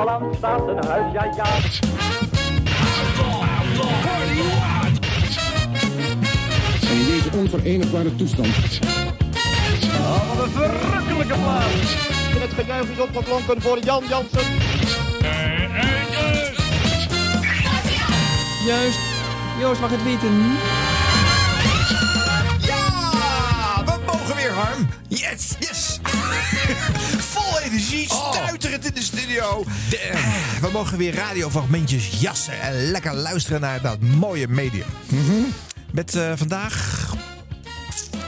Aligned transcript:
Holland 0.00 0.36
staat 0.36 0.68
een 0.68 0.84
huis, 0.84 1.12
ja 1.12 1.24
ja. 1.24 1.44
En 6.88 6.96
in 6.98 7.06
deze 7.06 7.30
onverenigbare 7.36 8.16
toestand 8.16 8.48
Oh, 10.00 10.36
wat 10.36 10.44
een 10.44 10.50
verrukkelijke 10.50 11.34
plaats. 11.34 12.08
En 12.34 12.40
het 12.40 12.50
gejuich 12.50 12.90
is 12.90 12.98
opgeklonken 12.98 13.62
voor 13.62 13.78
Jan 13.78 14.04
Jansen. 14.08 14.44
Juist. 18.66 18.98
Joost 19.60 19.80
mag 19.80 19.90
het 19.90 20.02
weten. 20.02 20.56
Ja, 22.66 23.84
we 23.84 24.00
mogen 24.06 24.36
weer, 24.36 24.52
Harm. 24.52 24.88
Yes, 25.08 25.56
yes. 25.58 26.00
Energie, 27.70 28.04
stuiterend 28.32 28.86
in 28.86 28.94
de 28.94 29.02
studio. 29.02 29.64
Eh, 30.10 30.60
We 30.60 30.68
mogen 30.72 30.98
weer 30.98 31.14
radiofragmentjes 31.14 32.20
jassen 32.20 32.60
en 32.60 32.90
lekker 32.90 33.14
luisteren 33.14 33.60
naar 33.60 33.80
dat 33.80 34.00
mooie 34.00 34.48
medium. 34.48 34.86
Met 35.92 36.14
eh, 36.14 36.32
vandaag 36.36 37.14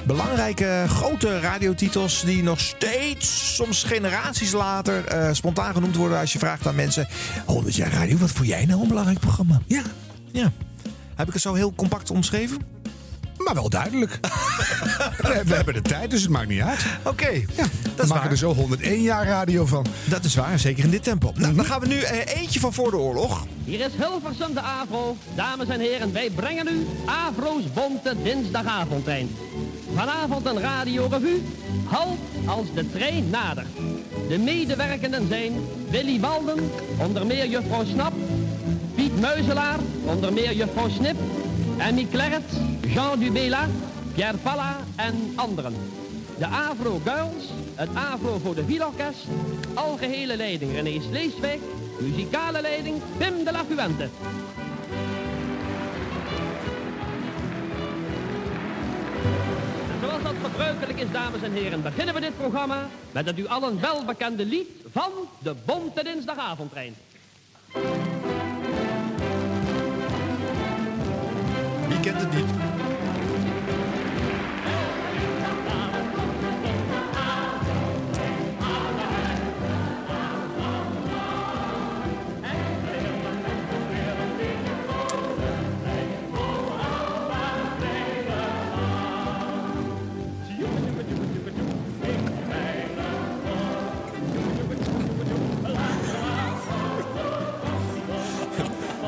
belangrijke 0.07 0.85
grote 0.89 1.41
radiotitels 1.41 2.23
die 2.25 2.43
nog 2.43 2.61
steeds, 2.61 3.55
soms 3.55 3.83
generaties 3.85 4.53
later, 4.53 5.05
eh, 5.05 5.29
spontaan 5.33 5.75
genoemd 5.75 5.97
worden 5.97 6.19
als 6.19 6.33
je 6.33 6.39
vraagt 6.39 6.67
aan 6.67 6.75
mensen: 6.75 7.09
100 7.47 7.75
jaar 7.75 7.93
radio, 7.93 8.17
wat 8.17 8.31
vond 8.31 8.49
jij 8.49 8.65
nou 8.67 8.83
een 8.83 8.89
belangrijk 8.89 9.21
programma? 9.21 9.61
Ja, 9.67 9.83
ja. 10.33 10.53
Heb 11.15 11.27
ik 11.27 11.33
het 11.33 11.43
zo 11.43 11.55
heel 11.55 11.73
compact 11.75 12.11
omschreven? 12.11 12.59
Maar 13.45 13.55
wel 13.55 13.69
duidelijk. 13.69 14.19
we, 15.23 15.43
we 15.47 15.55
hebben 15.55 15.75
de 15.75 15.83
tijd, 15.83 16.11
dus 16.11 16.23
het 16.23 16.31
maakt 16.31 16.49
niet 16.49 16.61
uit. 16.61 16.81
Oké, 17.03 17.29
Ja, 17.31 17.45
we 17.55 17.67
maken 17.97 18.09
waar. 18.09 18.31
er 18.31 18.37
zo 18.37 18.55
101 18.55 19.03
jaar 19.03 19.27
radio 19.27 19.67
van. 19.67 19.87
Dat 20.05 20.25
is 20.25 20.35
waar, 20.35 20.59
zeker 20.59 20.85
in 20.85 20.91
dit 20.91 21.03
tempo. 21.03 21.33
Nou, 21.35 21.55
dan 21.55 21.65
gaan 21.65 21.81
we 21.81 21.87
nu 21.87 21.99
eh, 22.01 22.37
eentje 22.41 22.61
van 22.61 22.73
voor 22.73 22.91
de 22.91 22.97
oorlog. 22.97 23.47
Hier 23.65 23.81
is 23.81 23.93
Hilversum 23.97 24.55
de 24.55 24.61
Avro. 24.61 25.17
Dames 25.35 25.69
en 25.69 25.81
heren, 25.81 26.13
wij 26.13 26.31
brengen 26.31 26.69
u 26.69 26.87
Avro's 27.07 27.73
Bonte 27.75 28.15
Dinsdagavondtrein. 28.23 29.37
Vanavond 29.95 30.47
een 30.47 30.61
radiorevue. 30.61 31.43
Halt 31.85 32.19
als 32.47 32.67
de 32.75 32.91
trein 32.91 33.31
nadert. 33.31 33.67
De 34.29 34.39
medewerkenden 34.39 35.29
zijn 35.29 35.53
Willy 35.91 36.21
Walden, 36.21 36.71
onder 36.99 37.27
meer 37.27 37.47
juffrouw 37.47 37.85
Snap. 37.85 38.13
Piet 38.95 39.21
Muizelaar, 39.21 39.79
onder 40.05 40.33
meer 40.33 40.55
juffrouw 40.55 40.89
Snip. 40.89 41.17
Emmy 41.83 42.05
Klerret, 42.05 42.51
Jean 42.87 43.19
Dubela, 43.19 43.67
Pierre 44.15 44.39
Palla 44.39 44.77
en 44.97 45.33
anderen. 45.35 45.75
De 46.39 46.47
Avro 46.47 47.01
Girls, 47.05 47.45
het 47.75 47.89
Avro 47.95 48.39
voor 48.39 48.55
de 48.55 48.65
Vielorkest, 48.65 49.27
algehele 49.75 50.37
leiding 50.37 50.73
René 50.73 51.01
Sleeswijk, 51.01 51.61
muzikale 52.01 52.61
leiding 52.61 53.01
Pim 53.19 53.45
de 53.45 53.53
la 53.53 53.65
Fuente. 53.65 54.03
En 54.03 54.09
Zoals 60.01 60.23
dat 60.23 60.35
gebruikelijk 60.43 61.01
is, 61.01 61.11
dames 61.13 61.43
en 61.43 61.53
heren, 61.53 61.83
beginnen 61.83 62.15
we 62.15 62.21
dit 62.21 62.37
programma 62.37 62.89
met 63.13 63.27
het 63.27 63.39
u 63.39 63.47
allen 63.47 63.81
welbekende 63.81 64.45
lied 64.45 64.69
van 64.93 65.11
de 65.39 65.55
Bonte 65.65 66.03
Dinsdagavondtrein. 66.03 66.95
Wie 71.93 72.01
kent 72.01 72.21
het 72.21 72.35
niet? 72.35 72.45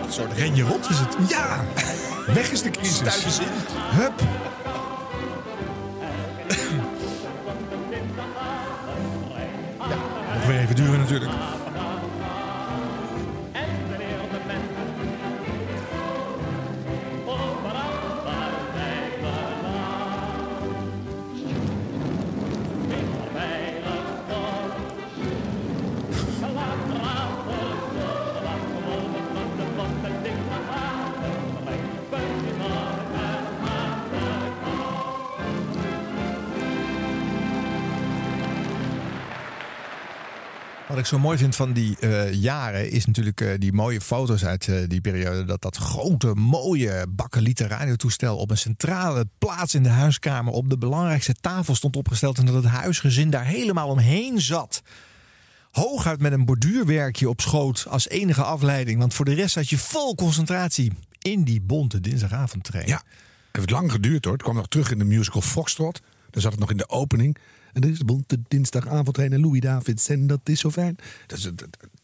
Een 0.03 0.13
soort 0.13 0.33
renje 0.33 0.63
rot 0.63 0.91
is 0.91 0.99
het. 0.99 1.31
Ja, 1.31 1.65
weg 2.27 2.51
is 2.51 2.63
de 2.63 2.71
crisis. 2.71 3.39
In. 3.39 3.47
Hup. 3.91 4.13
Nog 10.35 10.47
weer 10.47 10.59
even 10.59 10.77
duren 10.77 10.99
natuurlijk. 10.99 11.31
Wat 40.95 41.03
ik 41.03 41.09
zo 41.09 41.19
mooi 41.19 41.39
vind 41.39 41.57
van 41.57 41.73
die 41.73 41.99
eh, 41.99 42.33
jaren 42.33 42.91
is 42.91 43.07
natuurlijk 43.07 43.41
eh, 43.41 43.49
die 43.59 43.73
mooie 43.73 44.01
foto's 44.01 44.45
uit 44.45 44.69
eh, 44.69 44.77
die 44.87 45.01
periode. 45.01 45.45
Dat 45.45 45.63
dat 45.63 45.77
grote, 45.77 46.35
mooie 46.35 47.07
bakkelieten 47.09 47.69
radiotoestel 47.69 48.37
op 48.37 48.51
een 48.51 48.59
centrale 48.59 49.29
plaats 49.39 49.75
in 49.75 49.83
de 49.83 49.89
huiskamer 49.89 50.53
op 50.53 50.69
de 50.69 50.79
belangrijkste 50.79 51.35
tafel 51.35 51.75
stond 51.75 51.97
opgesteld. 51.97 52.39
En 52.39 52.47
dat 52.47 52.55
het 52.55 52.65
huisgezin 52.65 53.31
daar 53.31 53.45
helemaal 53.45 53.89
omheen 53.89 54.41
zat. 54.41 54.83
Hooguit 55.71 56.21
met 56.21 56.33
een 56.33 56.45
borduurwerkje 56.45 57.29
op 57.29 57.41
schoot 57.41 57.87
als 57.89 58.09
enige 58.09 58.43
afleiding. 58.43 58.99
Want 58.99 59.15
voor 59.15 59.25
de 59.25 59.35
rest 59.35 59.55
had 59.55 59.69
je 59.69 59.79
vol 59.79 60.15
concentratie 60.15 60.93
in 61.19 61.45
die 61.45 61.61
bonte 61.61 62.01
dinsdagavondtrein. 62.01 62.87
Ja, 62.87 63.03
het 63.47 63.57
heeft 63.57 63.71
lang 63.71 63.93
geduurd 63.93 64.25
hoor. 64.25 64.33
Het 64.33 64.43
kwam 64.43 64.55
nog 64.57 64.69
terug 64.69 64.91
in 64.91 64.99
de 64.99 65.05
musical 65.05 65.43
Foxtrot. 65.43 66.01
Daar 66.31 66.43
zat 66.43 66.53
het 66.53 66.61
nog 66.61 66.71
in 66.71 66.77
de 66.77 66.89
opening. 66.89 67.39
En 67.75 67.81
dit 67.81 67.91
is 67.91 67.99
de 67.99 68.05
bonte 68.05 68.39
heen 69.17 69.33
en 69.33 69.41
Louis 69.41 69.61
Davids 69.61 70.09
en 70.09 70.27
dat 70.27 70.41
is 70.45 70.61
zo 70.61 70.71
fijn. 70.71 70.97
Dat, 71.27 71.39
is, 71.39 71.51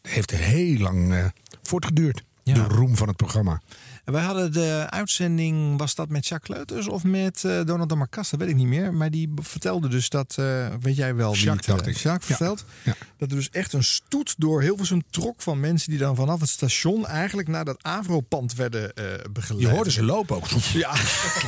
heeft 0.01 0.31
heel 0.31 0.77
lang 0.77 1.13
eh, 1.13 1.25
voortgeduurd. 1.61 2.23
Ja. 2.43 2.53
De 2.53 2.63
roem 2.63 2.95
van 2.95 3.07
het 3.07 3.17
programma. 3.17 3.61
En 4.05 4.13
wij 4.13 4.21
hadden 4.23 4.53
de 4.53 4.85
uitzending, 4.89 5.77
was 5.77 5.95
dat 5.95 6.09
met 6.09 6.27
Jacques 6.27 6.57
Leuters 6.57 6.87
of 6.87 7.03
met 7.03 7.43
eh, 7.43 7.59
Donald 7.65 7.89
de 7.89 7.95
Marcas? 7.95 8.29
Dat 8.29 8.39
weet 8.39 8.49
ik 8.49 8.55
niet 8.55 8.67
meer. 8.67 8.93
Maar 8.93 9.11
die 9.11 9.33
vertelde 9.41 9.87
dus 9.87 10.09
dat, 10.09 10.35
eh, 10.39 10.67
weet 10.81 10.95
jij 10.95 11.15
wel 11.15 11.31
wie 11.33 11.41
Jacques, 11.43 11.65
het, 11.67 11.75
dacht 11.75 11.87
eh, 11.87 11.93
ik. 11.95 12.01
Jacques 12.01 12.27
Ja. 12.27 12.35
vertelt. 12.35 12.65
Ja. 12.83 12.93
Dat 13.17 13.29
er 13.29 13.35
dus 13.35 13.49
echt 13.49 13.73
een 13.73 13.83
stoet 13.83 14.35
door 14.37 14.61
Hilversum 14.61 15.01
trok 15.09 15.41
van 15.41 15.59
mensen 15.59 15.89
die 15.89 15.99
dan 15.99 16.15
vanaf 16.15 16.39
het 16.39 16.49
station 16.49 17.07
eigenlijk 17.07 17.47
naar 17.47 17.65
dat 17.65 17.83
Avro-pand 17.83 18.53
werden 18.55 18.93
eh 18.93 19.03
begeleid. 19.31 19.61
Je 19.63 19.69
hoorde 19.69 19.91
ze 19.91 20.03
lopen 20.03 20.35
ook. 20.35 20.47
Ja. 20.73 20.93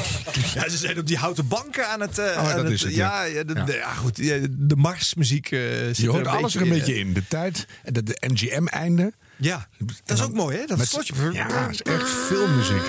ja, 0.55 0.69
ze 0.69 0.77
zijn 0.77 0.99
op 0.99 1.07
die 1.07 1.17
houten 1.17 1.47
banken 1.47 1.87
aan 1.89 2.01
het... 2.01 2.17
eh, 2.17 2.37
aan 2.37 2.55
dat 2.63 2.69
is 2.71 2.81
het, 2.83 2.95
ja. 2.95 3.23
ja. 3.23 3.43
De, 3.43 3.53
Ja. 3.53 3.63
de- 3.65 3.73
ja, 3.73 3.93
goed. 3.93 4.15
De 4.49 4.75
marsmuziek 4.75 5.51
eh 5.51 5.59
zit 5.59 5.97
Je 5.97 6.09
hoort 6.09 6.25
er 6.25 6.31
alles 6.31 6.55
er 6.55 6.61
een 6.61 6.69
beetje 6.69 6.95
in. 6.99 7.13
De 7.13 7.27
tijd, 7.27 7.67
en 7.83 7.93
de, 7.93 8.03
de 8.03 8.17
NGM-einde. 8.27 9.13
Ja, 9.37 9.67
dat 10.05 10.17
is 10.17 10.23
ook 10.23 10.33
mooi 10.33 10.57
hè? 10.57 10.65
Dat 10.65 10.77
Met- 10.77 10.87
slotje. 10.87 11.31
Ja, 11.31 11.47
dat 11.47 11.69
is 11.69 11.81
echt 11.81 12.09
veel 12.09 12.47
muziek. 12.47 12.81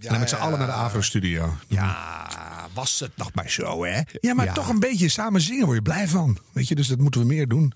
en 0.00 0.08
dan 0.10 0.18
met 0.18 0.28
z'n 0.28 0.34
ja. 0.34 0.40
allen 0.40 0.58
naar 0.58 0.66
de 0.66 0.72
Avro-studio. 0.72 1.56
Ja, 1.66 2.28
was 2.72 3.00
het 3.00 3.16
nog 3.16 3.30
maar 3.34 3.50
zo 3.50 3.84
hè? 3.84 4.00
Ja, 4.20 4.34
maar 4.34 4.52
toch 4.54 4.68
een 4.68 4.78
beetje 4.80 5.08
samen 5.08 5.40
zingen 5.40 5.64
word 5.64 5.76
je 5.76 5.82
blij 5.82 6.08
van. 6.08 6.38
Weet 6.52 6.68
je, 6.68 6.74
dus 6.74 6.88
dat 6.88 6.98
moeten 6.98 7.20
we 7.20 7.26
meer 7.26 7.48
doen. 7.48 7.72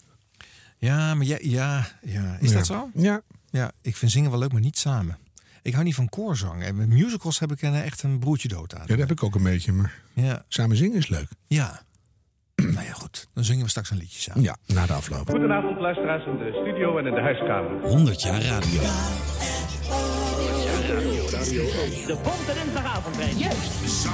Ja, 0.79 1.15
maar 1.15 1.27
ja, 1.27 1.37
ja, 1.41 1.89
ja. 2.03 2.37
is 2.41 2.51
Ja. 2.51 2.57
dat 2.57 2.67
zo? 2.67 2.91
Ja. 2.95 3.21
Ja, 3.51 3.73
ik 3.83 3.97
vind 3.97 4.11
zingen 4.13 4.31
wel 4.31 4.39
leuk, 4.41 4.53
maar 4.53 4.61
niet 4.61 4.79
samen. 4.79 5.19
Ik 5.63 5.73
hou 5.73 5.85
niet 5.85 5.95
van 5.95 6.09
koorzang. 6.09 6.63
En 6.63 6.77
met 6.77 6.89
musicals 6.89 7.39
heb 7.39 7.53
ik 7.53 7.63
echt 7.63 8.03
een 8.03 8.19
broertje 8.19 8.49
dood 8.49 8.75
aan. 8.75 8.81
ja, 8.81 8.87
dat 8.87 8.99
heb 8.99 9.11
ik 9.11 9.23
ook 9.23 9.35
een 9.35 9.43
beetje. 9.43 9.73
Maar 9.73 9.95
Ja, 10.13 10.45
samen 10.49 10.77
zingen 10.77 10.97
is 10.97 11.09
leuk. 11.09 11.29
ja. 11.47 11.83
nou 12.77 12.87
ja, 12.87 12.93
goed. 12.93 13.27
Dan 13.35 13.45
zingen 13.45 13.65
we 13.65 13.71
straks 13.71 13.91
een 13.91 13.97
liedje 13.97 14.21
samen. 14.21 14.43
Ja, 14.43 14.57
na 14.67 14.87
de 14.87 14.93
afloop. 14.93 15.29
Goedenavond 15.31 15.81
luisteraars 15.81 16.27
in 16.27 16.37
de 16.39 16.59
studio 16.63 16.99
en 16.99 17.07
in 17.07 17.15
de 17.15 17.21
huiskamer. 17.21 17.89
100 17.89 18.23
jaar 18.23 18.43
radio. 18.43 18.81
De 22.07 22.17
Bonte 22.23 22.53
Dinsdagavondtrein. 22.63 23.39
Juist. 23.39 24.07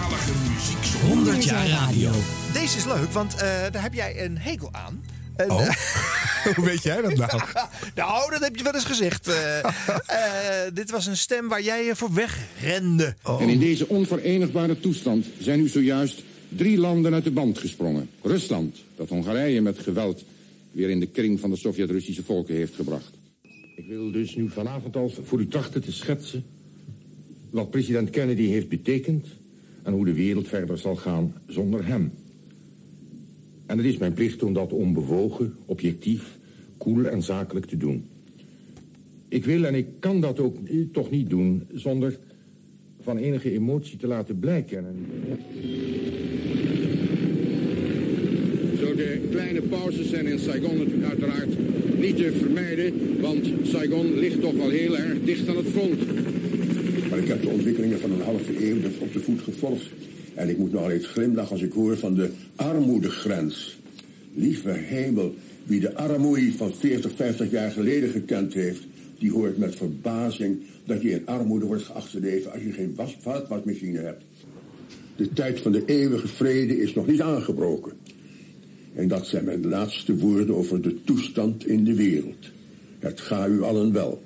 100 1.02 1.44
jaar 1.44 1.66
radio. 1.68 2.10
Deze 2.52 2.76
is 2.76 2.84
leuk, 2.84 3.12
want 3.12 3.34
eh, 3.34 3.40
daar 3.70 3.82
heb 3.82 3.94
jij 3.94 4.24
een 4.24 4.38
hekel 4.38 4.68
aan. 4.72 5.04
En, 5.36 5.50
Oh. 5.50 5.66
eh, 5.66 5.74
Hoe 6.56 6.64
weet 6.64 6.82
jij 6.82 7.00
dat 7.00 7.14
nou? 7.26 7.40
nou, 7.94 8.30
dat 8.30 8.40
heb 8.40 8.56
je 8.56 8.62
wel 8.62 8.74
eens 8.74 8.84
gezegd. 8.84 9.28
Eh, 10.06 10.72
dit 10.72 10.90
was 10.90 11.06
een 11.06 11.16
stem 11.16 11.48
waar 11.48 11.62
jij 11.62 11.84
je 11.84 11.96
voor 11.96 12.12
wegrende. 12.12 13.14
En 13.40 13.48
in 13.48 13.58
deze 13.58 13.88
onverenigbare 13.88 14.80
toestand 14.80 15.26
zijn 15.38 15.58
nu 15.60 15.68
zojuist 15.68 16.22
drie 16.48 16.78
landen 16.78 17.14
uit 17.14 17.24
de 17.24 17.30
band 17.30 17.58
gesprongen. 17.58 18.08
Rusland, 18.22 18.76
dat 18.96 19.08
Hongarije 19.08 19.60
met 19.60 19.78
geweld 19.78 20.24
weer 20.72 20.90
in 20.90 21.00
de 21.00 21.06
kring 21.06 21.40
van 21.40 21.50
de 21.50 21.56
Sovjet-Russische 21.56 22.22
volken 22.22 22.54
heeft 22.54 22.74
gebracht. 22.74 23.14
Ik 23.76 23.86
wil 23.86 24.10
dus 24.10 24.36
nu 24.36 24.48
vanavond 24.48 24.96
al 24.96 25.08
voor 25.22 25.40
u 25.40 25.48
trachten 25.48 25.82
te 25.82 25.92
schetsen 25.92 26.44
wat 27.50 27.70
president 27.70 28.10
Kennedy 28.10 28.46
heeft 28.46 28.68
betekend 28.68 29.26
en 29.82 29.92
hoe 29.92 30.04
de 30.04 30.12
wereld 30.12 30.48
verder 30.48 30.78
zal 30.78 30.96
gaan 30.96 31.34
zonder 31.46 31.86
hem. 31.86 32.12
En 33.66 33.76
het 33.76 33.86
is 33.86 33.96
mijn 33.96 34.12
plicht 34.12 34.42
om 34.42 34.52
dat 34.52 34.72
onbewogen, 34.72 35.54
objectief, 35.64 36.38
koel 36.76 37.04
en 37.04 37.22
zakelijk 37.22 37.66
te 37.66 37.76
doen. 37.76 38.04
Ik 39.28 39.44
wil 39.44 39.64
en 39.64 39.74
ik 39.74 39.86
kan 39.98 40.20
dat 40.20 40.40
ook 40.40 40.56
toch 40.92 41.10
niet 41.10 41.30
doen 41.30 41.66
zonder 41.74 42.18
van 43.06 43.18
enige 43.18 43.52
emotie 43.52 43.98
te 43.98 44.06
laten 44.06 44.38
blijken. 44.38 44.78
En... 44.78 45.06
Zo 48.78 48.94
de 48.94 49.20
kleine 49.30 49.60
pauzes 49.60 50.08
zijn 50.08 50.26
in 50.26 50.38
Saigon 50.38 50.78
natuurlijk 50.78 51.08
uiteraard 51.08 51.48
niet 51.98 52.16
te 52.16 52.32
vermijden, 52.32 53.20
want 53.20 53.46
Saigon 53.62 54.18
ligt 54.18 54.40
toch 54.40 54.54
wel 54.54 54.70
heel 54.70 54.98
erg 54.98 55.24
dicht 55.24 55.48
aan 55.48 55.56
het 55.56 55.66
front. 55.66 55.98
Maar 57.10 57.18
ik 57.18 57.28
heb 57.28 57.42
de 57.42 57.48
ontwikkelingen 57.48 58.00
van 58.00 58.10
een 58.10 58.20
halve 58.20 58.68
eeuw 58.68 58.80
dus 58.80 58.98
op 58.98 59.12
de 59.12 59.20
voet 59.20 59.40
gevolgd. 59.40 59.88
En 60.34 60.48
ik 60.48 60.58
moet 60.58 60.72
nog 60.72 60.90
eens 60.90 61.06
glimlachen 61.06 61.52
als 61.52 61.62
ik 61.62 61.72
hoor 61.72 61.98
van 61.98 62.14
de 62.14 62.30
armoedegrens. 62.56 63.78
Lieve 64.34 64.70
hemel, 64.70 65.34
wie 65.64 65.80
de 65.80 65.94
armoede 65.94 66.52
van 66.52 66.72
40, 66.74 67.12
50 67.16 67.50
jaar 67.50 67.70
geleden 67.70 68.10
gekend 68.10 68.54
heeft... 68.54 68.82
die 69.18 69.32
hoort 69.32 69.58
met 69.58 69.76
verbazing 69.76 70.62
dat 70.84 71.02
je 71.02 71.10
in 71.10 71.26
armoede 71.26 71.66
wordt 71.66 71.82
geacht 71.82 72.10
te 72.10 72.20
leven... 72.20 72.52
als 72.52 72.62
je 72.62 72.72
geen 72.72 72.94
was, 72.94 73.16
vaatwasmachine 73.20 73.98
hebt. 73.98 74.24
De 75.16 75.32
tijd 75.32 75.60
van 75.60 75.72
de 75.72 75.84
eeuwige 75.84 76.28
vrede 76.28 76.80
is 76.80 76.94
nog 76.94 77.06
niet 77.06 77.22
aangebroken. 77.22 77.92
En 78.94 79.08
dat 79.08 79.26
zijn 79.26 79.44
mijn 79.44 79.66
laatste 79.66 80.16
woorden 80.16 80.56
over 80.56 80.82
de 80.82 81.02
toestand 81.04 81.66
in 81.66 81.84
de 81.84 81.94
wereld. 81.94 82.50
Het 82.98 83.20
gaat 83.20 83.48
u 83.48 83.62
allen 83.62 83.92
wel. 83.92 84.24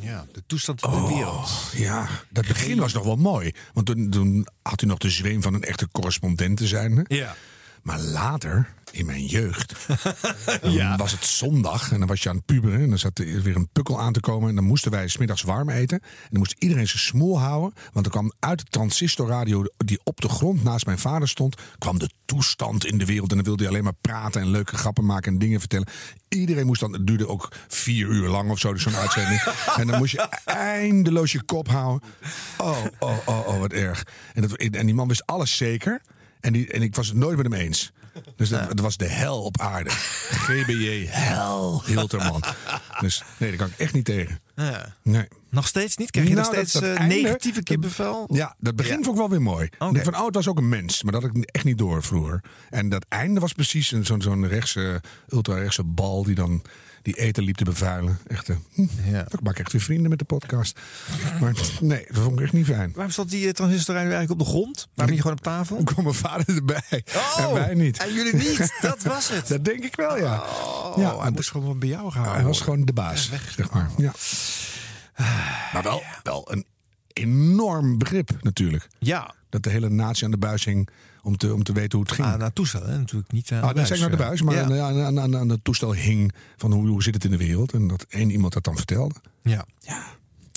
Ja, 0.00 0.26
de 0.32 0.42
toestand 0.46 0.82
in 0.82 0.90
de 0.90 1.06
wereld. 1.14 1.26
Oh, 1.26 1.70
ja, 1.76 2.08
dat 2.30 2.46
begin 2.46 2.78
was 2.78 2.92
nog 2.92 3.04
wel 3.04 3.16
mooi. 3.16 3.52
Want 3.72 3.86
toen, 3.86 4.10
toen 4.10 4.46
had 4.62 4.82
u 4.82 4.86
nog 4.86 4.98
de 4.98 5.10
zweem 5.10 5.42
van 5.42 5.54
een 5.54 5.62
echte 5.62 5.88
correspondent 5.92 6.56
te 6.56 6.66
zijn. 6.66 6.96
Hè? 6.96 7.02
Ja. 7.16 7.36
Maar 7.84 8.00
later, 8.00 8.74
in 8.90 9.06
mijn 9.06 9.26
jeugd, 9.26 9.74
dan 10.62 10.96
was 10.96 11.12
het 11.12 11.24
zondag 11.24 11.92
en 11.92 11.98
dan 11.98 12.08
was 12.08 12.22
je 12.22 12.28
aan 12.28 12.36
het 12.36 12.44
puberen. 12.44 12.80
En 12.80 12.88
dan 12.88 12.98
zat 12.98 13.18
er 13.18 13.42
weer 13.42 13.56
een 13.56 13.68
pukkel 13.72 14.00
aan 14.00 14.12
te 14.12 14.20
komen. 14.20 14.48
En 14.48 14.54
dan 14.54 14.64
moesten 14.64 14.90
wij 14.90 15.08
smiddags 15.08 15.42
warm 15.42 15.68
eten. 15.68 16.00
En 16.00 16.28
dan 16.30 16.38
moest 16.38 16.54
iedereen 16.58 16.88
zijn 16.88 17.02
smoel 17.02 17.40
houden. 17.40 17.74
Want 17.92 18.06
er 18.06 18.12
kwam 18.12 18.32
uit 18.38 18.58
de 18.58 18.64
transistorradio 18.64 19.64
die 19.76 20.00
op 20.04 20.20
de 20.20 20.28
grond 20.28 20.62
naast 20.64 20.86
mijn 20.86 20.98
vader 20.98 21.28
stond... 21.28 21.56
kwam 21.78 21.98
de 21.98 22.10
toestand 22.24 22.86
in 22.86 22.98
de 22.98 23.04
wereld. 23.04 23.30
En 23.30 23.36
dan 23.36 23.44
wilde 23.44 23.62
hij 23.62 23.72
alleen 23.72 23.84
maar 23.84 24.00
praten 24.00 24.40
en 24.40 24.48
leuke 24.48 24.76
grappen 24.76 25.04
maken 25.04 25.32
en 25.32 25.38
dingen 25.38 25.60
vertellen. 25.60 25.88
Iedereen 26.28 26.66
moest 26.66 26.80
dan, 26.80 26.92
het 26.92 27.06
duurde 27.06 27.28
ook 27.28 27.52
vier 27.68 28.06
uur 28.06 28.28
lang 28.28 28.50
of 28.50 28.58
zo, 28.58 28.72
dus 28.72 28.82
zo'n 28.82 28.96
uitzending. 28.96 29.40
en 29.78 29.86
dan 29.86 29.98
moest 29.98 30.12
je 30.12 30.28
eindeloos 30.44 31.32
je 31.32 31.42
kop 31.42 31.68
houden. 31.68 32.08
Oh, 32.58 32.84
oh, 32.98 33.18
oh, 33.24 33.48
oh, 33.48 33.58
wat 33.58 33.72
erg. 33.72 34.06
En, 34.32 34.42
dat, 34.42 34.52
en 34.52 34.86
die 34.86 34.94
man 34.94 35.08
wist 35.08 35.26
alles 35.26 35.56
zeker. 35.56 36.02
En, 36.44 36.52
die, 36.52 36.70
en 36.72 36.82
ik 36.82 36.94
was 36.94 37.08
het 37.08 37.16
nooit 37.16 37.36
met 37.36 37.46
hem 37.52 37.54
eens. 37.60 37.92
Dus 38.36 38.48
dat, 38.48 38.68
dat 38.68 38.80
was 38.80 38.96
de 38.96 39.08
hel 39.08 39.42
op 39.42 39.60
aarde. 39.60 39.90
GBJ, 39.90 41.06
hel, 41.10 41.82
Hilterman. 41.84 42.42
Dus 43.00 43.22
nee, 43.38 43.48
daar 43.48 43.58
kan 43.58 43.68
ik 43.68 43.78
echt 43.78 43.92
niet 43.92 44.04
tegen. 44.04 44.40
Ja. 44.56 44.94
Nee. 45.02 45.28
Nog 45.50 45.66
steeds 45.66 45.96
niet? 45.96 46.10
Krijg 46.10 46.28
je 46.28 46.34
Nou, 46.34 46.46
nog 46.46 46.56
dat- 46.56 46.68
steeds 46.68 46.84
dat 46.84 46.94
eh, 46.96 47.00
einde- 47.00 47.14
negatieve 47.14 47.62
kippenvel? 47.62 48.28
Ja, 48.32 48.54
dat 48.58 48.76
begin 48.76 48.96
Ja. 48.98 49.02
vond 49.02 49.14
ik 49.14 49.20
wel 49.20 49.30
weer 49.30 49.42
mooi. 49.42 49.68
Denk 49.78 50.04
van, 50.04 50.16
oh, 50.16 50.26
het 50.26 50.34
was 50.34 50.48
ook 50.48 50.58
een 50.58 50.68
mens. 50.68 51.02
Maar 51.02 51.12
dat 51.12 51.22
had 51.22 51.36
ik 51.36 51.44
echt 51.44 51.64
niet 51.64 51.78
door 51.78 52.02
vroeger. 52.02 52.40
En 52.70 52.88
dat 52.88 53.06
einde 53.08 53.40
was 53.40 53.52
precies 53.52 53.92
een- 53.92 54.04
zo'n 54.06 54.22
zo'n 54.22 54.46
rechtse, 54.48 55.00
ultra-rechtse 55.28 55.84
bal 55.84 56.22
die 56.24 56.34
dan 56.34 56.62
die 57.04 57.14
eten 57.14 57.42
liep 57.42 57.56
te 57.56 57.64
bevuilen. 57.64 58.18
Echt, 58.26 58.48
eh, 58.48 58.56
hm, 58.74 58.86
Ja. 59.04 59.20
ik 59.30 59.40
maak 59.42 59.58
echt 59.58 59.72
weer 59.72 59.80
vrienden 59.80 60.10
met 60.10 60.18
de 60.18 60.24
podcast. 60.24 60.80
Maar 61.40 61.54
nee, 61.80 62.04
dat 62.08 62.22
vond 62.22 62.38
ik 62.38 62.44
echt 62.44 62.52
niet 62.52 62.66
fijn. 62.66 62.92
Waarom 62.94 63.12
stond 63.12 63.30
die 63.30 63.46
eh, 63.46 63.52
transistor 63.52 63.94
eigenlijk 63.96 64.30
op 64.30 64.38
de 64.38 64.44
grond? 64.44 64.88
Waarom 64.94 65.14
niet 65.14 65.22
gewoon 65.22 65.36
op 65.38 65.42
tafel? 65.44 65.76
Toen 65.76 65.84
kwam 65.84 66.04
mijn 66.04 66.16
vader 66.16 66.56
erbij. 66.56 67.04
Oh, 67.16 67.38
en 67.38 67.52
wij 67.54 67.74
niet. 67.74 67.98
En 67.98 68.12
jullie 68.14 68.34
niet? 68.34 68.74
Dat 68.80 69.02
was 69.02 69.28
het. 69.28 69.48
Dat 69.48 69.64
denk 69.64 69.84
ik 69.84 69.96
wel, 69.96 70.16
ja. 70.18 70.36
Oh, 70.38 70.92
ja, 70.96 71.18
hij 71.20 71.30
moest 71.30 71.50
gewoon 71.50 71.78
bij 71.78 71.88
jou 71.88 72.10
gaan. 72.10 72.34
Hij 72.34 72.44
was 72.44 72.60
gewoon 72.60 72.84
de 72.84 72.92
baas, 72.92 73.30
zeg 73.56 73.70
maar. 73.72 73.90
Ja. 73.96 74.12
Maar 75.72 75.82
wel, 75.82 76.02
wel 76.22 76.52
een 76.52 76.64
enorm 77.12 77.98
begrip 77.98 78.30
natuurlijk. 78.40 78.88
Ja, 78.98 79.34
Dat 79.48 79.62
de 79.62 79.70
hele 79.70 79.88
natie 79.88 80.24
aan 80.24 80.30
de 80.30 80.38
buis 80.38 80.64
hing 80.64 80.88
om 81.24 81.36
te, 81.36 81.54
om 81.54 81.62
te 81.62 81.72
weten 81.72 81.98
hoe 81.98 82.06
het 82.06 82.14
ging. 82.16 82.28
aan 82.28 82.40
het 82.40 82.54
toestel, 82.54 82.82
hè? 82.86 82.98
natuurlijk 82.98 83.32
niet 83.32 83.52
aan 83.52 83.62
Ah, 83.62 83.74
de 83.74 83.86
zei 83.86 83.94
ik 83.94 84.00
naar 84.00 84.10
de 84.10 84.24
buis, 84.24 84.42
maar 84.42 84.54
Ja. 84.54 84.62
aan, 84.62 85.00
aan, 85.00 85.20
aan, 85.20 85.36
aan 85.36 85.48
het 85.48 85.64
toestel 85.64 85.92
hing 85.94 86.32
van 86.56 86.72
hoe, 86.72 86.88
hoe 86.88 87.02
zit 87.02 87.14
het 87.14 87.24
in 87.24 87.30
de 87.30 87.36
wereld. 87.36 87.72
En 87.72 87.86
dat 87.88 88.06
één 88.08 88.30
iemand 88.30 88.52
dat 88.52 88.64
dan 88.64 88.76
vertelde. 88.76 89.14
Ja. 89.42 89.66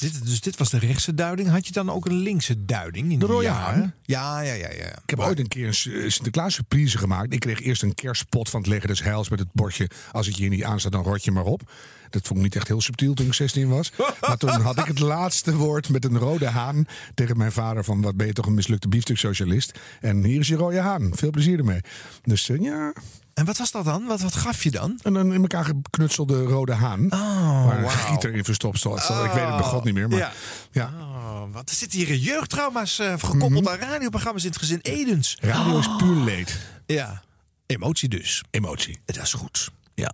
Dit, 0.02 0.26
dus 0.26 0.42
dit 0.42 0.58
was 0.58 0.70
de 0.70 0.80
rechtse 0.80 1.14
duiding. 1.14 1.50
Had 1.50 1.68
je 1.68 1.74
dan 1.74 1.90
ook 1.90 2.06
een 2.06 2.18
linkse 2.18 2.66
duiding? 2.66 3.12
In 3.12 3.20
De 3.20 3.26
rode 3.26 3.48
haan. 3.48 3.94
Ja, 4.02 4.42
ja, 4.42 4.54
ja. 4.54 4.72
ja. 4.72 4.86
Ik 4.86 5.10
heb 5.10 5.20
ooit 5.20 5.40
een 5.40 5.48
keer 5.48 5.68
een 5.68 6.12
Sinterklaas 6.12 6.54
surprise 6.54 6.98
gemaakt. 6.98 7.34
Ik 7.34 7.40
kreeg 7.40 7.62
eerst 7.62 7.84
een 7.84 7.96
kerstpot 7.96 8.50
van 8.50 8.60
het 8.60 8.70
leger 8.70 8.88
des 8.88 9.04
heils 9.04 9.30
met 9.30 9.40
het 9.40 9.48
bordje... 9.54 9.90
als 10.12 10.28
het 10.28 10.38
je 10.38 10.50
niet 10.50 10.64
aanstaat, 10.64 10.92
dan 10.92 11.04
rot 11.04 11.24
je 11.24 11.32
maar 11.32 11.44
op. 11.44 11.72
Dat 12.10 12.28
vond 12.28 12.40
ik 12.40 12.46
niet 12.46 12.56
echt 12.56 12.68
heel 12.68 12.82
subtiel 12.82 13.14
toen 13.14 13.26
ik 13.26 13.34
16 13.34 13.70
was. 13.70 13.92
Maar 14.22 14.38
toen 14.38 14.62
had 14.62 14.78
ik 14.78 14.86
het 14.86 15.00
laatste 15.00 15.56
woord 15.56 15.90
met 15.90 16.06
een 16.06 16.18
rode 16.18 16.48
haan 16.48 16.86
tegen 17.14 17.38
mijn 17.38 17.52
vader... 17.52 17.84
van 17.84 18.02
wat 18.02 18.16
ben 18.18 18.28
je 18.28 18.34
toch 18.34 18.46
een 18.46 18.54
mislukte 18.54 18.88
biefstuksocialist. 18.88 19.80
En 20.02 20.24
hier 20.24 20.40
is 20.40 20.48
je 20.48 20.56
rode 20.56 20.80
haan. 20.80 21.12
Veel 21.14 21.32
plezier 21.32 21.58
ermee. 21.58 21.82
Dus 22.24 22.50
eh, 22.50 22.62
ja, 22.62 22.94
En 23.38 23.46
wat 23.46 23.58
was 23.58 23.72
dat 23.72 23.86
dan? 23.86 24.06
Wat, 24.06 24.22
wat 24.22 24.36
gaf 24.36 24.64
je 24.64 24.72
dan? 24.72 25.00
en 25.04 25.16
een 25.16 25.32
in 25.32 25.42
elkaar 25.42 25.66
geknutselde 25.66 26.44
rode 26.44 26.74
haan. 26.74 27.06
Oh, 27.14 27.66
waar 27.66 27.76
een 27.78 27.84
wauw. 27.84 27.96
gieter 27.96 28.34
in 28.34 28.44
verstopt. 28.44 28.78
Ik 28.86 28.92
weet 28.94 29.00
het 29.24 29.34
bij 29.34 29.60
god 29.64 29.84
niet 29.84 29.94
meer, 29.94 30.10
maar 30.10 30.18
Ja. 30.18 30.32
ja. 30.72 30.92
Oh, 31.00 31.42
wat 31.52 31.70
er 31.70 31.76
zitten 31.76 32.00
hier 32.00 32.16
jeugdtrauma's 32.16 33.00
eh, 33.00 33.14
gekoppeld 33.20 33.64
Mhm. 33.64 33.68
aan 33.68 33.78
radioprogramma's 33.80 34.44
in 34.44 34.50
het 34.50 34.58
gezin 34.60 34.80
Edens. 34.82 35.38
Radio 35.42 35.80
is 35.80 35.96
puur 35.98 36.16
leed. 36.16 36.58
Ja. 36.86 37.24
Emotie 37.66 38.10
dus. 38.10 38.44
Emotie. 38.52 39.00
Dat 39.06 39.16
is 39.24 39.34
goed. 39.34 39.70
Ja. 39.96 40.12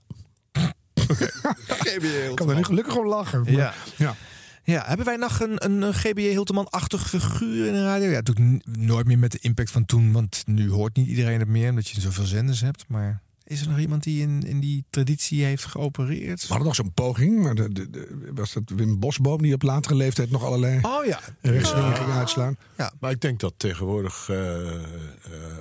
Kan 2.36 2.50
er 2.50 2.56
nu 2.56 2.64
gelukkig 2.64 2.96
om 2.96 3.08
lachen. 3.08 3.42
maar- 3.42 3.52
Ja. 3.52 3.74
ja. 3.96 4.16
Ja, 4.64 4.84
hebben 4.86 5.06
wij 5.06 5.16
nog 5.16 5.40
een, 5.40 5.66
een, 5.66 5.82
een 5.82 5.94
GBA 5.94 6.22
Hilteman-achtig 6.22 7.10
figuur 7.10 7.68
in 7.68 7.74
de 7.74 7.84
radio? 7.84 8.10
Ja, 8.10 8.22
natuurlijk 8.22 8.66
nooit 8.78 9.06
meer 9.06 9.20
met 9.20 9.32
de 9.32 9.40
impact 9.42 9.72
van 9.72 9.86
toen, 9.86 10.12
want 10.12 10.44
nu 10.46 10.70
hoort 10.70 10.96
niet 10.96 11.08
iedereen 11.08 11.40
het 11.40 11.48
meer, 11.48 11.70
omdat 11.70 11.88
je 11.88 12.02
zoveel 12.02 12.26
zenders 12.26 12.62
hebt. 12.62 12.86
Maar 12.88 13.22
is 13.44 13.62
er 13.62 13.68
nog 13.70 13.80
iemand 13.80 14.04
die 14.04 14.22
in, 14.22 14.44
in 14.46 14.60
die 14.60 14.86
traditie 14.90 15.44
heeft 15.44 15.66
geopereerd? 15.66 16.42
We 16.42 16.48
hadden 16.48 16.66
nog 16.68 16.76
zo'n 16.76 16.94
poging, 16.94 17.44
maar 17.44 17.56
de, 17.56 17.72
de, 17.72 17.90
de- 17.90 18.32
was 18.34 18.54
dat 18.54 18.64
Wim 18.76 19.00
Bosboom 19.00 19.42
die 19.42 19.54
op 19.54 19.62
latere 19.62 19.96
leeftijd 19.96 20.30
nog 20.32 20.44
allerlei 20.44 20.80
Oh 20.82 21.06
ja. 21.06 21.20
rechtsdingen 21.42 21.96
ging 21.96 22.10
uitslaan? 22.10 22.58
Maar 23.00 23.12
ik 23.12 23.22
denk 23.22 23.40
dat 23.40 23.54
tegenwoordig 23.58 24.28
eh, 24.30 24.76
eh, 24.76 24.84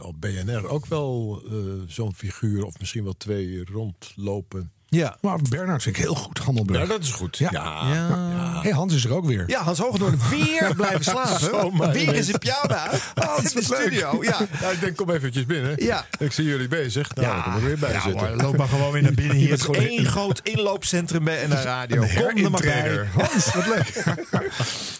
op 0.00 0.21
BNR 0.21 0.66
ook 0.68 0.87
wel 0.87 1.42
eh, 1.50 1.54
zo'n 1.87 2.14
figuur 2.14 2.64
of 2.64 2.78
misschien 2.78 3.04
wel 3.04 3.16
twee 3.16 3.64
rondlopen. 3.64 4.73
Ja. 4.96 5.16
Maar 5.20 5.38
Bernard 5.49 5.82
vind 5.82 5.96
ik 5.96 6.02
heel 6.02 6.14
goed, 6.14 6.38
Handelburg. 6.38 6.80
Ja, 6.80 6.87
dat 6.87 7.02
is 7.02 7.11
goed. 7.11 7.38
Ja. 7.38 7.49
Ja. 7.52 7.61
Ja. 7.92 8.61
Hey, 8.62 8.70
Hans 8.72 8.94
is 8.94 9.04
er 9.04 9.14
ook 9.14 9.25
weer. 9.25 9.44
Ja, 9.46 9.62
Hans 9.62 9.78
Hogendoorn 9.78 10.18
weer 10.30 10.75
blijven 10.76 11.04
slapen. 11.04 11.92
Weer 11.92 12.14
is 12.14 12.32
een 12.32 12.38
pyjama. 12.38 12.90
Hans, 13.14 13.54
in 13.54 13.61
de 13.61 13.64
studio. 13.64 14.18
Ja. 14.20 14.38
Ja, 14.61 14.68
ik 14.68 14.80
denk, 14.80 14.96
kom 14.96 15.11
eventjes 15.11 15.46
binnen. 15.46 15.84
Ja. 15.84 16.06
Ik 16.18 16.32
zie 16.32 16.44
jullie 16.44 16.68
bezig. 16.68 17.14
Nou, 17.14 17.26
dan 17.26 17.42
kom 17.42 17.52
ik 17.52 17.58
er 17.58 17.64
weer 17.64 17.78
bij 17.78 17.92
ja, 17.92 18.00
zitten. 18.00 18.28
hoor, 18.28 18.37
loop 18.37 18.56
maar 18.56 18.68
gewoon 18.68 18.92
weer 18.92 19.02
naar 19.02 19.14
binnen. 19.14 19.37
Hier 19.42 19.52
is 19.52 19.66
één 19.66 20.06
groot 20.06 20.40
inloopcentrum 20.42 21.25
bij 21.25 21.46
NR 21.46 21.62
Radio. 21.62 22.02
Een 22.02 22.14
Kom 22.14 22.44
er 22.44 22.50
maar 22.50 22.61
bij. 22.61 23.08
Hans, 23.12 23.54
wat 23.54 23.66
leuk. 23.66 24.04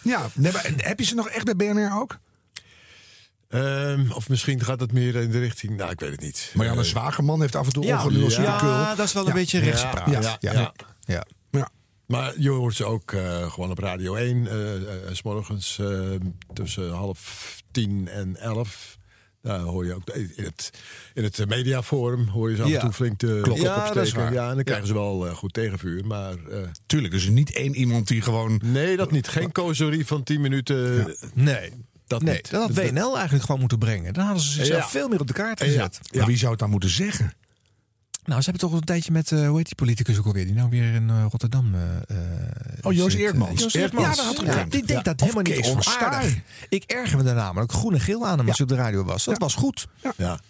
ja, 0.03 0.21
nee, 0.35 0.53
maar 0.53 0.71
heb 0.77 0.99
je 0.99 1.05
ze 1.05 1.15
nog 1.15 1.29
echt 1.29 1.45
bij 1.45 1.57
BNR 1.57 2.01
ook? 2.01 2.19
Ehm, 3.53 4.11
of 4.13 4.29
misschien 4.29 4.61
gaat 4.65 4.81
het 4.81 4.93
meer 4.93 5.15
in 5.15 5.31
de 5.31 5.39
richting... 5.39 5.77
Nou, 5.77 5.91
ik 5.91 6.01
weet 6.01 6.11
het 6.11 6.21
niet. 6.21 6.53
Marianne 6.57 6.81
Eh, 6.83 6.87
Zwageman 6.89 7.41
heeft 7.41 7.55
af 7.57 7.67
en 7.67 7.73
toe 7.73 7.85
Ja, 7.85 8.05
ongenuanceerde 8.05 8.51
ja, 8.51 8.59
kul. 8.59 8.97
dat 8.97 9.07
is 9.07 9.13
wel 9.13 9.23
een 9.23 9.29
Ja. 9.29 9.35
beetje 9.35 9.59
rechtspraak. 9.59 10.07
Ja, 10.09 10.21
Ja, 10.21 10.37
ja, 10.41 10.53
ja. 10.53 10.73
ja. 11.05 11.25
Ja. 11.51 11.69
Maar 12.07 12.33
je 12.39 12.51
hoort 12.51 12.75
ze 12.75 12.85
ook 12.85 13.13
eh, 13.13 13.53
gewoon 13.53 13.71
op 13.71 13.79
Radio 13.79 14.15
1. 14.15 14.47
eh 14.47 15.13
s 15.13 15.23
morgens 15.23 15.79
eh, 15.79 16.01
tussen 16.53 16.91
half 16.91 17.57
tien 17.71 18.09
en 18.09 18.37
elf. 18.37 18.97
Daar 19.43 19.59
hoor 19.61 19.87
je 19.87 19.95
ook 19.95 20.11
in 20.11 20.45
het, 20.45 20.71
in 21.15 21.25
het 21.25 21.49
mediaforum 21.49 22.27
hoor 22.29 22.51
je 22.51 22.57
ze 22.57 22.63
af 22.63 22.69
Ja. 22.69 22.75
en 22.75 22.81
toe 22.81 22.93
flink 22.93 23.19
de 23.19 23.41
Klopt. 23.43 23.49
kop 23.49 23.67
Ja, 23.69 23.75
dat 23.77 23.83
is 23.85 23.89
opsteken. 24.01 24.23
waar. 24.25 24.33
Ja, 24.33 24.49
en 24.49 24.55
dan 24.55 24.65
krijgen 24.65 24.87
ze 24.87 24.93
wel 24.95 25.35
goed 25.35 25.53
tegenvuur. 25.53 26.07
Maar 26.07 26.33
eh, 26.51 26.59
Tuurlijk, 26.87 27.13
dus 27.13 27.29
niet 27.29 27.53
één 27.53 27.75
iemand 27.75 28.09
die 28.09 28.23
gewoon... 28.23 28.61
nee, 28.65 28.97
dat 28.97 29.11
niet. 29.11 29.29
Geen 29.29 29.53
kozerie 29.53 30.07
van 30.07 30.23
10 30.23 30.41
minuten. 30.41 31.15
Nee. 31.35 31.73
Dat 32.07 32.23
nee, 32.23 32.35
niet. 32.35 32.51
dat 32.51 32.63
had 32.63 32.73
WNL 32.77 33.15
eigenlijk 33.15 33.45
gewoon 33.45 33.61
moeten 33.61 33.79
brengen. 33.79 34.13
Dan 34.13 34.25
hadden 34.25 34.43
ze 34.43 34.51
zichzelf 34.53 34.83
Ja. 34.83 34.89
veel 34.89 35.09
meer 35.09 35.21
op 35.21 35.27
de 35.27 35.33
kaart 35.33 35.59
Ja. 35.59 35.65
gezet. 35.67 36.01
Maar 36.17 36.27
wie 36.27 36.37
zou 36.37 36.51
het 36.51 36.61
dan 36.61 36.71
moeten 36.71 36.91
zeggen? 36.91 37.33
Nou, 38.25 38.43
ze 38.43 38.51
hebben 38.51 38.69
toch 38.69 38.79
een 38.81 38.85
tijdje 38.87 39.13
met, 39.13 39.33
eh, 39.33 39.47
hoe 39.49 39.57
heet 39.57 39.67
die 39.67 39.75
politicus 39.75 40.19
ook 40.19 40.27
alweer? 40.27 40.45
Die 40.45 40.55
nou 40.55 40.71
weer 40.71 40.95
in 40.95 41.11
eh, 41.11 41.25
Rotterdam. 41.31 41.75
eh, 41.75 41.97
eh, 41.97 42.17
Oh, 42.83 42.93
Joost 42.93 43.17
Eerdmans. 43.17 43.61
Joost 43.61 43.75
Eerdmans. 43.77 44.17
Ja, 44.17 44.25
dat 44.25 44.37
had 44.37 44.47
Ja. 44.47 44.65
denk 44.65 44.89
Ja. 44.89 45.01
dat 45.03 45.21
helemaal 45.21 45.43
niet 45.43 45.67
onaardig. 45.67 46.37
Ik 46.69 46.83
erger 46.87 47.17
me 47.17 47.23
daar 47.25 47.35
namelijk 47.35 47.73
groen 47.73 47.95
en 47.95 48.01
geel 48.01 48.27
aan 48.27 48.39
hem 48.39 48.49
als 48.49 48.59
hij 48.59 48.67
op 48.67 48.73
de 48.73 48.79
radio 48.83 49.05
was. 49.05 49.25
Dat 49.25 49.35
Ja. 49.39 49.41
was 49.45 49.55
goed. 49.55 49.87
Ja. 50.17 50.41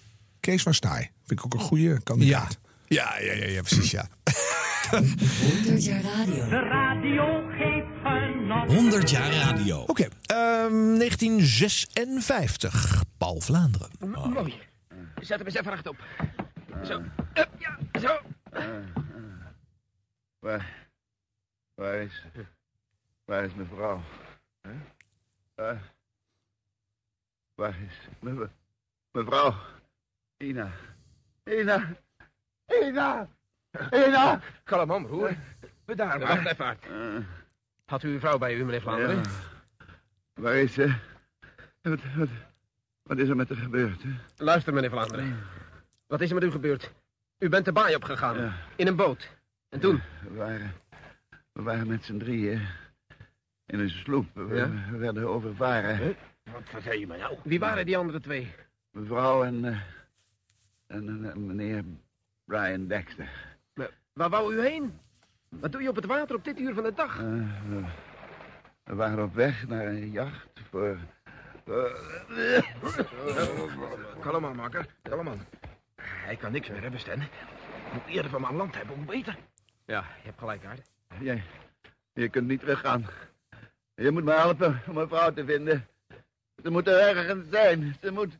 Kees 0.40 0.62
van 0.62 0.74
Staaij. 0.74 1.10
Vind 1.26 1.38
ik 1.38 1.44
ook 1.44 1.54
een 1.54 1.60
goede 1.60 2.00
kandidaat. 2.02 2.58
Ja, 2.86 3.14
ja, 3.20 3.32
ja, 3.32 3.46
ja 3.46 3.62
precies, 3.62 3.90
ja. 3.90 4.08
100 4.90 5.84
jaar 5.84 6.02
radio. 6.02 6.48
De 6.48 6.68
radio. 6.70 7.40
100 8.60 9.10
jaar 9.10 9.32
radio. 9.32 9.80
Oké, 9.80 10.08
ehm, 10.26 10.96
1956. 10.96 13.02
Paul 13.18 13.40
Vlaanderen. 13.40 13.88
Mooi. 13.98 14.60
Zet 15.20 15.38
hem 15.38 15.46
eens 15.46 15.54
even 15.54 15.70
rechtop. 15.70 15.96
Zo. 16.84 17.02
Up, 17.34 17.48
ja, 17.58 17.78
zo. 18.00 18.18
Waar, 20.38 20.88
waar 21.74 21.94
is, 21.94 22.22
waar 23.24 23.44
is 23.44 23.54
mevrouw? 23.54 24.02
Huh? 24.62 24.72
Waar, 25.54 25.92
waar 27.54 27.74
is 27.88 28.08
me, 28.20 28.48
mevrouw? 29.12 29.54
Ina, 30.36 30.70
Ina, 31.44 31.88
Ina, 32.82 33.28
Ina! 33.90 34.40
Kalm 34.64 34.92
aan, 34.92 35.06
broer. 35.06 35.36
Bedaar 35.84 36.18
maar. 36.18 36.42
Wacht 36.56 36.60
even. 36.60 37.26
Had 37.92 38.02
u 38.02 38.08
uw 38.08 38.18
vrouw 38.18 38.38
bij 38.38 38.54
u, 38.54 38.64
meneer 38.64 38.80
Vlaanderen? 38.80 39.16
Ja. 39.16 39.22
Waar 40.34 40.54
is 40.56 40.72
ze? 40.72 40.94
Wat, 41.82 41.98
wat, 42.16 42.28
wat 43.02 43.18
is 43.18 43.28
er 43.28 43.36
met 43.36 43.48
haar 43.48 43.58
gebeurd? 43.58 44.02
Hè? 44.02 44.08
Luister, 44.36 44.74
meneer 44.74 44.90
Vlaanderen. 44.90 45.36
Wat 46.06 46.20
is 46.20 46.28
er 46.28 46.34
met 46.34 46.44
u 46.44 46.50
gebeurd? 46.50 46.92
U 47.38 47.48
bent 47.48 47.64
de 47.64 47.72
baai 47.72 47.94
opgegaan. 47.94 48.36
Ja. 48.40 48.52
In 48.76 48.86
een 48.86 48.96
boot. 48.96 49.30
En 49.68 49.80
toen? 49.80 50.02
We 50.28 50.34
waren, 50.34 50.72
we 51.52 51.62
waren 51.62 51.86
met 51.86 52.04
z'n 52.04 52.18
drieën 52.18 52.60
in 53.66 53.78
een 53.80 53.90
sloep. 53.90 54.26
We, 54.34 54.54
Ja? 54.54 54.70
we 54.90 54.96
werden 54.98 55.28
overvaren. 55.28 56.16
Wat 56.52 56.62
vertel 56.64 56.92
je 56.98 57.06
mij 57.06 57.18
nou? 57.18 57.38
Wie 57.44 57.58
waren 57.58 57.86
die 57.86 57.96
andere 57.96 58.20
twee? 58.20 58.54
Mevrouw 58.90 59.44
en, 59.44 59.64
eh, 59.64 59.80
en, 60.86 61.08
en, 61.08 61.32
en 61.32 61.46
meneer 61.46 61.84
Brian 62.44 62.86
Dexter. 62.86 63.28
Waar 64.12 64.30
wou 64.30 64.54
u 64.54 64.60
heen? 64.60 64.98
Wat 65.60 65.72
doe 65.72 65.82
je 65.82 65.88
op 65.88 65.96
het 65.96 66.06
water 66.06 66.36
op 66.36 66.44
dit 66.44 66.58
uur 66.60 66.74
van 66.74 66.82
de 66.82 66.92
dag? 66.94 67.18
Eh, 67.18 67.24
we, 67.68 67.82
we 68.84 68.94
waren 68.94 69.24
op 69.24 69.34
weg 69.34 69.66
naar 69.68 69.86
een 69.86 70.10
jacht 70.10 70.60
voor... 70.70 70.98
voor- 71.64 71.98
Kalm 74.20 74.44
aan, 74.46 74.56
makker. 74.56 74.86
Kalm 75.02 75.28
aan. 75.28 75.46
Hij 75.96 76.36
kan 76.36 76.52
niks 76.52 76.68
meer 76.68 76.82
hebben, 76.82 77.00
Stan. 77.00 77.18
Hoe 77.92 78.00
eerder 78.06 78.30
we 78.30 78.36
hem 78.36 78.46
aan 78.46 78.56
land 78.56 78.74
hebben, 78.74 78.96
hoe 78.96 79.04
beter. 79.04 79.36
Ja, 79.86 80.00
je 80.00 80.26
hebt 80.26 80.38
gelijk, 80.38 80.64
Aard. 80.64 80.90
Jij, 81.20 81.42
je 82.12 82.28
kunt 82.28 82.46
niet 82.48 82.60
teruggaan. 82.60 83.06
Je 83.94 84.10
moet 84.10 84.24
me 84.24 84.32
helpen 84.32 84.80
om 84.88 84.94
mijn 84.94 85.08
vrouw 85.08 85.32
te 85.32 85.44
vinden. 85.44 85.86
Ze 86.62 86.70
moet 86.70 86.88
er 86.88 86.98
ergens 87.16 87.48
zijn. 87.50 87.96
Ze 88.02 88.10
moet... 88.12 88.38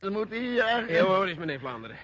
Ze 0.00 0.10
moet 0.10 0.30
hier 0.30 0.66
ergens... 0.66 0.90
Ja, 0.92 1.04
hoor 1.04 1.26
eens, 1.26 1.38
meneer 1.38 1.58
Vlaanderen. 1.60 1.96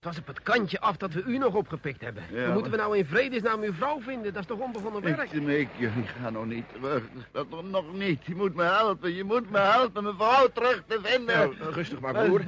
Het 0.00 0.08
was 0.08 0.18
op 0.18 0.26
het 0.26 0.42
kantje 0.42 0.80
af 0.80 0.96
dat 0.96 1.12
we 1.12 1.22
u 1.22 1.38
nog 1.38 1.54
opgepikt 1.54 2.00
hebben. 2.00 2.22
Ja, 2.30 2.44
Hoe 2.44 2.52
moeten 2.52 2.70
we 2.70 2.76
nou 2.76 2.96
in 2.96 3.06
vredesnaam 3.06 3.62
uw 3.62 3.72
vrouw 3.72 4.00
vinden? 4.00 4.32
Dat 4.32 4.42
is 4.42 4.48
toch 4.48 4.58
onbegonnen 4.58 5.02
werk? 5.02 5.22
Ik 5.32 5.40
smeek 5.42 5.68
je, 5.78 5.86
ik 5.86 6.08
ga 6.08 6.30
nog 6.30 6.46
niet 6.46 6.64
terug. 6.72 7.04
Dat 7.32 7.50
toch 7.50 7.64
nog 7.64 7.92
niet. 7.92 8.24
Je 8.24 8.34
moet 8.34 8.54
me 8.54 8.62
helpen, 8.62 9.14
je 9.14 9.24
moet 9.24 9.50
me 9.50 9.58
helpen 9.58 10.02
mijn 10.02 10.14
vrouw 10.14 10.48
terug 10.48 10.82
te 10.86 10.98
vinden. 11.02 11.36
Nou, 11.36 11.72
rustig 11.72 12.00
maar, 12.00 12.24
broer. 12.24 12.42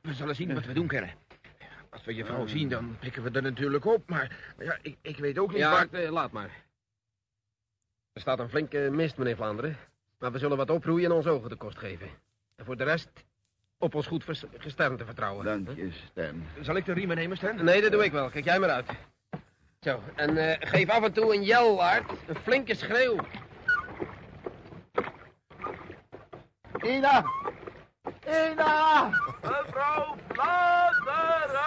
We 0.00 0.12
zullen 0.14 0.34
zien 0.34 0.54
wat 0.54 0.64
we 0.64 0.72
doen 0.72 0.86
kunnen. 0.86 1.10
Als 1.90 2.04
we 2.04 2.14
je 2.14 2.24
vrouw 2.24 2.46
zien, 2.46 2.68
dan 2.68 2.96
pikken 3.00 3.22
we 3.22 3.30
er 3.30 3.42
natuurlijk 3.42 3.84
op. 3.84 4.08
Maar 4.08 4.54
ja, 4.58 4.78
ik, 4.82 4.96
ik 5.02 5.18
weet 5.18 5.38
ook 5.38 5.48
niet 5.50 5.58
Ja, 5.58 5.70
waar... 5.70 5.88
eh, 6.02 6.10
laat 6.10 6.32
maar. 6.32 6.50
Er 8.12 8.20
staat 8.20 8.38
een 8.38 8.48
flinke 8.48 8.88
mist, 8.92 9.16
meneer 9.16 9.36
Vlaanderen. 9.36 9.76
Maar 10.18 10.32
we 10.32 10.38
zullen 10.38 10.56
wat 10.56 10.70
oproeien 10.70 11.10
en 11.10 11.16
ons 11.16 11.26
ogen 11.26 11.48
de 11.48 11.56
kost 11.56 11.78
geven. 11.78 12.08
En 12.56 12.64
voor 12.64 12.76
de 12.76 12.84
rest 12.84 13.10
op 13.84 13.94
ons 13.94 14.06
goed 14.06 14.24
vers- 14.24 14.44
gesternte 14.58 15.04
vertrouwen. 15.04 15.44
Dank 15.44 15.68
je, 15.76 15.90
Stan. 16.10 16.44
Zal 16.60 16.76
ik 16.76 16.84
de 16.84 16.92
riemen 16.92 17.16
nemen, 17.16 17.36
Stan? 17.36 17.64
Nee, 17.64 17.80
dat 17.82 17.92
doe 17.92 18.04
ik 18.04 18.12
wel. 18.12 18.28
Kijk 18.30 18.44
jij 18.44 18.58
maar 18.58 18.70
uit. 18.70 18.86
Zo, 19.80 20.02
en 20.14 20.36
eh, 20.36 20.56
geef 20.70 20.88
af 20.88 21.02
en 21.02 21.12
toe 21.12 21.34
een 21.34 21.42
jel, 21.42 21.82
Art. 21.84 22.10
Een 22.26 22.36
flinke 22.42 22.74
schreeuw. 22.74 23.16
Ina! 26.82 27.24
Ina! 28.28 29.08
Mevrouw 29.42 30.16
Vlaanderen! 30.28 31.60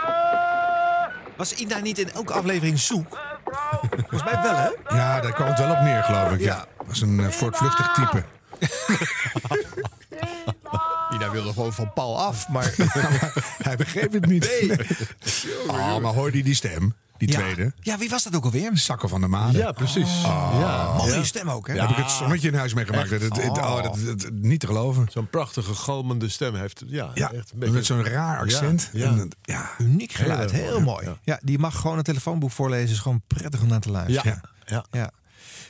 Was 1.37 1.53
Ina 1.53 1.79
niet 1.79 1.97
in 1.97 2.09
elke 2.11 2.33
aflevering 2.33 2.79
zoek? 2.79 3.19
Volgens 3.91 4.23
mij 4.23 4.41
wel, 4.41 4.55
hè? 4.55 4.69
Ja, 4.97 5.21
daar 5.21 5.33
kwam 5.33 5.47
het 5.47 5.59
wel 5.59 5.71
op 5.71 5.79
neer, 5.79 6.03
geloof 6.03 6.31
ik. 6.31 6.39
Ja. 6.39 6.65
Was 6.85 7.01
een 7.01 7.19
eh, 7.19 7.27
voortvluchtig 7.27 7.93
type. 7.93 8.23
Ina 11.27 11.35
wilde 11.35 11.53
gewoon 11.53 11.73
van 11.73 11.93
Paul 11.93 12.19
af, 12.19 12.47
maar... 12.49 12.73
Hij 13.67 13.75
begreep 13.77 14.13
het 14.13 14.25
niet. 14.25 14.49
Oh, 15.67 15.97
maar 15.97 16.13
hoorde 16.13 16.37
je 16.37 16.43
die 16.43 16.53
stem? 16.55 16.93
Die 17.17 17.31
Ja. 17.31 17.37
tweede? 17.39 17.73
Ja, 17.79 17.97
wie 17.97 18.09
was 18.09 18.23
dat 18.23 18.35
ook 18.35 18.43
alweer? 18.43 18.71
Zakken 18.77 19.09
van 19.09 19.21
de 19.21 19.27
Maan. 19.27 19.51
Ja, 19.51 19.71
precies. 19.71 20.21
ja. 20.21 20.93
Mooie 20.97 21.23
stem 21.25 21.49
ook, 21.49 21.67
hè? 21.67 21.73
Daar 21.73 21.87
heb 21.87 21.97
ik 21.97 22.03
het 22.03 22.11
zonnetje 22.13 22.47
in 22.47 22.53
huis 22.55 22.73
meegemaakt. 22.73 23.09
Dat, 23.09 23.37
oh, 23.39 23.83
dat, 23.83 23.83
dat- 24.05 24.19
dat- 24.21 24.31
niet 24.31 24.59
te 24.59 24.67
geloven. 24.67 25.07
Zo'n 25.11 25.29
prachtige, 25.29 25.73
galmende 25.73 26.29
stem 26.29 26.55
heeft. 26.55 26.83
Ja, 26.87 27.11
Ja, 27.13 27.31
echt 27.31 27.51
een 27.51 27.59
beetje. 27.59 27.73
met 27.73 27.85
zo'n 27.85 28.03
raar 28.03 28.39
accent. 28.39 28.89
Ja, 28.93 29.15
ja. 29.43 29.69
En. 29.77 29.85
Uniek 29.85 30.11
geluid, 30.11 30.51
Heel 30.51 30.63
heel, 30.63 30.81
mooi. 30.81 31.07
Ja. 31.23 31.39
die 31.43 31.59
mag 31.59 31.79
gewoon 31.79 31.97
een 31.97 32.03
telefoonboek 32.03 32.51
voorlezen. 32.51 32.89
Is 32.89 32.99
gewoon 32.99 33.21
prettig 33.27 33.61
om 33.61 33.67
naar 33.67 33.79
te 33.79 33.91
luisteren. 33.91 34.41
Ja. 34.65 34.85
Ja. 34.91 35.11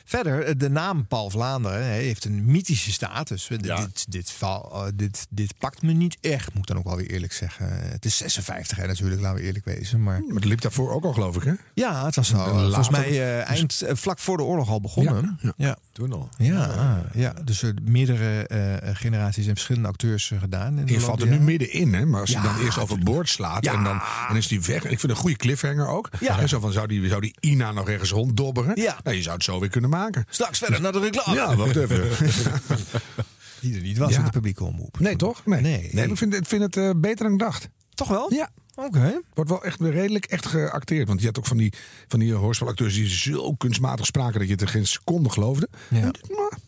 Verder, 0.08 0.42
eh, 0.44 0.54
de 0.56 0.70
naam 0.70 1.06
Paul 1.06 1.30
Vlaanderen 1.30 1.82
heeft 1.82 2.24
een 2.24 2.44
mythische 2.44 2.92
status. 2.92 3.48
Eh, 3.50 3.58
Ja. 3.60 3.76
Dit, 3.76 4.06
dit, 4.08 4.34
eh, 4.40 4.84
dit, 4.94 5.26
dit 5.30 5.54
pakt 5.58 5.82
me 5.82 5.92
niet 5.92 6.16
echt, 6.20 6.48
moet 6.48 6.58
ik 6.58 6.66
dan 6.66 6.76
ook 6.76 6.84
wel 6.84 6.96
weer 6.96 7.10
eerlijk 7.10 7.32
zeggen. 7.32 7.68
Het 7.90 8.04
is 8.04 8.16
56 8.16 8.76
hè, 8.76 8.86
natuurlijk, 8.86 9.20
laten 9.20 9.38
we 9.40 9.46
eerlijk 9.46 9.64
wezen. 9.64 10.02
Maar 10.02 10.20
Maar 10.26 10.34
het 10.34 10.44
liep 10.44 10.60
daarvoor 10.60 10.90
ook 10.90 11.04
al, 11.04 11.12
geloof 11.12 11.36
ik, 11.36 11.42
hè? 11.42 11.52
ja, 11.74 12.04
het 12.04 12.16
was 12.16 12.34
al, 12.34 12.46
En 12.46 12.50
volgens 12.60 12.88
mij 12.88 13.08
eh, 13.08 13.48
eind, 13.50 13.82
vlak 13.88 14.18
voor 14.18 14.36
de 14.36 14.42
oorlog 14.42 14.68
al 14.68 14.80
begonnen. 14.80 15.38
Ja, 15.42 15.52
Ja. 15.56 15.76
Toen 15.92 16.12
al. 16.12 16.28
Ja, 16.38 17.04
ja, 17.14 17.32
dus 17.44 17.64
meerdere 17.82 18.46
generaties 18.94 19.46
en 19.46 19.52
verschillende 19.52 19.88
acteurs 19.88 20.32
gedaan. 20.38 20.78
in 20.78 20.86
Je 20.86 21.00
valt 21.00 21.22
er 21.22 21.28
nu 21.28 21.40
middenin, 21.40 21.94
hè? 21.94 22.06
Maar 22.06 22.20
als 22.20 22.34
hij 22.34 22.42
dan 22.42 22.58
eerst 22.58 22.78
overboord 22.78 23.28
slaat 23.28 23.66
en 23.66 23.84
dan, 23.84 24.00
dan 24.28 24.36
is 24.36 24.46
die 24.46 24.60
weg. 24.60 24.84
Ik 24.84 25.00
vind 25.00 25.12
een 25.12 25.18
goede 25.18 25.36
cliffhanger 25.36 25.86
ook. 25.86 26.10
Ja. 26.20 26.38
En 26.38 26.48
Zo 26.48 26.60
van, 26.60 26.72
zou 26.72 26.86
die, 26.86 27.08
zou 27.08 27.20
die 27.20 27.34
Ina 27.40 27.72
nog 27.72 27.88
ergens 27.88 28.10
ronddobberen? 28.10 28.80
Ja. 28.80 28.96
Nou, 29.02 29.16
je 29.16 29.22
zou 29.22 29.34
het 29.34 29.44
zo 29.44 29.60
weer 29.60 29.68
kunnen 29.68 29.90
maken. 29.90 29.97
Straks 30.28 30.58
verder 30.58 30.80
naar 30.80 30.92
de 30.92 30.98
reclame. 31.00 31.34
Ja, 31.38 31.56
wacht 31.56 31.76
even. 31.76 32.08
Die 33.60 33.74
er 33.74 33.82
niet 33.82 33.98
was 33.98 34.10
Ja. 34.12 34.18
in 34.18 34.24
de 34.24 34.30
publieke 34.30 34.64
omroep. 34.64 35.00
Nee, 35.00 35.16
toch? 35.16 35.46
Nee. 35.46 35.60
Nee. 35.60 35.88
nee 35.92 36.08
ik 36.08 36.16
vind, 36.16 36.34
ik 36.34 36.46
vind 36.46 36.62
het 36.62 36.76
eh, 36.76 36.90
beter 36.96 37.24
dan 37.24 37.32
ik 37.32 37.38
dacht. 37.38 37.68
Toch 37.94 38.08
wel? 38.08 38.32
Ja. 38.34 38.50
Oké. 38.74 39.20
Wordt 39.34 39.50
wel 39.50 39.64
echt 39.64 39.78
weer 39.80 39.92
redelijk 39.92 40.24
echt 40.24 40.46
geacteerd. 40.46 41.08
Want 41.08 41.20
je 41.20 41.26
had 41.26 41.38
ook 41.38 41.46
van 41.46 41.56
die, 41.56 41.72
van 42.08 42.18
die 42.18 42.32
hoorspelacteurs 42.32 42.94
die 42.94 43.08
zo 43.08 43.52
kunstmatig 43.54 44.06
spraken 44.06 44.38
dat 44.38 44.46
je 44.46 44.52
het 44.52 44.62
er 44.62 44.68
geen 44.68 44.86
seconde 44.86 45.30
geloofde. 45.30 45.68
Ja. 45.90 46.00
Maar, 46.30 46.58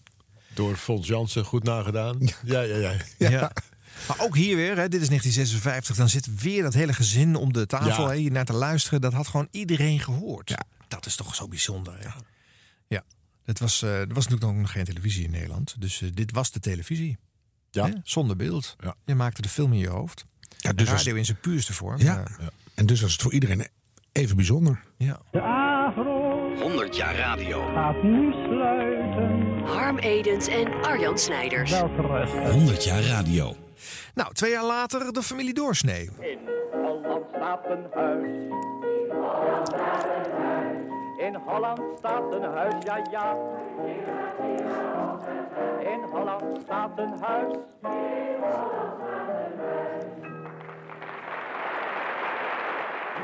Door 0.55 0.77
Fons 0.77 1.07
Jansen 1.07 1.45
goed 1.45 1.63
nagedaan. 1.65 2.19
Ja, 2.45 2.61
ja, 2.61 2.77
ja. 2.77 2.93
Ja. 3.31 3.53
Maar 4.09 4.17
ook 4.21 4.37
hier 4.37 4.57
weer, 4.57 4.77
hè, 4.77 4.89
dit 4.89 5.01
is 5.01 5.09
1956, 5.09 5.97
dan 5.97 6.09
zit 6.09 6.41
weer 6.43 6.63
dat 6.63 6.75
hele 6.75 6.93
gezin 6.93 7.35
om 7.37 7.53
de 7.53 7.67
tafel 7.67 8.05
Ja. 8.05 8.11
hè, 8.11 8.17
hier 8.17 8.31
naar 8.33 8.45
te 8.45 8.53
luisteren. 8.53 9.01
Dat 9.01 9.13
had 9.13 9.29
gewoon 9.29 9.49
iedereen 9.51 10.01
gehoord. 10.01 10.49
Ja. 10.49 10.63
Dat 10.89 11.07
is 11.07 11.17
toch 11.17 11.35
zo 11.35 11.49
bijzonder. 11.49 11.95
Hè? 11.99 12.09
Ja. 12.89 13.03
Het 13.51 13.59
was, 13.59 13.83
eh, 13.83 14.01
er 14.01 14.15
was 14.15 14.29
natuurlijk 14.29 14.59
nog 14.59 14.73
geen 14.73 14.85
televisie 14.85 15.25
in 15.25 15.31
Nederland. 15.31 15.81
Dus 15.81 16.03
eh, 16.03 16.09
dit 16.15 16.33
was 16.33 16.51
de 16.51 16.61
televisie. 16.61 17.19
Ja. 17.71 17.87
Hè? 17.87 17.93
Zonder 18.05 18.37
beeld. 18.37 18.77
Ja. 18.81 18.95
Je 19.05 19.15
maakte 19.15 19.43
de 19.43 19.49
film 19.49 19.73
in 19.73 19.79
je 19.79 19.89
hoofd. 19.89 20.25
ja, 20.59 20.73
dus 20.73 20.89
Radio 20.89 21.15
in 21.15 21.25
zijn 21.25 21.41
puurste 21.41 21.73
vorm. 21.73 21.99
ja. 21.99 22.25
En 22.75 22.87
dus 22.87 23.01
was 23.01 23.13
het 23.13 23.23
voor 23.23 23.33
iedereen 23.33 23.67
even 24.13 24.37
bijzonder. 24.37 24.83
ja. 24.97 25.21
De 25.31 25.41
Avro 25.43 26.55
100 26.61 26.97
jaar 26.97 27.17
radio. 27.17 27.73
gaat 27.75 28.03
nu 28.03 28.33
sluiten. 28.33 29.59
Harm 29.67 29.99
Edens 29.99 30.47
en 30.47 30.83
Arjan 30.83 31.19
Snijders. 31.19 31.71
Welterusten. 31.71 32.51
100 32.51 32.85
jaar 32.85 33.03
radio. 33.03 33.57
Nou, 34.15 34.35
twee 34.35 34.51
jaar 34.51 34.65
later 34.65 35.13
de 35.13 35.23
familie 35.23 35.55
Doorsnee. 35.55 36.11
In 36.21 36.39
Holland 36.73 37.25
staat 37.35 37.65
een 37.65 37.87
huis. 37.95 38.59
In 41.21 41.35
Holland 41.35 41.99
staat 41.99 42.35
een 42.35 42.43
huis, 42.43 42.75
ja 42.85 42.97
ja. 43.11 43.37
In 45.79 46.01
Holland 46.03 46.61
staat 46.63 46.99
een 46.99 47.19
huis. 47.21 47.57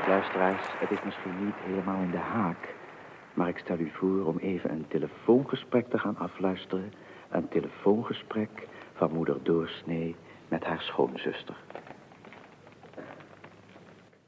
Luisteraars, 0.07 0.67
het 0.79 0.91
is 0.91 1.03
misschien 1.03 1.45
niet 1.45 1.55
helemaal 1.55 2.01
in 2.01 2.11
de 2.11 2.17
haak, 2.17 2.73
maar 3.33 3.47
ik 3.47 3.57
stel 3.57 3.77
u 3.77 3.91
voor 3.93 4.25
om 4.25 4.37
even 4.37 4.71
een 4.71 4.87
telefoongesprek 4.87 5.89
te 5.89 5.97
gaan 5.97 6.17
afluisteren. 6.17 6.93
Een 7.29 7.47
telefoongesprek 7.49 8.67
van 8.93 9.11
moeder 9.11 9.43
Doorsnee 9.43 10.15
met 10.47 10.63
haar 10.63 10.81
schoonzuster. 10.81 11.55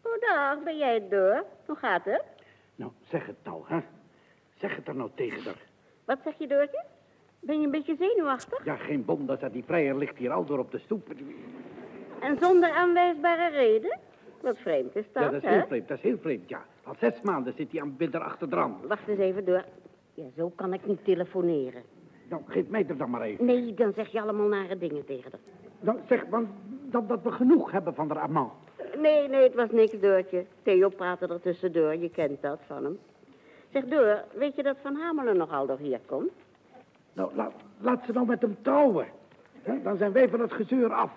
Goedendag, 0.02 0.64
ben 0.64 0.78
jij 0.78 0.94
het 0.94 1.10
door? 1.10 1.44
Hoe 1.66 1.76
gaat 1.76 2.06
het? 2.06 2.39
Nou, 2.80 2.92
zeg 3.10 3.26
het 3.26 3.36
nou, 3.44 3.62
hè. 3.66 3.80
Zeg 4.56 4.76
het 4.76 4.88
er 4.88 4.96
nou 4.96 5.10
tegen 5.16 5.44
haar. 5.44 5.62
Wat 6.06 6.20
zeg 6.24 6.34
je, 6.38 6.48
Doortje? 6.48 6.84
Ben 7.40 7.60
je 7.60 7.66
een 7.66 7.72
beetje 7.72 7.96
zenuwachtig? 7.96 8.66
Ja, 8.66 8.76
geen 8.76 9.06
bom, 9.06 9.26
dat 9.26 9.44
die 9.52 9.64
vrijer 9.64 9.98
ligt 9.98 10.18
hier 10.18 10.32
al 10.32 10.46
door 10.46 10.60
op 10.60 10.72
de 10.72 10.80
stoep. 10.80 11.08
En 12.22 12.38
zonder 12.42 12.72
aanwijsbare 12.72 13.50
reden? 13.50 14.00
Wat 14.42 14.58
vreemd 14.58 14.96
is 14.96 15.06
dat, 15.14 15.24
Ja, 15.24 15.30
dat 15.30 15.44
is 15.44 15.50
hè? 15.50 15.56
heel 15.56 15.66
vreemd, 15.68 15.88
dat 15.88 15.98
is 15.98 16.04
heel 16.04 16.18
vreemd, 16.18 16.50
ja. 16.50 16.66
Al 16.84 16.96
zes 17.00 17.22
maanden 17.22 17.54
zit 17.58 17.72
hij 17.72 17.82
aan 17.82 17.98
binder 17.98 18.22
achter 18.22 18.50
dram. 18.50 18.78
Wacht 18.88 19.08
eens 19.08 19.20
even 19.20 19.46
door. 19.46 19.64
Ja, 20.14 20.24
zo 20.36 20.50
kan 20.50 20.74
ik 20.74 20.86
niet 20.86 21.04
telefoneren. 21.04 21.84
Nou, 22.30 22.42
geef 22.46 22.68
mij 22.68 22.86
er 22.88 22.98
dan 22.98 23.10
maar 23.10 23.22
even. 23.22 23.46
Nee, 23.46 23.74
dan 23.74 23.94
zeg 23.94 24.08
je 24.12 24.22
allemaal 24.22 24.48
nare 24.48 24.78
dingen 24.78 25.06
tegen 25.06 25.32
haar. 25.32 25.69
Dan 25.80 26.00
zeg 26.08 26.26
dan, 26.26 26.48
dan 26.68 27.08
dat 27.08 27.22
we 27.24 27.32
genoeg 27.32 27.72
hebben 27.72 27.94
van 27.94 28.08
de 28.08 28.20
amant. 28.20 28.52
Nee, 28.98 29.28
nee, 29.28 29.44
het 29.44 29.56
was 29.56 29.70
niks, 29.72 30.00
Doortje. 30.00 30.46
Theo 30.64 30.90
praatte 30.90 31.28
er 31.28 31.42
tussendoor, 31.42 31.96
je 31.96 32.10
kent 32.10 32.42
dat 32.42 32.60
van 32.68 32.84
hem. 32.84 33.00
Zeg, 33.72 33.86
Door, 33.86 34.24
weet 34.34 34.56
je 34.56 34.64
dat 34.64 34.78
Van 34.82 34.96
Hamelen 34.96 35.38
nogal 35.38 35.66
door 35.66 35.78
hier 35.78 36.00
komt? 36.06 36.32
Nou, 37.14 37.36
laat, 37.36 37.54
laat 37.78 38.06
ze 38.06 38.12
nou 38.12 38.26
met 38.26 38.42
hem 38.42 38.58
trouwen. 38.62 39.08
Dan 39.84 39.98
zijn 39.98 40.12
wij 40.12 40.30
van 40.30 40.40
het 40.40 40.54
gezeur 40.54 40.94
af. 40.94 41.12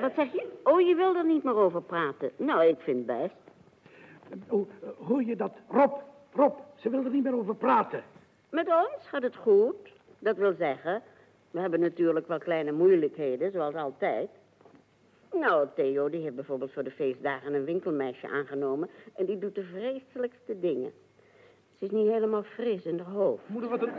Wat 0.00 0.12
zeg 0.14 0.32
je? 0.32 0.46
Oh, 0.62 0.80
je 0.80 0.94
wil 0.94 1.16
er 1.16 1.26
niet 1.26 1.44
meer 1.44 1.56
over 1.56 1.82
praten. 1.82 2.30
Nou, 2.36 2.64
ik 2.64 2.80
vind 2.80 3.06
best. 3.06 3.34
Oh, 4.48 4.68
eh, 4.82 4.88
hoor 5.06 5.24
je 5.24 5.36
dat? 5.36 5.52
Rob, 5.68 5.92
Rob, 6.32 6.58
ze 6.74 6.90
wil 6.90 7.04
er 7.04 7.10
niet 7.10 7.22
meer 7.22 7.36
over 7.36 7.54
praten. 7.54 8.02
Met 8.50 8.66
ons 8.66 9.08
gaat 9.08 9.22
het 9.22 9.36
goed. 9.36 9.92
Dat 10.18 10.36
wil 10.36 10.54
zeggen, 10.58 11.02
we 11.54 11.60
hebben 11.60 11.80
natuurlijk 11.80 12.26
wel 12.26 12.38
kleine 12.38 12.72
moeilijkheden, 12.72 13.52
zoals 13.52 13.74
altijd. 13.74 14.30
Nou, 15.32 15.68
Theo, 15.74 16.10
die 16.10 16.22
heeft 16.22 16.34
bijvoorbeeld 16.34 16.72
voor 16.72 16.84
de 16.84 16.90
feestdagen 16.90 17.54
een 17.54 17.64
winkelmeisje 17.64 18.28
aangenomen... 18.28 18.90
en 19.16 19.26
die 19.26 19.38
doet 19.38 19.54
de 19.54 19.62
vreselijkste 19.62 20.60
dingen. 20.60 20.92
Ze 21.78 21.84
is 21.84 21.90
niet 21.90 22.10
helemaal 22.10 22.42
fris 22.42 22.84
in 22.84 22.98
haar 22.98 23.14
hoofd. 23.14 23.48
Moeder, 23.48 23.70
wat 23.70 23.82
een, 23.82 23.92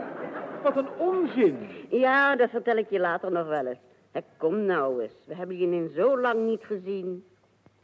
wat 0.62 0.76
een 0.76 0.88
onzin. 0.98 1.56
Ja, 1.90 2.36
dat 2.36 2.50
vertel 2.50 2.76
ik 2.76 2.90
je 2.90 3.00
later 3.00 3.32
nog 3.32 3.46
wel 3.46 3.66
eens. 3.66 3.78
Hé, 4.10 4.20
kom 4.36 4.64
nou 4.64 5.02
eens. 5.02 5.26
We 5.26 5.34
hebben 5.34 5.58
je 5.58 5.66
in 5.66 5.90
zo 5.94 6.20
lang 6.20 6.46
niet 6.46 6.64
gezien. 6.64 7.24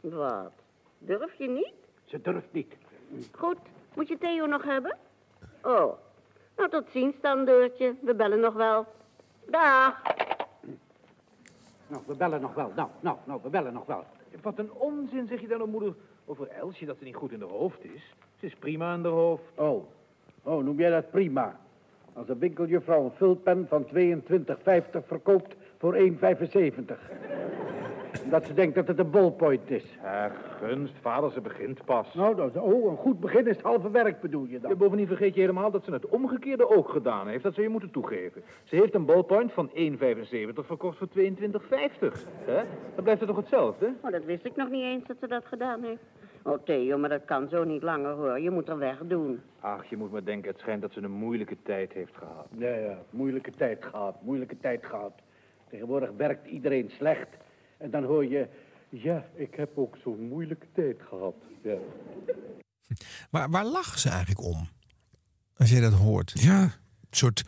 Wat? 0.01 0.53
Durf 0.97 1.33
je 1.33 1.49
niet? 1.49 1.73
Ze 2.03 2.21
durft 2.21 2.51
niet. 2.51 2.75
Goed. 3.31 3.57
Moet 3.95 4.07
je 4.07 4.17
Theo 4.17 4.45
nog 4.45 4.63
hebben? 4.63 4.97
Oh. 5.63 5.93
Nou, 6.57 6.69
tot 6.69 6.89
ziens 6.91 7.15
dan, 7.21 7.45
Deurtje. 7.45 7.95
We 8.01 8.15
bellen 8.15 8.39
nog 8.39 8.53
wel. 8.53 8.85
Dag. 9.49 10.01
Nou, 11.87 12.03
we 12.05 12.15
bellen 12.15 12.41
nog 12.41 12.53
wel. 12.53 12.71
Nou, 12.75 12.89
nou, 12.99 13.17
nou, 13.23 13.39
we 13.43 13.49
bellen 13.49 13.73
nog 13.73 13.85
wel. 13.85 14.03
Wat 14.41 14.59
een 14.59 14.73
onzin 14.73 15.27
zeg 15.27 15.41
je 15.41 15.47
dan, 15.47 15.61
oh, 15.61 15.67
moeder, 15.67 15.93
over 16.25 16.47
Elsje 16.47 16.85
dat 16.85 16.97
ze 16.97 17.03
niet 17.03 17.15
goed 17.15 17.31
in 17.31 17.39
de 17.39 17.45
hoofd 17.45 17.83
is. 17.83 18.15
Ze 18.39 18.45
is 18.45 18.55
prima 18.55 18.93
in 18.93 19.01
de 19.01 19.07
hoofd. 19.07 19.43
Oh, 19.55 19.85
oh, 20.43 20.63
noem 20.63 20.79
jij 20.79 20.89
dat 20.89 21.11
prima? 21.11 21.59
Als 22.13 22.29
een 22.29 22.39
winkeljuffrouw 22.39 23.03
een 23.03 23.11
vulpen 23.11 23.67
van 23.69 23.85
22,50 23.95 25.07
verkoopt 25.07 25.55
voor 25.77 25.95
1,75. 25.95 26.03
Dat 28.29 28.45
ze 28.45 28.53
denkt 28.53 28.75
dat 28.75 28.87
het 28.87 28.99
een 28.99 29.09
ballpoint 29.09 29.71
is. 29.71 29.97
Ja, 30.01 30.31
gunst, 30.61 30.93
vader, 31.01 31.31
ze 31.31 31.41
begint 31.41 31.85
pas. 31.85 32.13
Nou, 32.13 32.35
dat, 32.35 32.57
oh, 32.57 32.91
een 32.91 32.97
goed 32.97 33.19
begin 33.19 33.47
is 33.47 33.55
het 33.55 33.65
halve 33.65 33.91
werk, 33.91 34.21
bedoel 34.21 34.45
je 34.45 34.59
dan? 34.59 34.69
Ja, 34.69 34.75
bovendien 34.75 35.07
vergeet 35.07 35.33
je 35.33 35.39
helemaal 35.39 35.71
dat 35.71 35.83
ze 35.83 35.91
het 35.91 36.07
omgekeerde 36.07 36.69
ook 36.69 36.89
gedaan 36.89 37.27
heeft. 37.27 37.43
Dat 37.43 37.53
ze 37.53 37.61
je 37.61 37.69
moeten 37.69 37.91
toegeven. 37.91 38.43
Ze 38.63 38.75
heeft 38.75 38.93
een 38.93 39.05
ballpoint 39.05 39.51
van 39.51 39.69
1,75 39.69 39.75
verkocht 40.53 40.97
voor 40.97 41.07
22,50. 41.07 41.23
hè? 42.45 42.61
Dan 42.95 43.03
blijft 43.03 43.19
het 43.19 43.29
toch 43.29 43.37
hetzelfde? 43.37 43.93
Oh, 44.01 44.11
dat 44.11 44.25
wist 44.25 44.45
ik 44.45 44.55
nog 44.55 44.69
niet 44.69 44.83
eens 44.83 45.07
dat 45.07 45.17
ze 45.19 45.27
dat 45.27 45.45
gedaan 45.45 45.83
heeft. 45.83 46.01
Oh, 46.43 46.57
Theo, 46.63 46.97
maar 46.97 47.09
dat 47.09 47.25
kan 47.25 47.47
zo 47.49 47.63
niet 47.63 47.83
langer, 47.83 48.11
hoor. 48.11 48.39
Je 48.39 48.49
moet 48.49 48.69
er 48.69 48.77
weg 48.77 48.97
doen. 49.03 49.41
Ach, 49.59 49.85
je 49.85 49.97
moet 49.97 50.11
maar 50.11 50.23
denken, 50.23 50.51
het 50.51 50.59
schijnt 50.59 50.81
dat 50.81 50.91
ze 50.91 51.01
een 51.01 51.11
moeilijke 51.11 51.57
tijd 51.63 51.93
heeft 51.93 52.17
gehad. 52.17 52.47
Ja, 52.57 52.75
ja, 52.75 52.97
moeilijke 53.09 53.51
tijd 53.51 53.85
gehad, 53.85 54.15
moeilijke 54.21 54.57
tijd 54.57 54.85
gehad. 54.85 55.13
Tegenwoordig 55.69 56.09
werkt 56.17 56.47
iedereen 56.47 56.89
slecht. 56.89 57.27
En 57.83 57.91
dan 57.91 58.03
hoor 58.03 58.25
je, 58.25 58.47
ja, 58.89 59.25
ik 59.35 59.55
heb 59.55 59.77
ook 59.77 59.97
zo'n 60.03 60.27
moeilijke 60.27 60.67
tijd 60.73 60.97
gehad. 61.09 61.35
Ja. 61.63 61.75
Maar 63.31 63.49
waar 63.49 63.65
lachen 63.65 63.99
ze 63.99 64.09
eigenlijk 64.09 64.41
om? 64.41 64.67
Als 65.57 65.69
je 65.69 65.81
dat 65.81 65.93
hoort. 65.93 66.31
Ja, 66.35 66.61
een 66.61 66.71
soort 67.09 67.43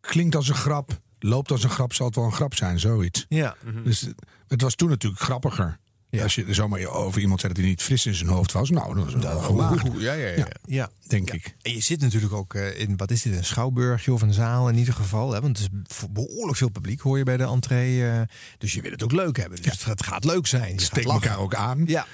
klinkt 0.00 0.34
als 0.34 0.48
een 0.48 0.54
grap, 0.54 0.90
loopt 1.18 1.50
als 1.50 1.62
een 1.64 1.70
grap, 1.70 1.92
zal 1.92 2.06
het 2.06 2.14
wel 2.14 2.24
een 2.24 2.32
grap 2.32 2.54
zijn, 2.54 2.78
zoiets. 2.80 3.26
Ja. 3.28 3.56
Dus 3.84 4.00
het- 4.00 4.22
het 4.48 4.62
was 4.62 4.74
toen 4.74 4.88
natuurlijk 4.88 5.22
grappiger. 5.22 5.78
Als 6.22 6.34
je 6.34 6.54
zomaar 6.54 6.86
over 6.86 7.20
iemand 7.20 7.40
zei 7.40 7.52
dat 7.52 7.62
hij 7.62 7.70
niet 7.70 7.82
fris 7.82 8.06
in 8.06 8.14
zijn 8.14 8.28
hoofd 8.28 8.52
was, 8.52 8.70
nou, 8.70 8.94
dat 8.94 9.04
was 9.04 9.12
wel. 9.22 9.78
Oeh, 9.86 10.00
ja, 10.02 10.12
ja, 10.12 10.28
ja. 10.28 10.46
ja. 10.66 10.90
Denk 11.06 11.30
ik. 11.30 11.54
En 11.62 11.72
je 11.72 11.80
zit 11.80 12.00
natuurlijk 12.00 12.32
ook 12.32 12.54
eh, 12.54 12.80
in, 12.80 12.96
wat 12.96 13.10
is 13.10 13.22
dit, 13.22 13.36
een 13.36 13.44
schouwburgje 13.44 14.12
of 14.12 14.22
een 14.22 14.32
zaal 14.32 14.68
in 14.68 14.76
ieder 14.78 14.94
geval. 14.94 15.32
Hè? 15.32 15.40
Want 15.40 15.58
het 15.58 15.70
is 15.72 15.96
be- 15.98 16.08
behoorlijk 16.10 16.56
veel 16.58 16.68
publiek, 16.70 17.00
hoor 17.00 17.18
je 17.18 17.24
bij 17.24 17.36
de 17.36 17.44
entree. 17.44 18.06
eh, 18.08 18.20
dus 18.58 18.72
je 18.72 18.80
wil 18.82 18.90
het 18.90 19.02
ook 19.02 19.12
leuk 19.12 19.36
hebben. 19.36 19.62
Dus 19.62 19.84
het 19.84 20.02
gaat 20.04 20.24
leuk 20.24 20.46
zijn. 20.46 20.74
Je 20.74 20.80
Steek 20.80 21.04
elkaar 21.04 21.38
ook 21.38 21.54
aan. 21.54 21.82
Ja. 21.86 22.06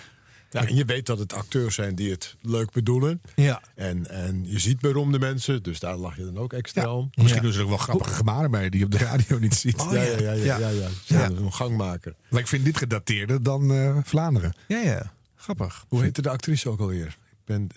Ja, 0.50 0.66
en 0.66 0.74
je 0.74 0.85
weet 0.85 1.06
dat 1.06 1.18
het 1.18 1.32
acteurs 1.32 1.74
zijn 1.74 1.94
die 1.94 2.11
het 2.11 2.37
leuk 2.40 2.70
bedoelen. 2.70 3.20
Ja. 3.35 3.62
En, 3.74 4.11
en 4.11 4.44
je 4.50 4.59
ziet 4.59 4.80
beroemde 4.80 5.18
mensen, 5.18 5.62
dus 5.62 5.80
daar 5.80 5.96
lach 5.96 6.16
je 6.16 6.24
dan 6.24 6.38
ook 6.38 6.52
extra 6.52 6.94
om. 6.94 7.11
Misschien 7.14 7.42
doen 7.42 7.52
ze 7.52 7.59
er 7.59 7.64
ook 7.64 7.70
wel 7.70 7.78
grappige 7.78 8.14
gebaren 8.14 8.50
bij 8.50 8.68
die 8.68 8.78
je 8.78 8.85
op 8.85 8.90
de 8.90 8.98
radio 8.98 9.38
niet 9.38 9.54
ziet. 9.54 9.85
ja, 9.90 10.02
ja, 10.02 10.18
ja, 10.18 10.32
ja, 10.32 10.59
ja, 10.59 10.68
ja. 10.68 10.88
ja. 11.04 11.24
Een 11.24 11.52
gangmaker. 11.52 12.14
Maar 12.30 12.40
ik 12.40 12.46
vind 12.46 12.64
dit 12.64 12.76
gedateerder 12.76 13.42
dan 13.42 13.72
eh, 13.72 13.96
Vlaanderen. 14.04 14.54
Ja, 14.68 14.78
ja. 14.78 15.12
Grappig. 15.35 15.85
Hoe 15.88 16.02
heette 16.02 16.22
de 16.22 16.30
actrice 16.30 16.68
ook 16.68 16.80
alweer? 16.80 17.06
Ik 17.30 17.44
ben 17.44 17.68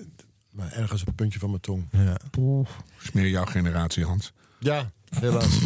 maar 0.51 0.71
ergens 0.71 1.01
op 1.01 1.07
het 1.07 1.15
puntje 1.15 1.39
van 1.39 1.49
mijn 1.49 1.61
tong. 1.61 1.87
Ja. 1.91 2.17
is 3.01 3.11
meer 3.11 3.27
jouw 3.27 3.45
generatie, 3.45 4.05
Hans. 4.05 4.33
Ja, 4.59 4.91
helaas. 5.19 5.57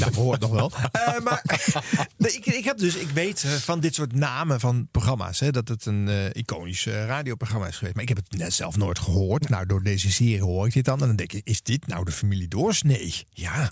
Nou, 0.00 0.14
hoort 0.14 0.40
nog 0.40 0.50
wel. 0.50 0.72
Eh, 0.92 1.18
maar 1.22 1.42
nee, 2.16 2.32
ik, 2.32 2.46
ik 2.46 2.64
heb 2.64 2.78
dus, 2.78 2.94
ik 2.96 3.08
weet 3.10 3.44
eh, 3.44 3.50
van 3.50 3.80
dit 3.80 3.94
soort 3.94 4.12
namen 4.14 4.60
van 4.60 4.88
programma's, 4.90 5.40
hè, 5.40 5.50
dat 5.50 5.68
het 5.68 5.86
een 5.86 6.08
eh, 6.08 6.24
iconisch 6.32 6.86
radioprogramma 6.86 7.66
is 7.66 7.76
geweest. 7.76 7.94
Maar 7.94 8.02
ik 8.02 8.08
heb 8.08 8.16
het 8.28 8.38
net 8.38 8.52
zelf 8.52 8.76
nooit 8.76 8.98
gehoord. 8.98 9.48
Nou, 9.48 9.66
door 9.66 9.82
deze 9.82 10.12
serie 10.12 10.42
hoor 10.42 10.66
ik 10.66 10.72
dit 10.72 10.84
dan. 10.84 11.00
En 11.00 11.06
dan 11.06 11.16
denk 11.16 11.32
ik, 11.32 11.40
is 11.46 11.62
dit 11.62 11.86
nou 11.86 12.04
de 12.04 12.12
familie 12.12 12.48
Doorsnee? 12.48 13.14
Ja. 13.30 13.70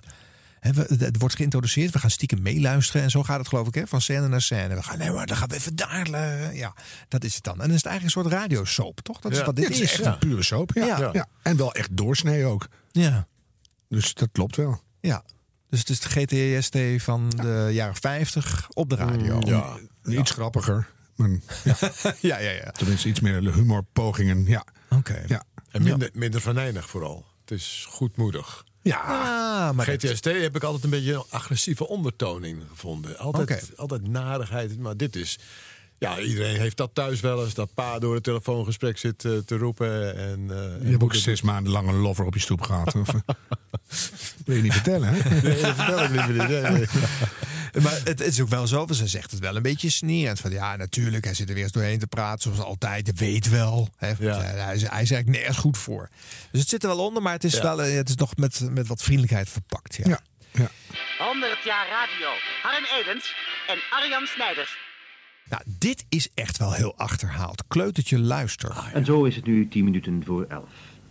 We- 0.60 0.94
Het 0.98 1.18
wordt 1.18 1.34
geïntroduceerd, 1.36 1.92
we 1.92 1.98
gaan 1.98 2.10
stiekem 2.10 2.42
meeluisteren. 2.42 3.02
En 3.02 3.10
zo 3.10 3.22
gaat 3.22 3.38
het 3.38 3.48
geloof 3.48 3.66
ik, 3.66 3.74
hè, 3.74 3.86
van 3.86 4.00
scène 4.00 4.28
naar 4.28 4.42
scène. 4.42 4.74
We 4.74 4.82
gaan, 4.82 4.98
nee, 4.98 5.10
maar 5.10 5.26
dan 5.26 5.36
gaan 5.36 5.48
we 5.48 5.54
even 5.54 5.76
daar. 5.76 6.54
Ja, 6.54 6.74
dat 7.08 7.24
is 7.24 7.34
het 7.34 7.44
dan. 7.44 7.52
En 7.54 7.58
dan 7.60 7.68
is 7.70 7.76
het 7.76 7.86
eigenlijk 7.86 8.16
een 8.16 8.22
soort 8.22 8.34
radiosoap, 8.40 9.00
toch? 9.00 9.20
Dat 9.20 9.32
is 9.32 9.38
Ja. 9.38 9.44
wat 9.44 9.56
dit 9.56 9.64
Ja, 9.64 9.70
is. 9.74 9.80
is 9.80 9.92
echt 9.92 10.04
een 10.04 10.18
pure 10.18 10.42
soap. 10.42 10.70
Ja. 10.74 10.84
Ja. 10.98 11.10
Ja. 11.12 11.26
En 11.42 11.56
wel 11.56 11.74
echt 11.74 11.96
doorsnee 11.96 12.44
ook. 12.44 12.66
Ja. 12.90 13.26
Dus 13.88 14.14
dat 14.14 14.28
klopt 14.32 14.56
wel. 14.56 14.82
Ja. 15.08 15.24
Dus 15.68 15.78
het 15.78 15.88
is 15.88 16.00
de 16.00 16.08
GTST 16.08 17.02
van 17.02 17.30
de 17.30 17.68
jaren 17.72 17.94
50 17.96 18.66
op 18.72 18.90
de 18.90 18.96
radio. 18.96 19.40
Ja, 19.44 19.76
iets 20.06 20.30
grappiger. 20.30 20.88
Maar, 21.16 21.28
ja. 21.64 21.76
ja, 22.20 22.38
ja, 22.38 22.50
ja. 22.50 22.70
Tenminste, 22.70 23.08
iets 23.08 23.20
meer 23.20 23.52
humorpogingen. 23.54 24.44
Ja. 24.46 24.64
Oké. 24.90 25.22
Ja. 25.26 25.44
En 25.70 25.82
minder, 25.82 26.10
minder 26.12 26.40
venijnig 26.40 26.88
vooral. 26.88 27.26
Het 27.40 27.50
is 27.50 27.86
goedmoedig. 27.88 28.64
Ja, 28.82 29.00
Ah, 29.00 29.74
maar 29.74 29.86
dat- 29.86 30.02
GTST 30.04 30.24
heb 30.24 30.56
ik 30.56 30.62
altijd 30.62 30.84
een 30.84 30.90
beetje 30.90 31.14
een 31.14 31.24
agressieve 31.30 31.88
ondertoning 31.88 32.62
gevonden. 32.68 33.18
Altijd, 33.18 33.72
altijd 33.76 34.08
narigheid. 34.08 34.78
Maar 34.78 34.96
dit 34.96 35.16
is... 35.16 35.38
Ja, 36.04 36.18
iedereen 36.18 36.60
heeft 36.60 36.76
dat 36.76 36.90
thuis 36.94 37.20
wel 37.20 37.44
eens. 37.44 37.54
Dat 37.54 37.74
pa 37.74 37.98
door 37.98 38.14
het 38.14 38.22
telefoongesprek 38.24 38.98
zit 38.98 39.24
eh, 39.24 39.32
te 39.46 39.56
roepen. 39.56 40.16
En, 40.16 40.46
eh, 40.50 40.56
en 40.64 40.80
Je 40.82 40.90
hebt 40.90 41.02
ook 41.02 41.14
zes 41.14 41.42
maanden 41.42 41.72
lang 41.72 41.88
een 41.88 41.94
lover 41.96 42.24
op 42.24 42.34
je 42.34 42.40
stoep 42.40 42.60
gehad. 42.62 42.94
Of, 42.94 43.08
eh, 43.08 43.14
wil 44.44 44.56
je 44.56 44.62
niet 44.62 44.72
vertellen, 44.72 45.08
hè? 45.08 45.40
Nee, 45.40 45.60
dat 45.60 45.74
vertel 45.74 46.02
ik 46.04 46.10
liever 46.10 46.32
niet. 46.32 46.48
Nee, 46.48 46.60
nee. 46.62 46.86
Maar 47.82 48.00
het 48.04 48.20
is 48.20 48.40
ook 48.40 48.48
wel 48.48 48.66
zo, 48.66 48.86
ze 48.90 49.06
zegt 49.08 49.30
het 49.30 49.40
wel 49.40 49.56
een 49.56 49.62
beetje 49.62 49.90
snerend. 49.90 50.40
Van 50.40 50.50
ja, 50.50 50.76
natuurlijk, 50.76 51.24
hij 51.24 51.34
zit 51.34 51.48
er 51.48 51.54
weer 51.54 51.62
eens 51.62 51.72
doorheen 51.72 51.98
te 51.98 52.06
praten, 52.06 52.42
zoals 52.42 52.58
altijd. 52.68 53.06
Je 53.06 53.12
weet 53.16 53.48
wel. 53.48 53.88
Hè, 53.96 54.12
Ja. 54.18 54.40
hij, 54.40 54.74
is, 54.74 54.82
hij 54.82 55.02
is 55.02 55.10
eigenlijk 55.10 55.28
nergens 55.28 55.56
goed 55.56 55.78
voor. 55.78 56.08
Dus 56.50 56.60
het 56.60 56.68
zit 56.68 56.82
er 56.82 56.88
wel 56.88 57.06
onder, 57.06 57.22
maar 57.22 57.32
het 57.32 57.44
is, 57.44 57.54
Ja. 57.54 57.62
wel, 57.62 57.78
het 57.78 58.08
is 58.08 58.14
nog 58.14 58.36
met, 58.36 58.60
met 58.70 58.86
wat 58.86 59.02
vriendelijkheid 59.02 59.48
verpakt. 59.48 59.94
Ja. 59.96 60.04
Ja. 60.06 60.20
ja. 60.50 60.70
100 61.24 61.58
jaar 61.64 61.86
radio. 61.88 62.28
Harm 62.62 62.84
Edens 63.00 63.34
en 63.66 63.78
Arjan 63.90 64.26
Snijders. 64.26 64.76
Nou, 65.48 65.62
dit 65.66 66.04
is 66.08 66.28
echt 66.34 66.58
wel 66.58 66.72
heel 66.72 66.94
achterhaald. 66.96 67.64
Kleutertje 67.66 68.18
luister. 68.18 68.90
En 68.92 69.04
zo 69.04 69.24
is 69.24 69.36
het 69.36 69.46
nu 69.46 69.68
10 69.68 69.84
minuten 69.84 70.22
voor 70.24 70.46
11. 70.48 70.64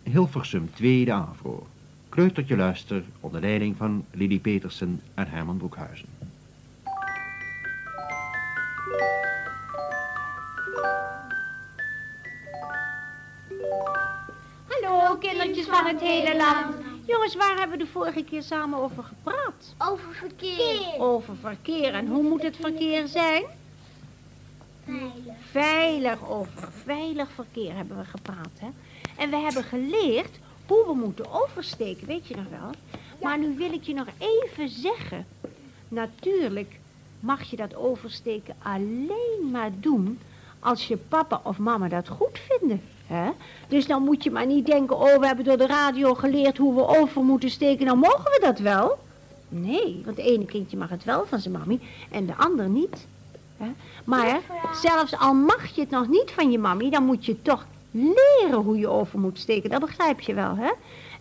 Hilversum, 0.04 0.70
tweede 0.74 1.12
AVRO. 1.14 1.68
Kleutertje 2.10 2.56
luister 2.56 3.04
onder 3.20 3.42
leiding 3.42 3.78
van 3.78 4.06
Lili 4.12 4.40
Petersen 4.40 5.02
en 5.14 5.28
Herman 5.30 5.58
Broekhuizen. 5.58 6.06
Hallo, 14.68 15.18
kindertjes 15.18 15.66
van 15.66 15.86
het 15.86 16.02
hele 16.02 16.36
land. 16.38 16.76
Jongens, 17.06 17.36
waar 17.36 17.58
hebben 17.58 17.78
we 17.78 17.84
de 17.84 17.90
vorige 17.92 18.24
keer 18.24 18.44
samen 18.44 18.80
over 18.80 19.04
gepraat? 19.04 19.76
Over 19.78 20.14
verkeer. 20.14 21.00
Over 21.00 21.36
verkeer. 21.42 21.94
En 21.94 22.08
hoe 22.08 22.24
moet 22.24 22.44
het 22.44 22.56
verkeer 22.56 23.08
zijn? 23.08 23.44
Veilig. 24.86 25.36
Veilig, 25.52 26.30
over 26.30 26.72
veilig 26.84 27.30
verkeer 27.32 27.76
hebben 27.76 27.98
we 27.98 28.04
gepraat, 28.04 28.60
hè? 28.60 28.68
En 29.18 29.30
we 29.30 29.36
hebben 29.36 29.64
geleerd 29.64 30.40
hoe 30.66 30.86
we 30.86 30.94
moeten 30.94 31.32
oversteken, 31.32 32.08
weet 32.08 32.28
je 32.28 32.36
nog 32.36 32.50
wel? 32.50 32.70
Maar 33.22 33.40
nu 33.40 33.56
wil 33.58 33.74
ik 33.74 33.84
je 33.84 33.94
nog 33.94 34.08
even 34.18 34.70
zeggen. 34.70 35.26
Natuurlijk 35.88 36.80
mag 37.20 37.44
je 37.44 37.56
dat 37.56 37.76
oversteken 37.76 38.56
alleen 38.64 39.50
maar 39.52 39.70
doen 39.80 40.20
als 40.60 40.88
je 40.88 40.98
papa 40.98 41.42
of 41.44 41.58
mama 41.58 41.88
dat 41.88 42.08
goed 42.08 42.40
vinden. 42.50 42.82
Hè? 43.08 43.30
Dus 43.68 43.88
dan 43.88 44.04
moet 44.04 44.24
je 44.24 44.32
maar 44.32 44.46
niet 44.46 44.66
denken, 44.66 45.00
oh, 45.00 45.20
we 45.20 45.26
hebben 45.26 45.46
door 45.46 45.58
de 45.58 45.68
radio 45.68 46.14
geleerd 46.14 46.58
hoe 46.58 46.76
we 46.76 47.00
over 47.00 47.24
moeten 47.24 47.50
steken. 47.50 47.86
Nou 47.86 47.98
mogen 47.98 48.24
we 48.24 48.40
dat 48.42 48.60
wel. 48.60 48.98
Nee, 49.50 50.02
want 50.06 50.18
het 50.18 50.26
ene 50.26 50.46
kindje 50.46 50.78
mag 50.78 50.90
het 50.90 51.04
wel 51.04 51.26
van 51.26 51.40
zijn 51.40 51.54
mammy 51.54 51.80
en 52.12 52.26
de 52.26 52.36
ander 52.36 52.70
niet. 52.70 53.08
Hè? 53.64 53.72
Maar 54.06 54.40
zelfs 54.82 55.18
al 55.20 55.34
mag 55.34 55.76
je 55.76 55.82
het 55.82 55.90
nog 55.90 56.08
niet 56.08 56.32
van 56.32 56.52
je 56.52 56.60
mammy, 56.60 56.90
dan 56.90 57.04
moet 57.06 57.26
je 57.26 57.42
toch 57.42 57.66
leren 57.92 58.60
hoe 58.64 58.78
je 58.78 58.88
over 58.88 59.20
moet 59.20 59.40
steken. 59.40 59.70
Dat 59.70 59.80
begrijp 59.80 60.20
je 60.22 60.34
wel, 60.34 60.56
hè? 60.56 60.72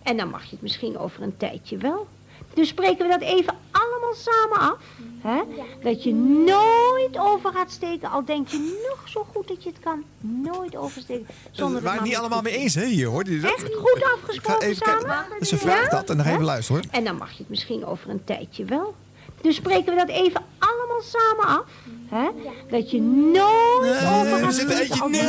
En 0.02 0.16
dan 0.16 0.28
mag 0.30 0.42
je 0.44 0.50
het 0.50 0.62
misschien 0.62 0.98
over 0.98 1.22
een 1.22 1.36
tijdje 1.36 1.76
wel. 1.76 2.06
Dus 2.54 2.68
spreken 2.68 3.06
we 3.06 3.12
dat 3.18 3.20
even 3.28 3.54
allemaal 3.70 4.14
samen 4.14 4.58
af. 4.58 4.78
Hè? 5.20 5.40
Dat 5.82 6.02
je 6.02 6.14
nooit 6.14 7.18
over 7.18 7.52
gaat 7.52 7.70
steken, 7.70 8.10
al 8.10 8.24
denk 8.24 8.48
je 8.48 8.86
nog 8.88 9.08
zo 9.08 9.26
goed 9.34 9.48
dat 9.48 9.62
je 9.62 9.68
het 9.68 9.78
kan. 9.80 10.02
Nooit 10.20 10.76
oversteken. 10.76 11.26
Zonder 11.50 11.76
We 11.78 11.84
waren 11.84 11.98
het 12.00 12.08
niet 12.08 12.18
allemaal 12.18 12.42
mee 12.42 12.56
eens, 12.56 12.74
hè, 12.74 12.84
hier 12.86 13.06
hoor. 13.08 13.24
Die- 13.24 13.40
dat- 13.40 13.50
Echt 13.54 13.74
goed 13.74 14.02
afgesproken 14.16 14.66
even 14.68 14.86
samen? 14.86 15.46
Ze 15.46 15.56
vraagt 15.58 15.90
Ja? 15.90 15.98
dat 15.98 16.10
en 16.10 16.16
dan 16.16 16.16
ga 16.16 16.22
je 16.22 16.28
Hè? 16.28 16.32
even 16.32 16.44
luisteren 16.44 16.82
hoor. 16.82 16.92
En 16.98 17.04
dan 17.04 17.16
mag 17.16 17.30
je 17.30 17.38
het 17.38 17.48
misschien 17.48 17.84
over 17.86 18.10
een 18.10 18.24
tijdje 18.24 18.64
wel. 18.64 18.94
Dus 19.42 19.56
spreken 19.56 19.92
we 19.94 19.98
dat 19.98 20.08
even 20.08 20.42
allemaal 20.58 21.02
samen 21.02 21.46
af. 21.46 21.64
Hè? 22.08 22.28
Dat 22.70 22.90
je 22.90 23.00
nooit 23.00 23.80
Nee, 23.80 24.20
over 24.20 24.32
er 24.32 24.52
gaat 24.52 24.58
er 24.58 24.80
eentje 24.80 25.08
nee, 25.08 25.20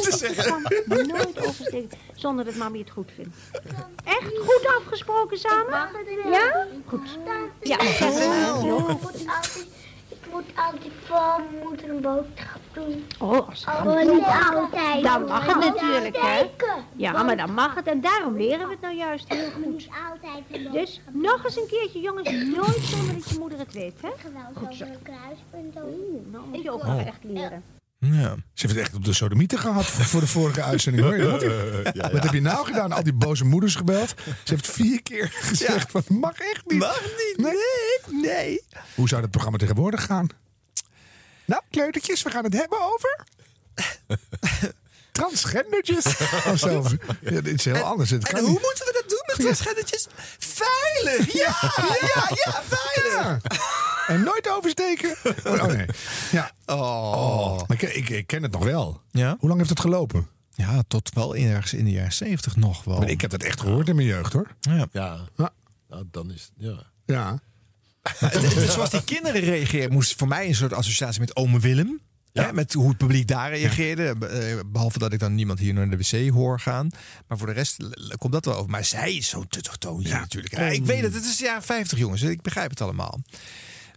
te 0.00 0.16
zeggen. 0.34 0.62
Nooit 0.86 1.38
oversteken, 1.46 1.98
zonder 2.14 2.44
dat 2.44 2.54
mami 2.54 2.78
het 2.78 2.90
goed 2.90 3.10
vindt. 3.14 3.36
Echt 4.04 4.38
goed 4.38 4.66
afgesproken 4.80 5.38
samen? 5.38 5.88
Ja? 6.30 6.66
Goed. 6.86 7.18
Ja. 7.62 7.76
Moet 10.32 10.44
altijd, 10.54 10.92
mijn 11.48 11.62
moeder 11.64 11.90
een 11.90 12.00
boodschap 12.00 12.60
doen. 12.72 13.06
Oh, 13.18 13.48
als 13.48 13.64
Oh, 13.66 14.00
niet 14.00 14.24
altijd. 14.54 15.02
Dan 15.02 15.24
mag 15.24 15.46
het 15.46 15.56
natuurlijk, 15.56 16.16
hè? 16.16 16.50
Ja, 16.96 17.22
maar 17.22 17.36
dan 17.36 17.54
mag 17.54 17.74
het. 17.74 17.86
En 17.86 18.00
daarom 18.00 18.36
leren 18.36 18.66
we 18.66 18.72
het 18.72 18.80
nou 18.80 18.94
juist 18.94 19.28
heel 19.28 19.50
goed. 19.50 19.66
Niet 19.66 19.88
altijd 20.10 20.44
een 20.50 20.72
Dus 20.72 21.00
nog 21.10 21.44
eens 21.44 21.56
een 21.56 21.66
keertje, 21.68 22.00
jongens. 22.00 22.30
Nooit 22.30 22.80
zonder 22.80 23.14
dat 23.14 23.28
je 23.28 23.38
moeder 23.38 23.58
het 23.58 23.72
weet, 23.72 24.02
hè? 24.02 24.08
Goed 24.54 24.74
zo. 24.74 24.84
een 24.84 25.02
kruispunt. 25.02 25.76
Oeh, 25.76 26.32
nou 26.32 26.44
moet 26.46 26.62
je 26.62 26.70
ook 26.70 26.82
wel 26.82 26.98
echt 26.98 27.24
leren. 27.24 27.77
Ja. 28.00 28.34
Ze 28.54 28.66
heeft 28.66 28.74
het 28.74 28.76
echt 28.76 28.94
op 28.94 29.04
de 29.04 29.12
sodomieten 29.12 29.58
gehad 29.58 29.86
voor 30.10 30.20
de 30.20 30.26
vorige 30.26 30.62
uitzending. 30.62 31.04
Hoor. 31.04 31.16
je 31.16 31.22
dat? 31.22 31.42
Ja, 31.94 32.04
ja. 32.04 32.10
Wat 32.10 32.22
heb 32.22 32.32
je 32.32 32.40
nou 32.40 32.66
gedaan? 32.66 32.92
Al 32.92 33.02
die 33.02 33.12
boze 33.12 33.44
moeders 33.44 33.74
gebeld. 33.74 34.14
Ze 34.44 34.54
heeft 34.54 34.66
vier 34.66 35.02
keer 35.02 35.28
gezegd 35.48 35.90
van 35.90 36.02
mag 36.08 36.38
echt 36.38 36.62
niet. 36.66 36.78
Mag 36.78 37.02
niet, 37.02 37.34
nee, 37.36 38.22
nee. 38.22 38.62
Hoe 38.94 39.08
zou 39.08 39.20
dat 39.20 39.30
programma 39.30 39.58
tegenwoordig 39.58 40.04
gaan? 40.04 40.28
Nou, 41.44 41.62
kleutertjes, 41.70 42.22
we 42.22 42.30
gaan 42.30 42.44
het 42.44 42.52
hebben 42.54 42.78
over... 42.92 43.24
Transgendertjes. 45.12 46.04
Of 46.46 46.58
zo. 46.58 46.84
Ja, 47.20 47.40
dit 47.40 47.46
is 47.58 47.64
heel 47.64 47.76
anders. 47.82 48.10
Het 48.10 48.28
En 48.32 48.38
hoe 48.40 48.48
niet. 48.50 48.60
moeten 48.62 48.84
we 48.84 48.92
dat 48.92 49.10
doen 49.10 49.22
met 49.26 49.36
transgendertjes? 49.36 50.06
Veilig! 50.38 51.32
Ja, 51.32 51.56
ja, 52.00 52.30
ja, 52.44 52.62
veilig! 52.68 53.42
Ja. 54.08 54.14
En 54.14 54.22
nooit 54.22 54.48
oversteken. 54.50 55.16
Oh, 55.44 55.64
nee. 55.66 55.86
Ja. 56.30 56.52
Oh. 56.66 57.56
Maar 57.68 57.82
ik, 57.82 57.94
ik, 57.94 58.08
ik 58.08 58.26
ken 58.26 58.42
het 58.42 58.52
nog 58.52 58.64
wel. 58.64 59.00
Ja? 59.10 59.36
Hoe 59.38 59.48
lang 59.48 59.56
heeft 59.58 59.70
het 59.70 59.80
gelopen? 59.80 60.28
Ja, 60.54 60.82
tot 60.88 61.10
wel 61.14 61.36
ergens 61.36 61.72
in 61.74 61.84
de 61.84 61.90
jaren 61.90 62.12
zeventig 62.12 62.56
nog 62.56 62.84
wel. 62.84 62.98
Maar 62.98 63.08
ik 63.10 63.20
heb 63.20 63.30
dat 63.30 63.42
echt 63.42 63.60
gehoord 63.60 63.88
in 63.88 63.94
mijn 63.96 64.06
jeugd 64.08 64.32
hoor. 64.32 64.46
Ja. 64.60 64.86
Ja. 64.92 65.18
Ja. 65.36 65.50
Nou, 65.88 66.04
dan 66.10 66.30
is 66.32 66.42
het, 66.42 66.52
ja. 66.56 66.82
Ja. 67.06 67.40
Het- 68.18 68.70
zoals 68.70 68.90
die 68.90 69.04
kinderen 69.04 69.40
reageerden, 69.40 69.92
moest 69.92 70.14
voor 70.18 70.28
mij 70.28 70.46
een 70.48 70.54
soort 70.54 70.72
associatie 70.72 71.20
met 71.20 71.36
ome 71.36 71.58
Willem. 71.60 72.00
Hè, 72.32 72.52
met 72.52 72.72
hoe 72.72 72.88
het 72.88 72.96
publiek 72.96 73.26
daar 73.28 73.50
reageerde. 73.50 74.26
Eh, 74.26 74.58
Behalve 74.66 74.98
dat 74.98 75.12
ik 75.12 75.18
dan 75.18 75.34
niemand 75.34 75.58
hier 75.58 75.74
naar 75.74 75.90
de 75.90 75.96
wc 75.96 76.30
hoor 76.30 76.60
gaan. 76.60 76.88
Maar 77.28 77.38
voor 77.38 77.46
de 77.46 77.52
rest 77.52 77.76
komt 78.18 78.32
dat 78.32 78.44
wel 78.44 78.54
over. 78.56 78.70
Maar 78.70 78.84
zij 78.84 79.14
is 79.14 79.28
zo'n 79.28 79.48
tuttig 79.48 79.76
toontje 79.76 80.12
natuurlijk. 80.12 80.54
Ja, 80.56 80.60
ik 80.66 80.84
weet 80.84 81.02
het, 81.02 81.14
het 81.14 81.24
is 81.24 81.36
de 81.36 81.44
jaren 81.44 81.62
50 81.62 81.98
jongens. 81.98 82.22
Ik 82.22 82.42
begrijp 82.42 82.70
het 82.70 82.80
allemaal. 82.80 83.20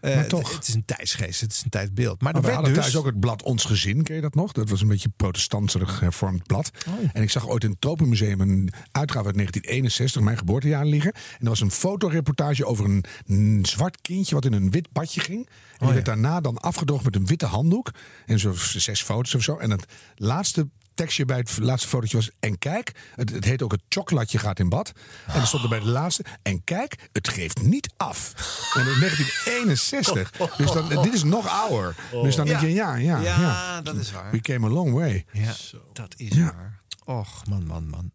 Eh, 0.02 0.10
Maar 0.10 0.20
het- 0.20 0.30
toch. 0.30 0.56
Het, 0.56 0.68
is 0.68 0.74
een 0.74 0.86
tijdsgeest, 0.86 1.42
het 1.42 1.52
is 1.52 1.62
een 1.64 1.70
tijdbeeld. 1.70 2.22
Maar, 2.22 2.34
Maar 2.34 2.42
er 2.42 2.50
we 2.50 2.56
werd 2.56 2.66
dus... 2.66 2.84
thuis 2.84 2.96
ook 2.96 3.06
het 3.06 3.20
blad 3.20 3.44
Ons 3.44 3.66
Gezin, 3.66 4.04
ken 4.04 4.16
je 4.16 4.22
dat 4.22 4.36
nog? 4.36 4.52
Dat 4.52 4.70
was 4.70 4.82
een 4.82 4.88
beetje 4.88 5.10
protestantserig 5.16 6.00
hervormd 6.00 6.44
blad. 6.48 6.72
Oh. 6.88 6.94
En 7.14 7.22
ik 7.22 7.30
zag 7.30 7.48
ooit 7.48 7.64
in 7.64 7.70
het 7.70 7.82
Tropenmuseum 7.82 8.42
een 8.42 8.70
uitgave 8.92 9.26
uit 9.26 9.36
1961, 9.36 10.22
mijn 10.22 10.38
geboortejaar, 10.38 10.86
liggen. 10.86 11.12
En 11.14 11.40
er 11.40 11.50
was 11.50 11.62
een 11.62 11.72
fotoreportage 11.72 12.66
over 12.66 12.86
een, 12.86 13.04
een 13.26 13.66
zwart 13.66 14.02
kindje 14.02 14.36
wat 14.36 14.46
in 14.46 14.54
een 14.54 14.72
wit 14.72 14.92
badje 14.92 15.20
ging. 15.22 15.46
En 15.48 15.78
die 15.78 15.88
ja. 15.88 15.94
werd 15.94 16.06
daarna 16.06 16.42
dan 16.42 16.58
afgedroogd 16.58 17.04
met 17.04 17.16
een 17.16 17.26
witte 17.26 17.46
handdoek. 17.46 17.92
En 18.26 18.40
zo 18.40 18.54
zes 18.56 19.02
foto's 19.02 19.36
of 19.36 19.42
zo. 19.42 19.58
En 19.58 19.72
het 19.72 19.86
laatste 20.16 20.68
tekstje 20.94 21.26
bij 21.26 21.38
het 21.38 21.58
laatste 21.58 21.88
fotootje 21.88 22.18
was... 22.18 22.30
En 22.40 22.58
kijk, 22.58 22.92
het, 23.16 23.30
het 23.30 23.46
heet 23.46 23.62
ook 23.62 23.72
het 23.72 23.82
chocolatje 23.90 24.38
gaat 24.38 24.60
in 24.60 24.70
bad. 24.70 24.92
En 25.28 25.42
er 25.42 25.48
stond 25.48 25.64
er 25.64 25.70
bij 25.70 25.80
de 25.80 25.86
laatste... 25.86 26.26
En 26.42 26.64
kijk, 26.64 27.10
het 27.12 27.28
geeft 27.28 27.62
niet 27.62 27.94
af. 27.98 28.34
En 28.74 28.82
in 28.82 29.00
1961. 29.00 30.32
Dus 30.58 30.72
dan, 30.72 31.04
dit 31.04 31.14
is 31.14 31.24
nog 31.24 31.48
ouder. 31.48 31.96
Dus 32.12 32.36
dan 32.36 32.46
denk 32.46 32.60
je, 32.60 32.74
ja, 32.74 32.96
ja, 32.96 33.20
ja. 33.20 33.40
Ja, 33.40 33.82
dat 33.82 33.96
is 33.96 34.12
waar. 34.12 34.32
We 34.32 34.40
came 34.40 34.68
a 34.68 34.70
long 34.70 34.94
way. 34.94 35.26
Ja, 35.32 35.54
dat 35.94 36.14
is 36.18 36.38
waar. 36.38 36.81
Och, 37.06 37.44
man, 37.50 37.66
man, 37.66 37.90
man. 37.90 38.12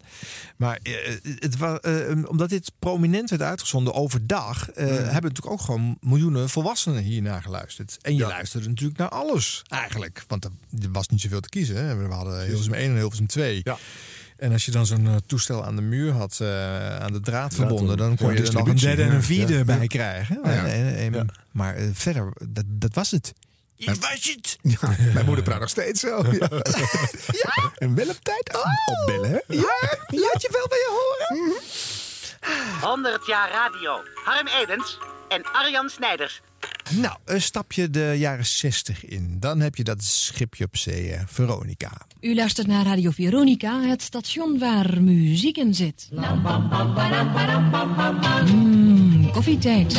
Maar 0.56 0.78
eh, 0.82 0.92
het 1.38 1.56
was, 1.56 1.80
eh, 1.80 2.18
omdat 2.28 2.48
dit 2.48 2.72
prominent 2.78 3.30
werd 3.30 3.42
uitgezonden 3.42 3.94
overdag, 3.94 4.70
eh, 4.70 4.86
hebben 4.86 5.12
natuurlijk 5.12 5.50
ook 5.50 5.60
gewoon 5.60 5.96
miljoenen 6.00 6.48
volwassenen 6.48 7.02
hiernaar 7.02 7.42
geluisterd. 7.42 7.98
En 8.02 8.16
je 8.16 8.26
luisterde 8.26 8.68
natuurlijk 8.68 8.98
naar 8.98 9.08
alles 9.08 9.62
eigenlijk. 9.68 10.24
Want 10.28 10.44
er, 10.44 10.50
was 10.92 11.08
niet 11.08 11.20
zoveel 11.20 11.40
te 11.40 11.48
kiezen. 11.48 11.76
Hè. 11.76 11.96
We 11.96 12.14
hadden 12.14 12.44
Hilversum 12.44 12.72
1 12.74 12.90
en 12.90 12.96
Hilversum 12.96 13.26
2. 13.26 13.60
Ja. 13.62 13.76
En 14.36 14.52
als 14.52 14.64
je 14.64 14.70
dan 14.70 14.86
zo'n 14.86 15.06
eh, 15.06 15.14
toestel 15.26 15.64
aan 15.64 15.76
de 15.76 15.82
muur 15.82 16.12
had, 16.12 16.38
eh, 16.40 16.98
aan 16.98 17.12
de 17.12 17.20
draad 17.20 17.54
verbonden, 17.54 17.96
dan 17.96 18.16
kon 18.16 18.26
ja, 18.32 18.40
je 18.40 18.46
er 18.46 18.52
nog 18.52 18.68
een 18.68 18.76
derde 18.76 19.02
en 19.02 19.14
een 19.14 19.22
vierde 19.22 19.54
Ja. 19.54 19.64
bij 19.64 19.86
krijgen. 19.86 20.40
Ja. 20.44 20.66
En- 20.66 20.96
en- 20.96 21.14
en- 21.14 21.28
Maar 21.50 21.74
eh, 21.74 21.84
verder, 21.92 22.32
dat, 22.48 22.64
dat 22.68 22.94
was 22.94 23.10
het. 23.10 23.34
En- 23.78 24.00
was 24.00 24.10
het. 24.34 24.58
Ja, 24.80 24.96
mijn 25.14 25.26
moeder 25.26 25.44
praat 25.44 25.60
nog 25.60 25.68
steeds 25.68 26.00
zo. 26.00 26.22
Ja. 27.42 27.72
En 27.78 27.94
wel 27.94 28.08
op 28.08 28.18
tijd 28.22 28.52
aan- 28.56 28.96
opbellen, 29.00 29.30
hè? 29.30 29.54
Ja, 29.54 29.98
laat 30.06 30.42
je 30.42 30.48
wel 30.52 30.68
bij 30.68 30.78
je 30.78 31.16
horen. 31.28 31.54
100 32.80 33.26
jaar 33.26 33.50
radio. 33.50 34.00
Harm 34.24 34.46
Edens 34.62 34.98
en 35.28 35.42
Arjan 35.52 35.88
Snijders. 35.88 36.40
Nou, 36.90 37.16
een 37.24 37.42
stapje 37.42 37.90
de 37.90 38.14
jaren 38.18 38.46
60 38.46 39.04
in. 39.04 39.36
Dan 39.40 39.60
heb 39.60 39.74
je 39.76 39.84
dat 39.84 40.04
schipje 40.04 40.64
op 40.64 40.76
zee, 40.76 41.12
eh, 41.12 41.20
Veronica. 41.26 41.90
U 42.20 42.34
luistert 42.34 42.66
naar 42.66 42.84
Radio 42.84 43.10
Veronica, 43.10 43.80
het 43.80 44.02
station 44.02 44.58
waar 44.58 45.02
muziek 45.02 45.56
in 45.56 45.74
zit. 45.74 46.08
Mmm, 48.44 49.30
koffietijd. 49.32 49.92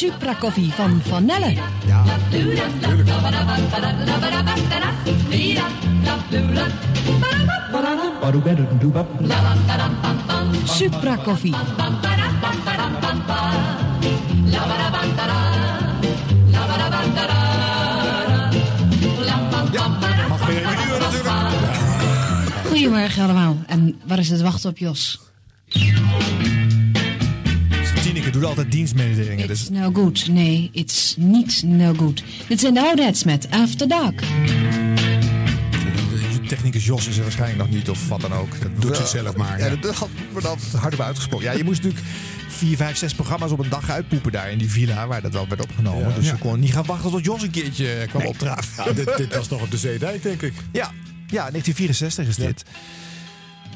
Mmm, 0.00 0.12
Supra 0.12 0.34
koffie 0.34 0.72
van 0.72 1.00
Vanelle. 1.04 1.52
Ja, 1.86 2.04
Supra 10.64 11.16
koffie. 11.16 11.54
mag 20.28 20.46
weer 20.46 20.56
even 20.56 20.76
duren 20.76 21.00
natuurlijk. 21.00 21.28
Goedemorgen 22.66 23.22
allemaal. 23.22 23.56
En 23.66 24.00
waar 24.06 24.18
is 24.18 24.28
het 24.30 24.40
wachten 24.40 24.70
op 24.70 24.78
Jos? 24.78 25.20
Tineke 28.30 28.38
doet 28.38 28.48
altijd 28.56 28.72
dienstmededelingen. 28.72 29.48
Dus 29.48 29.60
It's 29.60 29.68
no 29.70 29.90
good. 29.92 30.28
Nee, 30.28 30.68
it's 30.72 31.14
niet 31.18 31.62
no 31.66 31.94
good. 31.94 32.22
Dit 32.48 32.60
zijn 32.60 32.74
de 32.74 32.80
Oudheads 32.80 33.24
met 33.24 33.46
After 33.50 33.88
Dark. 33.88 34.20
de 34.20 34.26
technicus 36.48 36.84
Jos 36.86 37.06
is 37.08 37.16
er 37.16 37.22
waarschijnlijk 37.22 37.58
nog 37.58 37.70
niet 37.70 37.90
of 37.90 38.08
wat 38.08 38.20
dan 38.20 38.32
ook. 38.32 38.48
Dat 38.62 38.82
Doet 38.82 38.96
ze 38.96 39.06
zelf 39.06 39.36
maar, 39.36 39.58
Ja, 39.58 39.66
ja. 39.66 39.76
dat 39.76 39.94
had 39.94 40.08
wordt 40.32 40.46
dan 40.46 40.58
hardop 40.80 41.00
uitgesproken. 41.00 41.46
Ja, 41.46 41.52
je 41.52 41.64
moest 41.64 41.82
natuurlijk 41.82 42.08
vier, 42.48 42.76
vijf, 42.76 42.96
zes 42.96 43.14
programma's 43.14 43.50
op 43.50 43.58
een 43.58 43.68
dag 43.68 43.90
uitpoepen 43.90 44.32
daar 44.32 44.50
in 44.50 44.58
die 44.58 44.70
villa 44.70 45.06
waar 45.06 45.22
dat 45.22 45.32
wel 45.32 45.48
werd 45.48 45.62
opgenomen. 45.62 46.14
Dus 46.14 46.24
Ja. 46.26 46.32
je 46.32 46.38
kon 46.38 46.60
niet 46.60 46.72
gaan 46.72 46.84
wachten 46.84 47.10
tot 47.10 47.24
Jos 47.24 47.42
een 47.42 47.50
keertje 47.50 48.06
kwam 48.08 48.26
opdraven. 48.26 48.84
Ja, 48.84 48.92
dit, 48.92 49.16
dit 49.16 49.36
was 49.36 49.48
nog 49.48 49.62
op 49.62 49.70
de 49.70 49.76
Zeedijk, 49.76 50.22
denk 50.22 50.42
ik. 50.42 50.52
Ja, 50.72 50.90
ja 51.26 51.50
1964 51.50 52.26
is 52.28 52.36
dit. 52.36 52.64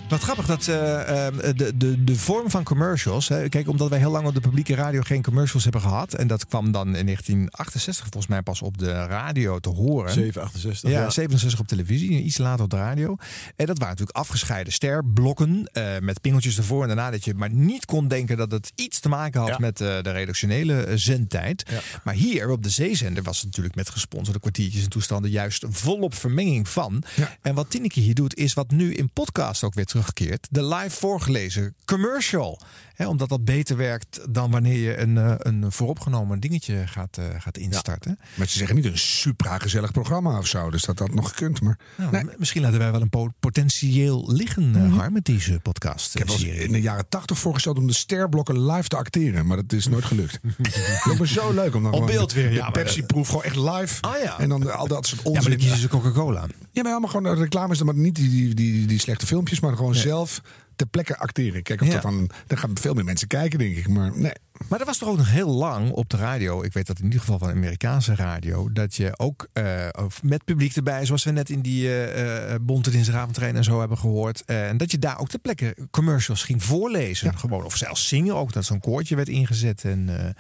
Wat 0.09 0.23
grappig 0.23 0.47
dat 0.47 0.69
eh, 0.69 1.27
eh, 1.27 1.35
de, 1.57 1.77
de, 1.77 2.05
de 2.05 2.17
vorm 2.17 2.51
van 2.51 2.63
commercials. 2.65 3.29
Hè, 3.29 3.49
kijk, 3.49 3.69
omdat 3.69 3.89
wij 3.89 3.99
heel 3.99 4.11
lang 4.11 4.27
op 4.27 4.35
de 4.35 4.41
publieke 4.41 4.75
radio 4.75 5.01
geen 5.03 5.23
commercials 5.23 5.63
hebben 5.63 5.81
gehad. 5.81 6.15
En 6.15 6.27
dat 6.27 6.47
kwam 6.47 6.73
dan 6.73 6.87
in 6.97 7.05
1968 7.05 8.03
volgens 8.05 8.27
mij 8.27 8.43
pas 8.43 8.63
op 8.63 8.79
de 8.79 8.93
radio 8.93 9.59
te 9.59 9.69
horen. 9.69 10.13
768. 10.13 10.91
Ja, 10.91 11.01
Ja. 11.03 11.11
67 11.11 11.61
op 11.61 11.67
televisie, 11.67 12.23
iets 12.23 12.39
later 12.39 12.65
op 12.65 12.71
de 12.71 12.77
radio. 12.77 13.17
En 13.57 13.67
dat 13.67 13.79
waren 13.79 13.89
natuurlijk 13.95 14.17
afgescheiden 14.17 14.73
sterblokken 14.73 15.69
eh, 15.73 15.99
met 16.01 16.21
pingeltjes 16.21 16.57
ervoor 16.57 16.81
en 16.83 16.87
daarna 16.89 17.11
dat 17.11 17.25
je 17.25 17.35
maar 17.35 17.51
niet 17.53 17.85
kon 17.85 18.09
denken 18.09 18.37
dat 18.37 18.51
het 18.51 18.73
iets 18.75 19.01
te 19.01 19.09
maken 19.09 19.41
had 19.41 19.49
Ja. 19.49 19.57
met 19.59 19.81
eh, 19.81 20.03
de 20.03 20.11
redactionele 20.11 20.87
zendtijd. 20.95 21.65
Ja. 21.71 21.81
Maar 22.05 22.15
hier 22.15 22.51
op 22.51 22.63
de 22.63 22.71
zeezender 22.71 23.23
was 23.23 23.37
het 23.37 23.47
natuurlijk 23.47 23.75
met 23.75 23.89
gesponsorde 23.91 24.41
kwartiertjes 24.41 24.83
en 24.85 24.91
toestanden 24.91 25.31
juist 25.31 25.65
volop 25.69 26.15
vermenging 26.15 26.69
van. 26.69 27.03
En 27.43 27.55
wat 27.55 27.71
Tineke 27.71 28.01
hier 28.01 28.15
doet 28.15 28.37
is 28.37 28.55
wat 28.55 28.71
nu 28.71 28.95
in 28.95 29.11
podcast 29.13 29.63
ook 29.65 29.75
weer 29.75 29.87
terugkeert. 29.95 30.47
De 30.51 30.65
live 30.65 30.97
voorgelezen 30.97 31.75
commercial. 31.85 32.61
Hè, 32.95 33.07
omdat 33.09 33.29
dat 33.29 33.45
beter 33.45 33.77
werkt 33.77 34.21
dan 34.31 34.51
wanneer 34.51 34.79
je 34.79 34.99
een, 34.99 35.19
eh, 35.19 35.35
een 35.39 35.73
vooropgenomen 35.73 36.41
dingetje 36.41 36.83
gaat, 36.87 37.19
eh, 37.19 37.25
gaat 37.39 37.57
instarten. 37.57 38.19
Maar 38.35 38.47
ze 38.49 38.59
zeggen 38.59 38.77
niet 38.77 38.85
een 38.85 38.99
supra 38.99 39.59
gezellig 39.59 39.93
programma 39.93 40.39
of 40.39 40.47
zo. 40.47 40.71
Dus 40.71 40.83
dat 40.85 40.99
had 40.99 41.15
nog 41.15 41.29
gekund. 41.29 41.61
Maar 41.61 41.79
Nou, 41.97 42.29
Misschien 42.39 42.63
laten 42.63 42.79
wij 42.79 42.93
wel 42.93 43.01
een 43.01 43.09
po- 43.09 43.33
potentieel 43.41 44.33
liggen, 44.33 44.75
Har, 44.91 45.13
met 45.13 45.25
deze 45.25 45.59
podcast. 45.63 46.15
Ik 46.15 46.29
heb 46.29 46.39
in 46.39 46.73
de 46.73 46.81
jaren 46.81 47.09
tachtig 47.09 47.39
voorgesteld 47.39 47.79
om 47.79 47.87
de 47.87 47.93
sterblokken 47.93 48.67
live 48.67 48.89
te 48.89 48.97
acteren. 48.97 49.47
Maar 49.47 49.57
dat 49.57 49.73
is 49.73 49.87
nooit 49.89 50.05
gelukt. 50.05 50.39
Lijkt 51.05 51.19
me 51.21 51.27
zo 51.27 51.53
leuk 51.53 51.75
om 51.75 51.83
dan 51.83 51.93
Op 51.93 52.07
beeld 52.07 52.33
weer, 52.33 52.49
de 52.49 52.55
ja, 52.55 52.71
Pepsi-proef 52.71 53.29
gewoon 53.29 53.43
echt 53.43 53.57
live. 53.57 54.03
Ah, 54.03 54.23
ja. 54.23 54.39
En 54.39 54.49
dan 54.49 54.77
al 54.77 54.87
dat 54.89 55.07
soort 55.07 55.21
Ja, 55.23 55.29
onzin. 55.29 55.43
maar 55.43 55.51
dan 55.51 55.61
kiezen 55.61 55.79
ze 55.79 55.89
Coca-Cola. 55.89 56.47
Ja, 56.73 56.83
maar 56.83 56.93
allemaal 56.93 57.11
gewoon 57.11 57.39
reclames, 57.39 57.83
maar 57.83 57.95
niet 57.95 58.15
die, 58.15 58.29
die, 58.31 58.55
die, 58.55 58.87
die 58.87 58.99
slechte 58.99 59.27
filmpjes, 59.27 59.61
maar 59.61 59.77
gewoon 59.77 59.95
zelf 59.95 60.41
ter 60.77 60.87
plekke 60.87 61.19
acteren. 61.19 61.63
Kijk 61.63 61.81
of 61.81 61.87
Ja. 61.87 61.93
dat 61.93 62.03
dan. 62.03 62.31
Dan 62.47 62.59
gaan 62.59 62.79
veel 62.79 62.95
meer 62.95 63.05
mensen 63.05 63.29
kijken, 63.29 63.59
denk 63.59 63.77
ik. 63.77 63.89
Maar 63.89 64.19
nee. 64.19 64.33
Maar 64.69 64.81
er 64.81 64.87
was 64.87 64.99
toch 64.99 65.09
ook 65.09 65.17
nog 65.17 65.31
heel 65.31 65.49
lang 65.51 65.91
op 65.91 66.11
de 66.11 66.17
radio, 66.17 66.63
ik 66.63 66.73
weet 66.73 66.87
dat 66.87 66.99
in 66.99 67.05
ieder 67.05 67.21
geval 67.21 67.39
van 67.39 67.51
Amerikaanse 67.51 68.15
radio, 68.15 68.73
dat 68.73 68.95
je 68.95 69.19
ook 69.19 69.49
eh, 69.53 69.87
met 70.23 70.45
publiek 70.45 70.77
erbij, 70.77 71.07
zoals 71.07 71.25
we 71.25 71.31
net 71.31 71.51
in 71.51 71.61
die 71.61 72.05
eh, 72.05 72.55
Bonte 72.61 72.91
Dinsdagavondtrain 72.91 73.57
en 73.57 73.65
zo 73.65 73.79
hebben 73.79 73.99
gehoord, 73.99 74.43
eh, 74.45 74.69
en 74.69 74.77
dat 74.77 74.91
je 74.91 74.99
daar 74.99 75.19
ook 75.19 75.29
ter 75.29 75.39
plekke 75.39 75.77
commercials 75.91 76.43
ging 76.43 76.65
voorlezen. 76.65 77.39
Gewoon, 77.39 77.65
of 77.65 77.77
zelfs 77.77 78.09
zingen 78.09 78.37
ook, 78.37 78.53
dat 78.53 78.65
zo'n 78.65 78.81
koortje 78.81 79.17
werd 79.17 79.29
ingezet. 79.29 79.85
En 79.85 80.35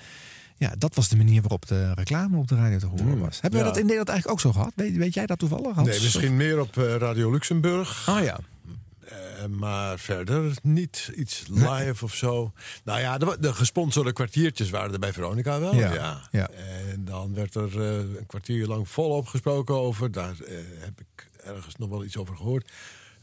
ja, 0.56 0.72
dat 0.78 0.94
was 0.94 1.08
de 1.08 1.16
manier 1.16 1.40
waarop 1.40 1.66
de 1.66 1.94
reclame 1.94 2.36
op 2.36 2.48
de 2.48 2.56
radio 2.56 2.78
te 2.78 2.86
horen 2.86 3.18
was. 3.18 3.40
Hebben 3.40 3.60
we 3.60 3.66
dat 3.66 3.76
in 3.76 3.82
Nederland 3.82 4.08
eigenlijk 4.08 4.38
ook 4.38 4.52
zo 4.52 4.58
gehad? 4.60 4.72
Weet, 4.76 4.96
weet 4.96 5.14
jij 5.14 5.26
dat 5.26 5.38
toevallig? 5.38 5.74
Hans? 5.74 5.88
Nee, 5.88 6.00
misschien 6.00 6.36
meer 6.36 6.60
op 6.60 6.74
Radio 6.76 7.30
Luxemburg. 7.30 8.08
Ah 8.08 8.24
ja. 8.24 8.38
Eh, 9.08 9.46
maar 9.46 9.98
verder 9.98 10.56
niet 10.62 11.10
iets 11.14 11.44
live 11.50 12.04
of 12.04 12.14
zo. 12.14 12.52
Nou 12.84 13.00
ja, 13.00 13.18
de, 13.18 13.36
de 13.40 13.54
gesponsorde 13.54 14.12
kwartiertjes 14.12 14.70
waren 14.70 14.92
er 14.92 14.98
bij 14.98 15.12
Veronica 15.12 15.60
wel. 15.60 15.74
Ja, 15.74 15.92
Ja. 15.94 16.28
ja. 16.30 16.48
En 16.50 17.04
dan 17.04 17.34
werd 17.34 17.54
er 17.54 17.80
eh, 17.80 17.96
een 17.96 18.26
kwartier 18.26 18.66
lang 18.66 18.88
volop 18.88 19.26
gesproken 19.26 19.74
over. 19.74 20.12
Daar 20.12 20.34
eh, 20.40 20.56
heb 20.78 21.00
ik 21.00 21.30
ergens 21.44 21.76
nog 21.76 21.88
wel 21.88 22.04
iets 22.04 22.16
over 22.16 22.36
gehoord. 22.36 22.70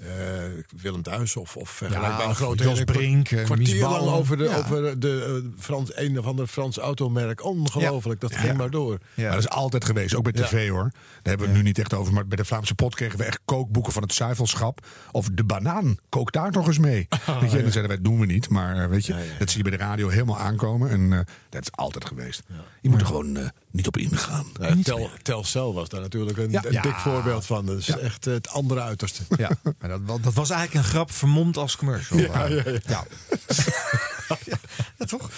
Eh, 0.01 0.07
Willem 0.81 1.01
Thuis 1.01 1.35
of, 1.35 1.57
of 1.57 1.69
vergelijkbare 1.69 2.29
of 2.29 2.35
grote 2.35 2.63
Jos 2.63 2.79
een 2.79 2.85
Brink, 2.85 3.31
eh, 3.31 3.43
kwartier 3.43 3.81
lang 3.81 4.07
over 4.07 4.37
de, 4.37 4.43
Ja. 4.43 4.57
over 4.57 4.99
de 4.99 5.41
eh, 5.43 5.61
Frans, 5.63 5.95
een 5.97 6.19
of 6.19 6.25
ander 6.25 6.47
Frans 6.47 6.77
automerk. 6.77 7.43
Ongelooflijk, 7.45 8.21
dat 8.21 8.35
ging 8.35 8.57
maar 8.57 8.69
door. 8.69 8.97
Maar 9.15 9.29
dat 9.29 9.37
is 9.39 9.49
altijd 9.49 9.85
geweest, 9.85 10.15
ook 10.15 10.23
bij 10.23 10.31
Ja. 10.35 10.41
tv 10.47 10.69
hoor. 10.69 10.89
Daar 10.91 11.19
hebben 11.23 11.39
we 11.47 11.53
het 11.53 11.61
nu 11.61 11.67
niet 11.67 11.79
echt 11.79 11.93
over. 11.93 12.13
Maar 12.13 12.27
bij 12.27 12.37
de 12.37 12.45
Vlaamse 12.45 12.75
pot 12.75 12.95
kregen 12.95 13.17
we 13.17 13.23
echt 13.23 13.39
kookboeken 13.45 13.93
van 13.93 14.01
het 14.01 14.13
zuivelschap. 14.13 14.85
Of 15.11 15.29
de 15.33 15.43
banaan, 15.43 15.97
kook 16.09 16.31
daar 16.31 16.51
toch 16.51 16.67
eens 16.67 16.79
mee. 16.79 17.07
weet 17.09 17.17
je, 17.25 17.33
en 17.33 17.39
dan 17.39 17.49
zeiden 17.49 17.87
wij, 17.87 17.95
dat 17.95 18.03
doen 18.03 18.19
we 18.19 18.25
niet. 18.25 18.49
Maar 18.49 18.83
eh, 18.83 18.89
weet 18.89 19.05
je, 19.05 19.15
dat 19.39 19.49
zie 19.49 19.63
je 19.63 19.69
bij 19.69 19.77
de 19.77 19.83
radio 19.83 20.07
helemaal 20.09 20.37
aankomen. 20.39 20.89
En 20.89 21.13
eh, 21.13 21.19
dat 21.49 21.61
is 21.61 21.71
altijd 21.71 22.05
geweest. 22.05 22.43
Je 22.81 22.89
moet 22.89 22.99
er 23.01 23.05
gewoon 23.07 23.37
eh, 23.37 23.47
niet 23.71 23.87
op 23.87 23.97
ingaan. 23.97 24.45
Ja, 24.59 24.75
Tel, 24.83 25.09
Telcel 25.21 25.73
was 25.73 25.89
daar 25.89 26.01
natuurlijk 26.01 26.37
een, 26.37 26.51
Ja. 26.51 26.65
een 26.65 26.71
Ja. 26.71 26.81
dik 26.81 26.95
voorbeeld 26.95 27.45
van. 27.45 27.65
Dat 27.65 27.77
is 27.77 27.85
Ja. 27.85 27.97
echt 27.97 28.25
het 28.25 28.49
andere 28.49 28.81
uiterste. 28.81 29.23
Ja, 29.37 29.49
dat, 30.05 30.23
dat 30.23 30.33
was 30.33 30.49
eigenlijk 30.49 30.85
een 30.85 30.91
grap 30.91 31.11
vermomd 31.11 31.57
als 31.57 31.75
commercial. 31.75 32.19
Ja, 32.19 32.45
ja, 32.45 32.63
ja. 32.65 32.79
ja. 32.87 33.05
Ja, 34.97 35.05
toch? 35.05 35.29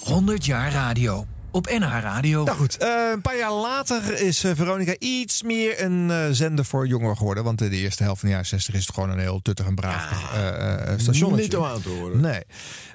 100 0.00 0.44
jaar 0.44 0.72
radio. 0.72 1.26
Op 1.52 1.66
NH 1.66 2.00
Radio. 2.00 2.44
Nou 2.44 2.56
goed, 2.56 2.76
eh, 2.76 2.88
een 3.12 3.20
paar 3.20 3.36
jaar 3.36 3.52
later 3.52 4.20
is 4.20 4.44
eh, 4.44 4.52
Veronica 4.54 4.94
iets 4.98 5.42
meer 5.42 5.82
een 5.82 6.10
eh, 6.10 6.26
zender 6.30 6.64
voor 6.64 6.86
jongeren 6.86 7.16
geworden. 7.16 7.44
Want 7.44 7.60
in 7.60 7.70
de 7.70 7.76
eerste 7.76 8.02
helft 8.02 8.20
van 8.20 8.28
de 8.28 8.34
jaren 8.34 8.50
60 8.50 8.74
is 8.74 8.86
het 8.86 8.94
gewoon 8.94 9.10
een 9.10 9.18
heel 9.18 9.42
tuttig 9.42 9.66
en 9.66 9.74
braaf 9.74 10.32
eh, 10.34 10.92
eh, 10.92 10.98
stationnetje. 10.98 11.42
Niet 11.42 11.56
om 11.56 11.64
aan 11.64 11.82
te 11.82 11.88
horen. 11.88 12.20
Nee. 12.20 12.40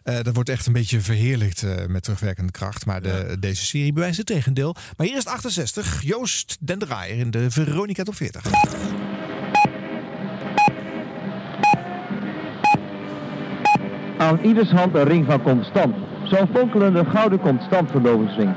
Eh, 0.04 0.22
dat 0.22 0.34
wordt 0.36 0.50
echt 0.50 0.65
een 0.65 0.74
beetje 0.74 1.02
verheerlijkt 1.02 1.63
eh, 1.63 1.86
met 1.88 2.04
terugwerkende 2.04 2.52
kracht. 2.52 2.86
Maar 2.86 3.02
de, 3.02 3.38
deze 3.39 3.65
serie 3.65 3.94
bewijst 3.94 4.18
het 4.18 4.26
tegendeel. 4.26 4.76
Maar 4.98 5.08
hier 5.08 5.18
is 5.18 5.24
het 5.24 5.34
68. 5.34 6.02
Joost 6.04 6.58
Den 6.60 6.80
Draaier 6.80 7.18
in 7.18 7.32
de 7.32 7.52
Veronica 7.52 8.04
Top 8.04 8.15
40. 8.15 8.44
Aan 14.17 14.39
ieders 14.41 14.71
hand 14.71 14.95
een 14.95 15.04
ring 15.04 15.25
van 15.25 15.41
constant. 15.41 15.95
Zo'n 16.23 16.47
fonkelende 16.54 17.06
gouden 17.06 17.39
constant 17.39 17.91
verlovingsring. 17.91 18.49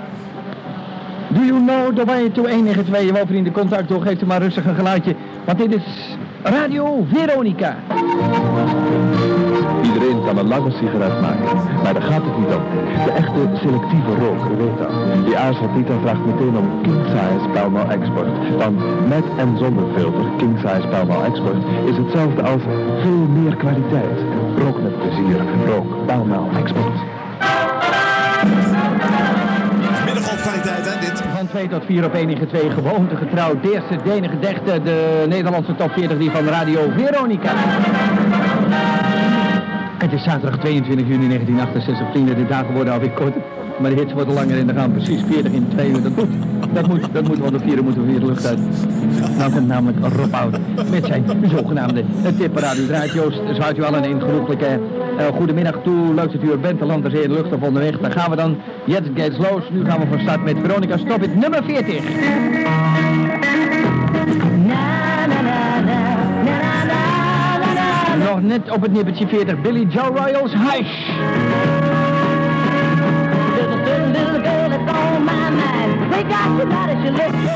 Do 1.29 1.40
you 1.40 1.61
know 1.61 1.97
the 1.97 2.05
way 2.05 2.31
to 2.31 2.42
192? 2.42 3.05
Jawel 3.05 3.27
vrienden, 3.27 3.53
contact 3.53 3.88
door. 3.88 4.03
Geeft 4.03 4.23
u 4.23 4.27
maar 4.27 4.42
rustig 4.42 4.64
een 4.64 4.75
geluidje. 4.75 5.14
Want 5.44 5.59
dit 5.59 5.75
is 5.75 6.16
Radio 6.42 7.07
Veronica. 7.12 7.77
Iedereen 9.83 10.25
kan 10.25 10.38
een 10.38 10.49
lange 10.49 10.71
sigaret 10.71 11.21
maken, 11.21 11.57
maar 11.83 11.93
daar 11.93 12.03
gaat 12.03 12.25
het 12.29 12.38
niet 12.38 12.55
om. 12.57 12.62
De 13.05 13.11
echte 13.11 13.41
selectieve 13.62 14.12
roker 14.25 14.57
weet 14.57 14.79
dat. 14.79 15.25
Die 15.25 15.37
aarzelt 15.37 15.77
niet 15.77 15.88
en 15.88 16.01
vraagt 16.01 16.25
meteen 16.27 16.57
om 16.57 16.69
King 16.83 17.03
Size 17.07 17.49
Pellmell 17.53 17.88
Export. 17.88 18.57
Want 18.59 18.79
met 19.09 19.25
en 19.37 19.59
zonder 19.59 19.85
filter 19.97 20.25
King 20.37 20.59
Size 20.59 20.87
Pellmell 20.88 21.23
Export 21.29 21.62
is 21.85 21.97
hetzelfde 21.97 22.43
als 22.43 22.62
veel 23.03 23.27
meer 23.38 23.57
kwaliteit. 23.57 24.19
Rook 24.59 24.81
met 24.83 24.99
plezier, 24.99 25.38
rook 25.67 26.07
Pellmell 26.07 26.47
Export. 26.61 26.97
Middengolfkwaliteit, 30.05 30.85
hè, 30.91 31.01
dit? 31.01 31.23
Van 31.37 31.47
2 31.47 31.69
tot 31.69 31.85
4 31.85 32.05
op 32.05 32.14
1 32.14 32.49
2 32.49 32.71
gewoonte 32.71 33.17
getrouwd. 33.17 33.62
De 33.62 33.73
eerste, 33.73 33.97
de 34.05 34.12
enige 34.12 34.38
dechte, 34.38 34.83
de 34.83 35.25
Nederlandse 35.29 35.75
top 35.75 35.91
40 35.93 36.19
die 36.19 36.31
van 36.31 36.47
Radio 36.47 36.81
Veronica. 36.97 37.51
Het 39.99 40.13
is 40.13 40.23
zaterdag 40.23 40.59
22 40.61 41.07
juni 41.07 41.27
1968, 41.27 42.11
vrienden. 42.11 42.37
De 42.37 42.47
dagen 42.47 42.75
worden 42.75 42.93
alweer 42.93 43.11
korter. 43.11 43.43
Maar 43.81 43.91
de 43.91 43.97
hits 43.97 44.13
worden 44.13 44.35
langer 44.35 44.59
en 44.59 44.69
er 44.69 44.75
gaan 44.75 44.93
precies 44.93 45.23
40 45.31 45.53
in 45.53 45.69
2 45.69 45.91
uur. 45.91 46.03
Dat 46.03 46.17
moet, 46.17 46.29
dat 46.73 46.87
moet, 46.89 47.09
dat 47.13 47.29
moet, 47.29 47.39
want 47.39 47.53
de 47.53 47.59
vieren 47.59 47.85
moeten 47.85 48.05
we 48.05 48.11
weer 48.11 48.21
de 48.21 48.27
lucht 48.27 48.47
uit. 48.47 48.59
Nou 49.39 49.61
namelijk 49.61 49.99
Rob 50.17 50.35
Oud 50.35 50.59
met 50.91 51.07
zijn 51.07 51.25
zogenaamde 51.51 52.05
tipparade. 52.39 52.83
U 52.83 52.87
draait 52.87 53.13
Joost, 53.13 53.41
zwaait 53.53 53.79
u 53.79 53.83
allen 53.85 54.05
een 54.05 54.21
genoeglijke 54.21 54.81
eh, 55.19 55.27
goedemiddag 55.27 55.79
toe. 55.83 56.15
Leuk 56.15 56.33
dat 56.33 56.43
u 56.43 56.51
er 56.51 56.61
bent, 56.61 56.79
de 56.79 56.85
land, 56.85 57.03
de 57.03 57.11
zee, 57.11 57.29
de 57.29 57.35
lucht 57.35 57.53
of 57.53 57.63
onderweg. 57.63 57.99
Dan 57.99 58.13
gaan 58.13 58.31
we 58.31 58.37
dan. 58.37 58.57
Jet 58.85 59.05
Gates 59.15 59.39
Loos. 59.39 59.63
Nu 59.71 59.85
gaan 59.85 60.01
we 60.01 60.07
van 60.07 60.19
start 60.19 60.45
met 60.45 60.57
Veronica 60.63 60.97
Stop 60.97 61.23
It 61.23 61.37
nummer 61.37 61.65
40. 61.65 63.28
Nog 68.29 68.43
net 68.43 68.71
op 68.71 68.83
het 68.83 68.93
nippertje 68.93 69.27
40, 69.27 69.61
Billy 69.61 69.87
Joe 69.87 70.07
Royals 70.07 70.53
Hush. 70.53 71.07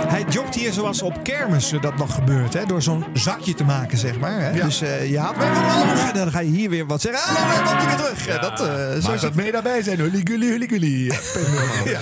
Hij 0.09 0.25
jogt 0.29 0.55
hier 0.55 0.73
zoals 0.73 1.03
op 1.03 1.23
kermissen 1.23 1.81
dat 1.81 1.97
nog 1.97 2.15
gebeurt. 2.15 2.55
Hè? 2.55 2.65
Door 2.67 2.83
zo'n 2.83 3.05
zakje 3.13 3.55
te 3.55 3.65
maken, 3.65 3.99
zeg 3.99 4.19
maar. 4.19 4.41
Hè? 4.41 4.53
Dus 4.63 4.81
eh, 4.83 5.11
je 5.11 5.19
haalt 5.19 5.37
weer 5.37 5.55
van 5.55 5.65
alles. 5.65 6.01
En 6.11 6.15
dan 6.15 6.31
ga 6.31 6.41
je 6.41 6.51
hier 6.51 6.71
weer 6.71 6.87
wat 6.87 7.01
zeggen. 7.01 7.37
Ah, 7.37 7.55
dan 7.55 7.65
komt 7.65 7.83
hij 7.83 7.87
weer 7.87 7.97
terug. 8.07 8.27
Ja, 8.27 8.39
dat, 8.39 8.61
eh, 8.61 8.91
zo 8.91 8.97
is 8.97 9.03
dat 9.03 9.21
het. 9.21 9.35
mee 9.35 9.53
daarbij 9.53 9.83
zijn, 9.83 9.99
gully. 10.25 11.07
Ja, 11.85 11.91
Ja, 11.93 12.01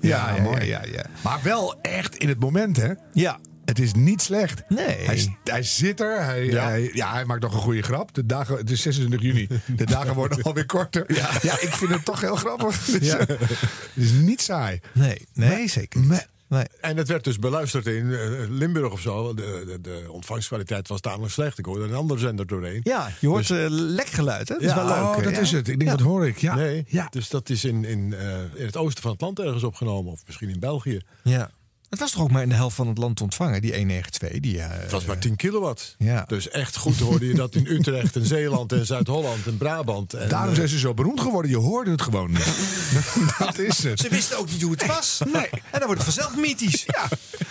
ja, 0.00 0.34
ja, 0.36 0.42
mooi. 0.42 0.66
ja, 0.66 0.80
ja. 0.92 1.02
Maar 1.22 1.38
wel 1.42 1.74
echt 1.82 2.16
in 2.16 2.28
het 2.28 2.40
moment, 2.40 2.76
hè? 2.76 2.92
Ja. 3.12 3.38
Het 3.66 3.78
is 3.78 3.92
niet 3.94 4.22
slecht. 4.22 4.62
Nee. 4.68 4.86
Hij, 4.86 5.36
hij 5.44 5.62
zit 5.62 6.00
er. 6.00 6.24
Hij, 6.24 6.44
Ja. 6.44 6.64
Hij, 6.68 6.90
ja, 6.92 7.12
hij 7.12 7.24
maakt 7.24 7.42
nog 7.42 7.54
een 7.54 7.60
goede 7.60 7.82
grap. 7.82 8.14
De 8.14 8.26
dagen, 8.26 8.56
het 8.56 8.70
is 8.70 8.82
26 8.82 9.20
juni. 9.22 9.48
De 9.76 9.86
dagen 9.96 10.14
worden 10.14 10.42
alweer 10.42 10.66
korter. 10.66 11.04
Ja. 11.14 11.30
ik 11.60 11.70
vind 11.72 11.90
het 11.90 12.04
toch 12.04 12.20
heel 12.20 12.36
grappig. 12.36 12.84
Dus, 12.84 13.06
Ja. 13.06 13.18
eh, 13.18 13.26
het 13.38 13.50
is 13.94 14.10
niet 14.12 14.40
saai. 14.40 14.80
Nee, 14.94 15.26
nee, 15.32 15.68
zeker 15.68 16.00
niet. 16.00 16.28
Nee. 16.48 16.64
En 16.80 16.96
het 16.96 17.08
werd 17.08 17.24
dus 17.24 17.38
beluisterd 17.38 17.86
in 17.86 18.12
eh, 18.14 18.30
Limburg 18.48 18.92
of 18.92 19.00
zo. 19.00 19.34
De, 19.34 19.62
de, 19.66 19.80
de 19.80 20.06
ontvangstkwaliteit 20.10 20.88
was 20.88 21.00
tamelijk 21.00 21.32
slecht. 21.32 21.58
Ik 21.58 21.64
hoorde 21.64 21.84
een 21.84 21.94
andere 21.94 22.20
zender 22.20 22.46
doorheen. 22.46 22.80
Ja, 22.82 23.10
je 23.20 23.26
hoort 23.28 23.48
Dus- 23.48 23.58
eh, 23.58 23.66
lekgeluid, 23.70 24.48
hè? 24.48 24.54
Dat 24.54 24.64
is 24.64 24.74
wel 24.74 24.84
leuk. 24.86 24.94
oh, 24.96 25.22
dat 25.22 25.32
Ja. 25.34 25.40
is 25.40 25.50
het. 25.50 25.68
Ik 25.68 25.78
denk, 25.78 25.90
Ja. 25.90 25.96
wat 25.96 26.06
hoor 26.06 26.26
ik? 26.26 26.38
Ja. 26.38 26.54
Nee, 26.54 26.84
Ja. 26.88 27.06
dus 27.10 27.28
dat 27.28 27.48
is 27.48 27.64
in, 27.64 27.84
in, 27.84 28.14
eh, 28.14 28.38
in 28.54 28.66
het 28.66 28.76
oosten 28.76 29.02
van 29.02 29.10
het 29.12 29.20
land 29.20 29.38
ergens 29.40 29.62
opgenomen. 29.62 30.12
Of 30.12 30.20
misschien 30.26 30.48
in 30.48 30.60
België. 30.60 31.00
Ja. 31.22 31.50
Het 31.96 32.04
was 32.04 32.14
toch 32.14 32.22
ook 32.22 32.30
maar 32.30 32.42
in 32.42 32.48
de 32.48 32.54
helft 32.54 32.76
van 32.76 32.88
het 32.88 32.98
land 32.98 33.20
ontvangen, 33.20 33.60
die 33.60 33.74
192. 33.74 34.40
Die, 34.40 34.60
eh, 34.60 34.68
Het 34.70 34.90
was 34.90 35.04
maar 35.04 35.18
10 35.18 35.36
kilowatt. 35.36 35.94
Ja. 35.98 36.24
Dus 36.26 36.50
echt 36.50 36.76
goed 36.76 36.98
hoorde 36.98 37.26
je 37.26 37.34
dat 37.34 37.54
in 37.54 37.66
Utrecht 37.66 38.16
en 38.16 38.26
Zeeland 38.26 38.72
en 38.72 38.86
Zuid-Holland 38.86 39.46
en 39.46 39.56
Brabant. 39.56 40.14
En, 40.14 40.28
Daarom 40.28 40.50
eh, 40.50 40.56
zijn 40.56 40.68
ze 40.68 40.78
zo 40.78 40.94
beroemd 40.94 41.20
geworden. 41.20 41.50
Je 41.50 41.56
hoorde 41.56 41.90
het 41.90 42.02
gewoon 42.02 42.30
niet. 42.30 42.56
dat 43.38 43.58
is 43.58 43.82
het. 43.82 44.00
Ze 44.00 44.08
wisten 44.08 44.38
ook 44.38 44.50
niet 44.50 44.62
hoe 44.62 44.70
het 44.70 44.86
was. 44.86 45.20
Nee. 45.32 45.48
En 45.50 45.60
dan 45.70 45.86
wordt 45.86 46.04
het 46.04 46.14
vanzelf 46.14 46.36
mythisch. 46.36 46.84
Ja. 46.86 47.08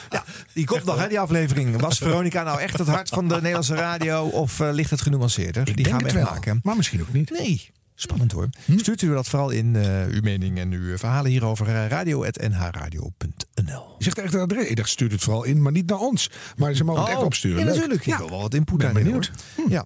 ja. 0.09 0.23
Die 0.53 0.65
komt 0.65 0.83
nog, 0.83 0.99
hè, 0.99 1.07
die 1.07 1.19
aflevering. 1.19 1.81
Was 1.81 1.97
Veronica 1.97 2.43
nou 2.43 2.59
echt 2.59 2.77
het 2.77 2.87
hart 2.87 3.09
van 3.09 3.27
de 3.27 3.35
Nederlandse 3.35 3.75
radio? 3.75 4.25
Of 4.25 4.59
eh, 4.59 4.69
ligt 4.71 4.89
het 4.89 5.01
genuanceerder? 5.01 5.75
die 5.75 5.85
gaan 5.85 5.97
we 5.97 6.03
het 6.03 6.15
echt 6.15 6.23
wel. 6.23 6.33
maken. 6.33 6.59
Maar 6.63 6.75
misschien 6.75 7.01
ook 7.01 7.13
niet. 7.13 7.29
Nee. 7.29 7.69
Spannend 7.97 8.31
hoor. 8.31 8.49
Stuurt 8.75 9.01
u 9.01 9.13
dat 9.13 9.27
vooral 9.27 9.49
in, 9.49 9.75
eh, 9.75 10.05
uw 10.05 10.21
mening 10.21 10.57
en 10.59 10.71
uw 10.71 10.97
verhalen 10.97 11.31
hierover. 11.31 11.67
eh, 11.67 11.87
radio.nhradio.nl 11.87 13.95
Je 13.97 14.03
zegt 14.03 14.17
echt 14.19 14.33
een 14.33 14.39
adres. 14.39 14.67
Ik 14.67 14.75
dacht, 14.75 14.89
stuur 14.89 15.11
het 15.11 15.21
vooral 15.23 15.43
in, 15.43 15.61
maar 15.61 15.71
niet 15.71 15.89
naar 15.89 15.99
ons. 15.99 16.29
Maar 16.57 16.73
ze 16.73 16.83
mogen 16.83 17.01
het 17.01 17.11
echt 17.11 17.21
opsturen. 17.23 17.57
Oh, 17.59 17.63
Ja, 17.63 17.69
Leuk. 17.71 17.75
natuurlijk. 17.79 18.05
Ik 18.07 18.15
wil 18.17 18.29
wel 18.29 18.41
wat 18.41 18.53
input 18.53 18.77
Ben 18.77 18.93
benieuwd. 18.93 19.31
hoor. 19.55 19.69
Ja. 19.69 19.85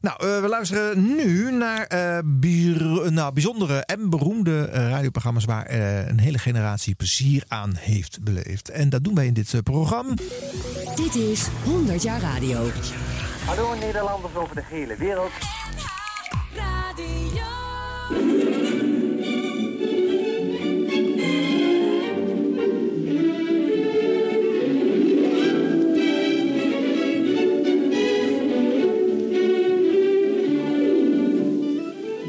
Nou, 0.00 0.26
eh, 0.26 0.40
we 0.40 0.48
luisteren 0.48 1.14
nu 1.16 1.52
naar 1.52 1.84
eh, 1.86 2.18
bier- 2.24 3.12
nou, 3.12 3.32
bijzondere 3.32 3.78
en 3.84 4.10
beroemde 4.10 4.64
eh, 4.64 4.88
radioprogramma's 4.88 5.44
waar 5.44 5.66
eh, 5.66 6.08
een 6.08 6.18
hele 6.20 6.38
generatie 6.38 6.94
plezier 6.94 7.44
aan 7.48 7.74
heeft 7.76 8.22
beleefd. 8.22 8.68
En 8.68 8.88
dat 8.88 9.04
doen 9.04 9.14
wij 9.14 9.26
in 9.26 9.34
dit 9.34 9.54
eh, 9.54 9.60
programma. 9.60 10.14
Dit 10.94 11.14
is 11.14 11.46
100 11.64 12.02
jaar 12.02 12.20
radio. 12.20 12.68
Hallo 13.44 13.74
Nederlanders 13.74 14.34
over 14.34 14.54
de 14.54 14.62
hele 14.64 14.96
wereld. 14.96 15.30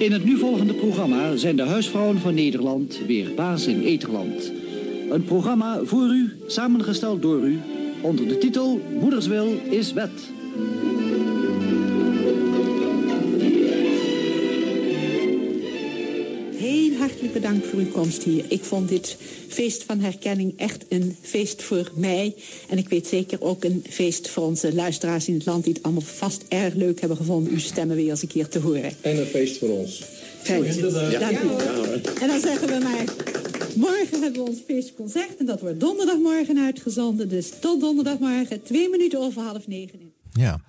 In 0.01 0.11
het 0.11 0.23
nu 0.23 0.37
volgende 0.37 0.73
programma 0.73 1.35
zijn 1.35 1.55
de 1.55 1.63
huisvrouwen 1.63 2.19
van 2.19 2.33
Nederland 2.33 2.99
weer 3.07 3.33
baas 3.35 3.67
in 3.67 3.81
Eterland. 3.81 4.51
Een 5.09 5.23
programma 5.23 5.79
voor 5.83 6.07
u, 6.09 6.35
samengesteld 6.47 7.21
door 7.21 7.41
u, 7.43 7.59
onder 8.01 8.27
de 8.27 8.37
titel 8.37 8.81
Moederswil 8.99 9.61
is 9.69 9.93
wet. 9.93 10.31
Heel 16.61 16.97
hartelijk 16.97 17.33
bedankt 17.33 17.67
voor 17.67 17.79
uw 17.79 17.91
komst 17.91 18.23
hier. 18.23 18.45
Ik 18.47 18.63
vond 18.63 18.89
dit 18.89 19.17
feest 19.47 19.83
van 19.83 19.99
herkenning 19.99 20.53
echt 20.57 20.85
een 20.89 21.17
feest 21.21 21.63
voor 21.63 21.91
mij. 21.95 22.35
En 22.69 22.77
ik 22.77 22.89
weet 22.89 23.07
zeker 23.07 23.41
ook 23.41 23.63
een 23.63 23.85
feest 23.89 24.29
voor 24.29 24.43
onze 24.43 24.73
luisteraars 24.73 25.27
in 25.27 25.33
het 25.33 25.45
land... 25.45 25.63
die 25.63 25.73
het 25.73 25.83
allemaal 25.83 26.01
vast 26.01 26.43
erg 26.47 26.73
leuk 26.73 26.99
hebben 26.99 27.17
gevonden... 27.17 27.53
uw 27.53 27.59
stemmen 27.59 27.95
weer 27.95 28.09
eens 28.09 28.21
een 28.21 28.27
keer 28.27 28.47
te 28.47 28.59
horen. 28.59 28.91
En 29.01 29.17
een 29.17 29.25
feest 29.25 29.57
voor 29.57 29.69
ons. 29.69 30.03
Fijn. 30.41 30.63
Dank 31.19 31.39
u. 31.39 31.47
En 32.21 32.27
dan 32.27 32.39
zeggen 32.39 32.67
we 32.67 32.79
maar... 32.83 33.05
Morgen 33.75 34.21
hebben 34.21 34.43
we 34.43 34.49
ons 34.49 34.59
feestconcert 34.67 35.37
en 35.37 35.45
dat 35.45 35.61
wordt 35.61 35.79
donderdagmorgen 35.79 36.59
uitgezonden. 36.59 37.29
Dus 37.29 37.49
tot 37.59 37.79
donderdagmorgen, 37.79 38.63
twee 38.63 38.89
minuten 38.89 39.19
over 39.19 39.41
half 39.41 39.67
negen. 39.67 39.99
Ja. 40.31 40.61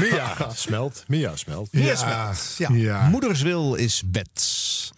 Mia 0.00 0.36
smelt. 0.54 1.04
Mia 1.08 1.36
smelt. 1.36 1.72
Mia 1.72 1.96
smelt. 1.96 2.54
Ja. 2.58 2.68
Ja. 2.72 3.08
Moederswil 3.08 3.74
is 3.74 4.02
wet. 4.12 4.28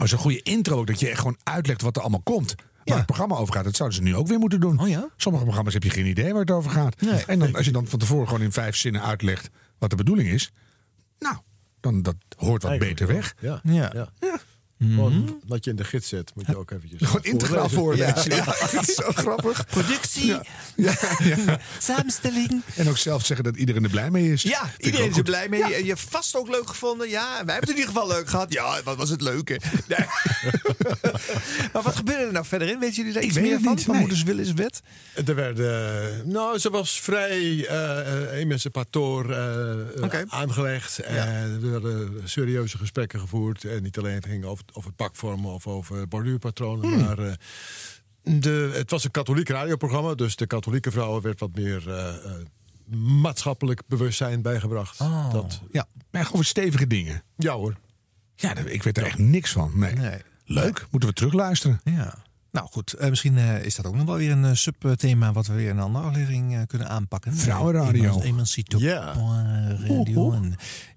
Maar 0.03 0.11
zo'n 0.11 0.21
goede 0.21 0.43
intro 0.43 0.79
ook, 0.79 0.87
dat 0.87 1.01
je 1.01 1.09
echt 1.09 1.19
gewoon 1.19 1.38
uitlegt 1.43 1.83
wat 1.83 1.97
er 1.97 2.03
allemaal 2.03 2.23
komt. 2.23 2.55
Waar 2.85 2.97
het 2.97 3.07
programma 3.07 3.37
over 3.37 3.55
gaat, 3.55 3.65
dat 3.65 3.77
zouden 3.77 3.99
ze 3.99 4.05
nu 4.05 4.17
ook 4.17 4.27
weer 4.27 4.38
moeten 4.38 4.61
doen. 4.61 4.81
Oh 4.81 4.88
ja? 4.88 5.09
Sommige 5.17 5.45
programma's 5.45 5.75
heb 5.75 5.83
je 5.83 5.91
geen 5.91 6.07
idee 6.07 6.33
waar 6.33 6.41
het 6.41 6.51
over 6.51 6.71
gaat. 6.71 7.01
Nee. 7.01 7.25
En 7.25 7.38
dan, 7.38 7.55
als 7.55 7.65
je 7.65 7.73
dan 7.73 7.87
van 7.87 7.99
tevoren 7.99 8.27
gewoon 8.29 8.43
in 8.43 8.53
vijf 8.53 8.77
zinnen 8.77 9.03
uitlegt 9.03 9.51
wat 9.79 9.91
de 9.91 9.97
bedoeling 9.97 10.29
is. 10.29 10.53
Nou, 11.19 11.37
dan 11.81 12.03
dat 12.03 12.15
hoort 12.37 12.62
wat 12.62 12.71
Eigenlijk 12.71 12.99
beter 13.01 13.07
wel. 13.07 13.17
weg. 13.17 13.35
Ja. 13.41 13.61
Ja. 13.93 14.09
ja. 14.21 14.41
Gewoon 14.88 15.40
wat 15.47 15.64
je 15.64 15.71
in 15.71 15.77
de 15.77 15.85
gids 15.85 16.09
zet, 16.09 16.33
moet 16.35 16.47
je 16.47 16.57
ook 16.57 16.71
eventjes 16.71 17.01
Gewoon 17.09 17.25
integraal 17.25 17.68
voorlezen. 17.68 18.35
Ja. 18.37 18.55
Ja. 18.73 18.83
zo 18.95 19.11
grappig. 19.14 19.66
Productie, 19.66 20.27
Ja. 20.27 20.42
Ja, 20.77 20.95
ja. 21.25 21.59
samenstelling. 21.79 22.62
En 22.77 22.88
ook 22.88 22.97
zelf 22.97 23.25
zeggen 23.27 23.45
dat 23.45 23.57
iedereen 23.57 23.85
er 23.85 23.90
blij 23.90 24.11
mee 24.11 24.33
is. 24.33 24.42
Ja, 24.42 24.71
iedereen 24.79 25.05
is 25.05 25.11
er 25.11 25.14
goed. 25.14 25.25
blij 25.25 25.49
mee. 25.49 25.62
En 25.62 25.83
je 25.83 25.88
hebt 25.88 26.01
vast 26.09 26.37
ook 26.37 26.49
leuk 26.49 26.68
gevonden. 26.68 27.09
Ja, 27.09 27.29
wij 27.45 27.55
hebben 27.55 27.55
het 27.55 27.68
in 27.68 27.77
ieder 27.77 27.92
geval 27.92 28.09
leuk 28.09 28.29
gehad. 28.29 28.53
Ja, 28.53 28.81
wat 28.85 28.97
was 28.97 29.11
het 29.11 29.21
leuke. 29.21 29.61
Nee. 29.88 30.07
maar 31.73 31.83
wat 31.83 31.97
gebeurde 31.97 32.25
er 32.25 32.33
nou 32.33 32.47
verder 32.47 32.68
in? 32.68 32.79
Weet 32.79 32.95
jullie 32.97 33.12
daar 33.12 33.23
Ik 33.23 33.29
iets 33.29 33.38
weet 33.38 33.49
meer 33.49 33.61
van? 33.61 33.75
niet, 33.75 33.85
Van 33.85 33.92
nee. 33.92 34.01
Moeders 34.01 34.23
Wil 34.23 34.38
is 34.38 34.53
wet? 34.53 34.81
Er 35.27 35.35
werden, 35.35 36.31
nou, 36.31 36.59
ze 36.59 36.71
was 36.71 37.01
vrij 37.01 37.66
eh 37.66 38.38
emancipator 38.38 39.31
eh, 39.33 40.03
Oké. 40.03 40.25
aangelegd. 40.29 40.99
En 40.99 41.16
er 41.62 41.71
werden 41.71 42.21
serieuze 42.25 42.79
gesprekken 42.79 43.21
gevoerd. 43.21 43.64
En 43.64 43.83
niet 43.83 43.99
alleen 43.99 44.14
het 44.14 44.27
ging 44.27 44.45
over, 44.45 44.64
over 44.73 44.93
pakvormen 44.93 45.51
of 45.53 45.67
over 45.67 46.09
borduurpatronen. 46.09 46.89
Hmm. 46.93 47.01
Maar 47.05 47.19
eh, 47.19 47.33
de, 48.23 48.73
het 48.75 48.91
was 48.91 49.05
een 49.05 49.11
katholiek 49.11 49.49
radioprogramma. 49.49 50.15
Dus 50.15 50.37
de 50.37 50.47
katholieke 50.47 50.91
vrouwen 50.91 51.23
werd 51.23 51.41
wat 51.41 51.55
meer 51.55 51.91
eh, 51.91 52.09
eh, 52.09 52.33
maatschappelijk 52.99 53.83
bewustzijn 53.87 54.43
bijgebracht. 54.43 55.01
Oh. 55.01 55.33
Dat, 55.33 55.61
Ja, 55.73 55.87
maar 56.11 56.25
gewoon 56.25 56.45
stevige 56.45 56.87
dingen. 56.87 57.23
ja 57.37 57.53
hoor. 57.53 57.77
Ja, 58.35 58.57
ik 58.57 58.83
weet 58.83 58.99
er 58.99 59.05
echt 59.05 59.19
niks 59.19 59.53
van. 59.53 59.73
Nee. 59.75 59.95
Nee. 59.95 60.21
Leuk, 60.45 60.87
moeten 60.91 61.09
we 61.09 61.15
terugluisteren. 61.15 61.81
Ja. 61.85 62.15
Nou 62.51 62.67
goed, 62.71 62.95
misschien 63.11 63.37
is 63.39 63.75
dat 63.75 63.87
ook 63.87 63.95
nog 63.95 64.07
wel 64.07 64.17
weer 64.17 64.31
een 64.31 64.57
subthema 64.57 65.33
wat 65.33 65.47
we 65.47 65.55
weer 65.55 65.69
in 65.69 65.77
een 65.77 65.83
andere 65.83 66.05
aflevering 66.05 66.67
kunnen 66.67 66.89
aanpakken. 66.89 67.35
Vrouwenradio. 67.37 68.21
Emancipatoire 68.21 68.95
Ja. 68.95 69.77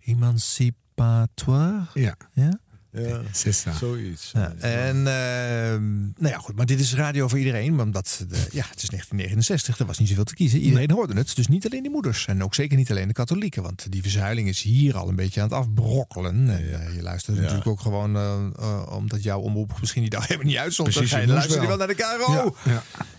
emancipatoire. 0.06 1.86
Ja, 1.94 2.16
Ja? 2.34 2.60
Ja, 2.95 3.21
zoiets. 3.79 4.31
Ja, 4.34 4.53
en 4.60 4.95
ehm, 5.08 5.99
nou 5.99 6.34
ja, 6.34 6.38
goed, 6.38 6.55
maar 6.55 6.65
dit 6.65 6.79
is 6.79 6.93
radio 6.95 7.27
voor 7.27 7.38
iedereen. 7.38 7.75
Want 7.75 7.93
de, 7.93 8.36
ja, 8.51 8.65
het 8.69 8.84
is 8.84 8.89
1969, 8.89 9.79
er 9.79 9.86
was 9.86 9.97
niet 9.99 10.08
zoveel 10.08 10.23
te 10.23 10.36
kiezen. 10.36 10.60
Iedereen 10.60 10.91
hoorde 10.91 11.13
het, 11.13 11.36
dus 11.36 11.47
niet 11.47 11.65
alleen 11.65 11.84
de 11.84 11.89
moeders. 11.89 12.25
En 12.25 12.43
ook 12.43 12.55
zeker 12.55 12.77
niet 12.77 12.91
alleen 12.91 13.08
de 13.08 13.13
katholieken. 13.13 13.63
Want 13.63 13.91
die 13.91 14.01
verzuiling 14.01 14.47
is 14.47 14.62
hier 14.62 14.97
al 14.97 15.10
een 15.10 15.15
beetje 15.15 15.41
aan 15.41 15.47
het 15.47 15.58
afbrokkelen. 15.58 16.49
En, 16.49 16.71
eh, 16.79 16.95
je 16.95 17.01
luistert 17.01 17.36
Ja. 17.36 17.41
natuurlijk 17.41 17.67
ook 17.69 17.79
gewoon 17.79 18.15
eh, 18.15 18.38
eh, 18.60 18.95
omdat 18.95 19.23
jouw 19.23 19.39
omroep 19.39 19.77
misschien 19.79 20.01
die 20.01 20.12
dag 20.12 20.23
helemaal 20.27 20.47
niet 20.47 20.58
uitzond. 20.58 20.89
Precies, 20.89 21.10
dan 21.10 21.19
ga 21.19 21.25
je 21.25 21.31
luisteren 21.31 21.67
wel 21.67 21.77
naar 21.77 21.88
de 21.88 21.95
KRO. 21.95 22.55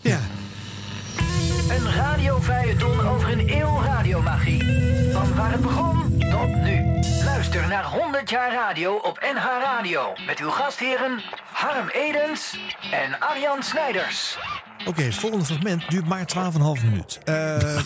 Ja. 0.03 0.21
Een 1.69 1.93
radiofeuilleton 1.93 3.07
over 3.07 3.33
een 3.33 3.49
eeuw 3.49 3.83
radiomagie. 3.83 4.63
Van 5.13 5.35
waar 5.35 5.53
het 5.53 5.61
begon 5.61 6.19
tot 6.19 6.57
nu. 6.57 7.01
Luister 7.25 7.69
naar 7.69 7.85
100 7.85 8.31
jaar 8.31 8.53
radio 8.53 8.95
op 8.95 9.19
NH 9.35 9.45
Radio. 9.45 10.13
Met 10.27 10.39
uw 10.39 10.51
gastheren 10.51 11.23
Harm 11.53 11.89
Edens 11.89 12.59
en 12.91 13.21
Arjan 13.21 13.63
Snijders. 13.63 14.39
Oké, 14.87 15.03
het 15.03 15.15
volgende 15.15 15.45
fragment 15.45 15.91
duurt 15.91 16.07
maar 16.07 16.33
12,5 16.79 16.85
minuut. 16.85 17.19
Eh, 17.25 17.35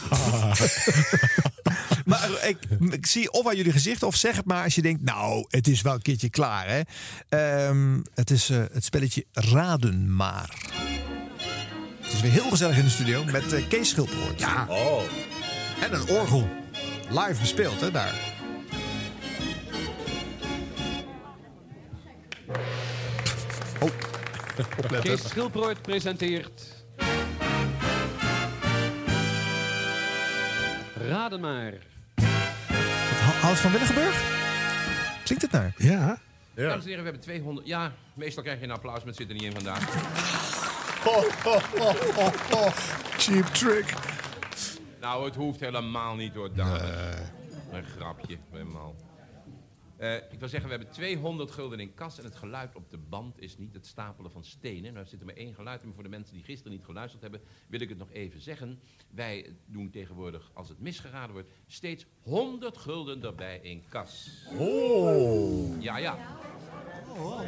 maar 2.10 2.28
ik, 2.42 2.58
ik 2.90 3.06
zie 3.06 3.32
of 3.32 3.46
aan 3.46 3.56
jullie 3.56 3.72
gezicht 3.72 4.02
of 4.02 4.14
zeg 4.14 4.36
het 4.36 4.46
maar 4.46 4.64
als 4.64 4.74
je 4.74 4.82
denkt... 4.82 5.02
nou, 5.02 5.44
het 5.48 5.68
is 5.68 5.82
wel 5.82 5.94
een 5.94 6.02
keertje 6.02 6.30
klaar, 6.30 6.66
hè. 6.68 6.80
Ehm, 7.28 8.00
het 8.14 8.30
is 8.30 8.50
eh, 8.50 8.58
het 8.72 8.84
spelletje 8.84 9.24
Raden 9.32 10.16
maar. 10.16 10.54
Het 12.10 12.18
is 12.18 12.24
weer 12.24 12.42
heel 12.42 12.50
gezellig 12.50 12.76
in 12.76 12.84
de 12.84 12.90
studio 12.90 13.24
met 13.24 13.52
eh, 13.52 13.68
Kees 13.68 13.88
Schilpoort. 13.88 14.40
Ja. 14.40 14.66
Oh. 14.68 15.02
En 15.80 15.94
een 15.94 16.08
orgel. 16.08 16.48
Live 17.08 17.40
bespeeld, 17.40 17.80
hè, 17.80 17.90
daar. 17.90 18.14
Oh. 23.80 23.90
Kees 25.00 25.28
Schilbrood 25.28 25.82
presenteert... 25.82 26.84
Raden 31.08 31.40
maar. 31.40 31.72
Het 32.14 33.40
Hout 33.40 33.58
van 33.58 33.72
Willigenburg? 33.72 34.22
Klinkt 35.24 35.42
het 35.42 35.52
naar? 35.52 35.74
Ja. 35.76 36.18
Dames 36.54 36.74
en 36.74 36.80
heren, 36.82 36.98
we 36.98 37.02
hebben 37.02 37.20
200... 37.20 37.66
Ja, 37.66 37.92
meestal 38.14 38.42
krijg 38.42 38.58
je 38.58 38.64
een 38.64 38.70
applaus, 38.70 38.98
maar 38.98 39.06
het 39.06 39.16
zit 39.16 39.28
er 39.28 39.34
niet 39.34 39.42
in 39.42 39.52
vandaag. 39.52 40.58
Cheap 43.18 43.44
trick. 43.44 43.94
Nou, 45.00 45.24
het 45.24 45.34
hoeft 45.34 45.60
helemaal 45.60 46.14
niet 46.14 46.34
hoor, 46.34 46.54
dames. 46.54 46.82
Een 47.72 47.84
grapje, 47.84 48.38
helemaal. 48.50 48.94
Eh, 49.96 50.16
ik 50.16 50.38
wil 50.38 50.48
zeggen, 50.48 50.70
we 50.70 50.76
hebben 50.76 50.94
200 50.94 51.50
gulden 51.50 51.80
in 51.80 51.94
kas 51.94 52.18
en 52.18 52.24
het 52.24 52.36
geluid 52.36 52.74
op 52.74 52.90
de 52.90 52.98
band 52.98 53.40
is 53.40 53.58
niet 53.58 53.74
het 53.74 53.86
stapelen 53.86 54.30
van 54.30 54.44
stenen. 54.44 54.92
Nou 54.92 55.06
zit 55.06 55.20
er 55.20 55.26
maar 55.26 55.34
één 55.34 55.54
geluid 55.54 55.80
in, 55.80 55.86
maar 55.86 55.94
voor 55.94 56.04
de 56.04 56.10
mensen 56.10 56.34
die 56.34 56.44
gisteren 56.44 56.72
niet 56.72 56.84
geluisterd 56.84 57.22
hebben, 57.22 57.40
wil 57.68 57.80
ik 57.80 57.88
het 57.88 57.98
nog 57.98 58.12
even 58.12 58.40
zeggen. 58.40 58.80
Wij 59.10 59.56
doen 59.66 59.90
tegenwoordig, 59.90 60.50
als 60.54 60.68
het 60.68 60.80
misgeraden 60.80 61.32
wordt, 61.32 61.50
steeds 61.66 62.06
100 62.22 62.76
gulden 62.76 63.24
erbij 63.24 63.58
in 63.62 63.84
kas. 63.88 64.44
Oh. 64.58 65.82
Ja, 65.82 65.96
ja. 65.96 66.18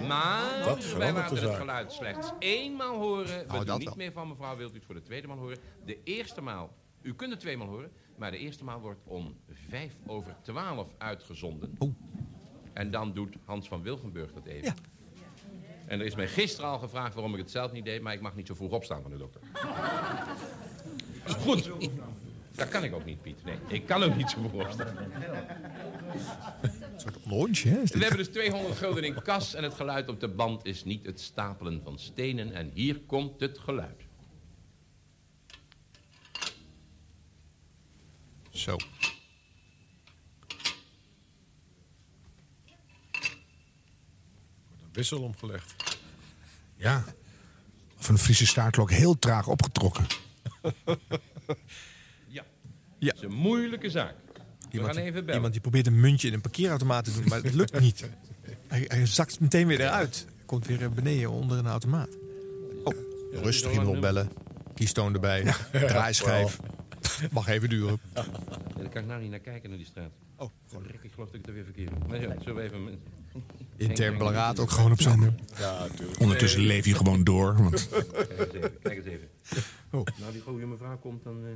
Maar 0.08 0.62
Dat 0.64 0.92
wij 0.92 1.12
laten 1.12 1.36
het 1.48 1.54
geluid 1.54 1.92
slechts 1.92 2.32
eenmaal 2.38 2.96
horen. 2.96 3.46
We 3.48 3.54
Oh, 3.54 3.64
doen 3.64 3.78
niet 3.78 3.96
meer 3.96 4.12
van 4.12 4.28
mevrouw, 4.28 4.56
wilt 4.56 4.72
u 4.72 4.76
het 4.76 4.84
voor 4.84 4.94
de 4.94 5.02
tweede 5.02 5.26
maal 5.26 5.36
horen? 5.38 5.58
De 5.84 6.02
eerste 6.02 6.40
maal, 6.40 6.74
u 7.02 7.14
kunt 7.14 7.30
het 7.30 7.40
tweemaal 7.40 7.66
horen, 7.66 7.92
maar 8.16 8.30
de 8.30 8.38
eerste 8.38 8.64
maal 8.64 8.80
wordt 8.80 9.00
om 9.04 9.36
vijf 9.68 9.96
over 10.06 10.36
twaalf 10.42 10.88
uitgezonden. 10.98 11.78
En 12.72 12.90
dan 12.90 13.12
doet 13.12 13.36
Hans 13.44 13.68
van 13.68 13.82
Wilgenburg 13.82 14.32
dat 14.32 14.46
even. 14.46 14.74
En 15.86 16.00
er 16.00 16.06
is 16.06 16.14
mij 16.14 16.28
gisteren 16.28 16.70
al 16.70 16.78
gevraagd 16.78 17.14
waarom 17.14 17.32
ik 17.32 17.38
het 17.38 17.50
zelf 17.50 17.72
niet 17.72 17.84
deed, 17.84 18.02
maar 18.02 18.12
ik 18.14 18.20
mag 18.20 18.34
niet 18.34 18.46
zo 18.46 18.54
vroeg 18.54 18.72
opstaan 18.72 19.02
van 19.02 19.10
de 19.10 19.16
dokter. 19.16 19.40
Goed. 21.44 21.70
Dat 22.54 22.68
kan 22.68 22.84
ik 22.84 22.94
ook 22.94 23.04
niet, 23.04 23.22
Piet. 23.22 23.44
Nee, 23.44 23.58
ik 23.68 23.86
kan 23.86 24.02
ook 24.02 24.16
niet 24.16 24.30
zo 24.30 24.50
opstaan. 24.52 24.96
Een 24.96 27.00
soort 27.00 27.26
lunch, 27.26 27.62
hè? 27.62 27.82
We 27.82 27.98
hebben 27.98 28.16
dus 28.16 28.28
200 28.28 28.76
gulden 28.76 29.04
in 29.04 29.22
kas 29.22 29.54
en 29.54 29.62
het 29.62 29.74
geluid 29.74 30.08
op 30.08 30.20
de 30.20 30.28
band 30.28 30.64
is 30.64 30.84
niet 30.84 31.06
het 31.06 31.20
stapelen 31.20 31.80
van 31.84 31.98
stenen. 31.98 32.52
En 32.52 32.70
hier 32.74 33.00
komt 33.00 33.40
het 33.40 33.58
geluid. 33.58 34.02
Zo. 38.50 38.76
Een 44.82 44.92
wissel 44.92 45.22
omgelegd. 45.22 45.98
Ja. 46.76 47.04
Of 47.98 48.08
een 48.08 48.18
Friese 48.18 48.46
staartklok 48.46 48.90
heel 48.90 49.18
traag 49.18 49.46
opgetrokken. 49.46 50.06
Ja. 53.02 53.06
Ja. 53.06 53.12
Dat 53.12 53.30
is 53.30 53.36
een 53.36 53.42
moeilijke 53.42 53.90
zaak. 53.90 54.14
We 54.26 54.78
Iemand, 54.78 54.94
gaan 54.94 55.02
even 55.02 55.20
bellen. 55.20 55.34
iemand 55.34 55.52
die 55.52 55.60
probeert 55.60 55.86
een 55.86 56.00
muntje 56.00 56.28
in 56.28 56.34
een 56.34 56.40
parkeerautomaat 56.40 57.04
te 57.04 57.12
doen, 57.12 57.24
maar 57.28 57.42
het 57.42 57.54
lukt 57.54 57.80
niet. 57.80 58.04
Hij, 58.68 58.84
hij 58.86 59.06
zakt 59.06 59.40
meteen 59.40 59.66
weer 59.66 59.80
eruit. 59.80 60.26
Komt 60.46 60.66
weer 60.66 60.90
beneden 60.90 61.30
onder 61.30 61.58
een 61.58 61.66
automaat. 61.66 62.08
Oh, 62.84 62.94
rustig 63.32 63.70
iemand 63.70 63.88
opbellen. 63.88 64.30
Kiestoon 64.74 65.14
erbij. 65.14 65.54
Draaischijf. 65.72 66.58
Mag 67.30 67.48
even 67.48 67.68
duren. 67.68 68.00
Ja, 68.14 68.24
daar 68.76 68.88
kan 68.88 69.02
ik 69.02 69.08
nou 69.08 69.20
niet 69.20 69.30
naar 69.30 69.38
kijken, 69.38 69.68
naar 69.68 69.78
die 69.78 69.86
straat. 69.86 70.10
Oh, 70.36 70.50
Rick, 70.86 71.02
ik 71.02 71.12
geloof 71.12 71.30
dat 71.30 71.40
ik 71.40 71.46
het 71.46 71.46
er 71.46 71.54
weer 71.54 71.64
verkeerd 71.64 71.90
ja, 72.08 72.40
zullen 72.40 72.54
we 72.54 72.62
even... 72.62 73.00
Intern 73.76 74.20
ook 74.58 74.70
gewoon 74.70 74.92
op 74.92 75.00
zender. 75.00 75.34
Ja, 75.58 75.86
natuurlijk. 75.88 76.20
Ondertussen 76.20 76.60
leef 76.60 76.84
je 76.84 76.94
gewoon 76.94 77.24
door. 77.24 77.62
Want 77.62 77.88
Kijk 77.88 78.38
eens 78.38 78.52
even, 78.52 78.78
kijk 78.82 78.96
eens 78.96 79.06
even. 79.06 79.28
Oh. 79.90 80.06
Nou, 80.20 80.32
die 80.32 80.40
goede 80.40 80.66
mevrouw 80.66 80.98
komt 80.98 81.24
dan... 81.24 81.44
eh, 81.44 81.50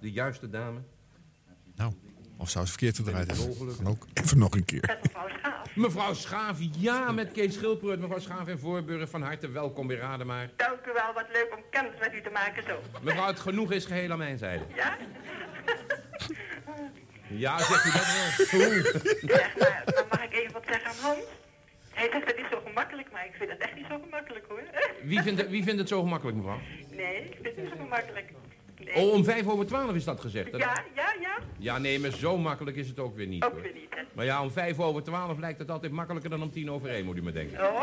de 0.00 0.12
juiste 0.12 0.50
dame. 0.50 0.80
Nou, 1.74 1.92
of 2.36 2.50
zou 2.50 2.64
ze 2.64 2.70
verkeerd 2.70 2.96
gedraaid 2.96 3.26
hebben. 3.26 3.46
Ongeluk. 3.48 3.76
Kan 3.76 3.86
ook. 3.86 4.06
even 4.14 4.38
nog 4.38 4.54
een 4.54 4.64
keer. 4.64 4.98
Mevrouw 5.74 6.14
Schaaf, 6.14 6.58
ja, 6.78 7.12
met 7.12 7.32
Kees 7.32 7.54
Schilperoort. 7.54 8.00
Mevrouw 8.00 8.18
Schaaf 8.18 8.48
in 8.48 8.58
Voorburg, 8.58 9.10
van 9.10 9.22
harte 9.22 9.50
welkom 9.50 9.86
bij 9.86 9.96
Rademaar. 9.96 10.50
Dank 10.56 10.86
u 10.86 10.92
wel, 10.92 11.12
wat 11.14 11.26
leuk 11.32 11.48
om 11.56 11.62
kennis 11.70 11.92
met 12.00 12.14
u 12.14 12.22
te 12.22 12.30
maken 12.30 12.62
zo. 12.62 12.80
Mevrouw, 13.02 13.26
het 13.26 13.40
genoeg 13.40 13.72
is 13.72 13.84
geheel 13.84 14.10
aan 14.10 14.18
mijn 14.18 14.38
zijde. 14.38 14.64
Ja? 14.74 14.96
Ja, 17.28 17.58
zegt 17.58 17.84
u 17.84 17.90
dat 17.90 18.06
wel? 18.06 18.70
Zeg 19.36 19.58
maar, 19.58 19.82
dan 19.84 20.04
mag 20.10 20.22
ik 20.24 20.32
even 20.32 20.52
wat 20.52 20.64
zeggen 20.66 20.90
aan 20.90 20.96
Hans. 21.00 21.24
Hij 21.90 22.08
zegt 22.12 22.26
dat 22.26 22.36
is 22.36 22.50
zo 22.50 22.60
gemakkelijk, 22.66 23.12
maar 23.12 23.26
ik 23.26 23.34
vind 23.34 23.50
het 23.50 23.58
echt 23.60 23.74
niet 23.74 23.86
zo 23.88 23.98
gemakkelijk 24.02 24.44
hoor. 24.48 24.62
Wie 25.02 25.22
vindt, 25.22 25.40
het, 25.40 25.50
wie 25.50 25.62
vindt 25.62 25.78
het 25.78 25.88
zo 25.88 26.00
gemakkelijk, 26.02 26.36
mevrouw? 26.36 26.60
Nee, 26.90 27.16
ik 27.24 27.32
vind 27.34 27.46
het 27.46 27.56
niet 27.56 27.68
zo 27.68 27.76
gemakkelijk. 27.76 28.30
Nee. 28.84 28.94
Oh, 28.94 29.12
om 29.12 29.24
vijf 29.24 29.46
over 29.48 29.66
twaalf 29.66 29.94
is 29.94 30.04
dat 30.04 30.20
gezegd. 30.20 30.50
Ja, 30.56 30.58
ja, 30.94 31.14
ja. 31.20 31.38
Ja, 31.58 31.78
nee, 31.78 32.00
maar 32.00 32.10
zo 32.10 32.38
makkelijk 32.38 32.76
is 32.76 32.88
het 32.88 32.98
ook 32.98 33.16
weer 33.16 33.26
niet. 33.26 33.44
Ook 33.44 33.52
hoor. 33.52 33.62
weer 33.62 33.72
niet, 33.74 33.86
hè. 33.90 34.02
Maar 34.12 34.24
ja, 34.24 34.42
om 34.42 34.50
vijf 34.50 34.78
over 34.80 35.02
twaalf 35.02 35.38
lijkt 35.38 35.58
het 35.58 35.70
altijd 35.70 35.92
makkelijker 35.92 36.30
dan 36.30 36.42
om 36.42 36.50
tien 36.50 36.70
over 36.70 36.88
één, 36.88 37.04
moet 37.04 37.16
u 37.16 37.22
me 37.22 37.32
denken. 37.32 37.58
Oh, 37.60 37.82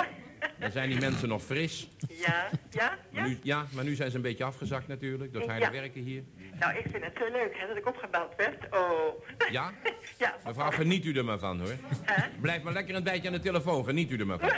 Dan 0.59 0.71
zijn 0.71 0.89
die 0.89 0.99
mensen 0.99 1.27
nog 1.29 1.41
fris. 1.43 1.87
ja, 2.09 2.49
ja, 2.69 2.97
Maar 3.11 3.21
ja. 3.23 3.27
nu, 3.27 3.37
ja, 3.43 3.65
maar 3.71 3.83
nu 3.83 3.95
zijn 3.95 4.09
ze 4.09 4.15
een 4.15 4.21
beetje 4.21 4.43
afgezakt 4.43 4.87
natuurlijk, 4.87 5.31
door 5.33 5.41
het 5.41 5.49
harde 5.51 5.65
Ja. 5.65 5.71
werken 5.71 6.01
hier. 6.01 6.23
Nou, 6.59 6.77
ik 6.77 6.85
vind 6.91 7.03
het 7.03 7.13
zo 7.17 7.31
leuk 7.31 7.57
hè, 7.57 7.67
dat 7.67 7.77
ik 7.77 7.87
opgebeld 7.87 8.35
werd. 8.37 8.63
Oh. 8.71 9.23
Ja? 9.51 9.71
Ja. 10.17 10.35
Mevrouw, 10.45 10.71
geniet 10.71 11.05
u 11.05 11.13
er 11.17 11.25
maar 11.25 11.39
van, 11.39 11.59
hoor. 11.59 11.73
Blijf 12.41 12.63
maar 12.63 12.73
lekker 12.73 12.95
een 12.95 13.03
tijdje 13.03 13.27
aan 13.27 13.33
de 13.33 13.39
telefoon, 13.39 13.83
geniet 13.85 14.11
u 14.11 14.17
er 14.17 14.25
maar 14.27 14.39
van. 14.39 14.49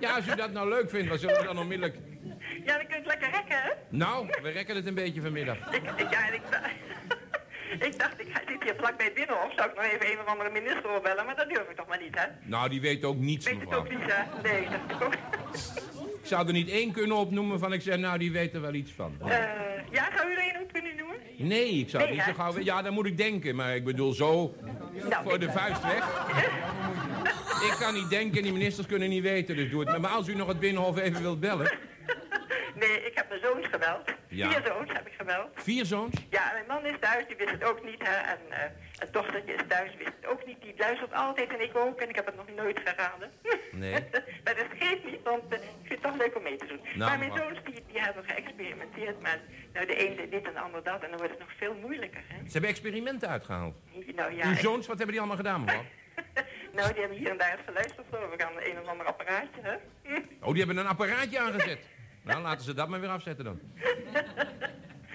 Ja, 0.00 0.14
als 0.16 0.26
u 0.28 0.34
dat 0.34 0.52
nou 0.52 0.68
leuk 0.68 0.90
vindt, 0.90 1.08
dan 1.08 1.18
zullen 1.18 1.36
we 1.38 1.44
dan 1.44 1.58
onmiddellijk... 1.58 1.96
Ja, 2.64 2.76
dan 2.76 2.86
kun 2.86 2.96
je 2.96 3.02
het 3.02 3.06
lekker 3.06 3.30
rekken, 3.30 3.56
hè? 3.62 3.70
Nou, 3.88 4.26
we 4.42 4.48
rekken 4.50 4.76
het 4.76 4.86
een 4.86 4.94
beetje 4.94 5.20
vanmiddag. 5.20 5.56
Ik, 5.56 5.82
ik, 6.02 6.10
ja, 6.10 6.26
ik, 6.32 6.42
ik 7.88 7.98
dacht, 7.98 8.20
ik 8.20 8.28
zit 8.48 8.62
hier 8.62 8.74
vlakbij 8.78 9.04
het 9.06 9.14
binnenhof. 9.14 9.52
Zou 9.56 9.68
ik 9.68 9.74
nog 9.74 9.84
even 9.84 10.10
een 10.12 10.18
of 10.18 10.26
andere 10.26 10.50
minister 10.50 10.96
opbellen? 10.96 11.26
Maar 11.26 11.36
dat 11.36 11.48
durf 11.48 11.68
ik 11.68 11.76
toch 11.76 11.86
maar 11.86 12.00
niet, 12.02 12.14
hè? 12.18 12.26
Nou, 12.42 12.68
die 12.68 12.80
weet 12.80 13.04
ook 13.04 13.16
niets, 13.16 13.44
Weet 13.44 13.54
het 13.54 13.64
mevrouw. 13.64 13.80
ook 13.80 13.90
niet, 13.90 14.12
hè? 14.12 14.22
Nee, 14.42 14.68
dacht 14.68 14.90
ik 14.90 15.02
ook. 15.06 15.14
Ik 16.22 16.30
zou 16.30 16.46
er 16.46 16.52
niet 16.52 16.70
één 16.70 16.92
kunnen 16.92 17.16
opnoemen 17.16 17.58
van 17.58 17.72
ik 17.72 17.82
zeg, 17.82 17.96
nou, 17.96 18.18
die 18.18 18.32
weet 18.32 18.54
er 18.54 18.60
wel 18.60 18.74
iets 18.74 18.92
van. 18.92 19.16
Eh, 19.20 19.28
ja, 19.90 20.08
zou 20.16 20.28
u 20.28 20.32
er 20.34 20.54
een 20.54 20.62
op 20.62 20.72
kunnen 20.72 20.96
noemen? 20.96 21.16
Nee, 21.36 21.68
ik 21.70 21.88
zou 21.90 22.02
het 22.02 22.12
niet 22.12 22.22
zo 22.22 22.32
gauw... 22.32 22.58
Ja, 22.58 22.82
dan 22.82 22.92
moet 22.92 23.06
ik 23.06 23.16
denken, 23.16 23.56
maar 23.56 23.74
ik 23.74 23.84
bedoel 23.84 24.12
zo 24.12 24.54
Nou, 25.08 25.22
voor 25.24 25.38
de 25.38 25.50
vuist 25.50 25.82
weg. 25.82 26.04
Ik 27.70 27.76
kan 27.80 27.94
niet 27.94 28.10
denken 28.10 28.36
en 28.36 28.42
die 28.42 28.52
ministers 28.52 28.86
kunnen 28.86 29.08
niet 29.08 29.22
weten, 29.22 29.56
dus 29.56 29.70
doe 29.70 29.84
het. 29.88 29.98
Maar 29.98 30.10
als 30.10 30.28
u 30.28 30.34
nog 30.34 30.48
het 30.48 30.60
Binnenhof 30.60 30.98
even 30.98 31.22
wilt 31.22 31.40
bellen... 31.40 31.72
Nee, 32.74 33.06
ik 33.06 33.14
heb 33.14 33.28
mijn 33.28 33.40
zoons 33.40 33.66
gebeld. 33.66 34.14
Ja. 34.28 34.50
Vier 34.50 34.62
zoons 34.66 34.92
heb 34.92 35.06
ik 35.06 35.12
gebeld. 35.18 35.48
Vier 35.54 35.84
zoons? 35.84 36.14
Ja, 36.30 36.50
mijn 36.52 36.66
man 36.66 36.86
is 36.86 36.98
thuis, 37.00 37.26
die 37.26 37.36
wist 37.36 37.50
het 37.50 37.64
ook 37.64 37.84
niet, 37.84 38.02
hè. 38.08 38.14
En 38.14 38.38
eh 38.50 38.70
het 38.98 39.12
dochtertje 39.12 39.54
is 39.54 39.62
thuis, 39.68 39.96
wist 39.96 40.12
het 40.20 40.26
ook 40.26 40.46
niet. 40.46 40.62
Die 40.62 40.74
luistert 40.76 41.12
altijd 41.12 41.48
en 41.52 41.60
ik 41.60 41.76
ook. 41.76 42.00
En 42.00 42.08
ik 42.08 42.14
heb 42.14 42.26
het 42.26 42.36
nog 42.36 42.48
nooit 42.56 42.80
geraden. 42.84 43.30
Nee. 43.72 43.92
maar 44.44 44.54
dat 44.54 44.66
geeft 44.78 45.04
niet, 45.04 45.22
want 45.22 45.42
eh, 45.48 45.58
ik 45.58 45.68
vind 45.82 45.88
het 45.88 46.02
toch 46.02 46.16
leuk 46.16 46.36
om 46.36 46.42
mee 46.42 46.56
te 46.56 46.66
doen. 46.66 46.80
Nou, 46.82 46.98
maar 46.98 47.18
mijn 47.18 47.32
zoons, 47.36 47.58
die, 47.64 47.84
die 47.92 48.00
hebben 48.00 48.24
geëxperimenteerd 48.24 49.22
met... 49.22 49.40
Nou, 49.72 49.86
de 49.86 50.08
een 50.08 50.30
dit 50.30 50.46
en 50.46 50.52
de 50.52 50.60
ander 50.60 50.82
dat. 50.82 51.02
En 51.02 51.08
dan 51.08 51.18
wordt 51.18 51.32
het 51.32 51.40
nog 51.40 51.52
veel 51.56 51.74
moeilijker, 51.74 52.22
hè. 52.28 52.36
Ze 52.36 52.52
hebben 52.52 52.70
experimenten 52.70 53.28
uitgehaald. 53.28 53.74
Nou 54.14 54.36
ja, 54.36 54.48
Uw 54.48 54.54
zoons, 54.54 54.86
wat 54.86 54.96
hebben 54.96 55.06
die 55.06 55.18
allemaal 55.18 55.36
gedaan, 55.36 55.64
mevrouw? 55.64 55.84
nou, 56.76 56.92
die 56.92 57.00
hebben 57.00 57.18
hier 57.18 57.30
en 57.30 57.38
daar 57.38 57.50
het 57.50 57.60
geluisterd, 57.64 58.06
geloof 58.10 58.32
ik, 58.32 58.42
aan 58.42 58.52
een 58.58 58.78
of 58.80 58.86
ander 58.86 59.06
apparaatje, 59.06 59.60
hè. 59.62 59.74
Oh, 60.40 60.48
die 60.48 60.58
hebben 60.58 60.76
een 60.76 60.86
apparaatje 60.86 61.38
aangezet. 61.38 61.78
Nou, 62.24 62.42
laten 62.42 62.64
ze 62.64 62.74
dat 62.74 62.88
maar 62.88 63.00
weer 63.00 63.08
afzetten 63.10 63.44
dan. 63.44 63.60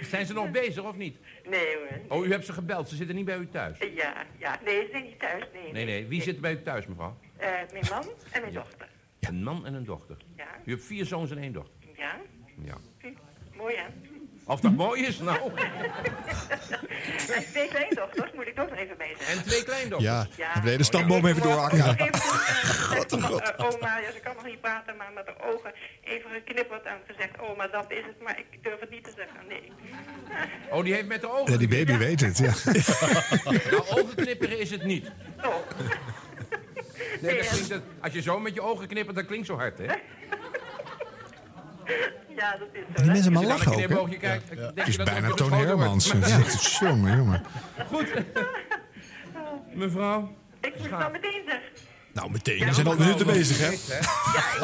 Zijn 0.02 0.26
ze 0.26 0.34
nog 0.34 0.52
bezig 0.52 0.84
of 0.84 0.96
niet? 0.96 1.18
Nee 1.50 1.76
hoor. 2.08 2.18
Oh, 2.20 2.26
u 2.26 2.32
hebt 2.32 2.46
ze 2.46 2.54
gebeld. 2.54 2.90
Ze 2.90 2.96
zitten 2.96 3.16
niet 3.16 3.26
bij 3.26 3.38
u 3.38 3.50
thuis. 3.50 3.78
Ja, 3.78 4.14
ja. 4.38 4.60
Nee, 4.66 4.82
ze 4.82 4.88
zijn 4.92 5.04
niet 5.04 5.20
thuis, 5.20 5.44
nee. 5.54 5.72
Nee, 5.72 5.86
nee. 5.86 6.08
Wie 6.08 6.22
zit 6.22 6.42
bij 6.42 6.52
u 6.52 6.62
thuis, 6.62 6.86
mevrouw? 6.88 7.18
Eh, 7.38 7.50
mijn 7.72 7.86
man 7.90 8.04
en 8.32 8.42
mijn 8.42 8.54
dochter. 8.54 8.88
Een 9.20 9.44
man 9.44 9.66
en 9.66 9.74
een 9.74 9.86
dochter. 9.86 10.18
Ja. 10.38 10.48
U 10.66 10.72
hebt 10.72 10.84
vier 10.84 11.06
zoons 11.06 11.32
en 11.32 11.38
één 11.38 11.54
dochter. 11.54 11.74
Ja? 11.98 12.16
Ja. 12.64 12.78
Hm, 12.98 13.08
Mooi, 13.58 13.76
hè? 13.76 13.86
Of 14.50 14.60
dat 14.60 14.72
mooi 14.72 15.06
is, 15.06 15.20
nou. 15.20 15.52
En 17.36 17.46
twee 17.52 17.68
kleindochters 17.68 18.32
moet 18.34 18.48
ik 18.48 18.56
nog 18.56 18.70
even 18.76 18.96
zeggen. 18.98 19.38
En 19.38 19.44
twee 19.44 19.64
kleindochters. 19.64 20.36
Ja, 20.38 20.54
hebben 20.54 20.78
de 20.78 20.84
stamboom 20.84 21.26
even 21.26 21.42
doorhakken. 21.42 21.98
Wat 22.98 23.12
een 23.12 23.24
oma, 23.58 24.00
ja, 24.00 24.12
ze 24.12 24.20
kan 24.24 24.36
nog 24.36 24.46
niet 24.46 24.62
praten, 24.62 24.98
maar 24.98 25.12
met 25.16 25.26
haar 25.26 25.52
ogen 25.54 25.74
even 26.04 26.30
geknipperd 26.30 26.84
en 26.86 26.98
gezegd, 27.08 27.40
oma, 27.40 27.68
dat 27.68 27.92
is 27.92 28.06
het, 28.06 28.22
maar 28.24 28.40
ik 28.40 28.64
durf 28.64 28.80
het 28.80 28.90
niet 28.90 29.04
te 29.04 29.12
zeggen, 29.16 29.48
nee. 29.48 29.72
Oh, 30.70 30.84
die 30.84 30.94
heeft 30.94 31.08
met 31.08 31.22
de 31.22 31.32
ogen. 31.32 31.52
Ja, 31.52 31.58
die 31.58 31.68
baby 31.68 31.98
weet 31.98 32.20
het, 32.20 32.38
ja. 32.38 32.54
Nou, 33.72 33.84
ogen 33.90 34.16
knipperen 34.16 34.60
is 34.60 34.72
het 34.72 34.84
niet. 34.84 35.12
Oh. 35.46 35.56
Nee, 37.22 37.38
dat 37.38 37.48
klinkt, 37.48 37.86
als 38.02 38.14
je 38.14 38.22
zo 38.22 38.40
met 38.40 38.54
je 38.54 38.62
ogen 38.62 38.88
knippert, 38.88 39.16
dat 39.16 39.26
klinkt 39.26 39.48
zo 39.48 39.58
hard, 39.58 39.78
hè? 39.78 39.86
Ja, 42.36 42.52
dat 42.58 42.68
is 42.72 42.82
zo. 42.96 43.02
Die 43.04 43.12
mensen 43.12 43.32
maar 43.32 43.44
lachen 43.44 43.72
een 43.84 43.98
ook, 43.98 44.10
hè? 44.10 44.18
kijkt, 44.18 44.50
denk 44.50 44.72
Het 44.76 44.88
is 44.88 44.98
dat 44.98 45.06
bijna 45.06 45.30
Toon. 45.30 45.54
Hermans. 45.54 46.12
Het 46.12 46.48
is 46.54 46.78
Jongen, 46.80 47.18
jongen. 47.18 47.44
Goed. 47.88 48.08
Mevrouw. 49.74 50.36
Ik 50.62 50.74
moet 50.78 50.90
het 50.90 51.00
dan 51.00 51.12
meteen 51.12 51.42
zeggen. 51.46 51.70
Nou, 52.14 52.32
meteen. 52.32 52.58
Ja, 52.58 52.66
We 52.66 52.74
zijn 52.74 52.88
al 52.88 52.96
minuten 52.96 53.26
bezig, 53.26 53.58
hè? 53.58 53.70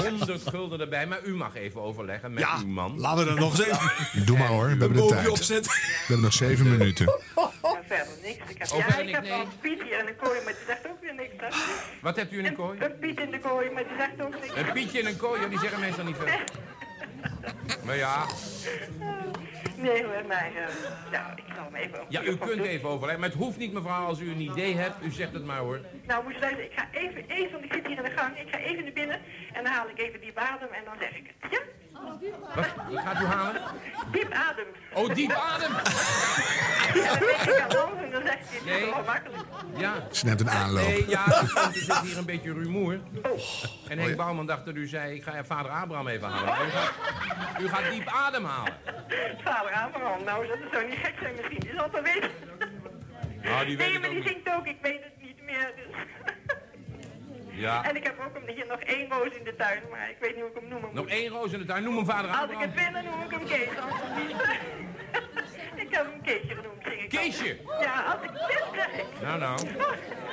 weet, 0.01 0.09
100 0.09 0.49
gulden 0.49 0.79
erbij, 0.79 1.07
maar 1.07 1.23
u 1.23 1.35
mag 1.35 1.55
even 1.55 1.81
overleggen 1.81 2.33
met 2.33 2.43
Ja, 2.43 2.57
uw 2.59 2.67
man. 2.67 2.99
laten 2.99 3.25
we 3.25 3.31
er 3.31 3.39
nog 3.39 3.57
eens 3.59 3.67
even... 3.67 4.25
Doe 4.25 4.37
maar 4.37 4.47
hoor, 4.47 4.63
we 4.63 4.69
hebben 4.69 4.93
de 4.93 5.05
tijd. 5.05 5.29
opzetten. 5.29 5.71
We 5.71 5.91
hebben 6.07 6.21
nog 6.25 6.33
zeven 6.33 6.69
minuten. 6.77 7.05
Ja, 7.35 7.81
verder 7.87 8.13
niks. 8.21 8.37
Ik 8.49 8.57
heb, 8.57 8.67
ja, 8.67 8.97
ik 8.97 9.09
heb 9.13 9.21
nee. 9.21 9.31
wel 9.31 9.39
een 9.39 9.47
Piet 9.61 9.81
hier 9.83 9.99
in 9.99 10.05
de 10.05 10.15
kooi, 10.15 10.39
maar 10.43 10.53
die 10.53 10.63
zegt 10.67 10.87
ook 10.87 11.01
weer 11.01 11.15
niks, 11.15 11.33
hè. 11.37 11.47
Wat 12.01 12.15
hebt 12.15 12.31
u 12.33 12.39
in 12.39 12.45
een 12.45 12.55
kooi? 12.55 12.79
Een 12.79 12.99
Piet 12.99 13.19
in 13.19 13.31
de 13.31 13.39
kooi, 13.39 13.69
maar 13.71 13.83
die 13.83 13.97
zegt 13.97 14.21
ook 14.21 14.41
niks. 14.41 14.55
Een 14.55 14.71
pietje 14.73 14.99
in 14.99 15.05
een 15.05 15.17
kooi, 15.17 15.41
ja, 15.41 15.47
die 15.47 15.59
zeggen 15.59 15.79
meestal 15.79 16.05
niet 16.05 16.15
veel. 16.19 16.27
Maar 17.85 17.95
ja, 17.95 18.25
Nee 19.77 20.03
hoor, 20.03 20.25
maar 20.27 20.51
ja, 21.11 21.33
ik 21.35 21.43
zal 21.55 21.63
hem 21.63 21.75
even... 21.75 21.99
Ja, 22.09 22.23
u 22.23 22.37
kunt 22.37 22.61
even 22.61 22.89
overleggen, 22.89 23.19
maar 23.19 23.29
het 23.29 23.37
hoeft 23.37 23.57
niet 23.57 23.73
mevrouw 23.73 24.05
als 24.05 24.19
u 24.19 24.29
een 24.29 24.39
idee 24.39 24.75
hebt. 24.75 24.95
U 25.03 25.11
zegt 25.11 25.33
het 25.33 25.45
maar 25.45 25.59
hoor. 25.59 25.79
Nou, 26.07 26.23
moet 26.23 26.33
je 26.33 26.39
luisteren, 26.39 26.65
ik 26.65 26.77
ga 26.79 26.87
even, 26.91 27.25
even, 27.27 27.51
want 27.51 27.63
ik 27.63 27.73
zit 27.73 27.87
hier 27.87 27.97
in 27.97 28.03
de 28.03 28.09
gang, 28.09 28.39
ik 28.39 28.49
ga 28.51 28.57
even 28.57 28.83
naar 28.83 28.93
binnen 28.93 29.19
en 29.53 29.63
dan 29.63 29.71
haal 29.73 29.89
ik 29.89 29.99
even 29.99 30.21
diep 30.21 30.37
adem 30.37 30.67
en 30.71 30.83
dan 30.85 30.93
zeg 30.99 31.15
ik 31.15 31.33
het. 31.39 31.51
Ja? 31.51 31.59
Wat, 32.55 32.65
wat 32.89 33.01
gaat 33.03 33.21
u 33.21 33.25
halen? 33.25 33.61
Diep 34.11 34.31
adem. 34.31 34.65
Oh, 34.93 35.13
diep 35.13 35.31
adem! 35.31 35.71
Ja, 36.95 37.17
dan 38.11 38.21
zegt 38.21 38.49
hij, 38.49 38.57
het 38.57 38.65
is 38.65 38.71
Nee. 38.71 38.85
wel 38.89 39.03
makkelijk. 39.05 39.43
Ja. 39.77 39.93
is 40.11 40.23
net 40.23 40.41
een 40.41 40.49
aanloop. 40.49 40.87
Nee, 40.87 41.09
ja, 41.09 41.25
er 41.27 41.69
zit 41.73 41.97
hier 41.99 42.17
een 42.17 42.25
beetje 42.25 42.53
rumoer. 42.53 42.99
En 43.89 43.99
Henk 43.99 44.15
Bouwman 44.15 44.45
dacht 44.45 44.65
dat 44.65 44.75
u 44.75 44.87
zei, 44.87 45.15
ik 45.15 45.23
ga 45.23 45.43
vader 45.45 45.71
Abraham 45.71 46.07
even 46.07 46.27
halen. 46.29 46.67
U 46.67 46.69
gaat, 46.69 46.91
u 47.61 47.67
gaat 47.67 47.91
diep 47.91 48.07
ademhalen. 48.07 48.73
Vader 49.43 49.71
Abraham, 49.73 50.23
nou, 50.23 50.47
dat 50.47 50.57
zou 50.71 50.85
niet 50.87 50.97
gek 51.03 51.13
zijn 51.21 51.35
misschien, 51.35 51.59
die 51.59 51.71
zal 51.73 51.83
het 51.83 51.91
wel 51.91 52.01
weten. 52.03 52.29
Nou, 53.43 53.65
die 53.65 53.77
weet 53.77 53.85
Nee, 53.87 53.91
het 53.93 54.01
maar 54.01 54.09
ook 54.09 54.15
die 54.15 54.23
niet. 54.23 54.27
zingt 54.45 54.57
ook, 54.57 54.65
ik 54.67 54.77
weet 54.81 55.03
het 55.03 55.13
niet 55.21 55.41
meer, 55.41 55.71
dus... 55.75 55.95
Ja. 57.55 57.83
En 57.83 57.95
ik 57.95 58.03
heb 58.03 58.15
ook 58.19 58.49
hier 58.55 58.65
nog 58.67 58.79
één 58.79 59.09
roos 59.09 59.33
in 59.37 59.43
de 59.43 59.55
tuin, 59.55 59.81
maar 59.91 60.09
ik 60.09 60.17
weet 60.19 60.31
niet 60.35 60.39
hoe 60.39 60.49
ik 60.49 60.55
hem 60.59 60.67
noemen 60.69 60.89
moet. 60.89 60.93
Nog 60.99 61.07
één 61.07 61.29
roos 61.29 61.51
in 61.51 61.59
de 61.59 61.65
tuin. 61.65 61.83
Noem 61.83 61.95
hem 61.95 62.05
vader 62.05 62.31
Als 62.31 62.49
ik 62.49 62.55
Abraham. 62.55 62.61
het 62.61 62.73
win, 62.83 62.93
dan 62.93 63.03
noem 63.03 63.21
ik 63.21 63.31
hem 63.31 63.45
Kees, 63.45 63.67
anders 63.81 64.01
niet. 64.17 64.31
ik 65.85 65.95
heb 65.95 66.05
hem 66.11 66.21
Keesje 66.21 66.55
genoemd, 66.55 66.81
zing 66.87 67.01
ik. 67.01 67.09
Keesje? 67.09 67.57
Ja, 67.81 68.01
als 68.03 68.23
ik 68.23 68.29
het 68.33 68.99
ik. 68.99 69.05
Nou, 69.21 69.39
nou. 69.39 69.59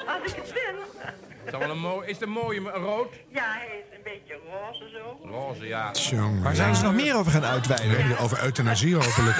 Als 0.06 0.32
ik 0.32 0.36
het 0.36 0.52
win. 0.52 0.76
Het 1.42 1.50
zal 1.50 1.60
wel 1.60 1.70
een 1.70 1.78
mooi, 1.78 2.06
is 2.08 2.12
het 2.14 2.22
een 2.22 2.32
mooie 2.32 2.60
rood? 2.60 3.14
Ja, 3.28 3.44
hij 3.52 3.66
is 3.66 3.96
een 3.96 4.02
beetje 4.04 4.38
roze 4.50 4.88
zo. 4.90 5.28
Roze, 5.28 5.66
ja. 5.66 5.90
Jongen, 5.92 6.42
Waar 6.42 6.54
zijn 6.54 6.74
ze 6.74 6.84
nog 6.84 6.94
meer 6.94 7.16
over 7.16 7.32
gaan 7.32 7.44
uitweiden? 7.44 8.08
Ja, 8.08 8.16
Over 8.16 8.42
euthanasie 8.42 8.94
hopelijk. 8.94 9.36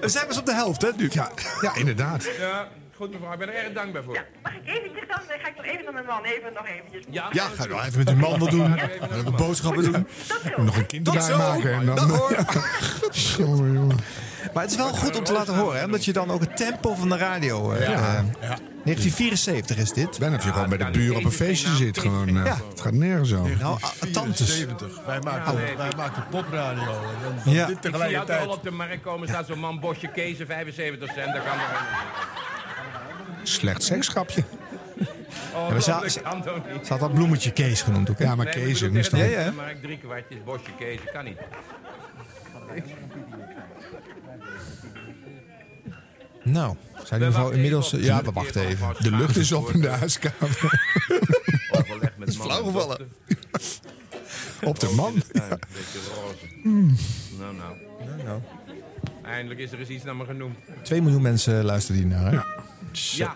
We 0.00 0.08
zijn 0.08 0.26
pas 0.26 0.38
op 0.38 0.46
de 0.46 0.54
helft, 0.54 0.82
hè, 0.82 0.90
nu? 0.96 1.08
Ja, 1.12 1.30
ja 1.60 1.74
inderdaad. 1.74 2.24
Ja, 2.38 2.68
goed 2.96 3.10
mevrouw, 3.12 3.32
ik 3.32 3.38
ben 3.38 3.48
er 3.48 3.54
erg 3.64 3.72
dankbaar 3.72 4.02
voor. 4.02 4.24
Mag 4.42 4.52
ik 4.52 4.60
eventjes 4.64 5.08
dan? 5.08 5.18
Ga 5.42 5.48
ik 5.48 5.56
nog 5.56 5.64
even 5.66 5.84
naar 5.84 5.92
mijn 5.92 6.06
man, 6.06 6.24
even 6.24 6.52
nog 6.52 6.66
eventjes. 6.66 7.04
Ja, 7.10 7.28
Ja, 7.32 7.44
ga 7.56 7.64
nou 7.66 7.84
even 7.84 7.98
met 7.98 8.08
uw 8.08 8.16
man 8.16 8.38
wat 8.38 8.50
doen. 8.50 8.74
Even 8.78 9.36
boodschappen 9.36 9.82
doen. 9.92 10.06
Nog 10.56 10.76
een 10.76 10.86
kind 10.86 11.06
erbij 11.08 11.36
maken. 11.36 11.72
En 11.72 11.86
dan, 11.86 11.96
Dag, 11.96 12.08
hoor. 12.18 12.36
jongen, 13.38 13.72
jongen. 13.72 13.96
Maar 14.54 14.62
het 14.62 14.72
is 14.72 14.76
wel 14.78 14.92
goed 14.92 15.16
om 15.18 15.24
te 15.24 15.32
laten 15.32 15.54
horen, 15.54 15.78
hè, 15.78 15.84
omdat 15.84 16.04
je 16.04 16.12
dan 16.12 16.30
ook 16.30 16.40
het 16.40 16.56
tempo 16.56 16.94
van 16.94 17.08
de 17.08 17.16
radio... 17.16 17.72
eh, 17.72 17.80
Ja. 17.88 17.92
eh, 17.92 18.50
1974 18.84 19.76
is 19.76 19.92
dit. 19.92 20.18
Ben 20.18 20.34
of 20.34 20.44
je 20.44 20.52
gewoon 20.52 20.68
bij 20.68 20.78
de 20.78 20.90
buren 20.90 21.16
op 21.16 21.24
een 21.24 21.32
feestje 21.32 21.74
zit. 21.76 21.98
Gewoon, 21.98 22.28
eh, 22.28 22.44
Ja. 22.44 22.56
Het 22.70 22.80
gaat 22.80 22.92
nergens 22.92 23.34
over. 23.34 23.56
Nou, 23.56 23.78
ah, 23.80 23.90
tantes. 24.12 24.56
70. 24.56 25.00
Wij 25.06 25.20
maakten, 25.20 25.54
wij 25.76 25.90
maakten 25.96 26.24
popradio. 26.30 26.82
En 26.92 27.42
dan 27.44 27.52
Ja. 27.54 27.66
dit 27.66 27.76
Ik 27.76 27.82
zie 27.82 27.90
tegelijkertijd. 27.90 28.20
altijd 28.38 28.48
al 28.48 28.54
op 28.54 28.62
de 28.62 28.70
markt 28.70 29.02
komen, 29.02 29.28
staat 29.28 29.46
zo'n 29.46 29.58
man 29.58 29.80
bosje 29.80 30.08
kezen, 30.08 30.46
75 30.46 31.08
cent. 31.14 31.32
Dat 31.32 31.42
kan 31.44 31.52
toch 31.52 32.02
Slecht 33.44 33.82
seksgrapje. 33.82 34.44
Oh, 35.54 35.68
maar 35.70 35.82
ze- 35.82 36.20
had 36.88 37.00
dat 37.00 37.14
bloemetje 37.14 37.52
Kees 37.52 37.82
genoemd 37.82 38.10
ook, 38.10 38.18
hè? 38.18 38.24
Ja, 38.24 38.34
maar 38.34 38.44
Nee, 38.44 38.54
Kees, 38.54 38.82
ik 38.82 38.92
tegen 38.92 39.10
dan... 39.10 39.20
Ja, 39.20 39.26
ja. 39.40 39.44
de 39.44 39.52
markt 39.56 39.82
drie 39.82 39.98
kwartjes, 39.98 40.38
bosje 40.44 40.70
kezen, 40.78 41.06
kan 41.12 41.24
niet. 41.24 41.38
Nou, 46.42 46.76
zijn 47.04 47.20
die 47.20 47.28
mevrouw 47.28 47.50
inmiddels... 47.50 47.92
eh, 47.92 48.04
Ja, 48.04 48.22
we 48.22 48.32
wachten 48.32 48.66
even. 48.66 48.94
De 48.98 49.10
lucht 49.10 49.36
is 49.36 49.52
op 49.52 49.68
in 49.70 49.80
de 49.80 49.88
huiskamer. 49.88 50.38
Overleg 51.78 52.12
met 52.16 52.36
flauw 52.36 52.64
gevallen. 52.64 52.98
Op 54.62 54.80
de 54.80 54.92
man. 54.96 55.22
Ja, 55.32 55.50
een 55.50 55.58
beetje 55.72 55.98
roze. 56.14 56.68
Nou, 57.38 57.54
nou. 57.56 57.76
nou. 58.24 58.40
Eindelijk 59.24 59.60
is 59.60 59.72
er 59.72 59.78
eens 59.78 59.88
iets 59.88 60.04
naar 60.04 60.16
me 60.16 60.24
genoemd. 60.24 60.56
2 60.82 61.02
miljoen 61.02 61.22
mensen 61.22 61.64
luisteren 61.64 62.00
hier 62.00 62.10
naar, 62.10 62.24
hè? 62.24 62.30
Ja. 62.30 62.44
Ja. 62.94 63.34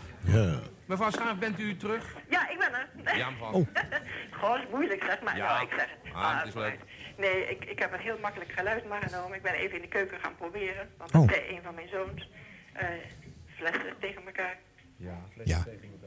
Mevrouw 0.87 1.11
Schaaf, 1.11 1.37
bent 1.39 1.59
u 1.61 1.77
terug? 1.77 2.15
Ja, 2.31 2.49
ik 2.51 2.59
ben 2.59 2.69
er. 2.75 3.17
Ja, 3.17 3.31
mevrouw. 3.31 3.53
Oh. 3.53 3.67
Gewoon 4.41 4.59
is 4.61 4.67
moeilijk, 4.71 5.03
zeg 5.05 5.21
maar. 5.23 5.37
Ja. 5.37 5.45
Ja, 5.45 5.61
ik 5.61 5.69
zeg 5.77 5.87
het. 6.03 6.15
Ah, 6.15 6.39
het 6.39 6.49
is 6.49 6.55
leuk. 6.55 6.79
Nee, 7.17 7.49
ik, 7.51 7.65
ik 7.65 7.79
heb 7.79 7.93
een 7.93 7.99
heel 8.01 8.19
makkelijk 8.23 8.53
geluid 8.53 8.89
maar 8.89 9.03
genomen. 9.03 9.37
Ik 9.37 9.43
ben 9.43 9.53
even 9.55 9.77
in 9.77 9.83
de 9.83 9.89
keuken 9.89 10.19
gaan 10.21 10.37
proberen. 10.37 10.89
Want 10.99 11.15
Oh. 11.15 11.31
een 11.51 11.61
van 11.65 11.75
mijn 11.75 11.89
zoons. 11.89 12.29
eh, 12.73 12.87
flessen 13.57 13.95
tegen 14.01 14.23
elkaar. 14.27 14.57
Ja, 14.97 15.19
Ja, 15.45 15.65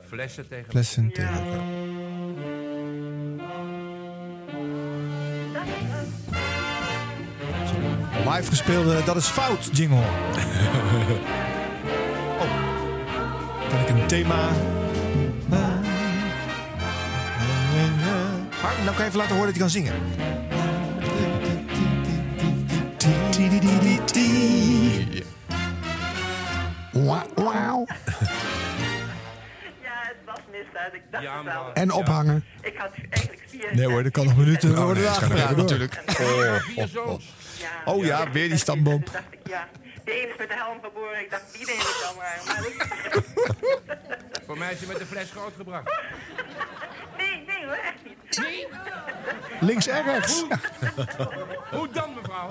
Flessen 0.08 0.48
tegen 0.48 0.66
flessen 0.72 1.04
Ja. 1.04 1.14
tegen 1.14 1.34
elkaar. 1.34 1.66
Dat 5.54 5.66
is 5.66 5.88
het. 5.90 6.10
Live 8.30 8.50
gespeelde 8.50 9.04
Dat 9.04 9.16
is 9.16 9.28
Fout 9.28 9.70
jingle. 9.78 10.04
oh. 13.94 14.00
Een 14.02 14.08
thema... 14.08 14.50
Maar 18.62 18.74
nou 18.84 18.96
kan 18.96 18.98
je 18.98 19.04
even 19.04 19.18
laten 19.18 19.36
horen 19.36 19.54
dat 19.54 19.56
hij 19.56 19.60
kan 19.60 19.70
zingen. 19.70 19.94
Wauw. 27.36 27.86
Ja. 29.82 30.10
Ik 30.94 31.02
dacht 31.12 31.24
Ja, 31.24 31.36
het 31.38 31.46
wel. 31.46 31.74
En 31.74 31.92
ophangen. 31.92 32.44
Ik 32.62 32.78
had 32.78 32.90
eigenlijk 33.10 33.44
vier... 33.48 33.70
Nee 33.76 33.86
hoor, 33.86 34.04
dat 34.04 34.12
kan 34.12 34.26
nog 34.26 34.38
minuten 34.38 34.72
Oh, 34.78 34.84
worden 34.84 35.04
nee, 35.04 35.12
even 35.14 35.48
door. 35.48 35.58
natuurlijk. 35.58 36.02
Vier 36.06 36.88
zoons. 36.88 37.34
Ja, 37.60 37.92
Oh 37.92 38.06
ja, 38.06 38.32
weer 38.32 38.50
die 38.50 38.58
stamboom. 38.58 39.04
Toen 39.04 39.14
dacht 39.14 39.26
ik, 39.32 39.40
ja. 39.50 39.68
De 40.04 40.12
ene 40.12 40.28
is 40.32 40.38
met 40.38 40.48
de 40.48 40.56
helm 40.56 40.80
geboren. 40.84 41.20
Ik 41.20 41.30
dacht, 41.32 41.44
die 41.58 41.66
neem 41.66 41.76
ik 41.80 42.00
dan 42.04 42.16
maar. 42.16 42.40
maar 42.46 42.62
dat- 42.62 43.24
Voor 44.46 44.58
mij 44.58 44.72
is 44.72 44.80
hij 44.80 44.88
met 44.88 44.98
de 44.98 45.06
fles 45.06 45.32
grootgebracht. 45.32 45.92
nee, 47.18 47.44
nee 47.48 47.66
hoor, 47.66 47.74
echt 47.74 47.96
niet. 48.04 48.38
Nee? 48.40 48.68
Links 49.60 49.88
en 49.88 50.04
rechts. 50.04 50.46
Hoe 51.72 51.90
dan, 51.92 52.14
mevrouw? 52.16 52.48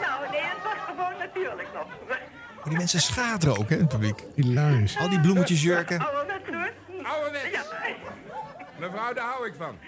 Nou, 0.00 0.30
nee, 0.30 0.40
het 0.40 0.62
was 0.62 0.72
gewoon 0.86 1.18
natuurlijk 1.18 1.68
nog. 1.74 1.86
Maar 2.08 2.18
die 2.64 2.76
mensen 2.78 3.00
schateren 3.00 3.58
ook, 3.58 3.68
hè, 3.68 3.74
in 3.74 3.80
het 3.80 3.88
publiek. 3.90 4.22
Hilarisch. 4.34 4.98
Al 4.98 5.08
die 5.08 5.20
bloemetjesjurken. 5.20 5.98
Oude 6.06 6.32
net 6.32 6.54
hoor. 6.54 6.72
Ouderwets. 7.06 7.50
Ja. 7.50 7.62
Mevrouw, 8.90 9.12
daar 9.12 9.24
hou 9.24 9.46
ik 9.46 9.54
van. 9.58 9.78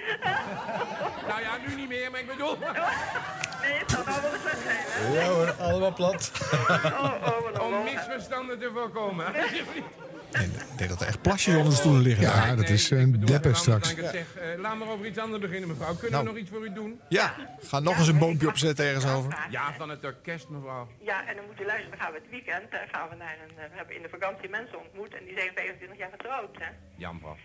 nou 1.29 1.41
ja, 1.41 1.57
nu 1.67 1.75
niet 1.75 1.89
meer, 1.89 2.11
maar 2.11 2.21
ik 2.21 2.27
bedoel... 2.27 2.59
Nee, 2.59 3.79
het 3.79 3.91
zou 3.91 4.05
wel 4.05 4.33
eens 4.33 4.43
wat 4.43 4.53
zijn, 4.65 4.85
hè? 4.87 5.21
Ja 5.21 5.27
hoor, 5.27 5.53
allemaal 5.61 5.93
plat. 5.93 6.31
Oh, 6.71 7.15
oh, 7.59 7.67
Om 7.67 7.85
misverstanden 7.85 8.59
te 8.59 8.71
voorkomen. 8.75 9.27
Ik 10.33 10.79
denk 10.79 10.91
dat 10.91 11.01
er 11.01 11.07
echt 11.07 11.23
plasjes 11.23 11.55
onder 11.55 11.71
de 11.71 11.77
stoelen 11.77 12.03
liggen. 12.03 12.25
Ja, 12.25 12.55
dat 12.55 12.69
is 12.69 12.89
Nee, 12.89 13.01
een 13.01 13.11
deppen 13.13 13.37
anders 13.37 13.59
straks. 13.59 13.95
eh, 13.95 14.59
laat 14.59 14.77
maar 14.79 14.89
over 14.89 15.07
iets 15.07 15.19
anders 15.19 15.43
beginnen, 15.43 15.69
mevrouw. 15.69 15.95
Kunnen 15.95 16.11
Nou. 16.11 16.25
we 16.25 16.31
nog 16.31 16.39
iets 16.41 16.51
voor 16.51 16.65
u 16.65 16.73
doen? 16.73 17.01
Ja, 17.09 17.35
ga 17.63 17.79
nog 17.81 17.99
eens 17.99 18.09
een 18.09 18.19
boompje 18.19 18.49
opzetten 18.49 18.85
ergens 18.87 19.07
over. 19.13 19.39
Ja, 19.51 19.75
van 19.79 19.89
het 19.91 20.05
orkest, 20.05 20.49
mevrouw. 20.49 20.89
Ja, 21.01 21.27
en 21.29 21.37
dan 21.37 21.45
moet 21.47 21.61
u 21.61 21.65
luisteren, 21.67 21.91
dan 21.91 22.01
gaan 22.01 22.13
we 22.13 22.19
het 22.23 22.31
weekend, 22.31 22.69
eh, 22.71 22.79
gaan 22.93 23.09
we 23.09 23.15
naar 23.17 23.37
een, 23.45 23.55
eh, 23.59 23.71
we 23.71 23.77
hebben 23.77 23.97
in 23.97 24.03
de 24.03 24.09
vakantie 24.09 24.49
mensen 24.49 24.79
ontmoet 24.79 25.15
en 25.15 25.25
die 25.25 25.35
zijn 25.39 25.51
25 25.55 25.99
jaar 25.99 26.11
getrouwd, 26.17 26.55
hè. 26.59 26.69
Ja, 26.97 27.13
mevrouw. 27.13 27.37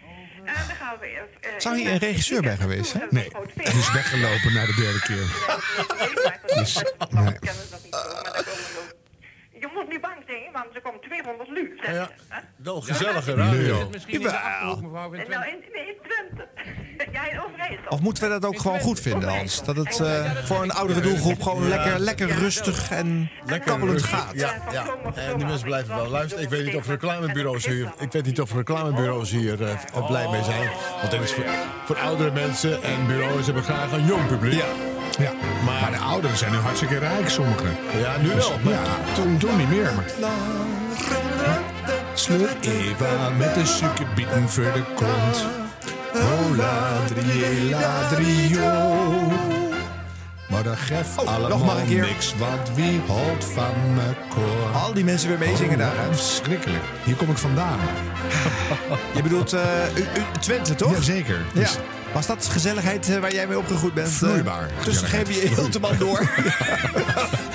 En 0.46 0.54
dan 0.68 0.76
gaan 0.82 0.98
we... 1.00 1.06
eh, 1.06 1.22
eh, 1.22 1.60
Zou 1.60 1.78
hier 1.78 1.92
een 1.92 1.98
regisseur 2.10 2.42
bij 2.42 2.58
geweest 2.58 2.92
zijn? 2.92 3.08
Nee, 3.10 3.30
hij 3.56 3.74
is 3.84 3.92
weggelopen 3.92 4.54
na 4.54 4.66
de 4.66 4.76
derde 4.84 5.02
keer. 5.10 5.28
Dus, 6.58 6.84
nee. 7.10 7.36
Moet 9.74 9.90
niet 9.90 10.02
bang 10.02 10.20
zijn, 10.28 10.44
want 10.54 10.66
er 10.74 10.82
komt 10.82 11.02
200 11.02 11.50
lu, 11.50 11.78
zeg 11.82 11.94
Ja. 11.96 12.02
je, 12.02 12.08
hè. 12.28 12.40
Wel 12.56 12.82
gezellige 12.82 13.32
Is 13.32 13.38
radio. 13.38 13.80
het 13.80 13.92
misschien 13.92 14.14
in 14.16 14.22
mevrouw? 14.22 14.76
In 14.76 14.92
nou, 14.92 15.12
Twente? 15.16 15.24
in, 15.52 15.64
nee, 15.74 15.88
in 15.88 15.96
Twente. 16.08 16.48
ja, 17.18 17.32
in 17.32 17.42
Overijssel. 17.42 17.88
Of 17.90 18.00
moeten 18.00 18.24
we 18.24 18.30
dat 18.30 18.46
ook 18.46 18.60
gewoon 18.60 18.80
goed 18.80 19.00
vinden, 19.00 19.30
Hans? 19.30 19.64
Dat 19.64 19.76
het 19.76 20.00
eh, 20.00 20.32
voor 20.44 20.62
een 20.64 20.72
oudere 20.72 21.00
doelgroep 21.02 21.42
gewoon 21.42 21.68
lekker, 21.68 22.00
lekker 22.00 22.28
rustig 22.30 22.92
en 22.92 23.30
kabbelend 23.66 24.04
gaat. 24.04 24.32
Ja, 24.34 24.54
ja. 24.72 24.86
En 25.16 25.38
die 25.38 25.46
mensen 25.46 25.68
blijven 25.68 25.96
wel 25.96 26.08
luisteren. 26.08 26.44
Ik 26.44 26.50
weet 26.50 26.66
niet 26.66 26.76
of 26.76 26.88
reclamebureaus 26.88 27.66
hier, 27.66 27.94
ik 28.00 28.12
weet 28.12 28.26
niet 28.26 28.42
of 28.42 28.54
reclamebureaus 28.54 29.32
hier 29.32 29.62
eh, 29.64 29.70
er 29.70 30.04
blij 30.08 30.28
mee 30.30 30.44
zijn. 30.44 30.70
Want 31.02 31.12
het 31.12 31.22
is 31.22 31.34
voor, 31.34 31.46
voor 31.86 31.98
oudere 31.98 32.32
mensen 32.32 32.84
en 32.84 33.08
bureaus 33.08 33.46
hebben 33.46 33.64
graag 33.64 33.92
een 33.92 34.06
jong 34.06 34.28
publiek. 34.28 34.54
Ja. 34.54 34.66
ja. 35.20 35.32
Maar 35.66 35.92
de 35.92 35.98
ouderen 35.98 36.38
zijn 36.38 36.52
nu 36.52 36.58
hartstikke 36.58 36.98
rijk, 36.98 37.30
sommigen. 37.30 37.76
Ja, 38.00 38.18
nu 38.18 38.28
wel. 38.36 38.60
maar- 38.64 38.74
Ja, 38.74 39.14
toen, 39.16 39.38
toen 39.38 39.61
niet 39.62 39.70
meer. 39.80 39.94
Maar... 39.94 40.30
Sleur 42.14 42.56
Eva 42.62 43.30
met 43.38 43.54
de 43.54 43.66
suikerbieten 43.66 44.50
voor 44.50 44.64
de 44.74 44.84
kont. 44.96 45.46
Oh, 46.16 46.58
ladrie, 46.58 47.70
ladrio. 47.70 49.32
Maar 50.50 50.64
dat 50.64 50.78
geeft 50.78 51.26
allemaal 51.26 51.80
een 51.80 51.88
keer. 51.88 52.02
niks, 52.02 52.36
want 52.38 52.72
wie 52.76 53.02
houdt 53.08 53.46
van 53.46 53.94
me 53.94 54.14
koor? 54.30 54.82
Al 54.82 54.94
die 54.94 55.04
mensen 55.04 55.30
weer 55.30 55.38
meezingen 55.38 55.78
daar. 55.78 55.96
hè? 55.96 56.14
Verschrikkelijk. 56.14 56.84
Hier 57.04 57.16
kom 57.16 57.30
ik 57.30 57.38
vandaan. 57.38 57.80
Je 59.16 59.22
bedoelt 59.24 59.54
eh, 59.54 59.62
Twente, 60.40 60.76
toch? 60.76 60.92
Jazeker. 60.94 61.40
Ja. 61.54 61.60
Dus 61.60 61.78
Was 62.14 62.26
dat 62.26 62.48
gezelligheid 62.52 63.10
eh, 63.10 63.20
waar 63.20 63.34
jij 63.34 63.48
mee 63.48 63.58
opgegroeid 63.58 63.94
bent? 63.94 64.08
eh, 64.08 64.14
Vloeibaar. 64.14 64.70
Tussen 64.84 65.08
geef 65.08 65.28
je 65.42 65.48
Hilteman 65.56 65.98
door. 65.98 66.18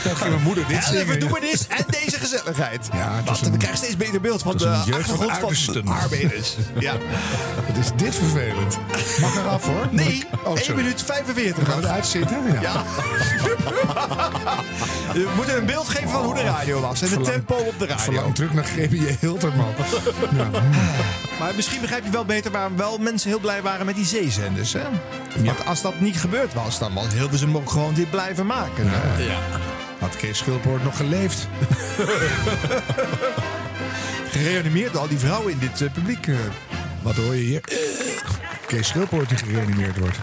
Dan 0.05 0.17
ging 0.17 0.31
mijn 0.31 0.43
moeder 0.43 0.67
dit 0.67 0.77
En 0.77 0.83
zingen. 0.83 1.07
we 1.07 1.17
doen 1.19 1.37
dit 1.41 1.67
en 1.67 1.85
deze 2.03 2.19
gezelligheid. 2.19 2.89
Ja, 2.93 3.15
het 3.17 3.25
Want 3.25 3.37
is 3.41 3.47
een- 3.47 3.53
we 3.53 3.59
krijgen 3.59 3.79
steeds 3.79 3.97
beter 3.97 4.21
beeld 4.21 4.43
van 4.43 4.51
het 4.51 4.59
de 4.61 4.69
achtergrond 4.69 5.33
van 5.65 5.89
arbeiders. 5.89 6.57
Ja. 6.79 6.93
Wat 7.67 7.77
is 7.77 7.87
dit 7.97 8.15
vervelend. 8.15 8.79
Mag 9.21 9.37
eraf 9.37 9.65
hoor. 9.67 9.87
Nee, 9.91 10.25
Oh, 10.45 10.55
1 10.57 10.65
sorry. 10.65 10.81
minuut 10.83 11.03
45. 11.03 11.69
Gaan 11.69 11.81
we 11.81 11.87
eruit 11.87 12.07
zitten? 12.07 12.39
Ja. 12.53 12.61
Ja. 12.61 12.83
We 15.13 15.29
moeten 15.37 15.57
een 15.57 15.67
beeld 15.67 15.89
geven 15.89 16.09
van 16.09 16.25
hoe 16.25 16.35
de 16.35 16.43
radio 16.43 16.81
was. 16.81 17.03
En 17.03 17.09
de 17.09 17.21
tempo 17.21 17.55
op 17.55 17.79
de 17.79 17.87
radio. 17.87 18.03
Verlang 18.05 18.35
terug 18.35 18.53
naar 18.53 18.65
G.B.J. 18.65 19.17
Hilterman. 19.21 19.75
ja. 20.37 20.49
Maar 21.39 21.53
misschien 21.57 21.81
begrijp 21.81 22.05
je 22.05 22.11
wel 22.11 22.25
beter 22.25 22.51
waarom 22.51 22.77
wel 22.77 22.99
mensen 22.99 23.29
heel 23.29 23.39
blij 23.41 23.63
waren 23.63 23.87
met 23.87 23.95
die 23.95 24.05
Hè? 24.55 25.45
Want 25.45 25.67
als 25.67 25.83
dat 25.83 26.01
niet 26.01 26.17
gebeurd 26.21 26.55
was, 26.55 26.79
dan 26.79 26.95
was 26.95 27.13
Hilversum 27.13 27.57
ook 27.57 27.71
gewoon 27.71 27.95
dit 27.95 28.11
blijven 28.11 28.47
maken. 28.47 28.85
Ja. 29.19 29.39
Had 29.99 30.17
Kees 30.17 30.39
Schulpoort 30.39 30.85
nog 30.85 30.97
geleefd? 30.97 31.49
Gereanimeerd 34.31 34.97
al 34.97 35.09
die 35.09 35.19
vrouwen 35.19 35.53
in 35.53 35.59
dit 35.59 35.81
eh, 35.81 35.93
publiek. 35.93 36.27
eh. 36.27 36.35
Wat 37.03 37.15
hoor 37.15 37.35
je 37.35 37.43
hier? 37.43 37.61
Kees 38.67 38.89
Schulpoort 38.89 39.29
die 39.29 39.39
gereanimeerd 39.39 39.99
wordt. 39.99 40.17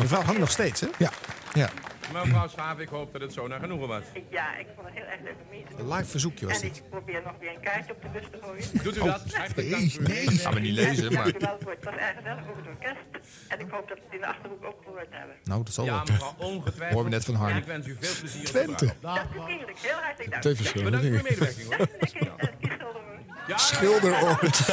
De 0.00 0.08
vrouw 0.08 0.22
hangt 0.22 0.40
nog 0.40 0.50
steeds, 0.50 0.80
hè? 0.80 0.86
Ja. 0.98 1.10
ja. 1.52 1.68
Mevrouw 2.12 2.48
Schaaf, 2.48 2.78
ik 2.78 2.88
hoop 2.88 3.12
dat 3.12 3.20
het 3.20 3.32
zo 3.32 3.46
naar 3.46 3.60
genoegen 3.60 3.88
was. 3.88 4.02
Ja, 4.30 4.56
ik 4.56 4.66
vond 4.74 4.86
het 4.86 4.96
heel 4.96 5.06
erg 5.06 5.20
leuk 5.20 5.34
om 5.42 5.48
mee 5.50 5.62
te 5.64 5.76
doen. 5.76 5.86
Een 5.90 5.96
live 5.96 6.10
verzoekje 6.10 6.46
was 6.46 6.54
En 6.54 6.68
dit. 6.68 6.76
ik 6.76 6.90
probeer 6.90 7.22
nog 7.24 7.32
weer 7.40 7.50
een 7.54 7.60
kaartje 7.60 7.92
op 7.92 8.02
de 8.02 8.08
bus 8.08 8.22
te 8.30 8.38
gooien. 8.42 8.82
Doet 8.84 8.96
u 8.96 9.00
Oh, 9.00 9.06
dat? 9.06 9.34
Hartelijk 9.34 9.70
dank 9.70 9.90
voor 9.90 10.00
uw 10.00 10.06
nee. 10.06 10.26
Gaan 10.28 10.54
we 10.54 10.60
niet 10.60 10.72
lezen, 10.72 11.10
Ja, 11.10 11.16
maar... 11.16 11.24
dank 11.24 11.36
u 11.42 11.46
wel 11.46 11.58
voor 11.62 11.70
het 11.72 11.84
was 11.84 11.94
erg 11.94 12.16
gezellig 12.16 12.40
over 12.50 12.56
het 12.56 12.66
orkest. 12.66 13.28
En 13.48 13.60
ik 13.60 13.66
hoop 13.70 13.88
dat 13.88 13.96
we 13.98 14.04
het 14.04 14.14
in 14.14 14.20
de 14.20 14.26
Achterhoek 14.26 14.64
ook 14.64 14.80
gehoord 14.84 15.06
hebben. 15.10 15.36
Nou, 15.44 15.64
dat 15.64 15.72
zal 15.74 15.84
Ja, 15.84 15.92
wel. 15.92 16.02
mevrouw, 16.04 16.34
ongetwijfeld. 16.38 16.90
Horen 16.92 17.04
we 17.04 17.10
net 17.16 17.24
van 17.24 17.34
Harm. 17.34 17.50
En 17.52 17.56
ik 17.58 17.64
wens 17.64 17.86
u 17.86 17.96
veel 18.00 18.14
plezier 18.20 18.44
Twente. 18.44 18.84
op 18.84 18.90
de 18.90 18.94
bruiloft. 19.00 19.36
Dat 19.60 19.68
is. 19.76 19.82
Heel 19.82 19.98
hartelijk 20.02 20.30
dank. 20.30 20.42
Twee 20.42 20.54
verschillende 20.54 20.98
Bedankt 20.98 21.18
voor 21.18 21.28
uw 21.28 21.46
medewerking 21.46 21.74
hoor. 21.76 21.86
Ja, 22.60 22.76
Schilderoord. 23.58 24.42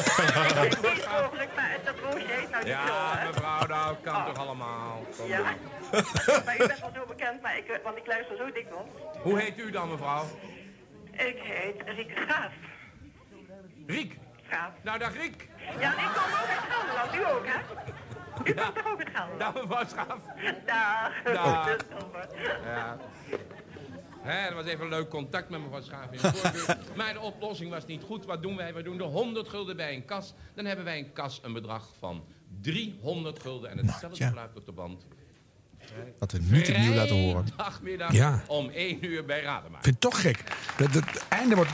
Niet 0.81 1.07
mogelijk, 1.11 1.49
maar 1.55 1.77
dat 1.83 1.95
heet 2.15 2.49
nou 2.49 2.63
niet 2.63 2.73
ja, 2.73 3.23
mevrouw, 3.27 3.65
nou 3.67 3.95
kan 4.01 4.25
toch 4.25 4.37
allemaal. 4.37 5.05
Kom 5.17 5.27
Ja. 5.27 5.41
maar 6.45 6.55
u 6.59 6.67
bent 6.67 6.79
wel 6.79 6.91
zo 6.95 7.05
bekend, 7.07 7.41
maar 7.41 7.57
ik, 7.57 7.67
eh, 7.67 7.83
want 7.83 7.97
ik 7.97 8.07
luister 8.07 8.37
zo 8.37 8.45
dikwijls. 8.51 8.89
Hoe 9.21 9.39
heet 9.39 9.57
u 9.59 9.71
dan, 9.71 9.89
mevrouw? 9.89 10.23
Ik 11.11 11.37
heet 11.41 11.81
Rieke 11.85 12.21
Schaaf. 12.27 12.51
Riek. 13.87 14.17
Schaaf. 14.47 14.71
Nou, 14.81 14.99
dag 14.99 15.13
Riek. 15.13 15.47
Ja, 15.79 15.89
ik 15.91 15.97
kom 16.13 16.31
ook 16.31 16.49
uit 16.49 16.59
Gelderland. 16.69 17.15
U 17.15 17.35
ook, 17.35 17.45
hè? 17.45 17.59
U 18.43 18.53
komt 18.53 18.75
toch 18.75 18.87
ook 18.91 18.99
uit 18.99 19.09
Gelderland? 19.13 19.39
Dag 19.39 19.53
mevrouw 19.53 19.85
Schaaf. 19.87 20.19
Dag. 20.65 21.33
Dag. 21.33 21.67
Albert. 22.01 22.33
Ja. 22.65 22.97
Hè, 24.21 24.45
dat 24.45 24.53
was 24.63 24.65
even 24.65 24.83
een 24.83 24.89
leuk 24.89 25.09
contact 25.09 25.49
met 25.49 25.61
mevrouw 25.61 25.81
Schaaf 25.81 26.11
in 26.11 26.17
de. 26.21 26.75
Maar 26.97 27.13
de 27.13 27.19
oplossing 27.19 27.69
was 27.69 27.85
niet 27.85 28.03
goed. 28.03 28.25
Wat 28.25 28.41
doen 28.41 28.55
wij? 28.55 28.73
We 28.73 28.81
doen 28.83 28.99
er 28.99 29.05
100 29.05 29.49
gulden 29.49 29.75
bij 29.75 29.93
een 29.95 30.05
kas. 30.05 30.33
Dan 30.55 30.65
hebben 30.65 30.85
wij 30.85 30.97
een 30.97 31.13
kas 31.13 31.39
een 31.43 31.53
bedrag 31.53 31.87
van 31.99 32.23
300 32.61 33.39
gulden. 33.41 33.69
En 33.69 33.77
hetzelfde 33.77 34.23
ja. 34.23 34.29
geluid 34.29 34.55
op 34.55 34.65
de 34.65 34.71
band. 34.71 35.05
Dat 36.19 36.31
we 36.31 36.39
niet 36.49 36.69
opnieuw 36.69 36.93
laten 36.93 37.15
horen. 37.15 37.45
Dagmiddag 37.57 38.11
Ja. 38.13 38.43
om 38.47 38.69
1 38.69 39.05
uur 39.05 39.25
bij 39.25 39.41
Rademaker. 39.41 39.77
Ik 39.77 39.83
vind 39.83 40.03
het 40.03 40.11
toch 40.11 40.21
gek. 40.21 40.43
Dat 40.77 40.93
het 40.93 41.25
einde 41.27 41.55
wordt 41.55 41.71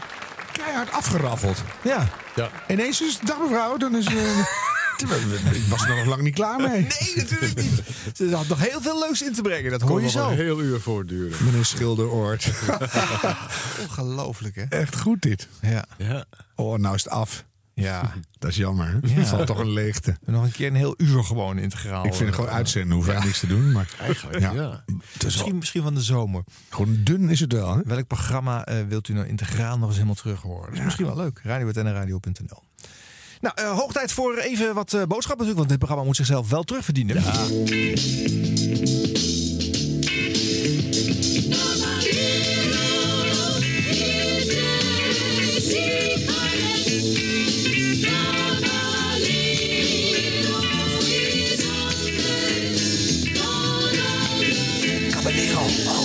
keihard 0.52 0.92
afgeraffeld. 0.92 1.64
Ja. 1.84 2.08
Ja. 2.36 2.50
Ineens 2.68 3.02
is 3.02 3.20
dag 3.20 3.40
mevrouw, 3.40 3.78
dan 3.78 3.96
is... 3.96 4.06
eh, 4.06 4.14
ik 4.98 5.64
was 5.70 5.84
er 5.88 5.96
nog 5.96 6.06
lang 6.06 6.22
niet 6.22 6.34
klaar 6.34 6.58
mee. 6.60 6.68
Nee, 6.82 7.14
natuurlijk 7.16 7.56
niet. 7.56 7.82
Ze 8.14 8.36
had 8.36 8.48
nog 8.48 8.60
heel 8.68 8.82
veel 8.82 9.00
leuks 9.00 9.22
in 9.22 9.34
te 9.34 9.42
brengen. 9.42 9.72
Dat 9.72 9.82
hoor 9.82 9.90
Kon 9.92 10.02
je 10.02 10.10
zo. 10.10 10.30
een 10.30 10.36
heel 10.36 10.62
uur 10.62 10.80
voortduren. 10.82 11.46
Meneer 11.46 11.66
Schilderoord. 11.66 12.52
Ongelooflijk, 13.88 14.56
hè? 14.56 14.64
Echt 14.64 15.00
goed 15.00 15.22
dit. 15.22 15.48
Ja. 15.62 15.86
Ja. 15.98 16.26
Oh, 16.56 16.78
nou 16.80 16.96
is 16.96 17.04
het 17.04 17.14
af. 17.14 17.46
Ja. 17.74 18.14
Dat 18.40 18.52
is 18.52 18.58
jammer. 18.58 19.00
Ja. 19.02 19.10
Het 19.14 19.28
valt 19.28 19.46
toch 19.48 19.60
een 19.60 19.70
leegte. 19.74 20.18
Nog 20.26 20.44
een 20.44 20.52
keer 20.52 20.68
een 20.68 20.76
heel 20.76 20.94
uur 20.98 21.24
gewoon 21.24 21.58
integraal. 21.58 22.06
Ik 22.06 22.14
vind 22.14 22.26
het 22.26 22.36
gewoon 22.36 22.50
eh, 22.50 22.56
uitzenden, 22.56 22.98
hoef 22.98 23.08
ik 23.08 23.24
niks 23.24 23.40
te 23.40 23.48
doen. 23.48 23.72
Maar 23.72 23.88
Eigenlijk, 24.00 24.40
ja. 24.40 24.54
wel- 24.54 24.80
Misschien, 25.24 25.58
misschien 25.58 25.82
van 25.84 25.94
de 25.94 26.02
zomer. 26.02 26.44
gewoon 26.70 26.98
dun 27.04 27.30
is 27.30 27.40
het 27.40 27.54
wel. 27.54 27.76
Hè? 27.76 27.82
Welk 27.86 28.08
programma 28.08 28.66
eh, 28.66 28.78
wilt 28.88 29.08
u 29.08 29.14
nou 29.14 29.28
integraal 29.28 29.76
nog 29.78 29.86
eens 29.86 29.96
helemaal 29.96 30.16
terug 30.16 30.42
horen? 30.42 30.70
Dat 30.70 30.78
is 30.78 30.84
misschien 30.84 31.06
wel 31.06 31.16
leuk. 31.16 31.40
Radio.nradio.nl 31.44 32.64
Nou, 33.44 33.56
eh, 33.56 33.78
hoog 33.78 33.92
tijd 33.92 34.12
voor 34.12 34.38
even 34.38 34.74
wat 34.74 34.94
eh, 34.94 35.04
boodschappen 35.04 35.46
natuurlijk. 35.46 35.58
Want 35.58 35.70
dit 35.70 35.78
programma 35.78 36.04
moet 36.04 36.16
zichzelf 36.16 36.50
wel 36.50 36.64
terugverdienen. 36.64 37.16
Caballero. 55.12 55.60
Oh. 55.88 56.02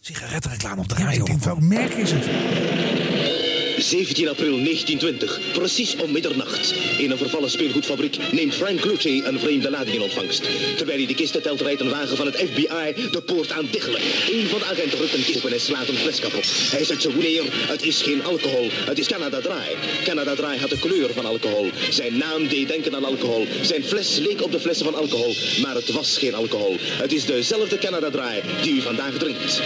Sigarettenreclame 0.00 0.80
op 0.80 0.88
de 0.88 0.94
radio. 0.94 1.20
Ik 1.20 1.26
denk, 1.26 1.42
welk 1.42 1.60
merk 1.60 1.94
is 1.94 2.12
het? 2.12 3.39
17 3.82 4.28
april 4.28 4.56
1920, 4.64 5.40
precies 5.52 5.96
om 5.96 6.12
middernacht. 6.12 6.74
In 6.98 7.10
een 7.10 7.18
vervallen 7.18 7.50
speelgoedfabriek 7.50 8.18
neemt 8.32 8.54
Frank 8.54 8.84
Lucci 8.84 9.22
een 9.24 9.38
vreemde 9.38 9.70
lading 9.70 9.96
in 9.96 10.02
ontvangst. 10.02 10.42
Terwijl 10.76 10.98
hij 10.98 11.06
de 11.06 11.14
kisten 11.14 11.42
telt, 11.42 11.60
rijdt 11.60 11.80
een 11.80 11.90
wagen 11.90 12.16
van 12.16 12.26
het 12.26 12.36
FBI 12.36 13.08
de 13.10 13.22
poort 13.26 13.52
aan 13.52 13.68
diggelen. 13.70 14.00
Een 14.32 14.46
van 14.46 14.58
de 14.58 14.64
agenten 14.64 14.98
rukt 14.98 15.14
een 15.14 15.24
kist 15.24 15.38
open 15.40 15.52
en 15.52 15.60
slaat 15.60 15.88
een 15.88 15.96
fles 15.96 16.20
kapot. 16.20 16.46
Hij 16.70 16.84
zet 16.84 17.02
ze 17.02 17.10
neer, 17.16 17.44
het 17.68 17.82
is 17.82 18.02
geen 18.02 18.24
alcohol, 18.24 18.68
het 18.72 18.98
is 18.98 19.06
Canada 19.06 19.40
Dry. 19.40 19.76
Canada 20.04 20.34
Dry 20.34 20.56
had 20.58 20.70
de 20.70 20.78
kleur 20.78 21.12
van 21.12 21.26
alcohol. 21.26 21.70
Zijn 21.90 22.16
naam 22.16 22.48
deed 22.48 22.68
denken 22.68 22.94
aan 22.94 23.04
alcohol. 23.04 23.46
Zijn 23.62 23.84
fles 23.84 24.16
leek 24.16 24.42
op 24.42 24.52
de 24.52 24.60
flessen 24.60 24.84
van 24.84 24.94
alcohol, 24.94 25.34
maar 25.62 25.74
het 25.74 25.90
was 25.90 26.18
geen 26.18 26.34
alcohol. 26.34 26.76
Het 26.80 27.12
is 27.12 27.24
dezelfde 27.24 27.78
Canada 27.78 28.10
Dry 28.10 28.42
die 28.62 28.74
u 28.74 28.80
vandaag 28.80 29.12
drinkt. 29.12 29.60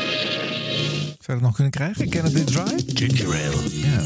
Zou 1.25 1.37
je 1.37 1.43
dat 1.43 1.43
nog 1.43 1.55
kunnen 1.55 1.73
krijgen? 1.73 2.33
Dit 2.35 2.47
dry? 2.47 2.83
Ginger 2.95 3.27
ale. 3.27 3.63
Ja. 3.71 4.04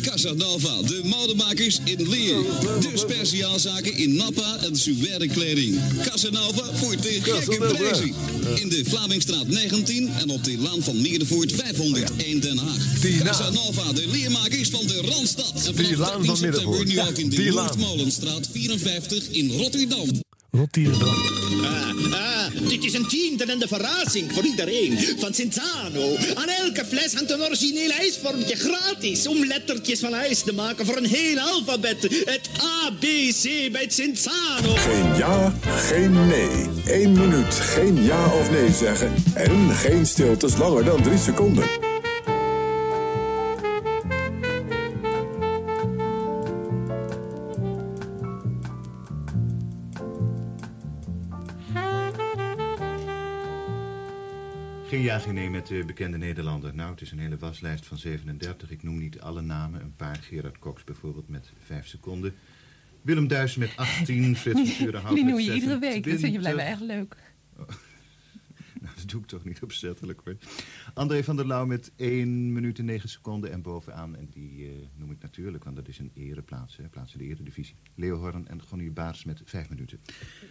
Casanova, 0.00 0.82
de 0.82 1.00
modemakers 1.04 1.80
in 1.84 2.08
Leer. 2.08 2.42
De 2.80 2.90
speciaalzaken 2.94 3.96
in 3.96 4.16
nappa 4.16 4.56
en 4.62 4.76
suède 4.76 5.26
kleding. 5.26 5.78
Casanova 6.02 6.62
voor 6.74 6.96
de 6.96 7.18
gekke 7.22 7.56
prijzen. 7.56 8.14
In 8.54 8.68
de 8.68 8.82
Vlamingstraat 8.84 9.46
19 9.46 10.10
en 10.18 10.30
op 10.30 10.44
de 10.44 10.58
Laan 10.58 10.82
van 10.82 11.00
Meerdervoort 11.00 11.52
500 11.52 12.10
in 12.16 12.40
Den 12.40 12.58
Haag. 12.58 12.98
Casanova, 13.22 13.92
de 13.92 14.06
leermakers 14.06 14.68
van 14.68 14.86
de 14.86 15.00
Randstad. 15.04 15.66
En 15.66 15.74
vanaf 15.74 15.96
laan 15.96 16.22
13 16.22 16.26
van 16.26 16.36
september 16.36 16.86
nu 16.86 17.00
ook 17.00 17.18
in 17.18 17.28
de. 17.28 17.42
Noordmolenstraat 17.42 18.48
54 18.52 19.28
in 19.28 19.50
Rotterdam. 19.50 20.08
Rotterdam. 20.50 21.59
Dit 22.70 22.84
is 22.84 22.94
een 22.94 23.06
tientelende 23.06 23.68
verrassing 23.68 24.32
voor 24.32 24.44
iedereen. 24.44 24.98
Van 25.18 25.34
Cinzano. 25.34 26.16
Aan 26.34 26.48
elke 26.48 26.84
fles 26.84 27.14
hangt 27.14 27.30
een 27.30 27.42
origineel 27.42 27.90
ijsvormtje 27.90 28.56
gratis. 28.56 29.26
Om 29.26 29.44
lettertjes 29.44 30.00
van 30.00 30.14
ijs 30.14 30.42
te 30.42 30.52
maken 30.52 30.86
voor 30.86 30.96
een 30.96 31.06
heel 31.06 31.38
alfabet. 31.38 32.02
Het 32.02 32.50
A, 32.62 32.90
B, 33.00 33.04
C 33.42 33.72
bij 33.72 33.86
Cinzano. 33.88 34.74
Geen 34.74 35.16
ja, 35.16 35.54
geen 35.64 36.26
nee. 36.28 36.66
Eén 36.84 37.12
minuut 37.12 37.54
geen 37.54 38.04
ja 38.04 38.24
of 38.26 38.50
nee 38.50 38.72
zeggen. 38.72 39.14
En 39.34 39.70
geen 39.74 40.06
stiltes 40.06 40.56
langer 40.56 40.84
dan 40.84 41.02
drie 41.02 41.18
seconden. 41.18 41.89
Geen 55.18 55.34
nee 55.34 55.50
met 55.50 55.66
de 55.66 55.84
bekende 55.84 56.18
Nederlander. 56.18 56.74
Nou, 56.74 56.90
het 56.90 57.00
is 57.00 57.10
een 57.10 57.18
hele 57.18 57.38
waslijst 57.38 57.86
van 57.86 57.98
37. 57.98 58.70
Ik 58.70 58.82
noem 58.82 58.98
niet 58.98 59.20
alle 59.20 59.40
namen. 59.40 59.80
Een 59.80 59.96
paar. 59.96 60.16
Gerard 60.16 60.58
Cox 60.58 60.84
bijvoorbeeld 60.84 61.28
met 61.28 61.52
5 61.64 61.86
seconden. 61.86 62.34
Willem 63.02 63.28
Duis 63.28 63.56
met 63.56 63.76
18. 63.76 64.36
Frits 64.36 64.60
van 64.60 64.86
Turenhout 64.86 65.14
Die 65.14 65.24
met 65.24 65.34
noem 65.34 65.42
je 65.42 65.54
iedere 65.54 65.78
week. 65.78 66.04
Dat 66.04 66.20
vind 66.20 66.34
je 66.34 66.40
26. 66.40 66.40
blijkbaar 66.40 66.66
echt 66.66 66.80
leuk. 66.80 67.16
Nou, 68.80 68.94
dat 68.96 69.08
doe 69.08 69.20
ik 69.20 69.26
toch 69.26 69.44
niet 69.44 69.62
opzettelijk 69.62 70.20
hoor. 70.24 70.36
André 70.94 71.24
van 71.24 71.36
der 71.36 71.46
Lauw 71.46 71.66
met 71.66 71.92
1 71.96 72.52
minuut 72.52 72.78
en 72.78 72.84
9 72.84 73.08
seconden. 73.08 73.52
En 73.52 73.62
bovenaan, 73.62 74.16
en 74.16 74.28
die 74.30 74.66
eh, 74.66 74.72
noem 74.96 75.10
ik 75.10 75.22
natuurlijk, 75.22 75.64
want 75.64 75.76
dat 75.76 75.88
is 75.88 75.98
een 75.98 76.10
ereplaats. 76.14 76.76
Hè, 76.76 76.88
plaats 76.88 77.12
in 77.12 77.18
de 77.18 77.24
eredivisie. 77.24 77.74
Leo 77.94 78.16
Horn 78.16 78.48
en 78.48 78.62
Gonnie 78.62 78.90
Baars 78.90 79.24
met 79.24 79.42
5 79.44 79.68
minuten. 79.68 80.00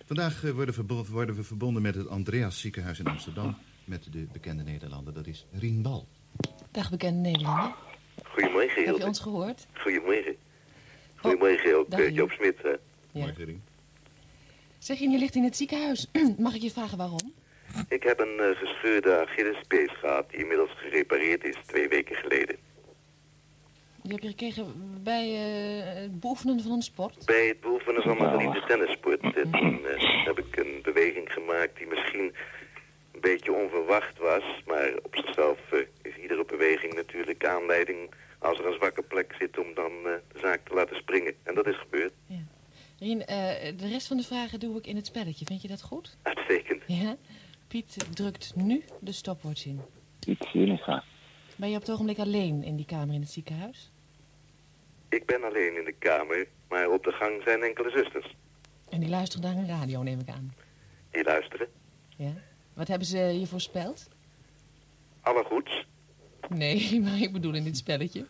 Vandaag 0.05 0.43
eh, 0.43 0.51
worden, 0.51 1.05
worden 1.10 1.36
we 1.36 1.43
verbonden 1.43 1.82
met 1.82 1.95
het 1.95 2.07
Andreas 2.07 2.60
ziekenhuis 2.60 2.99
in 2.99 3.05
Amsterdam. 3.05 3.57
Met 3.89 4.07
de 4.11 4.27
bekende 4.31 4.63
Nederlander, 4.63 5.13
dat 5.13 5.27
is 5.27 5.45
Rien 5.51 5.81
Bal. 5.81 6.07
Dag 6.71 6.89
bekende 6.89 7.29
Nederlander. 7.29 7.73
Goedemorgen, 8.23 8.69
Heb 8.69 8.77
je 8.77 8.83
Hilde. 8.83 9.05
ons 9.05 9.19
gehoord? 9.19 9.67
Goedemorgen. 9.73 10.35
Goedemorgen 11.15 11.77
ook, 11.77 11.89
dag, 11.89 11.99
eh, 11.99 12.05
Joep. 12.05 12.15
Joop 12.17 12.31
Smit. 12.31 12.57
hè. 12.61 12.69
Ja. 12.69 12.77
Morgen, 13.11 13.45
Rien. 13.45 13.63
Zeg 14.77 14.99
je, 14.99 15.09
je 15.09 15.17
ligt 15.17 15.35
in 15.35 15.43
het 15.43 15.55
ziekenhuis. 15.57 16.07
Mag 16.37 16.55
ik 16.55 16.61
je 16.61 16.71
vragen 16.71 16.97
waarom? 16.97 17.33
Ik 17.87 18.03
heb 18.03 18.19
een 18.19 18.39
eh, 18.39 18.57
gescheurde 18.57 19.25
Achillespees 19.27 19.91
gehad 19.99 20.29
die 20.29 20.39
inmiddels 20.39 20.71
gerepareerd 20.75 21.43
is 21.43 21.55
twee 21.65 21.87
weken 21.87 22.15
geleden. 22.15 22.57
Die 24.03 24.11
heb 24.13 24.21
je 24.21 24.27
gekregen 24.29 24.73
bij 25.03 25.25
eh, 25.33 26.01
het 26.01 26.19
beoefenen 26.19 26.61
van 26.61 26.71
een 26.71 26.81
sport? 26.81 27.25
Bij 27.25 27.47
het 27.47 27.59
beoefenen 27.61 28.01
van 28.01 28.17
mijn 28.17 28.29
geliefde 28.29 28.63
tennissport 28.67 29.21
eh, 29.21 29.31
toen 29.31 29.85
eh, 29.85 30.25
heb 30.25 30.39
ik 30.39 30.57
een 30.57 30.79
beweging 30.83 31.31
gemaakt 31.33 31.77
die 31.77 31.87
misschien 31.87 32.33
een 33.24 33.32
beetje 33.32 33.53
onverwacht 33.53 34.17
was. 34.17 34.43
Maar 34.65 34.91
op 35.03 35.15
zichzelf 35.15 35.57
eh, 35.72 35.80
is 36.01 36.15
iedere 36.15 36.45
beweging 36.45 36.93
natuurlijk 36.93 37.45
aanleiding 37.45 38.13
als 38.39 38.59
er 38.59 38.65
een 38.65 38.74
zwakke 38.74 39.01
plek 39.01 39.36
zit 39.39 39.57
om 39.57 39.74
dan 39.74 39.91
eh, 39.91 40.11
de 40.34 40.39
zaak 40.39 40.67
te 40.67 40.74
laten 40.74 40.95
springen. 40.95 41.34
En 41.43 41.55
dat 41.55 41.67
is 41.67 41.78
gebeurd. 41.78 42.13
Rien, 42.99 43.26
eh, 43.26 43.78
de 43.78 43.88
rest 43.88 44.07
van 44.07 44.17
de 44.17 44.24
vragen 44.24 44.59
doe 44.59 44.78
ik 44.78 44.86
in 44.86 44.95
het 44.95 45.05
spelletje. 45.05 45.45
Vind 45.45 45.61
je 45.61 45.67
dat 45.67 45.82
goed? 45.82 46.17
Uitstekend. 46.22 46.84
Ja. 46.88 47.15
Piet 47.67 48.15
drukt 48.15 48.55
nu 48.55 48.84
de 48.99 49.11
stopwatch 49.11 49.65
in. 49.65 49.82
Piet 50.20 50.43
Sieninga. 50.43 51.03
Ben 51.55 51.70
je 51.70 51.76
op 51.76 51.82
het 51.82 51.91
ogenblik 51.91 52.20
alleen 52.20 52.63
in 52.63 52.76
die 52.76 52.86
kamer 52.86 53.15
in 53.15 53.22
het 53.22 53.30
ziekenhuis? 53.30 53.91
Ik 55.09 55.26
ben 55.26 55.43
alleen 55.43 55.78
in 55.78 55.86
de 55.86 55.95
kamer, 55.99 56.47
maar 56.70 56.89
op 56.89 57.03
de 57.03 57.11
gang 57.11 57.41
zijn 57.43 57.63
enkele 57.63 57.89
zusters. 57.89 58.36
En 58.89 58.99
die 58.99 59.09
luisteren 59.09 59.45
naar 59.45 59.63
een 59.63 59.80
radio, 59.80 60.03
neem 60.03 60.20
ik 60.20 60.30
aan. 60.30 60.53
Die 61.11 61.24
luisteren. 61.24 61.67
Ja. 62.15 62.34
Wat 62.80 62.88
hebben 62.88 63.07
ze 63.07 63.17
je 63.17 63.47
voorspeld? 63.47 64.09
Alle 65.21 65.43
goeds. 65.43 65.86
Nee, 66.49 66.77
maar 67.03 67.21
ik 67.21 67.32
bedoel 67.32 67.53
in 67.53 67.63
dit 67.63 67.77
spelletje. 67.77 68.25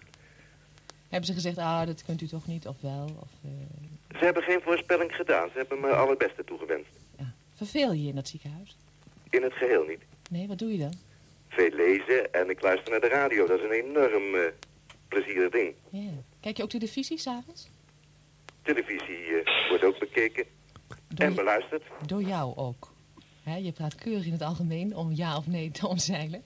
Hebben 1.09 1.27
ze 1.27 1.33
gezegd, 1.33 1.57
ah, 1.57 1.85
dat 1.85 2.03
kunt 2.03 2.21
u 2.21 2.27
toch 2.27 2.47
niet, 2.47 2.67
of 2.67 2.81
wel? 2.81 3.03
Of, 3.19 3.29
eh, 3.43 4.17
Ze 4.17 4.25
hebben 4.25 4.43
geen 4.43 4.61
voorspelling 4.61 5.11
gedaan. 5.15 5.49
Ze 5.49 5.57
hebben 5.57 5.79
me 5.79 5.87
alle 5.89 6.17
beste 6.17 6.43
toegewenst. 6.43 6.89
verveel 7.55 7.91
je 7.91 8.03
je 8.03 8.09
in 8.09 8.15
dat 8.15 8.27
ziekenhuis? 8.27 8.75
In 9.29 9.43
het 9.43 9.53
geheel 9.53 9.83
niet. 9.83 10.01
Nee, 10.29 10.47
wat 10.47 10.59
doe 10.59 10.71
je 10.71 10.77
dan? 10.77 10.93
Veel 11.47 11.69
lezen 11.69 12.33
en 12.33 12.49
ik 12.49 12.61
luister 12.61 12.91
naar 12.91 13.01
de 13.01 13.07
radio. 13.07 13.47
Dat 13.47 13.59
is 13.59 13.65
een 13.65 13.71
enorm 13.71 14.35
eh, 14.35 14.41
plezierig 15.07 15.51
ding. 15.51 15.73
Ja. 15.89 16.11
Kijk 16.39 16.57
je 16.57 16.63
ook 16.63 16.69
televisie 16.69 17.17
s'avonds? 17.17 17.69
Televisie 18.61 19.41
eh, 19.43 19.69
wordt 19.69 19.83
ook 19.83 19.99
bekeken 19.99 20.45
en 21.15 21.35
beluisterd. 21.35 21.83
Door 22.05 22.21
jou 22.21 22.55
ook. 22.55 22.97
Hè, 23.49 23.55
je 23.55 23.71
praat 23.71 23.95
keurig 23.95 24.25
in 24.25 24.31
het 24.31 24.41
algemeen 24.41 24.95
om 24.95 25.11
ja 25.11 25.37
of 25.37 25.47
nee 25.47 25.71
te 25.71 25.87
omzeilen. 25.87 26.43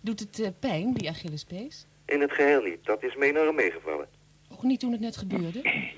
Doet 0.00 0.20
het 0.20 0.40
eh, 0.40 0.48
pijn, 0.58 0.92
die 0.94 1.08
Achillespees? 1.08 1.86
In 2.04 2.20
het 2.20 2.32
geheel 2.32 2.62
niet. 2.62 2.84
Dat 2.84 3.02
is 3.02 3.16
me 3.16 3.24
enorm 3.24 3.54
meegevallen. 3.54 4.08
Ook 4.52 4.62
niet 4.62 4.80
toen 4.80 4.92
het 4.92 5.00
net 5.00 5.16
gebeurde? 5.16 5.62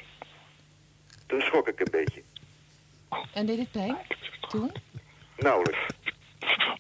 Toen 1.27 1.41
schrok 1.41 1.69
ik 1.69 1.81
een 1.81 1.91
beetje. 1.91 2.23
En 3.33 3.47
deed 3.47 3.59
het 3.59 3.71
pijn? 3.71 3.97
Toen? 4.49 4.73
Nauwelijks. 5.37 5.87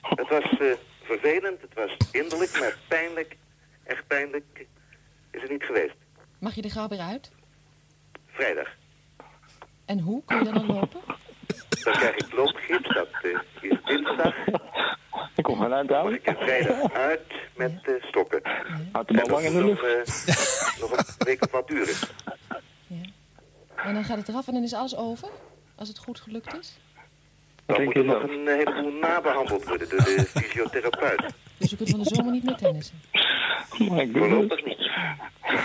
Het 0.01 0.28
was 0.28 0.59
eh, 0.59 0.72
vervelend, 1.03 1.61
het 1.61 1.74
was 1.74 1.97
hinderlijk, 2.12 2.59
maar 2.59 2.78
pijnlijk, 2.89 3.36
echt 3.82 4.07
pijnlijk, 4.07 4.66
is 5.30 5.43
het 5.43 5.51
niet 5.51 5.62
geweest. 5.62 5.95
Mag 6.39 6.55
je 6.55 6.62
er 6.62 6.70
gauw 6.70 6.89
weer 6.89 7.01
uit? 7.01 7.30
Vrijdag. 8.26 8.68
En 9.84 10.01
hoe? 10.01 10.22
Kun 10.24 10.39
je 10.39 10.45
dan 10.45 10.55
nog 10.55 10.66
lopen? 10.66 11.01
Dan 11.85 11.93
krijg 11.93 12.14
ik 12.16 12.33
loopgips, 12.33 12.95
dat 12.95 13.09
eh, 13.22 13.70
is 13.70 13.79
dinsdag. 13.85 14.35
Ik 15.37 15.45
kom 15.45 15.59
maar 15.59 15.72
uit, 15.72 15.89
Mag 15.91 16.12
ik 16.12 16.26
er 16.26 16.37
vrijdag 16.37 16.93
uit 16.93 17.20
met 17.57 17.72
eh, 17.83 17.93
stokken. 18.09 18.41
Had 18.93 19.09
de 19.09 19.14
bal 19.14 19.26
lang 19.31 19.45
in 19.45 19.53
de 19.53 19.59
nog, 19.62 19.83
lucht. 19.83 20.29
eh, 20.29 20.81
nog 20.81 20.91
een 20.91 21.05
week 21.18 21.45
of 21.45 21.51
wat 21.51 21.68
duren. 21.68 21.95
En 23.76 23.95
dan 23.95 24.05
gaat 24.05 24.16
het 24.18 24.29
eraf 24.29 24.47
en 24.47 24.53
dan 24.55 24.62
is 24.62 24.74
alles 24.74 24.97
over? 24.97 25.29
Als 25.76 25.89
het 25.89 25.99
goed 25.99 26.20
gelukt 26.20 26.55
is? 26.59 26.79
Dan 27.66 27.85
moet 27.85 27.97
er 27.97 28.05
nog 28.05 28.22
een 28.22 28.47
heleboel 28.47 28.93
nabehandeld 28.93 29.64
worden 29.64 29.89
door 29.89 29.99
de 30.05 30.24
fysiotherapeut. 30.35 31.22
Dus 31.59 31.70
je 31.70 31.76
kunt 31.76 31.91
van 31.91 32.03
de 32.03 32.14
zomer 32.14 32.33
niet 32.33 32.45
meer 32.45 32.57
tennissen? 32.57 33.01
Voorlopig 34.12 34.64
niet. 34.64 34.91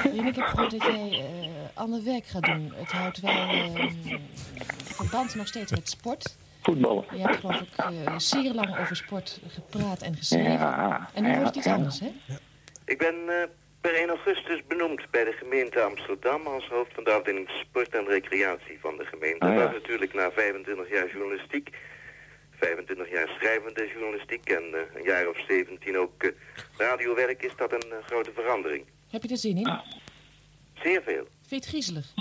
En 0.03 0.25
ik 0.25 0.35
heb 0.35 0.45
gehoord 0.45 0.71
dat 0.71 0.81
jij 0.83 1.09
eh, 1.11 1.49
ander 1.73 2.03
werk 2.03 2.25
gaat 2.25 2.43
doen. 2.43 2.73
Het 2.75 2.91
houdt 2.91 3.19
wel 3.19 3.31
eh, 3.31 3.85
verband 4.93 5.35
nog 5.35 5.47
steeds 5.47 5.71
met 5.71 5.89
sport. 5.89 6.37
Voetballen. 6.61 7.05
Je 7.11 7.21
hebt 7.21 7.35
geloof 7.35 7.61
ik 7.61 7.75
eh, 7.75 8.17
zeer 8.17 8.53
lang 8.53 8.79
over 8.79 8.95
sport 8.95 9.39
gepraat 9.47 10.01
en 10.01 10.15
geschreven. 10.15 10.51
Ja, 10.51 11.09
en 11.13 11.23
nu 11.23 11.29
ja, 11.29 11.35
wordt 11.35 11.47
het 11.47 11.57
iets 11.57 11.65
ja. 11.65 11.73
anders, 11.73 11.99
hè? 11.99 12.11
Ik 12.85 12.97
ben 12.97 13.15
eh, 13.27 13.47
per 13.81 13.93
1 13.95 14.09
augustus 14.09 14.61
benoemd 14.67 15.01
bij 15.11 15.23
de 15.23 15.31
gemeente 15.31 15.81
Amsterdam 15.81 16.47
als 16.47 16.67
hoofd 16.67 16.93
van 16.93 17.03
de 17.03 17.11
afdeling 17.11 17.49
sport 17.49 17.95
en 17.95 18.05
recreatie 18.05 18.79
van 18.79 18.97
de 18.97 19.05
gemeente. 19.05 19.45
Ah, 19.45 19.51
ja. 19.51 19.57
Dat 19.57 19.71
was 19.71 19.81
natuurlijk 19.81 20.13
na 20.13 20.31
25 20.31 20.89
jaar 20.89 21.09
journalistiek, 21.09 21.69
25 22.51 23.11
jaar 23.11 23.27
schrijvende 23.27 23.87
journalistiek 23.87 24.49
en 24.49 24.63
eh, 24.73 24.79
een 24.95 25.03
jaar 25.03 25.27
of 25.27 25.37
17 25.47 25.97
ook 25.97 26.33
radiowerk 26.77 27.43
is 27.43 27.55
dat 27.55 27.71
een 27.71 27.91
grote 28.05 28.31
verandering. 28.33 28.85
Heb 29.09 29.23
je 29.23 29.29
er 29.29 29.37
zin 29.37 29.57
in? 29.57 29.79
Zeer 30.73 31.01
veel. 31.03 31.27
Vind 31.47 31.49
je 31.49 31.55
het 31.55 31.65
griezelig? 31.65 32.13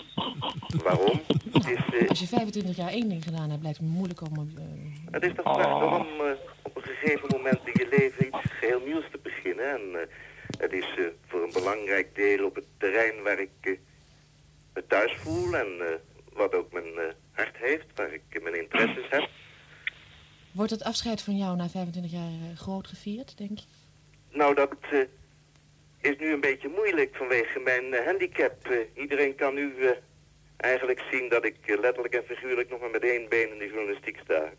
Waarom? 0.85 1.21
Is, 1.53 1.65
eh, 2.01 2.09
Als 2.09 2.21
je 2.21 2.27
25 2.27 2.77
jaar 2.77 2.89
één 2.89 3.09
ding 3.09 3.23
gedaan 3.25 3.51
hebt, 3.51 3.63
lijkt 3.63 3.79
het 3.79 3.87
me 3.87 3.93
moeilijk 3.93 4.21
om... 4.21 4.39
eh, 4.39 4.65
het 5.11 5.23
is 5.23 5.33
toch 5.35 5.45
de 5.45 5.53
vraag 5.63 5.79
waarom 5.81 6.07
eh, 6.07 6.33
op 6.63 6.77
een 6.77 6.83
gegeven 6.83 7.29
moment 7.37 7.61
in 7.65 7.73
je 7.75 7.87
leven 7.99 8.27
iets 8.27 8.53
geheel 8.59 8.81
nieuws 8.87 9.05
te 9.11 9.19
beginnen. 9.23 9.71
En 9.71 10.01
eh, 10.01 10.07
het 10.59 10.73
is 10.73 10.87
eh, 10.99 11.05
voor 11.27 11.43
een 11.43 11.53
belangrijk 11.53 12.15
deel 12.15 12.47
op 12.47 12.55
het 12.55 12.65
terrein 12.79 13.23
waar 13.23 13.39
ik 13.41 13.79
me 14.75 14.87
thuis 14.87 15.13
voel 15.17 15.57
en 15.57 15.67
eh, 15.81 15.87
wat 16.33 16.55
ook 16.55 16.73
mijn 16.73 16.85
eh, 16.99 17.15
hart 17.33 17.57
heeft, 17.57 17.87
waar 17.95 18.13
ik 18.13 18.43
mijn 18.43 18.59
interesses 18.61 19.07
heb. 19.11 19.29
Wordt 20.53 20.71
het 20.71 20.83
afscheid 20.85 21.23
van 21.23 21.37
jou 21.37 21.57
na 21.57 21.69
25 21.69 22.13
jaar 22.13 22.29
eh, 22.51 22.57
groot 22.57 22.87
gevierd, 22.87 23.39
denk 23.39 23.59
je? 23.59 23.65
Nou, 24.31 24.55
dat 24.55 24.71
eh, 24.91 24.99
is 26.03 26.17
nu 26.19 26.33
een 26.33 26.41
beetje 26.41 26.69
moeilijk 26.69 27.17
vanwege 27.17 27.59
mijn 27.59 27.95
eh, 27.95 28.07
handicap. 28.07 28.67
Eh, 28.67 29.03
iedereen 29.03 29.35
kan 29.35 29.55
nu 29.55 29.75
eh, 29.77 29.91
eigenlijk 30.57 31.03
zien 31.11 31.29
dat 31.29 31.45
ik 31.45 31.57
letterlijk 31.81 32.15
en 32.15 32.25
figuurlijk 32.25 32.71
nog 32.71 32.81
maar 32.81 32.91
met 32.91 33.03
één 33.03 33.29
been 33.29 33.53
in 33.53 33.59
de 33.59 33.67
journalistiek 33.67 34.19
sta. 34.25 34.53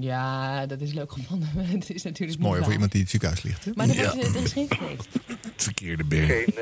Ja, 0.00 0.66
dat 0.66 0.80
is 0.80 0.92
leuk 0.92 1.12
gevonden, 1.12 1.48
maar 1.54 1.64
het 1.78 1.90
is 1.90 2.02
natuurlijk 2.02 2.38
Mooi 2.38 2.62
voor 2.62 2.72
iemand 2.72 2.92
die 2.92 3.00
in 3.00 3.06
het 3.06 3.10
ziekenhuis 3.10 3.42
ligt. 3.42 3.64
Hè? 3.64 3.70
Maar 3.74 3.88
er, 3.88 3.94
wordt, 3.94 4.28
eh, 4.28 4.34
er 4.34 4.42
is 4.42 4.52
geen 4.52 4.68
feest. 4.68 5.08
Het 5.52 5.62
verkeerde 5.62 6.04
been. 6.04 6.26
Geen 6.26 6.54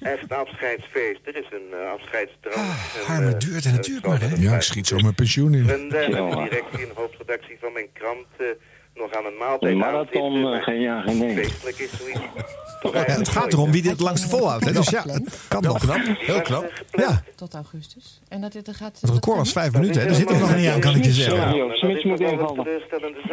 echt 0.00 0.32
afscheidsfeest. 0.32 1.20
Er 1.24 1.36
is 1.36 1.46
een 1.50 1.68
uh, 1.70 1.90
afscheidsdrank. 1.92 2.56
Ah, 2.56 2.94
en, 2.96 3.14
arme 3.14 3.36
duurt 3.36 3.64
en 3.64 3.72
duurt 3.72 3.86
zoals 3.86 4.20
maar, 4.20 4.30
hè? 4.30 4.36
Ja, 4.36 4.54
ik 4.54 4.62
schiet 4.62 4.86
zo 4.86 4.96
mijn 4.98 5.14
pensioen 5.14 5.54
in. 5.54 5.60
Ik 5.60 5.66
ben 5.66 5.90
eh, 5.90 6.08
Ja. 6.08 6.22
met 6.22 6.32
de 6.32 6.42
directie 6.42 6.86
en 6.86 6.94
hoofdredactie 6.94 7.56
van 7.60 7.72
mijn 7.72 7.88
krant 7.92 8.26
eh, 8.38 8.46
nog 8.94 9.12
aan 9.12 9.24
een 9.24 9.36
maaltijd 9.38 9.72
Een 9.72 9.78
marathon, 9.78 10.62
geen 10.62 10.80
ja, 10.80 11.00
geen 11.00 11.18
nee. 11.18 11.34
Feestelijk 11.34 11.78
is 11.78 11.90
zoiets. 11.98 12.20
Ja, 12.82 13.04
het 13.04 13.28
gaat 13.28 13.52
erom 13.52 13.72
wie 13.72 13.82
dit 13.82 13.90
het 13.90 14.00
langste 14.00 14.28
volhoudt. 14.28 14.64
Hè? 14.64 14.72
Dus 14.72 14.88
ja, 14.88 15.02
het 15.06 15.38
kan 15.48 15.62
nog. 15.62 15.96
Heel 16.18 16.40
knap. 16.40 16.72
Ja, 16.90 17.22
Tot 17.34 17.54
augustus. 17.54 18.20
En 18.28 18.40
dat, 18.40 18.52
dat 18.52 18.76
gaat... 18.76 18.98
het 19.00 19.10
record 19.10 19.36
was 19.36 19.52
vijf 19.52 19.72
minuten. 19.72 20.00
Hè? 20.00 20.06
Daar 20.06 20.16
zit 20.16 20.30
er 20.30 20.38
nog 20.38 20.56
niet 20.56 20.68
aan, 20.68 20.80
kan 20.80 20.96
ik 20.96 21.04
je 21.04 21.12
zeggen. 21.12 21.76
Smits 21.76 22.04
moet 22.04 22.20
invallen. 22.20 22.66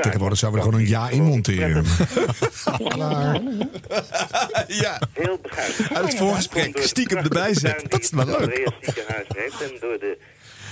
Tegenwoordig 0.02 0.38
zouden 0.38 0.62
we 0.62 0.68
er 0.68 0.74
gewoon 0.74 0.80
een 0.80 0.88
ja 0.88 1.10
in 1.10 1.24
monteren. 1.24 1.86
Klaar. 2.88 3.41
Ja. 4.68 5.02
Heel. 5.14 5.39
Uit 5.93 6.06
het 6.06 6.16
voorgesprek 6.16 6.78
stiekem 6.82 7.18
erbij 7.18 7.54
zetten. 7.54 7.89
Dat 7.89 8.00
is 8.00 8.10
wel 8.10 8.26
leuk. 8.26 8.72
en 9.38 9.72
door 9.80 10.00
de 10.00 10.18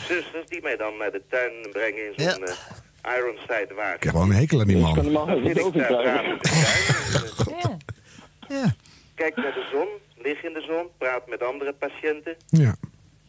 zusters 0.07 0.47
die 0.47 0.61
mij 0.61 0.77
dan 0.77 0.97
naar 0.97 1.11
de 1.11 1.21
tuin 1.29 1.51
brengen 1.71 2.05
in 2.05 2.29
zo'n 2.29 2.43
eh, 2.43 3.15
Ironside 3.17 3.73
wagen. 3.75 3.95
Ik 3.95 4.03
heb 4.03 4.13
wel 4.13 4.21
een 4.21 4.31
hekel 4.31 4.59
aan 4.59 4.67
die 4.67 4.77
man. 4.77 4.97
Ik 4.97 5.55
tuin. 5.73 6.25
en, 6.25 6.39
eh, 7.47 7.69
Ja. 8.49 8.75
Kijk 9.15 9.35
naar 9.35 9.53
de 9.53 9.67
zon, 9.71 9.87
lig 10.23 10.43
in 10.43 10.53
de 10.53 10.61
zon, 10.61 10.87
praat 10.97 11.27
met 11.27 11.43
andere 11.43 11.73
patiënten. 11.73 12.35
Ja. 12.47 12.75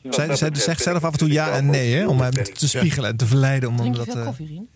Zij, 0.03 0.37
zij 0.37 0.51
zegt 0.53 0.83
zelf 0.83 1.05
af 1.05 1.13
en 1.13 1.19
toe 1.19 1.33
ja 1.33 1.57
en 1.57 1.67
nee, 1.67 1.95
hè? 1.95 2.09
Om 2.09 2.21
hem 2.21 2.33
te 2.33 2.69
spiegelen 2.69 3.11
en 3.11 3.17
te 3.17 3.27
verleiden. 3.27 3.69
Om 3.69 3.77
Drink 3.77 3.97
je 3.97 4.05
dat, 4.05 4.13
veel 4.13 4.21
eh, 4.21 4.27
koffie, 4.27 4.47
Rien? 4.47 4.69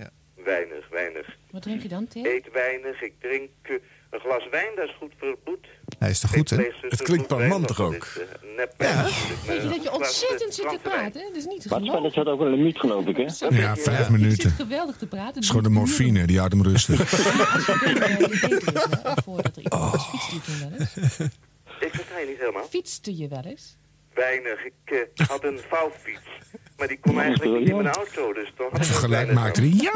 Weinig, 0.44 0.88
weinig. 0.90 1.36
Wat 1.50 1.62
drink 1.62 1.82
je 1.82 1.88
dan, 1.88 2.08
thee? 2.08 2.34
Eet 2.34 2.48
weinig, 2.52 3.02
ik 3.02 3.12
drink 3.20 3.50
eh, 3.62 3.74
een 4.10 4.20
glas 4.20 4.48
wijn, 4.50 4.70
dat 4.76 4.88
is 4.88 4.94
goed 4.98 5.12
voor 5.18 5.28
het 5.28 5.44
bloed. 5.44 5.66
hij 5.98 6.10
is 6.10 6.20
toch 6.20 6.30
goed, 6.30 6.50
hè? 6.50 6.70
Het 6.80 7.02
klinkt 7.02 7.26
parmantig 7.26 7.80
ook. 7.80 8.06
Ja. 8.78 9.04
Weet 9.46 9.62
je 9.62 9.68
dat 9.68 9.82
je 9.82 9.92
ontzettend 9.92 10.54
zit 10.54 10.68
te 10.68 10.78
praten? 10.82 11.20
hè? 11.20 11.26
Dat 11.28 11.36
is 11.36 11.44
niet 11.44 11.60
te 11.62 11.68
Wat 11.68 11.78
spelletje 11.78 12.10
geloven. 12.10 12.18
had 12.22 12.26
ook 12.32 12.38
wel 12.38 12.48
een 12.48 12.54
limiet, 12.54 12.78
geloof 12.78 13.06
ik, 13.06 13.16
hè? 13.16 13.22
Ja, 13.22 13.76
vijf 13.76 13.84
Je 13.98 14.02
zit 14.02 14.08
minuten. 14.08 14.50
geweldig 14.50 14.96
te 14.96 15.06
praten. 15.06 15.34
Het 15.34 15.42
is 15.42 15.48
gewoon 15.48 15.62
de 15.62 15.68
morfine, 15.68 16.26
die 16.26 16.38
houdt 16.38 16.52
hem 16.52 16.62
rustig. 16.62 17.00
Voordat 19.24 19.56
er 19.56 19.62
iemand 19.62 19.90
was, 19.92 20.06
fietste 20.08 20.34
je 20.34 20.40
toen 20.40 20.58
wel 20.58 20.78
eens? 20.78 20.96
Ik 21.80 21.90
versta 21.94 22.18
je 22.18 22.26
niet 22.26 22.38
helemaal. 22.38 22.64
Fietste 22.68 23.16
je 23.16 23.28
wel 23.28 23.42
eens? 23.44 23.76
Weinig. 24.14 24.64
Ik 24.64 24.72
eh, 25.16 25.26
had 25.28 25.44
een 25.44 25.60
vouwfiets. 25.68 26.20
Maar 26.76 26.88
die 26.88 26.98
kon 27.00 27.20
eigenlijk 27.20 27.58
niet 27.58 27.68
in 27.68 27.74
mijn 27.76 27.94
auto, 27.94 28.32
dus 28.32 28.52
toch 28.56 28.70
had 28.72 28.84
ik 28.84 28.90
ook 28.92 28.98
Gelijk 28.98 29.12
weinig 29.12 29.34
maakte 29.34 29.60
hij. 29.60 29.70
Ja, 29.70 29.92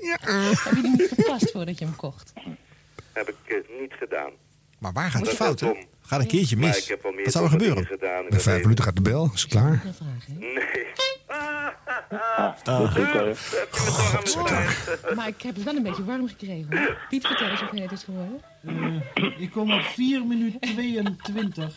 ja. 0.00 0.18
Heb 0.64 0.74
je 0.74 0.82
die 0.82 0.90
niet 0.96 1.12
gepast 1.16 1.50
voordat 1.50 1.78
je 1.78 1.84
hem 1.84 1.96
kocht? 1.96 2.32
Heb 3.12 3.28
ik 3.28 3.36
eh, 3.44 3.80
niet 3.80 3.92
gedaan. 3.98 4.30
Maar 4.80 4.92
waar 4.92 5.10
gaat 5.10 5.12
het 5.12 5.24
Dat 5.24 5.32
is 5.32 5.38
fout, 5.38 5.60
hè? 5.60 5.66
dom. 5.66 5.76
Gaat 6.02 6.20
een 6.20 6.26
keertje 6.26 6.56
mis. 6.56 6.82
ik 6.82 6.88
heb 6.88 7.04
al 7.04 7.12
meer 7.12 7.24
Wat 7.24 7.32
zou 7.32 7.44
er 7.44 7.50
gebeuren? 7.50 7.86
gedaan 7.86 8.24
dat 8.28 8.42
vijf 8.42 8.62
minuten 8.62 8.84
gaat 8.84 8.96
de 8.96 9.02
bel. 9.02 9.30
Is 9.34 9.42
het 9.42 9.50
klaar? 9.50 9.82
Nee. 10.38 10.86
Dat 12.64 14.24
is 14.24 14.34
goed, 14.34 14.50
hè. 14.50 15.14
Maar 15.14 15.28
ik 15.28 15.42
heb 15.42 15.54
het 15.54 15.64
wel 15.64 15.76
een 15.76 15.82
beetje 15.82 16.04
warm 16.04 16.28
gekregen. 16.28 16.96
Piet, 17.08 17.26
vertel 17.26 17.48
eens 17.48 17.62
of 17.62 17.70
het 17.70 17.92
is 17.92 18.04
geworden. 18.04 18.40
Ik 19.38 19.50
kom 19.50 19.72
op 19.72 19.82
4 19.82 20.26
minuten 20.26 20.60
22. 20.60 21.74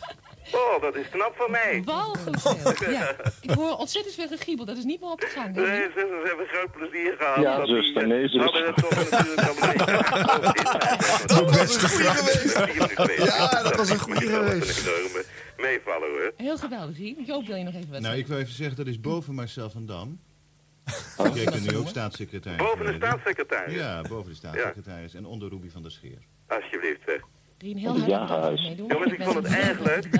Oh, 0.52 0.80
dat 0.80 0.94
is 0.96 1.08
knap 1.08 1.34
van 1.36 1.50
mij. 1.50 1.82
Walgelijk 1.84 2.38
veel. 2.40 2.90
Ja. 2.90 3.16
Ik 3.40 3.50
hoor 3.50 3.76
ontzettend 3.76 4.14
veel 4.14 4.26
gegiebel. 4.28 4.64
Dat 4.64 4.76
is 4.76 4.84
niet 4.84 5.00
meer 5.00 5.10
op 5.10 5.20
te 5.20 5.26
gaan. 5.26 5.52
Nee, 5.52 5.82
zusters 5.82 6.08
we 6.08 6.22
hebben 6.26 6.46
groot 6.46 6.70
plezier 6.72 7.14
gehad. 7.18 7.42
Ja, 7.42 7.66
zuster, 7.66 8.02
die, 8.04 8.12
nee, 8.12 8.22
eh, 8.22 8.28
zuster. 8.30 8.42
hadden 8.42 8.66
het 8.66 8.76
toch 8.76 9.10
natuurlijk. 9.10 9.40
Dat 11.26 11.56
was 11.56 11.82
een 11.82 11.88
goeie 11.88 12.10
geweest. 12.10 13.36
Ja, 13.36 13.62
dat 13.62 13.76
was 13.76 13.90
een 13.90 13.98
goeie 13.98 14.30
Dat 14.30 14.40
was 14.44 14.78
geweest. 14.78 15.28
meevaller 15.56 16.08
hoor. 16.08 16.32
Heel 16.36 16.56
geweldig, 16.58 16.96
Rien. 16.96 17.24
Joop, 17.26 17.46
wil 17.46 17.56
je 17.56 17.64
nog 17.64 17.74
even 17.74 17.90
wat 17.90 18.00
Nou, 18.00 18.16
ik 18.16 18.26
wil 18.26 18.38
even 18.38 18.52
zeggen, 18.54 18.76
dat 18.76 18.86
is 18.86 19.00
boven 19.00 19.34
Marcel 19.34 19.70
van 19.70 19.86
Dam. 19.86 20.20
Jij 21.34 21.44
bent 21.44 21.70
nu 21.70 21.76
ook 21.76 21.88
staatssecretaris. 21.88 22.58
Boven 22.58 22.86
de 22.86 22.92
staatssecretaris? 22.96 23.74
Ja, 23.74 24.02
boven 24.08 24.30
de 24.30 24.36
staatssecretaris. 24.36 25.14
En 25.14 25.24
onder 25.26 25.48
Ruby 25.48 25.70
van 25.70 25.82
der 25.82 25.90
Scheer. 25.90 26.18
Alsjeblieft 26.48 27.00
zeg. 27.06 27.20
Rien, 27.64 27.76
heel 27.76 27.94
meedoen. 27.94 28.86
Jongens, 28.88 29.12
ik 29.12 29.18
ben 29.18 29.26
vond 29.26 29.36
het 29.36 29.54
erg 29.54 29.80
leuk. 29.80 30.04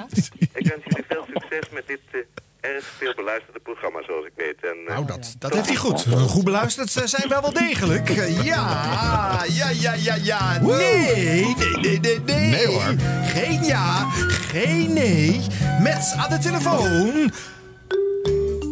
Ik 0.55 0.67
wens 0.67 0.85
jullie 0.85 1.05
veel 1.09 1.25
succes 1.33 1.71
met 1.73 1.87
dit 1.87 2.01
eh, 2.11 2.21
erg 2.61 2.85
veel 2.85 3.15
beluisterde 3.15 3.61
programma, 3.61 4.03
zoals 4.03 4.27
ik 4.27 4.33
weet. 4.37 4.57
En, 4.61 4.77
eh, 4.87 4.93
Nou, 4.95 5.07
dat, 5.07 5.35
dat 5.39 5.55
heeft 5.55 5.67
hij 5.67 5.77
goed. 5.77 6.07
Goed 6.29 6.45
beluisterd 6.45 6.91
ze 6.91 7.07
zijn 7.07 7.29
wel 7.29 7.41
wel 7.41 7.53
degelijk. 7.53 8.09
Ja, 8.43 9.45
ja, 9.49 9.71
ja, 9.71 9.95
ja, 9.95 10.15
ja. 10.15 10.61
Nee, 10.61 11.55
nee, 11.57 11.77
nee, 11.81 12.01
nee, 12.01 12.21
nee. 12.21 12.51
Nee, 12.51 12.67
hoor. 12.67 12.95
Geen 13.25 13.65
ja, 13.65 14.11
geen 14.29 14.93
nee. 14.93 15.41
Met 15.83 16.15
aan 16.17 16.31
de 16.31 16.39
telefoon... 16.39 17.33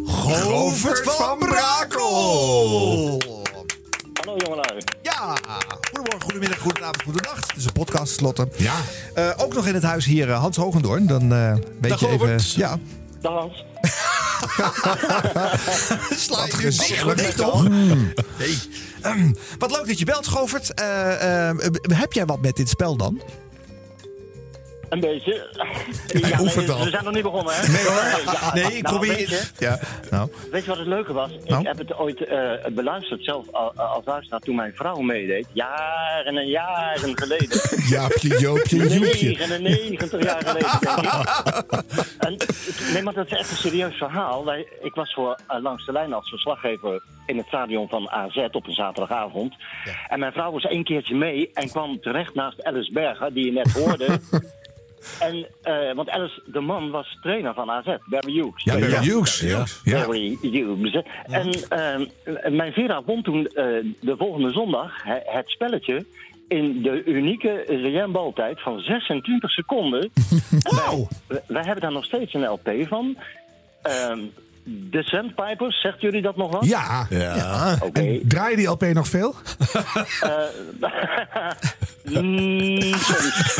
Govert 0.05 1.03
van 1.03 1.37
Brakel. 1.37 3.21
Hallo 4.33 4.45
jongelui. 4.55 4.83
Ja, 5.01 5.35
goedemorgen, 5.91 6.21
goedemiddag, 6.21 6.59
goedenavond, 6.59 7.01
goedenacht. 7.03 7.47
Het 7.47 7.57
is 7.57 7.65
een 7.65 7.71
podcast, 7.71 8.13
Slotte. 8.13 8.47
Ja. 8.57 8.73
Eh, 9.13 9.29
ook 9.37 9.53
nog 9.53 9.67
in 9.67 9.73
het 9.73 9.83
huis 9.83 10.05
hier 10.05 10.29
eh, 10.29 10.39
Hans 10.39 10.57
Hogendoorn. 10.57 11.07
Dan 11.07 11.33
eh 11.33 11.53
weet 11.81 11.89
Dag, 11.91 11.99
je 11.99 12.07
even... 12.07 12.39
Ja, 12.55 12.77
Dag 13.21 13.33
Hans. 13.33 13.65
sla 16.25 16.45
je 16.45 16.51
Wat 16.51 16.59
nu 16.59 16.65
gezellig. 16.65 17.15
dicht, 17.15 17.37
nee, 17.37 17.47
toch? 17.47 17.67
Nee. 18.37 18.57
Ehm, 19.01 19.33
wat 19.59 19.71
leuk 19.71 19.87
dat 19.87 19.99
je 19.99 20.05
belt, 20.05 20.27
Govert. 20.27 20.71
Heb 21.93 22.13
jij 22.13 22.25
wat 22.25 22.41
met 22.41 22.55
dit 22.55 22.69
spel 22.69 22.95
dan? 22.95 23.21
Een 24.93 24.99
beetje. 24.99 25.33
Ja, 26.07 26.37
nee, 26.41 26.55
we 26.55 26.87
zijn 26.89 27.03
nog 27.03 27.13
niet 27.13 27.23
begonnen, 27.23 27.53
hè? 27.55 27.67
Nee 27.67 27.83
hoor. 27.85 28.33
Ja, 28.33 28.53
Nee, 28.53 28.63
ik 28.77 28.81
nou, 28.83 28.95
probeer... 28.97 29.15
Weet 29.17 29.29
je, 29.29 29.41
Ja, 29.57 29.79
nou. 30.09 30.29
weet 30.51 30.63
je 30.63 30.69
wat 30.69 30.77
het 30.77 30.87
leuke 30.87 31.13
was? 31.13 31.31
Nou? 31.45 31.61
Ik 31.61 31.67
heb 31.67 31.77
het 31.77 31.95
ooit 31.97 32.23
eh, 32.25 32.51
beluisterd 32.71 33.23
zelf 33.23 33.45
al- 33.51 33.73
als 33.75 34.05
luisteraar 34.05 34.39
toen 34.39 34.55
mijn 34.55 34.73
vrouw 34.75 34.99
meedeed. 34.99 35.47
Jaren 35.53 36.37
en 36.37 36.47
jaren 36.47 37.17
geleden. 37.17 37.59
Jaapje, 37.89 38.39
Joopje, 38.39 38.77
Joepje. 38.99 39.47
99 39.47 40.23
jaar 40.23 40.41
geleden, 40.45 40.79
denk 40.79 40.97
ik. 40.97 41.81
En, 42.19 42.37
nee, 42.93 43.01
maar 43.03 43.13
dat 43.13 43.25
is 43.25 43.31
echt 43.37 43.51
een 43.51 43.57
serieus 43.57 43.95
verhaal. 43.95 44.45
Wij, 44.45 44.67
ik 44.81 44.95
was 44.95 45.13
voor 45.13 45.39
eh, 45.47 45.61
Langs 45.61 45.85
de 45.85 45.91
Lijn 45.91 46.13
als 46.13 46.29
verslaggever 46.29 47.03
in 47.25 47.37
het 47.37 47.47
stadion 47.47 47.89
van 47.89 48.09
AZ 48.09 48.37
op 48.51 48.67
een 48.67 48.73
zaterdagavond. 48.73 49.53
En 50.07 50.19
mijn 50.19 50.31
vrouw 50.33 50.51
was 50.51 50.63
één 50.65 50.83
keertje 50.83 51.15
mee 51.15 51.49
en 51.53 51.69
kwam 51.69 51.99
terecht 52.01 52.33
naast 52.35 52.63
Alice 52.63 52.91
Berger, 52.91 53.33
die 53.33 53.45
je 53.45 53.51
net 53.51 53.71
hoorde. 53.71 54.19
En, 55.19 55.47
eh, 55.61 55.95
want 55.95 56.09
Alice, 56.09 56.41
de 56.45 56.59
man, 56.59 56.91
was 56.91 57.17
trainer 57.21 57.53
van 57.53 57.71
AZ, 57.71 57.95
Barry 58.05 58.33
Hughes. 58.33 58.63
Ja, 58.63 58.79
Barry 58.79 59.07
Hughes. 59.07 59.39
Ja. 59.39 59.65
Ja. 59.83 60.05
Barry 60.05 60.37
Hughes. 60.41 61.03
En 61.23 61.49
eh, 61.69 62.51
mijn 62.51 62.73
Vera 62.73 63.03
won 63.03 63.21
toen 63.21 63.47
eh, 63.47 63.65
de 63.99 64.15
volgende 64.17 64.51
zondag 64.51 65.03
het 65.05 65.49
spelletje 65.49 66.05
in 66.47 66.81
de 66.81 67.03
unieke 67.03 67.63
RN-baltijd 67.67 68.61
van 68.61 68.79
26 68.79 69.51
seconden. 69.51 70.11
Wow. 70.63 71.09
wij, 71.27 71.41
wij 71.47 71.63
hebben 71.63 71.81
daar 71.81 71.91
nog 71.91 72.05
steeds 72.05 72.33
een 72.33 72.45
LP 72.45 72.69
van. 72.87 73.17
Ehm 73.81 74.19
de 74.65 75.03
Sandpipers, 75.03 75.81
zegt 75.81 76.01
jullie 76.01 76.21
dat 76.21 76.35
nog 76.37 76.51
wat? 76.51 76.65
Ja. 76.65 77.07
Ja. 77.09 77.77
Oké. 77.81 77.99
En 77.99 78.21
draai 78.27 78.49
je 78.49 78.55
die 78.57 78.67
LP 78.67 78.81
nog 78.81 79.07
veel? 79.07 79.35
Mm, 82.03 82.81
soms. 82.81 83.55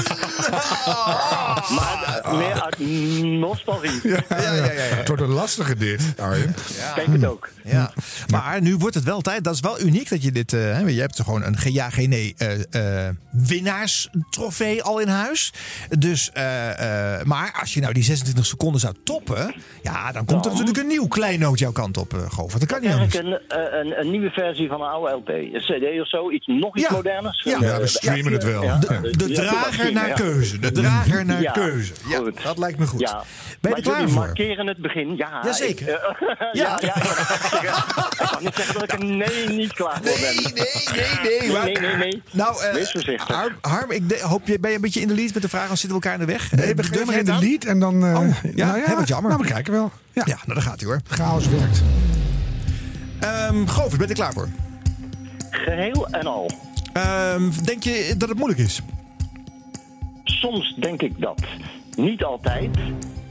maar 1.77 2.21
eh, 2.23 2.37
meer 2.37 2.61
uit 2.61 2.79
nostalgie. 3.39 3.99
Ja, 4.09 4.23
ja, 4.29 4.53
ja, 4.53 4.63
ja. 4.63 4.71
Het 4.71 5.07
wordt 5.07 5.23
een 5.23 5.29
lastige 5.29 5.75
dit, 5.75 6.01
Arjen. 6.19 6.55
Kijk 6.95 7.07
het 7.07 7.25
ook. 7.25 7.49
Ja, 7.63 7.93
maar 8.27 8.61
nu 8.61 8.75
wordt 8.77 8.95
het 8.95 9.03
wel 9.03 9.21
tijd. 9.21 9.43
Dat 9.43 9.53
is 9.53 9.59
wel 9.59 9.81
uniek 9.81 10.09
dat 10.09 10.23
je 10.23 10.31
dit. 10.31 10.53
eh, 10.53 10.59
hè, 10.59 10.79
je 10.79 10.99
hebt 10.99 11.21
gewoon 11.21 11.43
een 11.43 11.57
ja, 11.63 11.89
geen 11.89 12.09
nee 12.09 12.33
eh, 12.37 13.05
eh, 13.07 13.15
winnaarstrofee 13.31 14.83
al 14.83 14.99
in 14.99 15.07
huis. 15.07 15.53
Dus, 15.89 16.31
eh, 16.31 17.15
eh, 17.15 17.25
maar 17.25 17.57
als 17.61 17.73
je 17.73 17.79
nou 17.81 17.93
die 17.93 18.03
26 18.03 18.45
seconden 18.45 18.81
zou 18.81 18.93
toppen, 19.03 19.55
ja, 19.81 20.11
dan 20.11 20.25
komt 20.25 20.45
er 20.45 20.51
natuurlijk 20.51 20.77
een 20.77 20.87
nieuw 20.93 21.07
kleinoot 21.07 21.59
jouw 21.59 21.71
kant 21.71 21.97
op, 21.97 22.13
uh, 22.13 22.19
Govert. 22.31 22.59
Dat 22.59 22.69
kan 22.69 22.81
niet 22.81 22.91
anders. 22.91 23.15
Eigenlijk 23.15 23.45
een, 23.51 23.57
eh, 23.59 23.79
een, 23.79 23.99
een 23.99 24.11
nieuwe 24.11 24.29
versie 24.29 24.67
van 24.67 24.81
een 24.81 24.87
oude 24.87 25.11
LP. 25.13 25.27
Een 25.29 25.61
CD 25.61 26.01
of 26.01 26.09
zo, 26.09 26.31
iets 26.31 26.47
nog 26.47 26.77
iets 26.77 26.87
Ja. 26.87 26.95
moderners. 26.95 27.43
Ja. 27.43 27.57
Ja, 27.61 27.79
we 27.79 27.87
streamen 27.87 28.33
het 28.33 28.43
wel. 28.43 28.61
De 28.61 29.25
Ja, 29.27 29.33
drager 29.41 29.85
ja. 29.87 29.91
naar 29.91 30.13
keuze. 30.13 30.59
De 30.59 30.71
drager 30.71 31.25
naar 31.25 31.41
Ja, 31.41 31.51
keuze. 31.51 31.93
Ja, 32.09 32.17
goed. 32.17 32.43
dat 32.43 32.57
lijkt 32.57 32.79
me 32.79 32.87
goed. 32.87 33.15
Ja. 33.63 33.69
Ben 33.69 33.83
je 33.83 33.89
maar 33.89 33.93
er 33.99 34.05
klaar 34.05 34.09
voor? 34.09 34.25
markeren 34.25 34.67
het 34.67 34.77
begin. 34.77 35.15
Ja, 35.15 35.41
Jazeker. 35.43 35.87
Ik, 35.87 35.95
eh, 35.95 36.27
ja, 36.39 36.47
Ja. 36.51 36.77
ja, 36.81 36.93
ja. 37.61 37.77
Ik 38.19 38.27
kan 38.31 38.43
niet 38.43 38.55
zeggen 38.55 38.73
dat 38.73 38.83
ik 38.83 38.91
er 38.91 39.05
nee 39.05 39.47
niet 39.49 39.73
klaar 39.73 39.93
voor 40.03 40.03
ben. 40.03 40.35
Nee, 40.53 40.53
nee, 40.53 41.39
nee. 41.39 41.51
maar- 41.51 41.63
Nee, 41.65 41.77
nee, 41.79 41.95
nee. 41.95 42.21
Nou, 42.31 42.63
eh, 42.63 42.73
Wees 42.73 42.91
voorzichtig. 42.91 43.35
Harm, 43.35 43.53
Harm, 43.61 43.91
ik 43.91 44.09
de- 44.09 44.19
hoop 44.21 44.47
je, 44.47 44.59
ben 44.59 44.69
je 44.69 44.75
een 44.75 44.81
beetje 44.81 45.01
in 45.01 45.07
de 45.07 45.15
lead 45.15 45.33
met 45.33 45.41
de 45.41 45.49
vraag, 45.49 45.67
dan 45.67 45.77
zitten 45.77 45.99
we 45.99 46.05
elkaar 46.05 46.19
in 46.21 46.25
de 46.27 46.31
weg. 46.33 46.51
Nee, 46.51 46.65
Eh, 46.69 46.75
begin 46.75 46.91
durf 46.93 47.05
maar 47.05 47.17
in 47.17 47.25
de 47.25 47.37
lead 47.39 47.63
en 47.63 47.79
dan... 47.79 48.05
eh, 48.05 48.19
Oh, 48.19 48.27
ja, 48.55 48.75
hè, 48.85 48.95
wat 48.95 49.07
jammer. 49.07 49.31
Nou, 49.31 49.43
we 49.43 49.49
kijken 49.51 49.73
wel. 49.73 49.91
Ja, 50.11 50.23
Ja, 50.25 50.35
nou, 50.35 50.53
daar 50.53 50.61
gaat 50.61 50.79
hij 50.79 50.89
hoor. 50.89 50.99
chaos 51.07 51.47
werkt. 51.47 51.81
Ehm 53.19 53.65
Govert, 53.67 53.91
ben 53.97 54.01
je 54.01 54.07
er 54.07 54.13
klaar 54.13 54.33
voor? 54.33 54.47
Geheel 55.49 56.07
en 56.11 56.25
al. 56.27 56.51
Ehm, 56.93 57.49
denk 57.63 57.83
je 57.83 58.13
dat 58.17 58.29
het 58.29 58.37
moeilijk 58.37 58.61
is? 58.61 58.81
Soms 60.23 60.75
denk 60.79 61.01
ik 61.01 61.13
dat. 61.21 61.41
Niet 61.95 62.23
altijd. 62.23 62.69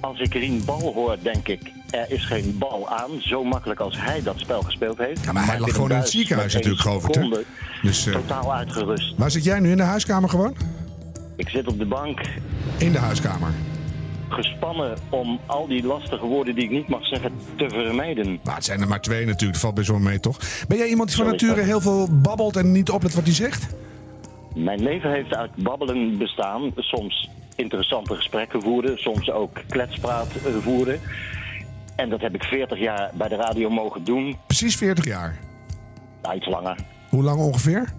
Als 0.00 0.18
ik 0.20 0.32
Rien 0.34 0.62
Bal 0.64 0.92
hoor, 0.94 1.16
denk 1.22 1.48
ik... 1.48 1.60
er 1.90 2.10
is 2.10 2.24
geen 2.24 2.56
bal 2.58 2.88
aan. 2.88 3.10
Zo 3.20 3.44
makkelijk 3.44 3.80
als 3.80 3.94
hij 4.00 4.22
dat 4.22 4.34
spel 4.38 4.62
gespeeld 4.62 4.98
heeft. 4.98 5.24
Ja, 5.24 5.32
maar 5.32 5.46
hij 5.46 5.58
lag 5.60 5.72
gewoon 5.72 5.90
in 5.90 5.96
het 5.96 6.08
ziekenhuis 6.08 6.54
natuurlijk, 6.54 6.82
hè? 6.84 6.90
seconde 7.00 7.44
Dus, 7.82 8.06
eh, 8.06 8.12
Totaal 8.12 8.54
uitgerust. 8.54 9.14
waar 9.16 9.30
zit 9.30 9.44
jij 9.44 9.60
nu 9.60 9.70
in 9.70 9.76
de 9.76 9.82
huiskamer 9.82 10.28
gewoon? 10.28 10.56
Ik 11.36 11.48
zit 11.48 11.66
op 11.66 11.78
de 11.78 11.86
bank 11.86 12.20
In 12.78 12.92
de 12.92 12.98
huiskamer. 12.98 13.50
gespannen 14.28 14.96
om 15.10 15.40
al 15.46 15.66
die 15.66 15.82
lastige 15.86 16.26
woorden 16.26 16.54
die 16.54 16.64
ik 16.64 16.70
niet 16.70 16.88
mag 16.88 17.06
zeggen 17.06 17.32
te 17.56 17.68
vermijden. 17.68 18.40
Maar 18.44 18.54
het 18.54 18.64
zijn 18.64 18.80
er 18.80 18.88
maar 18.88 19.00
twee 19.00 19.24
natuurlijk, 19.26 19.52
dat 19.52 19.60
valt 19.60 19.74
best 19.74 19.88
wel 19.88 19.98
mee, 19.98 20.20
toch? 20.20 20.38
Ben 20.68 20.78
jij 20.78 20.88
iemand 20.88 21.08
die 21.08 21.16
van 21.18 21.26
nature 21.26 21.60
heel 21.60 21.80
veel 21.80 22.08
babbelt 22.10 22.56
en 22.56 22.72
niet 22.72 22.90
oplet 22.90 23.14
wat 23.14 23.24
hij 23.24 23.32
zegt? 23.32 23.66
Mijn 24.54 24.82
leven 24.82 25.10
heeft 25.10 25.34
uit 25.34 25.50
babbelen 25.56 26.18
bestaan. 26.18 26.72
Soms 26.76 27.28
interessante 27.56 28.14
gesprekken 28.14 28.62
voeren, 28.62 28.98
soms 28.98 29.30
ook 29.30 29.60
kletspraat 29.68 30.28
eh, 30.34 30.52
voeren. 30.62 31.00
En 31.96 32.08
dat 32.08 32.20
heb 32.20 32.34
ik 32.34 32.42
40 32.42 32.78
jaar 32.78 33.10
bij 33.14 33.28
de 33.28 33.36
radio 33.36 33.70
mogen 33.70 34.04
doen. 34.04 34.36
Precies 34.46 34.76
40 34.76 35.04
jaar. 35.04 35.38
Nou, 36.22 36.36
iets 36.36 36.46
langer. 36.46 36.76
Hoe 37.08 37.22
lang 37.22 37.38
ongeveer? 37.38 37.92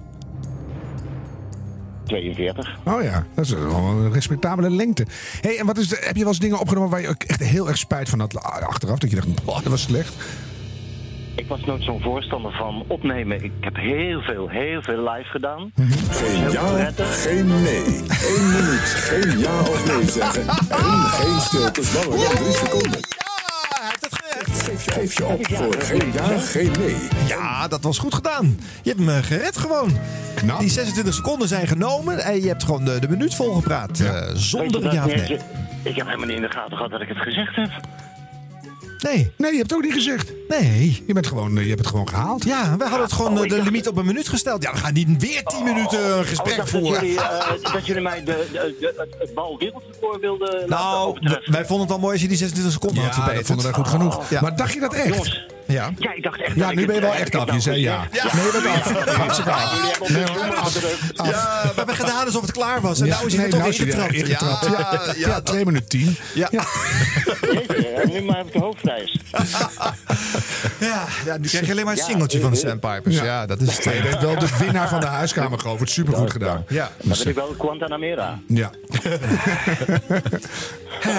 42. 2.05 2.77
Oh 2.85 3.03
ja, 3.03 3.25
dat 3.33 3.45
is 3.45 3.51
wel 3.51 3.75
een 3.75 4.11
respectabele 4.11 4.69
lengte. 4.69 5.05
Hey, 5.41 5.57
en 5.59 5.65
wat 5.65 5.77
is 5.77 5.87
de, 5.87 5.97
heb 6.01 6.15
je 6.15 6.19
wel 6.21 6.29
eens 6.29 6.39
dingen 6.39 6.59
opgenomen 6.59 6.89
waar 6.89 7.01
je 7.01 7.15
echt 7.27 7.43
heel 7.43 7.67
erg 7.67 7.77
spijt 7.77 8.09
van 8.09 8.19
had 8.19 8.43
achteraf? 8.43 8.99
Dat 8.99 9.09
je 9.09 9.15
dacht, 9.15 9.43
"Boah, 9.43 9.55
dat 9.55 9.71
was 9.71 9.81
slecht. 9.81 10.15
Ik 11.35 11.47
was 11.47 11.65
nooit 11.65 11.83
zo'n 11.83 12.01
voorstander 12.01 12.51
van 12.51 12.83
opnemen. 12.87 13.43
Ik 13.43 13.51
heb 13.59 13.75
heel 13.75 14.21
veel, 14.21 14.47
heel 14.49 14.81
veel 14.81 15.09
live 15.09 15.29
gedaan. 15.29 15.71
Geen 16.09 16.39
Heel 16.41 16.51
ja, 16.51 16.71
prettig. 16.73 17.21
geen 17.23 17.47
nee. 17.47 17.83
Eén 18.37 18.47
minuut, 18.51 18.79
geen 19.09 19.39
ja 19.39 19.59
of 19.59 19.85
nee 19.87 20.09
zeggen. 20.09 20.47
En 20.47 21.09
geen 21.09 21.39
stilte 21.39 21.81
langer 21.93 22.25
dan 22.25 22.35
drie 22.35 22.53
seconden. 22.53 22.99
Geef 24.51 24.85
je, 24.85 24.91
geef 24.91 25.17
je 25.17 25.25
op 25.25 25.47
voor 25.47 25.75
geen 25.81 26.11
ja, 26.13 26.37
geen 26.39 26.71
nee. 26.79 26.95
Ja, 27.27 27.67
dat 27.67 27.81
was 27.81 27.97
goed 27.97 28.13
gedaan. 28.13 28.57
Je 28.83 28.89
hebt 28.89 28.99
hem 28.99 29.09
eh, 29.09 29.23
gered 29.23 29.57
gewoon. 29.57 29.97
Knap. 30.35 30.59
Die 30.59 30.69
26 30.69 31.13
seconden 31.13 31.47
zijn 31.47 31.67
genomen 31.67 32.19
en 32.23 32.41
je 32.41 32.47
hebt 32.47 32.63
gewoon 32.63 32.85
de, 32.85 32.99
de 32.99 33.09
minuut 33.09 33.35
volgepraat. 33.35 33.97
Ja. 33.97 34.13
eh, 34.13 34.29
je 34.33 34.37
zonder 34.39 34.93
ja 34.93 35.05
of 35.05 35.15
nee. 35.15 35.39
Ik 35.83 35.95
heb 35.95 36.05
helemaal 36.05 36.27
niet 36.27 36.35
in 36.35 36.41
de 36.41 36.49
gaten 36.51 36.75
gehad 36.77 36.91
dat 36.91 37.01
ik 37.01 37.07
het 37.07 37.17
gezegd 37.17 37.55
heb. 37.55 37.69
Nee. 39.03 39.31
Nee, 39.37 39.51
je 39.51 39.57
hebt 39.57 39.69
het 39.69 39.73
ook 39.79 39.83
niet 39.85 39.93
gezegd. 39.93 40.31
Nee. 40.47 41.03
Je, 41.07 41.13
bent 41.13 41.27
gewoon, 41.27 41.57
eh, 41.57 41.61
je 41.63 41.67
hebt 41.67 41.79
het 41.79 41.89
gewoon 41.89 42.09
gehaald. 42.09 42.43
Ja, 42.43 42.75
we 42.77 42.83
hadden 42.83 43.01
het 43.01 43.13
gewoon 43.13 43.37
Oh, 43.37 43.43
eh, 43.43 43.49
de 43.49 43.61
limiet 43.63 43.87
op 43.87 43.97
een 43.97 44.05
minuut 44.05 44.27
gesteld. 44.27 44.63
Ja, 44.63 44.71
we 44.71 44.77
gaan 44.77 44.93
niet 44.93 45.21
weer 45.21 45.43
10 45.43 45.63
minuten 45.63 46.05
een 46.05 46.13
Oh, 46.13 46.19
ik 46.19 46.27
gesprek 46.27 46.55
dacht 46.57 46.71
dat 46.71 46.81
voeren. 46.81 47.01
jullie, 47.05 47.19
eh, 47.21 47.73
dat 47.73 47.85
jullie 47.85 48.01
mij 48.01 48.23
de, 48.23 48.47
de, 48.51 48.75
de- 48.79 49.07
het, 49.19 49.33
bal 49.33 49.57
wereldrecord 49.59 50.21
wilden 50.21 50.49
laten 50.53 50.69
Nou, 50.69 51.39
wij 51.45 51.65
vonden 51.65 51.79
het 51.79 51.89
wel 51.89 51.99
mooi 51.99 52.11
als 52.13 52.21
je 52.21 52.27
die 52.27 52.37
26 52.37 52.73
seconden 52.73 53.03
had 53.03 53.07
Ja, 53.15 53.21
verbeterd. 53.21 53.47
dat 53.47 53.55
vonden 53.55 53.65
wij 53.65 53.83
goed 53.83 53.87
genoeg. 53.87 54.29
Ja. 54.29 54.41
Maar 54.41 54.55
dacht 54.55 54.73
je 54.73 54.79
dat 54.79 54.93
echt? 54.93 55.07
Jongens, 55.07 55.45
Ja. 55.73 55.91
ja, 55.97 56.13
ik 56.13 56.23
dacht 56.23 56.41
echt... 56.41 56.55
Ja, 56.55 56.65
dat 56.65 56.75
nu 56.75 56.85
ben 56.85 56.95
je 56.95 57.01
het, 57.01 57.09
wel 57.09 57.13
eh, 57.13 57.21
echt 57.21 57.35
af. 57.35 57.53
Je 57.53 57.59
zei 57.59 57.87
het, 57.87 57.99
ja. 58.11 58.23
Nee, 58.35 58.51
bent 58.51 58.65
af. 58.65 59.15
Hartstikke 59.15 59.51
af. 59.51 59.99
Ja, 61.17 61.61
we 61.63 61.71
hebben 61.75 61.95
gedaan 61.95 62.25
alsof 62.25 62.41
het 62.41 62.51
klaar 62.51 62.81
was. 62.81 62.99
En 62.99 63.05
Ja, 63.05 63.15
nou 63.15 63.27
is 63.27 63.33
nee, 63.33 63.41
hij 63.41 63.49
toch 63.49 63.59
nou 63.59 63.73
ingetrapt. 64.13 64.65
Ja, 65.17 65.27
ja, 65.27 65.41
2 65.41 65.65
minuten 65.65 65.89
10. 65.89 66.17
Ja. 66.33 66.49
Jeetje, 67.51 68.01
nu 68.05 68.21
maar 68.21 68.37
heb 68.37 68.47
ik 68.47 68.53
de 68.53 68.59
hoofdprijs. 68.59 69.19
Ja, 70.79 71.05
ja, 71.25 71.37
nu 71.37 71.47
krijg 71.47 71.65
je 71.65 71.71
alleen 71.71 71.83
maar 71.85 71.93
een 71.93 71.99
Ja, 71.99 72.05
singeltje 72.05 72.39
van 72.39 72.51
de 72.51 72.61
eh, 72.61 72.67
Sandpipers. 72.67 73.19
Ja, 73.19 73.45
dat 73.45 73.61
is 73.61 73.75
het. 73.75 73.83
Je 73.83 74.01
bent 74.03 74.21
wel 74.21 74.39
de 74.39 74.47
winnaar 74.59 74.89
van 74.89 74.99
de 74.99 75.05
huiskamer, 75.05 75.59
Govert. 75.59 75.89
Supergoed 75.89 76.31
gedaan. 76.31 76.65
Ja. 76.67 76.91
Dan 77.03 77.17
ben 77.17 77.27
ik 77.27 77.35
wel 77.35 77.55
Guantanamera. 77.57 78.39
Ja. 78.47 78.71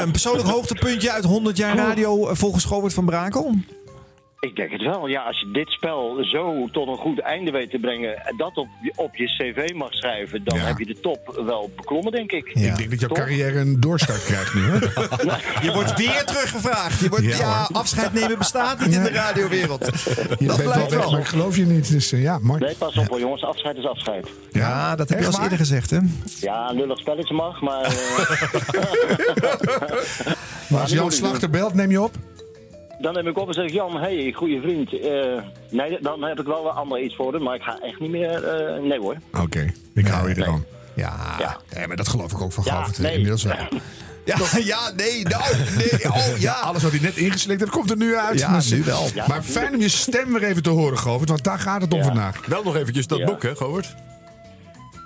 Een 0.02 0.10
persoonlijk 0.10 0.48
hoogtepuntje 0.48 1.12
uit 1.12 1.24
100 1.24 1.56
jaar 1.56 1.76
radio 1.76 2.28
eh, 2.28 2.36
volgens 2.36 2.64
Govert 2.64 2.94
van 2.94 3.04
Brakel? 3.04 3.54
Ik 4.44 4.56
denk 4.56 4.70
het 4.70 4.82
wel. 4.82 5.06
Ja, 5.06 5.22
als 5.22 5.40
je 5.40 5.50
dit 5.52 5.68
spel 5.70 6.16
zo 6.24 6.68
tot 6.72 6.88
een 6.88 6.96
goed 6.96 7.18
einde 7.20 7.50
weet 7.50 7.70
te 7.70 7.78
brengen... 7.78 8.26
en 8.26 8.36
dat 8.36 8.56
op, 8.56 8.68
je- 8.82 8.92
op 8.96 9.16
je 9.16 9.24
cv 9.24 9.74
mag 9.74 9.94
schrijven... 9.94 10.44
dan 10.44 10.58
Ja. 10.58 10.64
heb 10.64 10.78
je 10.78 10.86
de 10.86 11.00
top 11.00 11.40
wel 11.46 11.70
beklommen, 11.76 12.12
denk 12.12 12.32
ik. 12.32 12.46
Ik 12.48 12.76
denk 12.76 12.90
dat 12.90 13.00
jouw 13.00 13.08
Toch? 13.08 13.18
carrière 13.18 13.58
een 13.58 13.80
doorstart 13.80 14.24
krijgt 14.24 14.54
nu, 14.54 14.62
hoor. 14.70 14.80
Je 15.66 15.70
wordt 15.74 15.96
weer 15.96 16.24
teruggevraagd. 16.24 17.00
Je 17.00 17.08
wordt, 17.08 17.24
Ja, 17.38 17.68
afscheid 17.72 18.12
nemen 18.12 18.38
bestaat 18.38 18.80
niet 18.80 18.94
in 18.94 19.02
de 19.02 19.10
radiowereld. 19.10 19.86
Je 19.86 20.14
Dat 20.14 20.38
bent 20.38 20.56
wel 20.56 20.56
blijft 20.72 20.90
weg, 20.90 21.00
wel. 21.00 21.10
maar 21.10 21.20
ik 21.20 21.26
geloof 21.26 21.56
je 21.56 21.66
niet. 21.66 21.90
Dus 21.90 22.12
eh, 22.12 22.22
ja, 22.22 22.38
mooi. 22.42 22.60
Nee, 22.60 22.74
pas 22.74 22.96
op 22.96 23.08
hoor, 23.08 23.18
jongens. 23.20 23.44
Afscheid 23.44 23.76
is 23.76 23.86
afscheid. 23.86 24.28
Ja, 24.52 24.96
dat 24.96 25.08
heb 25.08 25.20
je 25.20 25.26
al 25.26 25.42
eerder 25.42 25.58
gezegd, 25.58 25.90
hè? 25.90 25.98
Ja, 26.40 26.68
een 26.70 26.76
lullig 26.76 26.98
spelletje 26.98 27.34
mag, 27.34 27.60
maar... 27.60 27.82
eh, 27.84 27.92
Maar 30.68 30.80
als 30.80 30.90
Jan 30.92 31.12
Slachter 31.12 31.50
belt, 31.50 31.74
neem 31.74 31.90
je 31.90 32.02
op? 32.02 32.14
Dan 33.04 33.14
neem 33.14 33.26
ik 33.26 33.38
op 33.38 33.48
en 33.48 33.54
zeg 33.54 33.64
ik, 33.64 33.72
Jan, 33.72 33.96
hey, 33.96 34.32
goede 34.36 34.60
vriend. 34.60 34.92
eh, 35.00 35.42
nee, 35.70 35.98
dan 36.00 36.22
heb 36.22 36.40
ik 36.40 36.46
wel 36.46 36.62
wat 36.62 36.74
ander 36.74 37.00
iets 37.02 37.14
voor 37.16 37.32
hem, 37.32 37.42
maar 37.42 37.54
ik 37.54 37.62
ga 37.62 37.78
echt 37.82 38.00
niet 38.00 38.10
meer... 38.10 38.44
eh, 38.44 38.82
nee 38.82 38.98
hoor. 38.98 39.16
Oké, 39.40 39.72
ik 39.94 40.06
hou 40.06 40.28
je 40.28 40.34
er 40.34 40.40
Nee. 40.40 40.46
dan. 40.48 40.64
Ja, 40.94 41.16
Ja. 41.38 41.56
nee, 41.76 41.86
maar 41.86 41.96
dat 41.96 42.08
geloof 42.08 42.32
ik 42.32 42.40
ook 42.40 42.52
van 42.52 42.64
Ja, 42.66 42.86
nee. 42.98 43.12
Inmiddels 43.12 43.42
wel. 43.44 43.54
Ja, 44.24 44.36
ja, 44.64 44.90
nee, 44.96 45.22
nou, 45.24 45.42
nee, 45.76 46.12
oh 46.12 46.38
ja. 46.46 46.52
Alles 46.52 46.82
wat 46.82 46.90
hij 46.92 47.00
net 47.00 47.16
ingeslikt 47.16 47.60
heeft, 47.60 47.72
komt 47.72 47.90
er 47.90 47.96
nu 47.96 48.16
uit. 48.16 48.38
Ja, 48.38 48.60
nu 48.70 48.82
wel. 48.84 49.06
Ja. 49.14 49.26
Maar 49.28 49.42
fijn 49.42 49.74
om 49.74 49.80
je 49.80 49.88
stem 49.88 50.32
weer 50.32 50.42
even 50.44 50.62
te 50.62 50.70
horen, 50.70 50.98
Govert. 50.98 51.28
Want 51.28 51.44
daar 51.44 51.58
gaat 51.58 51.80
het 51.82 51.92
om 51.92 51.98
Ja. 51.98 52.04
vandaag. 52.04 52.46
Wel 52.46 52.62
nog 52.62 52.76
eventjes 52.76 53.06
dat 53.06 53.18
Ja. 53.18 53.24
boek, 53.24 53.42
hè, 53.42 53.56
Govert? 53.56 53.94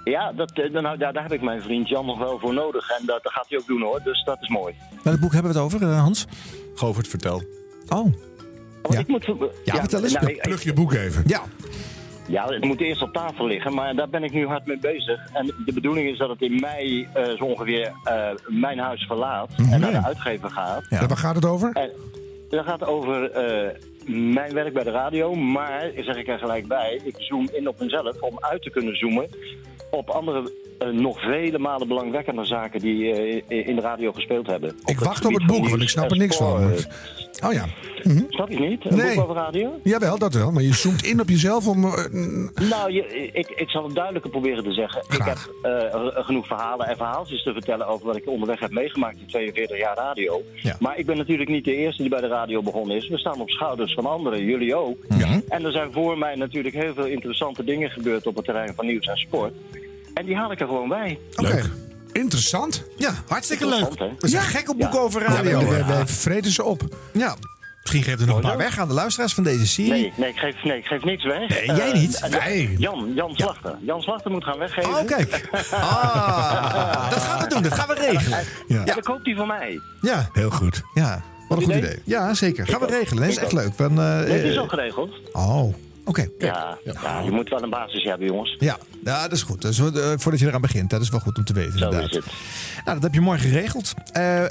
Ja, 0.05 0.33
dat, 0.33 0.53
nou, 0.73 0.99
daar, 0.99 1.13
daar 1.13 1.23
heb 1.23 1.33
ik 1.33 1.43
mijn 1.43 1.63
vriend 1.63 1.89
Jan 1.89 2.07
nog 2.07 2.19
wel 2.19 2.39
voor 2.39 2.55
nodig. 2.55 2.91
En 2.91 3.07
dat, 3.07 3.23
dat 3.23 3.33
gaat 3.33 3.47
hij 3.49 3.59
ook 3.59 3.67
doen 3.67 3.83
hoor, 3.83 4.01
dus 4.05 4.25
dat 4.25 4.39
is 4.41 4.49
mooi. 4.49 4.75
Welk 5.03 5.21
boek 5.21 5.33
hebben 5.33 5.53
we 5.53 5.59
het 5.59 5.67
over, 5.73 5.87
Hans? 5.87 6.25
Govert, 6.75 7.09
vertel. 7.09 7.43
Oh, 7.89 8.13
Want 8.83 8.95
Ja. 8.95 8.99
ik 8.99 9.09
moet, 9.09 9.25
Ja, 9.65 9.75
vertel 9.75 10.03
eens. 10.03 10.13
nou, 10.13 10.37
plug 10.41 10.63
je 10.63 10.73
boek 10.73 10.93
even. 10.93 11.23
ja. 11.27 11.43
Ja, 12.29 12.45
het 12.47 12.65
moet 12.65 12.81
eerst 12.81 13.03
op 13.03 13.13
tafel 13.13 13.47
liggen, 13.47 13.75
maar 13.75 13.95
daar 13.95 14.09
ben 14.09 14.25
ik 14.25 14.33
nu 14.33 14.47
hard 14.47 14.67
mee 14.67 14.79
bezig. 14.79 15.21
En 15.33 15.47
de 15.65 15.73
bedoeling 15.73 16.09
is 16.11 16.19
dat 16.19 16.29
het 16.29 16.41
in 16.43 16.55
mei 16.61 17.09
eh, 17.15 17.25
zo 17.37 17.45
ongeveer 17.45 17.93
eh, 18.05 18.29
mijn 18.47 18.79
huis 18.79 19.05
verlaat 19.07 19.51
en 19.71 19.81
naar 19.81 19.91
de 19.91 20.03
uitgever 20.05 20.51
gaat. 20.51 20.87
Ja. 20.89 21.01
En 21.01 21.09
waar 21.09 21.17
gaat 21.17 21.35
het 21.35 21.45
over? 21.45 21.73
En 21.73 21.91
dat 22.49 22.65
gaat 22.65 22.85
over 22.85 23.31
eh, 23.31 23.69
mijn 24.07 24.53
werk 24.55 24.73
bij 24.73 24.85
de 24.85 24.91
radio, 24.91 25.35
maar, 25.35 25.91
zeg 25.97 26.17
ik 26.17 26.29
er 26.29 26.39
gelijk 26.39 26.67
bij, 26.67 27.01
ik 27.05 27.15
zoom 27.19 27.49
in 27.53 27.69
op 27.69 27.81
mezelf 27.81 28.21
om 28.21 28.37
uit 28.41 28.63
te 28.63 28.71
kunnen 28.71 28.97
zoomen 28.97 29.29
op 29.91 30.11
andere, 30.11 30.53
eh, 30.79 30.89
nog 30.89 31.21
vele 31.21 31.59
malen 31.59 31.89
belangwekkende 31.89 32.45
zaken 32.45 32.81
die 32.81 33.13
eh, 33.13 33.69
in 33.69 33.75
de 33.75 33.81
radio 33.83 34.13
gespeeld 34.13 34.47
hebben. 34.47 34.77
Ik 34.85 34.99
wacht 34.99 35.25
op 35.25 35.33
het 35.35 35.47
boek, 35.47 35.69
want 35.69 35.83
ik 35.83 35.89
snap 35.89 36.11
er 36.11 36.17
niks 36.17 36.37
van. 36.37 36.61
sport. 36.79 36.89
Oh 37.47 37.53
ja. 37.53 37.65
Snap 38.29 38.49
je 38.51 38.59
niet? 38.59 38.85
Een 38.85 38.97
Nee. 38.97 39.15
boek 39.15 39.23
over 39.25 39.35
radio? 39.37 39.81
Jawel, 39.83 40.19
dat 40.19 40.35
wel. 40.35 40.53
Maar 40.53 40.63
je 40.63 40.75
zoomt 40.75 41.05
in 41.07 41.21
op 41.21 41.29
jezelf 41.29 41.67
om... 41.69 41.85
eh, 41.85 42.05
Nou, 42.71 42.93
je, 42.93 43.31
ik, 43.33 43.49
ik 43.51 43.69
zal 43.71 43.85
het 43.85 43.95
duidelijker 43.95 44.31
proberen 44.31 44.65
te 44.65 44.73
zeggen. 44.73 45.03
Ik 45.09 45.13
Graag. 45.15 45.49
heb 45.63 45.73
eh, 45.73 46.25
genoeg 46.25 46.47
verhalen 46.47 46.87
en 46.87 46.97
verhaaltjes 46.97 47.43
te 47.43 47.53
vertellen 47.53 47.87
over 47.87 48.07
wat 48.07 48.17
ik 48.17 48.29
onderweg 48.29 48.61
heb 48.61 48.71
meegemaakt 48.71 49.19
in 49.21 49.27
42 49.27 49.79
jaar 49.79 49.97
radio. 49.97 50.43
Ja. 50.55 50.77
Maar 50.81 50.99
ik 50.99 51.07
ben 51.07 51.17
natuurlijk 51.17 51.49
niet 51.51 51.65
de 51.65 51.75
eerste 51.77 52.03
die 52.03 52.11
bij 52.11 52.21
de 52.21 52.27
radio 52.27 52.63
begonnen 52.63 52.97
is. 52.97 53.09
We 53.09 53.19
staan 53.19 53.41
op 53.41 53.51
schouders 53.51 53.95
van 53.95 54.07
anderen, 54.07 54.45
jullie 54.45 54.75
ook. 54.75 54.99
En 55.49 55.65
er 55.65 55.73
zijn 55.73 55.93
voor 55.93 56.19
mij 56.19 56.35
natuurlijk 56.35 56.75
heel 56.75 56.95
veel 56.95 57.07
interessante 57.07 57.65
dingen 57.65 57.91
gebeurd 57.91 58.27
op 58.27 58.37
het 58.37 58.45
terrein 58.45 58.75
van 58.75 58.87
nieuws 58.87 59.07
en 59.07 59.17
sport. 59.17 59.53
En 60.19 60.27
die 60.27 60.37
haal 60.37 60.53
ik 60.53 60.61
er 60.61 60.67
gewoon 60.67 60.89
bij. 60.89 61.19
Leuk. 61.35 61.65
Interessant. 62.13 62.85
Ja, 62.97 63.15
hartstikke 63.29 63.67
leuk. 63.69 63.81
Hè? 63.99 64.09
Dat 64.15 64.25
is 64.25 64.33
een 64.33 64.39
Ja. 64.41 64.45
gekke 64.45 64.75
boek 64.77 64.93
Ja. 64.93 64.99
over 64.99 65.21
Ja, 65.23 65.27
radio. 65.29 65.61
Ja, 65.75 65.87
wij 65.87 66.07
vreten 66.07 66.51
ze 66.51 66.65
op. 66.65 66.83
Misschien 67.81 68.03
geeft 68.03 68.21
er 68.21 68.27
nog 68.27 68.37
een 68.37 68.43
paar 68.43 68.57
weg 68.57 68.79
aan 68.79 68.89
de 68.89 68.95
luisteraars 68.95 69.35
van 69.35 69.45
deze 69.45 69.67
serie. 69.67 69.91
Nee, 69.91 70.13
nee, 70.17 70.29
ik 70.29 70.37
geef, 70.39 70.65
nee, 70.65 70.79
ik 70.79 70.85
geef 70.85 71.05
niks 71.05 71.25
weg. 71.25 71.49
Nee, 71.49 71.67
jij 71.67 71.91
Eh, 71.93 71.95
niet. 72.01 72.29
Nee. 72.45 72.75
Jan, 72.79 73.13
Jan 73.15 73.31
Slachter. 73.35 73.77
Jan 73.81 74.01
Slachter 74.01 74.31
moet 74.31 74.45
gaan 74.45 74.59
weggeven. 74.59 74.91
Oh, 74.91 75.05
kijk. 75.07 75.49
Ah, 75.71 77.11
dat 77.11 77.21
gaan 77.23 77.39
we 77.41 77.47
doen. 77.49 77.63
Dat 77.63 77.73
gaan 77.75 77.89
we 77.89 77.95
regelen. 77.95 78.39
Ja. 78.69 78.85
Dan 78.85 79.01
koopt 79.01 79.27
hij 79.27 79.35
van 79.35 79.47
mij. 79.47 79.81
Ja, 80.01 80.29
Heel 80.33 80.51
goed. 80.51 80.83
ja. 80.95 81.23
Wat 81.49 81.59
een 81.59 81.65
goed 81.65 81.75
idee. 81.75 81.99
Ja, 82.05 82.35
zeker. 82.35 82.67
Gaan 82.67 82.81
we 82.81 82.87
regelen. 82.87 83.23
Dat 83.23 83.33
is 83.33 83.37
echt 83.39 83.53
leuk. 83.53 83.71
Van, 83.77 83.91
eh, 83.91 83.97
Nee, 83.97 84.33
het 84.33 84.45
is 84.45 84.55
eh, 84.55 84.61
al 84.61 84.69
geregeld. 84.69 85.11
Oh, 85.33 85.75
oké. 86.09 86.29
Ja, 86.39 86.79
ja, 86.85 87.21
je 87.21 87.31
moet 87.31 87.49
wel 87.49 87.63
een 87.63 87.71
basis 87.71 88.03
hebben, 88.05 88.27
jongens. 88.27 88.57
Ja, 88.59 88.79
ja, 89.05 89.23
dat 89.23 89.33
is 89.33 89.43
goed. 89.43 89.63
Dat 89.63 89.71
is, 89.71 89.79
wel, 89.79 89.93
eh, 89.93 90.13
voordat 90.17 90.41
je 90.41 90.47
eraan 90.47 90.61
begint, 90.61 90.91
dat 90.91 91.01
is 91.01 91.09
wel 91.11 91.21
goed 91.21 91.39
om 91.39 91.45
te 91.45 91.53
weten. 91.53 91.79
Zo 91.79 91.85
inderdaad. 91.85 92.11
is 92.11 92.17
het. 92.17 92.25
Nou, 92.85 92.95
dat 92.95 93.03
heb 93.03 93.15
je 93.15 93.21
mooi 93.21 93.39
geregeld. 93.39 93.95
Eh 94.13 94.45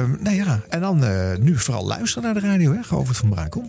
eh, 0.00 0.08
nou 0.20 0.36
ja, 0.36 0.60
en 0.68 0.80
dan 0.80 1.04
eh, 1.04 1.36
nu 1.38 1.56
vooral 1.56 1.86
luisteren 1.86 2.22
naar 2.24 2.42
de 2.42 2.48
radio, 2.48 2.72
hè? 2.72 2.82
Govert 2.82 3.16
van 3.16 3.28
Brakel. 3.28 3.64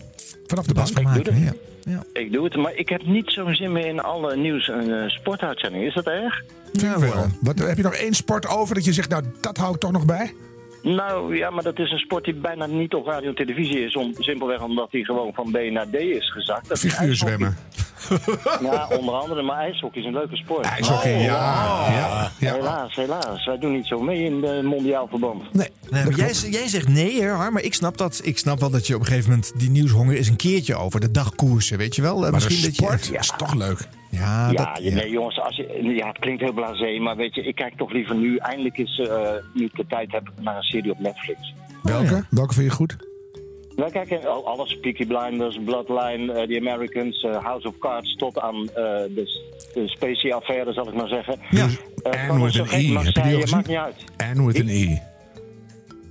Vanaf 0.46 0.66
de 0.66 0.74
Bas 0.74 0.92
bank. 0.92 1.08
van 1.08 1.16
Ik 1.16 1.24
doe 1.24 1.34
maken. 1.34 1.58
Ja. 1.84 1.92
Ja. 1.92 2.20
Ik 2.20 2.32
doe 2.32 2.44
het, 2.44 2.56
maar 2.56 2.74
ik 2.74 2.88
heb 2.88 3.06
niet 3.06 3.30
zo'n 3.30 3.54
zin 3.54 3.72
meer 3.72 3.86
in 3.86 4.00
alle 4.00 4.36
nieuws- 4.36 4.68
en 4.68 5.02
eh, 5.02 5.08
sportuitzendingen. 5.08 5.86
Is 5.86 5.94
dat 5.94 6.06
erg? 6.06 6.42
Ja, 6.72 6.98
wel. 6.98 7.26
Wat, 7.40 7.58
heb 7.58 7.76
je 7.76 7.82
nog 7.82 7.94
één 7.94 8.14
sport 8.14 8.48
over 8.48 8.74
dat 8.74 8.84
je 8.84 8.92
zegt, 8.92 9.08
nou, 9.08 9.24
dat 9.40 9.56
hou 9.56 9.74
ik 9.74 9.80
toch 9.80 9.92
nog 9.92 10.04
bij? 10.04 10.34
Nou 10.82 11.36
ja, 11.36 11.50
maar 11.50 11.62
dat 11.62 11.78
is 11.78 11.90
een 11.90 11.98
sport 11.98 12.24
die 12.24 12.34
bijna 12.34 12.66
niet 12.66 12.94
op 12.94 13.06
radio 13.06 13.28
en 13.28 13.34
televisie 13.34 13.84
is. 13.84 13.96
Om, 13.96 14.14
simpelweg 14.18 14.62
omdat 14.62 14.88
hij 14.90 15.02
gewoon 15.02 15.32
van 15.34 15.50
B 15.50 15.58
naar 15.70 15.86
D 15.90 15.94
is 15.94 16.32
gezakt. 16.32 16.68
Dat 16.68 16.76
is 16.82 16.94
Figuurzwemmen. 16.94 17.56
Ja, 18.60 18.88
onder 18.98 19.14
andere. 19.14 19.42
Maar 19.42 19.58
ijshockey 19.58 20.00
is 20.00 20.06
een 20.06 20.12
leuke 20.12 20.36
sport. 20.36 20.66
IJshockey, 20.66 21.20
ja. 21.22 21.32
ja, 21.90 22.30
ja. 22.38 22.54
Helaas, 22.54 22.94
helaas. 22.94 23.44
Wij 23.46 23.58
doen 23.58 23.72
niet 23.72 23.86
zo 23.86 23.98
mee 24.00 24.24
in 24.24 24.40
de 24.40 24.60
mondiaal 24.64 25.06
verband. 25.08 25.54
Nee, 25.54 25.68
Nee, 25.90 26.04
maar 26.04 26.14
jij, 26.14 26.32
jij 26.50 26.68
zegt 26.68 26.88
nee, 26.88 27.22
hè, 27.22 27.28
Har, 27.28 27.52
maar 27.52 27.62
ik 27.62 27.74
snap 27.74 27.98
dat. 27.98 28.20
Ik 28.22 28.38
snap 28.38 28.60
wel 28.60 28.70
dat 28.70 28.86
je 28.86 28.94
op 28.94 29.00
een 29.00 29.06
gegeven 29.06 29.30
moment 29.30 29.52
die 29.56 29.70
nieuwshonger 29.70 30.16
is 30.16 30.28
een 30.28 30.36
keertje 30.36 30.74
over. 30.76 31.00
De 31.00 31.10
dagkoersen, 31.10 31.78
weet 31.78 31.96
je 31.96 32.02
wel? 32.02 32.14
Eh, 32.24 32.30
maar 32.30 32.40
de 32.40 32.46
Misschien 32.46 32.64
dat 32.64 32.76
je. 32.76 32.82
sport 32.82 33.20
is 33.20 33.32
toch 33.36 33.54
leuk. 33.54 33.88
Ja, 34.20 34.50
ja, 34.50 34.72
dat, 34.74 34.84
je- 34.84 34.90
nee 34.90 35.10
jongens, 35.10 35.40
als 35.40 35.56
je, 35.56 35.82
ja, 35.96 36.06
het 36.08 36.18
klinkt 36.18 36.42
heel 36.42 36.52
blasé, 36.52 36.98
maar 36.98 37.16
weet 37.16 37.34
je, 37.34 37.42
ik 37.42 37.54
kijk 37.54 37.76
toch 37.76 37.92
liever 37.92 38.14
nu, 38.16 38.36
eindelijk 38.36 38.78
is, 38.78 38.98
eh 38.98 39.30
nu 39.54 39.64
ik 39.64 39.76
de 39.76 39.84
tijd 39.88 40.12
heb, 40.12 40.30
naar 40.40 40.56
een 40.56 40.62
serie 40.62 40.90
op 40.90 40.98
Netflix. 40.98 41.54
Welke? 41.82 42.24
Welke 42.30 42.54
vind 42.54 42.66
je 42.70 42.72
goed? 42.76 42.96
Wij 43.76 43.90
kijken 43.90 44.24
al- 44.28 44.46
alles, 44.46 44.78
Peaky 44.80 45.06
Blinders, 45.06 45.58
Bloodline, 45.64 46.32
eh, 46.32 46.42
The 46.48 46.68
Americans, 46.68 47.22
eh, 47.22 47.44
House 47.44 47.68
of 47.68 47.78
Cards, 47.78 48.16
tot 48.16 48.38
aan 48.40 48.54
eh, 48.68 48.74
de, 48.74 49.40
de 49.74 49.82
Spacey-affaire, 49.88 50.72
zal 50.72 50.88
ik 50.88 50.94
maar 50.94 51.08
zeggen. 51.08 51.38
Ja. 51.50 51.68
Anne 52.28 52.44
with 52.44 52.52
zo 52.54 52.62
an 52.62 52.68
gek 52.68 52.80
E. 52.82 52.92
mag 52.92 53.04
Heb 53.04 53.14
je 53.14 53.22
die 53.22 53.30
zij, 53.30 53.40
al 53.42 53.50
maakt 53.50 53.66
gezien? 53.66 53.66
niet 53.66 53.76
uit. 54.18 54.30
Anne 54.30 54.46
with 54.46 54.60
an 54.60 54.68
E. 54.68 54.98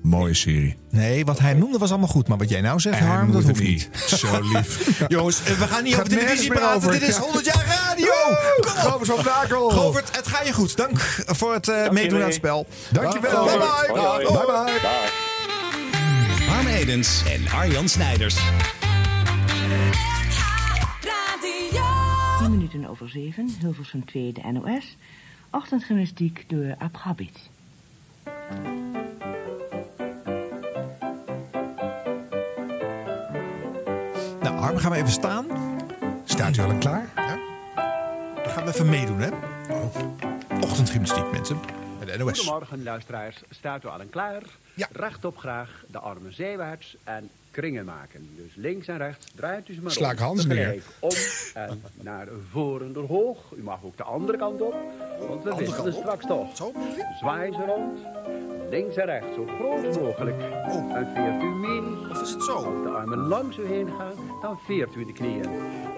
Mooie 0.02 0.34
serie. 0.34 0.78
Nee, 0.90 1.26
wat 1.26 1.40
hij 1.40 1.54
noemde 1.54 1.78
was 1.78 1.90
allemaal 1.90 2.08
goed. 2.08 2.28
Maar 2.28 2.38
wat 2.38 2.50
jij 2.50 2.62
nou 2.62 2.80
zegt, 2.80 3.00
Harm, 3.00 3.32
dat 3.32 3.44
hoeft 3.44 3.62
niet. 3.62 3.90
Zo 4.08 4.40
lief. 4.54 5.00
Jongens, 5.08 5.44
eh, 5.44 5.60
we 5.60 5.68
gaan 5.68 5.84
niet 5.84 5.96
Gaat 5.96 6.06
over 6.06 6.18
televisie 6.18 6.50
praten. 6.54 6.76
over. 6.76 6.92
Dit 6.92 7.02
is 7.02 7.16
Ja. 7.16 7.22
100 7.22 7.46
jaar 7.46 7.66
radio. 7.66 8.12
Kom 8.62 8.72
op. 8.72 8.78
Govert 8.78 9.10
van 9.10 9.22
Brakel. 9.24 9.70
Govert, 9.70 10.16
het 10.16 10.28
gaat 10.28 10.48
je 10.48 10.54
goed. 10.54 10.78
Dank 10.78 11.00
voor 11.26 11.54
het 11.54 11.68
eh, 11.68 11.90
meedoen 11.90 12.20
aan 12.20 12.26
het 12.26 12.34
spel. 12.34 12.68
Dankjewel. 12.92 13.46
Bye 13.46 13.58
bye. 13.58 14.00
hoi. 14.00 14.26
Bye 14.26 14.46
bye. 14.46 14.80
Dag. 14.82 15.12
Harm 16.48 16.68
Edens 16.68 17.24
en 17.32 17.52
Arjan 17.58 17.90
Snijders. 17.90 18.36
10 22.40 22.52
minuten 22.52 22.86
over 22.90 23.10
7, 23.10 23.50
Hilversum 23.60 24.06
2, 24.06 24.34
de 24.34 24.42
NOS. 24.52 24.98
Ochtendgymnastiek 25.52 26.44
door 26.48 26.76
Ab 26.78 26.96
Gabit. 26.96 27.38
Harm, 34.62 34.78
gaan 34.78 34.92
we 34.92 34.98
even 34.98 35.12
staan. 35.12 35.46
Staat 36.24 36.58
u 36.58 36.62
al 36.62 36.78
klaar? 36.78 37.10
Dan 38.36 38.52
gaan 38.52 38.66
we 38.66 38.72
even 38.72 38.90
meedoen, 38.90 39.20
hè? 39.20 39.30
Ochtendgymnastiek, 40.62 41.32
mensen. 41.32 41.60
Bij 42.00 42.18
de 42.18 42.24
NOS. 42.24 42.40
Goedemorgen 42.40 42.84
luisteraars, 42.84 43.42
staat 43.50 43.84
u 43.84 43.88
al 43.88 44.00
klaar? 44.10 44.42
Ja. 44.74 44.88
Rechtop 44.92 45.38
graag, 45.38 45.84
de 45.88 46.00
armen 46.00 46.34
zijwaarts 46.36 46.96
en 47.04 47.30
kringen 47.52 47.86
maken. 47.86 48.30
Dus 48.36 48.56
links 48.56 48.88
en 48.88 48.98
rechts 48.98 49.26
draait 49.36 49.70
u 49.70 49.74
ze 49.74 49.82
maar 49.82 49.92
Sla 49.92 50.12
ik 50.12 50.20
om. 50.20 50.26
Hans 50.26 50.46
neer. 50.46 50.84
Om 51.00 51.12
en 51.54 51.82
naar 52.02 52.28
voren 52.52 52.94
door 52.94 53.08
hoog. 53.08 53.38
U 53.58 53.64
mag 53.64 53.80
ook 53.84 53.98
de 53.98 54.04
andere 54.04 54.38
kant 54.38 54.62
op, 54.62 54.76
want 55.28 55.44
we 55.44 55.56
wisselen 55.56 55.94
straks 55.94 56.26
toch. 56.26 56.48
Zwaai 57.20 57.52
ze 57.52 57.66
rond. 57.66 58.00
Links 58.70 58.96
en 58.96 59.06
rechts, 59.06 59.36
zo 59.36 59.46
groot 59.46 60.02
mogelijk. 60.02 60.42
En 60.94 61.08
veert 61.16 61.42
u 61.44 61.46
mee. 61.46 62.10
Of 62.10 62.22
is 62.22 62.32
het 62.32 62.44
zo? 62.44 62.54
Als 62.54 62.84
de 62.84 62.90
armen 62.90 63.18
langs 63.18 63.58
u 63.58 63.66
heen 63.66 63.88
gaan, 63.98 64.40
dan 64.42 64.60
veert 64.66 64.96
u 64.96 65.06
de 65.06 65.14
knieën. 65.14 65.50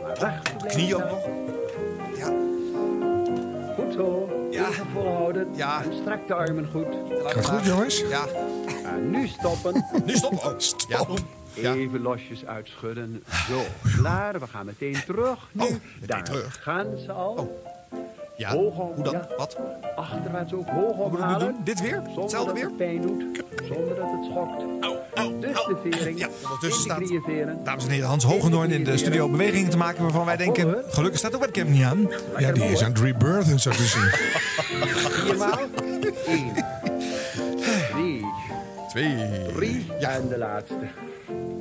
Maar 0.01 0.17
recht 0.17 0.57
blijven 0.57 0.67
knieën 0.67 0.95
ook 0.95 1.09
nog? 1.09 1.23
Goed 3.75 3.93
zo. 3.93 4.29
Even 4.51 4.85
volhouden. 4.93 5.47
Ja. 5.55 5.83
En 5.83 5.93
strek 6.01 6.27
de 6.27 6.33
armen 6.33 6.69
goed. 6.71 6.87
Gaat 7.23 7.45
goed, 7.45 7.65
jongens? 7.65 7.99
Ja. 7.99 8.25
En 8.85 9.09
nu 9.09 9.27
stoppen. 9.27 9.85
Nu 10.05 10.15
stoppen. 10.15 10.51
Oh, 10.51 10.53
Stop. 10.57 11.19
Even 11.55 12.01
losjes 12.01 12.45
uitschudden. 12.45 13.23
Zo, 13.49 13.61
klaar. 13.97 14.39
We 14.39 14.47
gaan 14.47 14.65
meteen 14.65 14.97
terug. 15.05 15.37
Nu, 15.51 15.79
daar 16.05 16.27
gaan 16.59 16.85
ze 17.05 17.11
al. 17.11 17.31
Oh. 17.33 17.49
Ja, 18.37 18.49
Hoog 18.49 18.77
om, 18.77 18.93
hoe 18.95 19.03
dan? 19.03 19.13
ja. 19.13 19.27
Wat? 19.37 19.57
Achterwaarts 19.95 20.53
ook 20.53 20.67
hoog 20.69 20.97
ophalen. 20.97 21.55
Dit 21.63 21.81
weer? 21.81 22.01
Zonder 22.03 22.21
Hetzelfde 22.21 22.45
dat 22.45 22.53
weer? 22.53 22.63
het 22.65 22.77
pijn 22.77 23.01
doet. 23.01 23.23
Zonder 23.63 23.95
dat 23.95 24.11
het 24.11 24.25
schokt. 24.31 24.61
dus 25.41 25.65
de 25.65 25.77
vering. 25.91 26.19
Ja, 26.19 26.27
ondertussen 26.43 26.81
staat-. 26.81 27.65
Dames 27.65 27.85
en 27.85 27.89
heren, 27.91 28.07
Hans 28.07 28.23
Hogendoorn 28.23 28.71
in 28.71 28.83
de 28.83 28.97
studio 28.97 29.29
bewegingen 29.29 29.69
te 29.69 29.77
maken 29.77 30.03
waarvan 30.03 30.25
wij 30.25 30.37
denken... 30.37 30.83
Gelukkig 30.89 31.19
staat 31.19 31.31
de 31.31 31.37
webcam 31.37 31.71
niet 31.71 31.83
aan. 31.83 32.09
Ja, 32.37 32.51
die 32.51 32.63
is 32.63 32.83
aan 32.83 32.91
het 32.91 32.99
rebirthen, 32.99 33.59
zo 33.59 33.69
te 33.71 33.83
zien. 33.83 34.09
Viermaal. 35.09 35.59
Eén. 36.27 36.53
Drie. 37.93 38.25
Twee. 38.89 39.15
Drie. 39.55 39.85
En 39.99 40.27
de 40.27 40.37
laatste. 40.37 40.75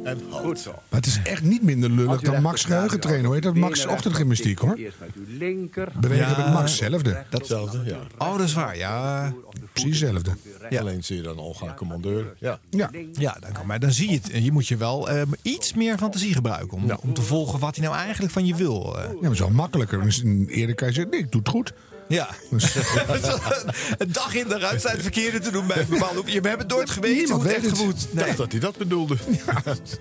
En 0.04 0.20
Goed 0.30 0.58
zo. 0.60 0.70
Maar 0.70 1.00
het 1.00 1.06
is 1.06 1.20
echt 1.24 1.42
niet 1.42 1.62
minder 1.62 1.90
lullig 1.90 2.20
dan 2.20 2.42
Max 2.42 2.64
geheugentrainer. 2.64 3.24
Hoe 3.24 3.34
heet 3.34 3.42
dat? 3.42 3.54
Max 3.54 3.86
ochtendgymnastiek, 3.86 4.58
hoor. 4.58 4.74
Eerst 4.76 4.96
met 5.00 5.08
uw 5.14 5.38
linker. 5.38 5.88
Bewegen 6.00 6.28
Ja. 6.28 6.36
met 6.44 6.52
Max, 6.52 6.70
hetzelfde. 6.80 7.24
Datzelfde, 7.30 7.80
ja. 7.84 7.98
Oh, 8.18 8.36
dat 8.38 8.46
is 8.46 8.52
waar, 8.54 8.76
ja. 8.76 9.32
Precies 9.72 10.00
hetzelfde. 10.00 10.30
Alleen 10.78 11.04
zie 11.04 11.16
je 11.16 11.22
dan 11.22 11.38
Olga 11.38 11.74
Commandeur. 11.76 12.34
Ja. 12.38 12.58
Ja. 12.70 12.90
Ja, 13.12 13.36
dan 13.40 13.52
kan, 13.52 13.66
maar 13.66 13.80
dan 13.80 13.92
zie 13.92 14.10
je 14.10 14.14
het. 14.22 14.42
Je 14.44 14.52
moet 14.52 14.68
je 14.68 14.76
wel 14.76 15.08
eh, 15.10 15.22
iets 15.42 15.74
meer 15.74 15.98
fantasie 15.98 16.34
gebruiken 16.34 16.76
om, 16.76 16.90
om 17.02 17.14
te 17.14 17.22
volgen 17.22 17.58
wat 17.58 17.76
hij 17.76 17.84
nou 17.86 17.98
eigenlijk 17.98 18.32
van 18.32 18.46
je 18.46 18.54
wil. 18.54 18.98
eh. 18.98 19.02
Ja, 19.04 19.12
maar 19.12 19.22
het 19.22 19.32
is 19.32 19.38
wel 19.38 19.50
makkelijker. 19.50 20.22
Eerder 20.48 20.74
kan 20.74 20.88
je 20.88 20.94
zeggen, 20.94 21.10
nee, 21.12 21.20
ik 21.20 21.30
doe 21.32 21.40
het 21.40 21.50
goed. 21.50 21.72
Ja. 22.08 22.28
Dus- 22.50 22.74
een 23.98 24.12
dag 24.12 24.34
in 24.34 24.48
de 24.48 24.58
ruimte 24.58 24.88
het 24.88 25.02
verkeerde 25.02 25.38
te 25.38 25.50
doen 25.50 25.66
bij 25.66 25.76
een 25.78 25.86
bepaalde 25.88 26.16
hoek. 26.16 26.28
Je 26.28 26.40
hebt 26.40 26.58
het 26.62 26.68
nooit 26.70 26.90
geweten 26.90 27.16
Niemand 27.16 27.42
hoe 27.42 27.52
het 27.52 27.66
echt. 27.66 28.12
Ik 28.12 28.18
dacht 28.18 28.36
dat 28.36 28.52
hij 28.52 28.60
dat 28.60 28.76
bedoelde. 28.76 29.16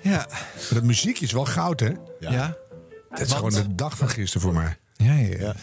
Ja. 0.01 0.27
Maar 0.27 0.73
dat 0.73 0.83
muziekje 0.83 1.25
is 1.25 1.31
wel 1.31 1.45
goud, 1.45 1.79
hè? 1.79 1.91
Ja. 2.19 2.57
Dat 3.09 3.19
is 3.19 3.31
gewoon 3.33 3.51
de 3.53 3.75
dag 3.75 3.97
van 3.97 4.09
gisteren 4.09 4.41
voor 4.41 4.53
mij. 4.53 4.77
Ja, 4.95 5.13
ja, 5.13 5.37
ja. 5.39 5.55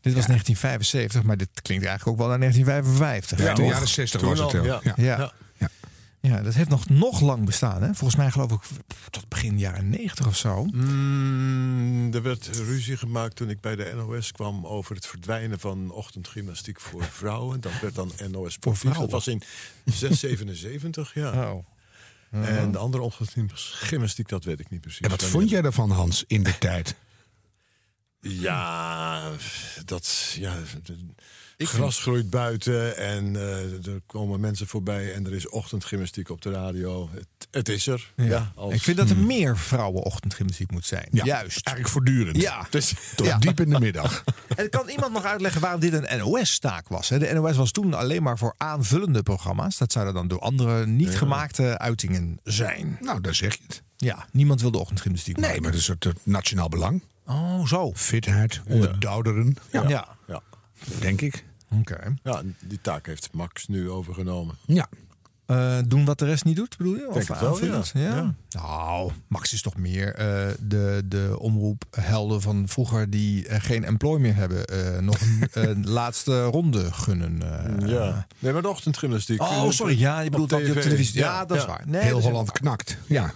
Dit 0.00 0.14
was 0.14 0.26
1975, 0.26 1.22
maar 1.22 1.36
dit 1.36 1.48
klinkt 1.62 1.84
eigenlijk 1.86 2.06
ook 2.06 2.18
wel 2.26 2.28
naar 2.28 2.38
1955. 2.38 3.38
Ja, 3.38 3.48
in 3.48 3.54
de 3.54 3.62
jaren 3.74 3.88
60 3.88 4.20
Toen 4.20 4.28
was 4.28 4.38
het 4.38 4.54
al, 4.54 4.62
wel. 4.62 4.80
ja. 4.96 5.32
Ja. 6.28 6.42
Dat 6.42 6.54
heeft 6.54 6.68
nog, 6.68 6.88
nog 6.88 7.20
lang 7.20 7.44
bestaan. 7.44 7.82
Hè? 7.82 7.94
Volgens 7.94 8.16
mij 8.16 8.30
geloof 8.30 8.52
ik 8.52 8.60
tot 9.10 9.28
begin 9.28 9.58
jaren 9.58 9.90
90 9.90 10.26
of 10.26 10.36
zo. 10.36 10.64
Mm, 10.64 12.14
er 12.14 12.22
werd 12.22 12.46
ruzie 12.46 12.96
gemaakt 12.96 13.36
toen 13.36 13.50
ik 13.50 13.60
bij 13.60 13.76
de 13.76 13.92
NOS 13.96 14.32
kwam 14.32 14.66
over 14.66 14.94
het 14.94 15.06
verdwijnen 15.06 15.60
van 15.60 15.90
ochtendgymnastiek 15.90 16.80
voor 16.80 17.04
vrouwen. 17.04 17.60
Dat 17.60 17.80
werd 17.80 17.94
dan 17.94 18.12
NOS. 18.30 18.58
Dat 18.58 18.78
vrouwen? 18.78 19.10
was 19.10 19.26
in 19.26 19.42
677, 19.84 21.14
ja. 21.14 21.50
Oh. 21.52 21.64
En 22.30 22.72
de 22.72 22.78
andere 22.78 23.02
ochtendgymnastiek, 23.02 24.28
dat 24.28 24.44
weet 24.44 24.60
ik 24.60 24.70
niet 24.70 24.80
precies. 24.80 25.00
En 25.00 25.10
wat 25.10 25.24
vond 25.24 25.50
jij 25.50 25.62
daarvan, 25.62 25.90
Hans, 25.90 26.24
in 26.26 26.42
de 26.42 26.58
tijd? 26.58 26.94
Ja, 28.20 29.30
dat... 29.84 30.34
Ja, 30.38 30.54
de- 31.58 31.66
gras 31.66 32.00
groeit 32.00 32.30
buiten 32.30 32.96
en 32.96 33.36
eh, 33.36 33.86
er 33.86 34.00
komen 34.06 34.40
mensen 34.40 34.66
voorbij 34.66 35.14
en 35.14 35.26
er 35.26 35.32
is 35.34 35.48
ochtendgymnastiek 35.48 36.30
op 36.30 36.42
de 36.42 36.50
radio. 36.50 37.08
Het, 37.12 37.26
het 37.50 37.68
is 37.68 37.86
er. 37.86 38.12
Ja. 38.16 38.52
als- 38.54 38.74
Ik 38.74 38.82
vind 38.82 38.96
dat 38.96 39.10
er 39.10 39.16
meer 39.16 39.58
vrouwenochtendgymnastiek 39.58 40.70
moet 40.70 40.86
zijn. 40.86 41.08
Ja, 41.12 41.24
Juist. 41.24 41.66
Eigenlijk 41.66 41.88
voortdurend. 41.88 42.40
Ja. 42.42 42.66
Dus, 42.70 42.94
Tot 43.16 43.26
Ja. 43.30 43.38
diep 43.38 43.60
in 43.60 43.70
de 43.70 43.80
middag. 43.80 44.24
En 44.56 44.70
kan 44.70 44.88
iemand 44.88 45.12
nog 45.12 45.24
uitleggen 45.24 45.60
waarom 45.60 45.80
dit 45.80 45.92
een 45.92 46.18
NOS-taak 46.18 46.88
was? 46.88 47.08
De 47.08 47.30
NOS 47.34 47.56
was 47.56 47.70
toen 47.70 47.94
alleen 47.94 48.22
maar 48.22 48.38
voor 48.38 48.54
aanvullende 48.56 49.22
programma's. 49.22 49.78
Dat 49.78 49.92
zouden 49.92 50.14
dan 50.14 50.28
door 50.28 50.40
andere 50.40 50.86
niet 50.86 51.16
gemaakte 51.16 51.78
uitingen 51.78 52.38
zijn. 52.44 52.98
Nou, 53.00 53.20
daar 53.20 53.34
zeg 53.34 53.54
je 53.54 53.62
het. 53.66 53.82
Ja, 53.96 54.26
niemand 54.32 54.60
wil 54.60 54.70
de 54.70 54.78
ochtendgymnastiek 54.78 55.36
Nee, 55.36 55.44
maken. 55.46 55.62
maar 55.62 55.70
dat 55.72 55.80
is 55.80 55.86
het 55.88 56.04
het 56.04 56.18
nationaal 56.22 56.68
belang. 56.68 57.02
Oh, 57.26 57.66
zo. 57.66 57.92
Fitheid 57.94 58.60
onder 58.68 59.00
de 59.00 59.06
ouderen. 59.08 59.56
Ja. 59.72 59.88
ja. 59.88 60.08
ja. 60.26 60.42
Denk 61.00 61.20
ik. 61.20 61.44
Oké. 61.80 62.14
ja, 62.22 62.42
die 62.64 62.78
taak 62.82 63.06
heeft 63.06 63.28
Max 63.32 63.66
nu 63.66 63.90
overgenomen. 63.90 64.54
Ja. 64.66 64.88
Eh, 65.46 65.78
doen 65.86 66.04
wat 66.04 66.18
de 66.18 66.24
rest 66.24 66.44
niet 66.44 66.56
doet, 66.56 66.76
bedoel 66.76 66.94
je? 66.94 67.06
Of 67.08 67.14
Denk 67.14 67.28
het 67.28 67.40
wel, 67.40 67.64
ja. 67.64 67.82
ja. 67.92 68.00
Ja. 68.14 68.34
Nou, 68.50 69.12
Max 69.28 69.52
is 69.52 69.62
toch 69.62 69.76
meer 69.76 70.14
eh, 70.14 70.48
de, 70.60 71.02
de 71.04 71.36
omroephelden 71.38 72.40
van 72.40 72.68
vroeger 72.68 73.10
die 73.10 73.46
eh, 73.48 73.60
geen 73.60 73.84
employ 73.84 74.20
meer 74.20 74.34
hebben. 74.34 74.66
eh, 74.66 74.98
nog 74.98 75.18
een 75.52 75.88
laatste 75.88 76.44
ronde 76.44 76.92
gunnen. 76.92 77.42
eh. 77.82 77.88
ja. 77.88 78.26
Nee, 78.38 78.52
maar 78.52 78.62
de 78.62 78.68
ochtendgymnastiek. 78.68 79.40
Oh, 79.42 79.70
sorry. 79.70 79.98
Ja, 79.98 80.20
je 80.20 80.30
bedoelt 80.30 80.50
dat 80.50 80.66
je 80.66 80.72
op 80.74 80.80
televisie. 80.80 81.18
Ja, 81.18 81.44
dat 81.44 81.56
is 81.56 81.64
waar. 81.64 81.82
Nee, 81.86 82.02
Heel 82.02 82.20
Holland 82.20 82.52
knakt. 82.52 82.96
Ja. 83.06 83.32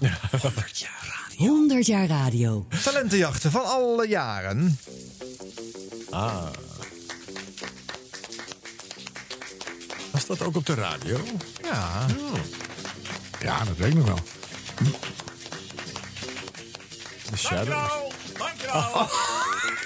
100 1.36 1.86
jaar 1.86 2.06
radio. 2.06 2.66
Talentenjachten 2.84 3.50
van 3.50 3.64
alle 3.64 4.08
jaren. 4.08 4.78
Ah. 6.10 6.46
Dat 10.38 10.46
ook 10.46 10.56
op 10.56 10.66
de 10.66 10.74
radio? 10.74 11.20
Ja. 11.62 12.06
Ja, 13.40 13.64
dat 13.64 13.76
weet 13.76 13.88
ik 13.88 13.94
nog 13.94 14.06
wel. 14.06 14.18
De 17.30 17.36
Shadows. 17.36 17.92
Dankjewel. 18.38 19.08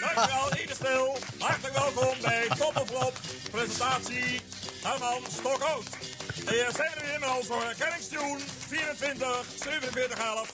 Dankjewel, 0.00 0.56
ieder 0.60 0.76
stil. 0.76 1.18
Hartelijk 1.38 1.74
welkom 1.74 2.20
bij 2.22 2.48
Toppelflop. 2.58 3.12
Presentatie 3.50 4.40
Herman 4.82 5.22
Stokhout. 5.38 5.88
Hier 6.34 6.68
zijn 6.74 6.90
we 6.94 7.00
weer 7.04 7.20
met 7.20 7.28
onze 7.38 7.52
herkenningstune 7.52 8.38
24, 8.68 9.44
47, 9.62 10.18
11. 10.18 10.50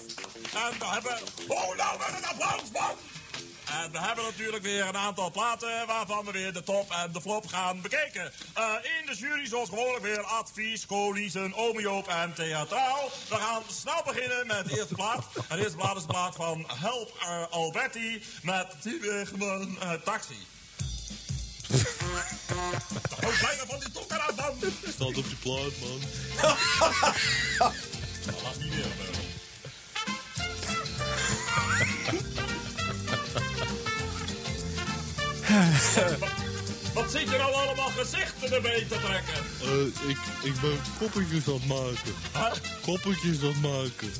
En 0.54 0.78
we 0.78 0.86
hebben... 0.86 1.18
Oh, 1.48 1.76
nou 1.76 1.98
met 1.98 2.08
een 2.18 2.28
applaus, 2.28 2.70
man! 2.72 2.96
En 3.64 3.92
we 3.92 3.98
hebben 3.98 4.24
natuurlijk 4.24 4.62
weer 4.62 4.86
een 4.86 4.96
aantal 4.96 5.30
platen 5.30 5.86
waarvan 5.86 6.24
we 6.24 6.32
weer 6.32 6.52
de 6.52 6.62
top 6.62 6.90
en 6.90 7.12
de 7.12 7.20
flop 7.20 7.46
gaan 7.46 7.80
bekijken. 7.80 8.32
Eh, 8.54 8.72
in 9.00 9.06
de 9.06 9.14
jury 9.14 9.46
zoals 9.46 9.68
gewoonlijk 9.68 10.04
weer 10.04 10.22
advies, 10.22 10.86
colisen, 10.86 11.54
omeoop 11.54 12.08
en 12.08 12.34
theatraal. 12.34 13.10
We 13.28 13.34
gaan 13.34 13.62
snel 13.66 14.02
beginnen 14.04 14.46
met 14.46 14.68
de 14.68 14.78
eerste 14.78 14.94
plaat. 14.94 15.24
En 15.48 15.56
de 15.56 15.62
eerste 15.62 15.76
plaat 15.76 15.96
is 15.96 16.02
de 16.02 16.08
plaat 16.08 16.34
van 16.34 16.64
Help 16.66 17.16
eh, 17.20 17.44
Alberti 17.50 18.22
met 18.42 18.66
die 18.82 19.00
weer 19.00 19.26
gewoon 19.26 19.76
eh, 19.80 19.92
taxi. 19.92 20.46
Hoe 23.22 23.38
bijna 23.40 23.66
van 23.66 23.78
die 23.78 23.90
tokker 23.90 24.18
af, 24.18 24.36
man! 24.36 24.72
Staat 24.88 25.06
op 25.06 25.14
die 25.14 25.36
plaat, 25.36 25.72
man. 25.80 26.00
Dat 28.26 28.42
was 28.42 28.56
niet 28.58 28.74
weer. 28.74 29.11
Wat 36.94 37.10
zit 37.10 37.30
je 37.30 37.36
nou 37.38 37.52
allemaal 37.52 37.90
gezichten 37.98 38.52
erbij 38.52 38.86
te 38.88 38.96
trekken? 39.00 39.34
Eh, 39.62 40.08
ik, 40.10 40.18
ik 40.42 40.60
ben 40.60 40.78
koppetjes 40.98 41.46
aan 41.46 41.52
het 41.52 41.66
maken. 41.66 42.14
Koppetjes 42.82 43.40
aan 43.42 43.48
het 43.48 43.60
maken. 43.60 44.12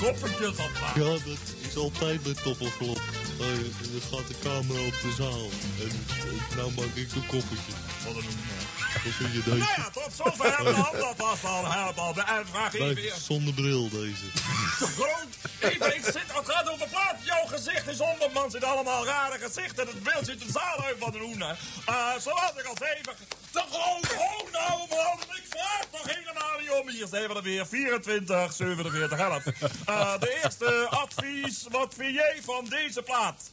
Koppetjes 0.00 0.58
aan 0.58 0.70
het 0.72 0.80
maken? 0.80 1.02
Ja, 1.04 1.10
dat 1.10 1.38
is 1.68 1.76
altijd 1.76 2.22
bij 2.22 2.34
Toppelflop. 2.42 3.00
Uh, 3.40 3.46
dan 3.92 4.00
gaat 4.10 4.28
de 4.28 4.34
camera 4.42 4.80
op 4.86 4.94
de 5.02 5.12
zaal. 5.16 5.48
En 5.80 6.04
eh, 6.18 6.56
nou 6.56 6.72
maak 6.76 6.94
ik 6.94 7.12
de 7.12 7.20
koppetjes. 7.20 7.74
Wat 8.04 8.14
een 8.16 8.22
Wat 9.04 9.12
vind 9.18 9.32
je 9.32 9.42
Nou 9.46 9.58
deze? 9.58 9.72
ja, 9.76 9.90
tot 9.92 10.10
zover 10.16 10.56
dan. 10.64 10.74
Dat 10.74 11.14
was 11.16 11.44
al 11.44 11.72
helemaal 11.72 12.12
de 12.14 12.24
uitvraag. 12.26 12.72
Nee, 12.72 12.96
Even 13.06 13.20
zonder 13.20 13.54
bril 13.54 13.88
deze. 13.88 14.26
te 14.78 14.86
groot. 14.96 15.32
Even, 15.72 15.85
man. 18.46 18.60
Zit 18.60 18.70
allemaal 18.70 19.04
rare 19.04 19.38
gezichten. 19.38 19.86
Het 19.86 20.02
beeld 20.02 20.26
zit 20.26 20.40
de 20.40 20.50
zaal 20.52 20.84
uit 20.84 20.96
van 20.98 21.12
de 21.12 21.18
hoenen. 21.18 21.56
Uh, 21.88 22.16
zoals 22.18 22.52
ik 22.56 22.64
al 22.64 22.76
zei, 22.78 23.00
te 23.50 23.62
groot. 23.70 24.12
Oh 24.18 24.52
nou, 24.52 24.88
man. 24.88 25.20
Ik 25.20 25.44
vraag 25.48 25.84
toch 25.90 26.14
helemaal 26.14 26.58
niet 26.60 26.70
om. 26.70 26.88
Hier 26.88 27.06
zijn 27.06 27.28
we 27.28 27.34
er 27.34 27.42
weer. 27.42 27.66
24, 27.66 28.52
47, 28.52 29.18
11. 29.18 29.44
Uh, 29.88 30.18
de 30.18 30.40
eerste 30.42 30.86
advies. 30.90 31.66
Wat 31.70 31.94
vind 31.96 32.14
jij 32.14 32.40
van 32.44 32.64
deze 32.64 33.02
plaat? 33.02 33.50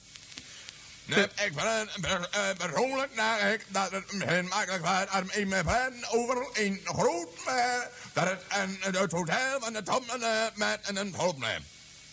Nee, 1.06 1.24
ik 1.24 1.56
ben 1.56 1.90
per- 2.02 2.28
eh, 2.32 2.41
persoonlijk 2.57 3.15
naar 3.15 3.53
ik 3.53 3.65
dat 3.68 3.91
het 3.91 4.11
misschien 4.11 4.48
makkelijk 4.48 4.84
was 4.84 5.22
om 5.22 5.32
in 5.32 5.48
mijn 5.48 6.06
over 6.10 6.48
een 6.53 6.82
groot 6.84 7.30
eh, 7.45 7.56
dat 8.14 8.28
het 8.30 8.44
en 8.48 8.78
het 8.80 9.11
hotel 9.11 9.60
van 9.60 9.74
de 9.74 9.84
Tom 9.84 10.03
eh, 10.10 10.44
met 10.53 10.80
een 10.84 11.11
probleem. 11.11 11.65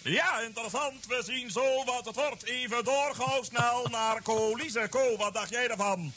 Ja, 0.03 0.41
interessant. 0.41 1.07
We 1.07 1.23
zien 1.25 1.51
zo 1.51 1.85
wat 1.85 2.05
het 2.05 2.15
wordt. 2.15 2.45
Even 2.45 2.85
door, 2.85 3.15
gauw 3.15 3.43
snel 3.43 3.87
naar 3.91 4.23
Co. 4.23 4.55
Lize, 4.57 4.87
Co, 4.91 5.17
wat 5.17 5.35
dacht 5.35 5.51
jij 5.51 5.69
ervan? 5.69 6.13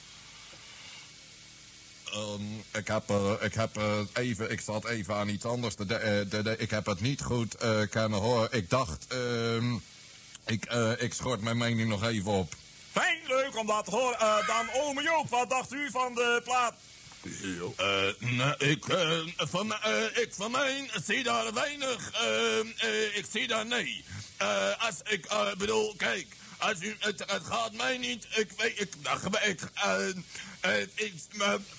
Ehm, 2.11 2.41
ik 2.73 2.88
heb, 2.88 3.10
eh, 3.10 3.31
ik 3.39 3.53
heb 3.53 3.77
eh, 3.77 3.99
even, 4.14 4.51
ik 4.51 4.61
zat 4.61 4.85
even 4.85 5.15
aan 5.15 5.30
iets 5.30 5.45
anders. 5.45 5.76
de, 5.76 5.95
eh, 5.95 6.30
de- 6.30 6.41
de- 6.43 6.57
ik 6.57 6.69
heb 6.69 6.85
het 6.85 7.01
niet 7.01 7.22
goed 7.22 7.55
eh, 7.55 7.81
kunnen 7.89 8.19
horen. 8.19 8.51
Ik 8.51 8.69
dacht, 8.69 9.05
ehm, 9.07 9.73
ik, 10.45 10.65
ik 10.97 11.14
schort 11.14 11.41
mijn 11.41 11.57
mening 11.57 11.89
nog 11.89 12.03
even 12.03 12.31
op. 12.31 12.53
Fijn, 12.91 13.19
leuk 13.27 13.57
om 13.57 13.68
dat 13.68 13.85
te 13.85 13.91
horen. 13.91 14.45
Dan 14.47 14.69
ome 14.81 15.01
Joop, 15.03 15.30
wat 15.30 15.49
dacht 15.49 15.72
u 15.73 15.89
van 15.91 16.14
de 16.15 16.41
plaat? 16.43 16.73
Nou, 18.19 18.55
ik, 18.57 18.85
van, 19.37 19.73
eh, 19.73 20.17
ik 20.17 20.33
van 20.33 20.51
mij 20.51 20.89
zie 21.05 21.23
daar 21.23 21.53
weinig. 21.53 22.11
ik 23.13 23.25
zie 23.31 23.47
daar 23.47 23.65
nee. 23.65 24.05
Als 24.79 24.95
ik 25.03 25.27
bedoel, 25.57 25.95
kijk, 25.95 26.27
als 26.57 26.81
u, 26.81 26.95
het, 26.99 27.25
gaat 27.27 27.73
mij 27.73 27.97
niet. 27.97 28.27
Ik 28.35 28.51
weet, 28.57 28.79
ik, 28.79 28.93
nou, 29.01 29.19
ik, 29.41 29.61
ik, 30.95 31.13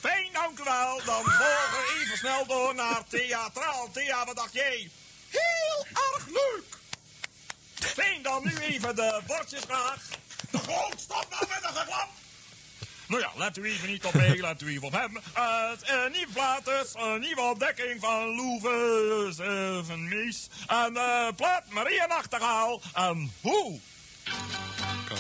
Fijn, 0.01 0.29
dank 0.33 0.59
u 0.59 0.65
wel. 0.65 0.97
Dan 1.05 1.23
volgen 1.25 1.71
we 1.71 2.01
even 2.03 2.19
snel 2.19 2.47
door 2.47 2.75
naar 2.75 3.03
Theatraal. 3.09 3.91
Thea, 3.93 4.25
wat 4.25 4.37
dacht 4.37 4.53
jij? 4.53 4.91
Heel 5.29 5.87
erg 5.87 6.27
leuk. 6.27 6.79
Fijn, 7.75 8.23
dan 8.23 8.43
nu 8.45 8.59
even 8.59 8.97
de 8.97 9.21
bordjes 9.27 9.63
graag. 9.65 10.03
De 10.51 10.59
stop 10.97 11.27
nou 11.31 11.47
met 11.49 11.63
een 11.63 11.77
geklap. 11.77 12.09
Nou 13.07 13.21
ja, 13.21 13.31
let 13.37 13.57
u 13.57 13.65
even 13.65 13.89
niet 13.89 14.05
op 14.05 14.15
mij, 14.15 14.37
let 14.41 14.63
u 14.63 14.69
even 14.69 14.87
op 14.87 14.93
hem. 14.93 15.19
Het 15.33 15.91
uh, 15.91 16.11
nieuwe 16.13 16.33
plaat 16.33 16.69
is 16.69 16.95
een 16.95 17.21
nieuwe 17.21 17.41
ontdekking 17.41 18.01
van 18.01 18.35
Loeve 18.35 19.35
uh, 19.41 19.87
van 19.87 20.09
Mies. 20.09 20.47
En 20.67 20.97
eh 20.97 21.27
plaat 21.37 21.63
Maria 21.69 22.07
Nachtegaal. 22.07 22.81
En 22.95 23.33
hoe? 23.41 23.79
Kijk. 25.09 25.19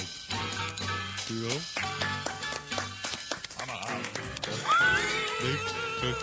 Nee, 5.42 5.58
kijk. 6.00 6.16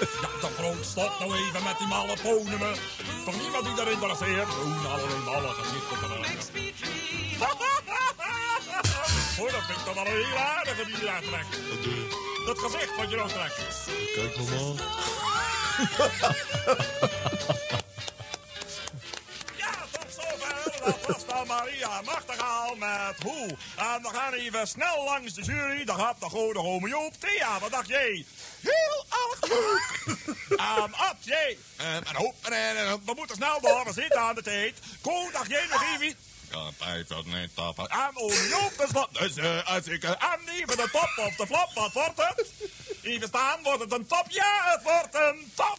Ja, 0.00 0.48
de 0.48 0.54
grond, 0.58 0.86
stop 0.86 1.18
nou 1.18 1.36
even 1.36 1.62
met 1.62 1.78
die 1.78 1.86
malle 1.86 2.16
ponemen. 2.22 2.74
Toch 3.24 3.40
niemand 3.40 3.64
die 3.64 3.80
erin 3.80 3.92
interesseert? 3.92 4.48
Doen 4.50 4.86
alle 4.86 5.18
malle 5.24 5.48
gezichten. 5.48 6.65
Hoor, 9.36 9.50
dat 9.50 9.64
vind 9.64 9.78
ik 9.78 9.84
toch 9.84 9.94
wel 9.94 10.06
een 10.06 10.24
heel 10.24 10.36
aardige 10.36 10.84
die 10.84 10.96
je 10.96 11.04
daar 11.04 11.22
trekt. 11.22 11.68
Wat 11.68 11.82
doe 11.82 11.94
je? 11.94 12.42
Dat 12.46 12.58
gezicht 12.58 12.96
wat 12.96 13.10
je 13.10 13.16
nou 13.16 13.28
trekt. 13.28 13.54
Kijk 14.14 14.36
normaal. 14.36 14.74
Ja, 19.56 19.70
tot 19.90 20.06
zover. 20.14 20.84
Dat 20.84 21.06
was 21.06 21.26
dan 21.26 21.46
Maria 21.46 22.00
Nachtegaal 22.00 22.74
met 22.74 23.22
hoe. 23.22 23.56
En 23.76 24.02
we 24.02 24.08
gaan 24.12 24.32
even 24.32 24.68
snel 24.68 25.04
langs 25.04 25.34
de 25.34 25.42
jury. 25.42 25.84
Daar 25.84 25.98
gaat 25.98 26.20
de 26.20 26.26
goede 26.26 26.58
homo 26.58 26.88
Joop. 26.88 27.12
Thea, 27.20 27.58
wat 27.58 27.70
dacht 27.70 27.88
jij? 27.88 28.24
Heel 28.60 29.04
erg 29.08 29.48
leuk. 29.48 30.16
En 30.56 30.94
Ad, 30.94 31.16
jij. 31.20 31.58
En, 31.76 32.04
en 32.04 32.14
hoop, 32.14 32.34
en, 32.42 32.52
en, 32.52 32.76
en, 32.76 33.00
we 33.04 33.12
moeten 33.16 33.36
snel 33.36 33.60
door. 33.60 33.84
We 33.84 33.92
zitten 33.92 34.20
aan 34.20 34.34
de 34.34 34.42
tijd. 34.42 34.74
Ko, 35.00 35.30
dacht 35.32 35.50
jij 35.50 35.66
nog 35.70 35.82
even? 35.94 36.16
Ja, 36.50 36.70
tijd 36.76 37.08
dat 37.08 37.24
niet 37.24 37.50
tappen. 37.54 37.88
En 37.88 38.10
oom 38.14 38.32
Joop 38.32 38.72
is 38.86 38.90
wat. 38.90 39.08
Dus 39.12 39.36
eh, 39.36 39.66
als 39.66 39.86
ik 39.86 40.04
uh, 40.04 40.10
en 40.10 40.40
even 40.52 40.76
de 40.76 40.88
top 40.92 41.24
of 41.26 41.36
de 41.36 41.46
flop, 41.46 41.70
wat 41.74 41.92
wordt 41.92 42.16
het? 42.16 42.46
Even 43.02 43.28
staan, 43.28 43.62
wordt 43.62 43.80
het 43.80 43.92
een 43.92 44.06
top? 44.06 44.24
Ja, 44.28 44.62
het 44.64 44.82
wordt 44.82 45.14
een 45.14 45.52
top. 45.54 45.78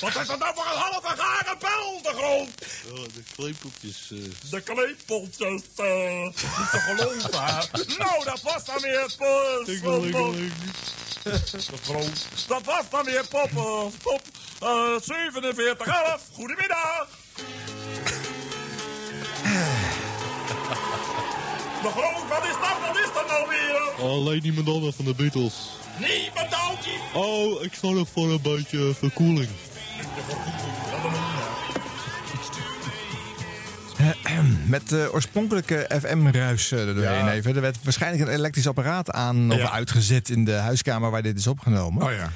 Wat 0.00 0.16
is 0.16 0.26
dat 0.26 0.38
nou 0.38 0.54
voor 0.54 0.64
een 0.64 0.78
halve 0.78 1.16
garen 1.16 1.58
pijl, 1.58 2.02
de 2.02 2.12
grond? 2.14 2.50
Ja, 2.84 3.02
de 3.14 3.22
kleepeltjes. 3.34 4.10
eh 4.10 4.50
De 4.50 4.60
kleepeltjes, 4.60 5.62
eh, 5.76 6.22
niet 6.22 6.70
te 6.70 6.78
geloven, 6.78 7.44
hè? 7.44 7.96
Nou, 7.98 8.24
dat 8.24 8.42
was 8.42 8.64
dan 8.64 8.80
weer. 8.80 9.06
Tingelingeling. 9.64 10.52
De 11.22 11.40
grond. 11.82 12.26
Dat 12.46 12.64
was 12.64 12.90
dan 12.90 13.04
weer 13.04 13.26
pop, 13.28 13.50
eh, 13.56 13.84
pop 14.02 14.22
eh 14.60 14.94
4711. 15.00 16.20
Goedemiddag. 16.32 17.08
De 21.82 21.88
grond, 21.88 22.28
wat 22.28 22.44
is 22.44 22.56
dat? 22.60 22.76
Wat 22.86 22.96
is 22.96 23.10
dat 23.14 23.26
nou 23.28 23.48
weer? 23.48 24.04
Alleen 24.10 24.40
die 24.40 24.52
Madonna 24.52 24.90
van 24.90 25.04
de 25.04 25.14
Beatles. 25.14 25.76
Nee, 26.00 26.30
medalje. 26.34 26.98
Oh, 27.14 27.62
ik 27.64 27.72
nog 27.82 28.08
voor 28.12 28.30
een 28.30 28.42
beetje 28.42 28.94
verkoeling. 28.94 29.48
Met 34.66 34.88
de 34.88 35.08
oorspronkelijke 35.12 35.90
FM-ruis 36.00 36.70
er 36.70 36.86
doorheen 36.94 37.24
Ja. 37.24 37.32
even. 37.32 37.54
Er 37.54 37.60
werd 37.60 37.76
waarschijnlijk 37.82 38.28
een 38.28 38.34
elektrisch 38.34 38.66
apparaat 38.66 39.10
aan 39.10 39.52
of 39.52 39.58
Ja. 39.58 39.70
uitgezet 39.70 40.28
in 40.28 40.44
de 40.44 40.52
huiskamer 40.52 41.10
waar 41.10 41.22
dit 41.22 41.38
is 41.38 41.46
opgenomen. 41.46 42.02
Oh 42.06 42.12
ja. 42.12 42.30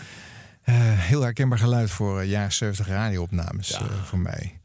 Eh, 0.63 0.75
heel 0.81 1.23
herkenbaar 1.23 1.59
geluid 1.59 1.91
voor 1.91 2.23
uh, 2.23 2.31
jaar 2.31 2.53
70 2.53 2.87
radioopnames 2.89 3.73
eh, 3.73 3.81
voor 4.05 4.19
mij. 4.19 4.59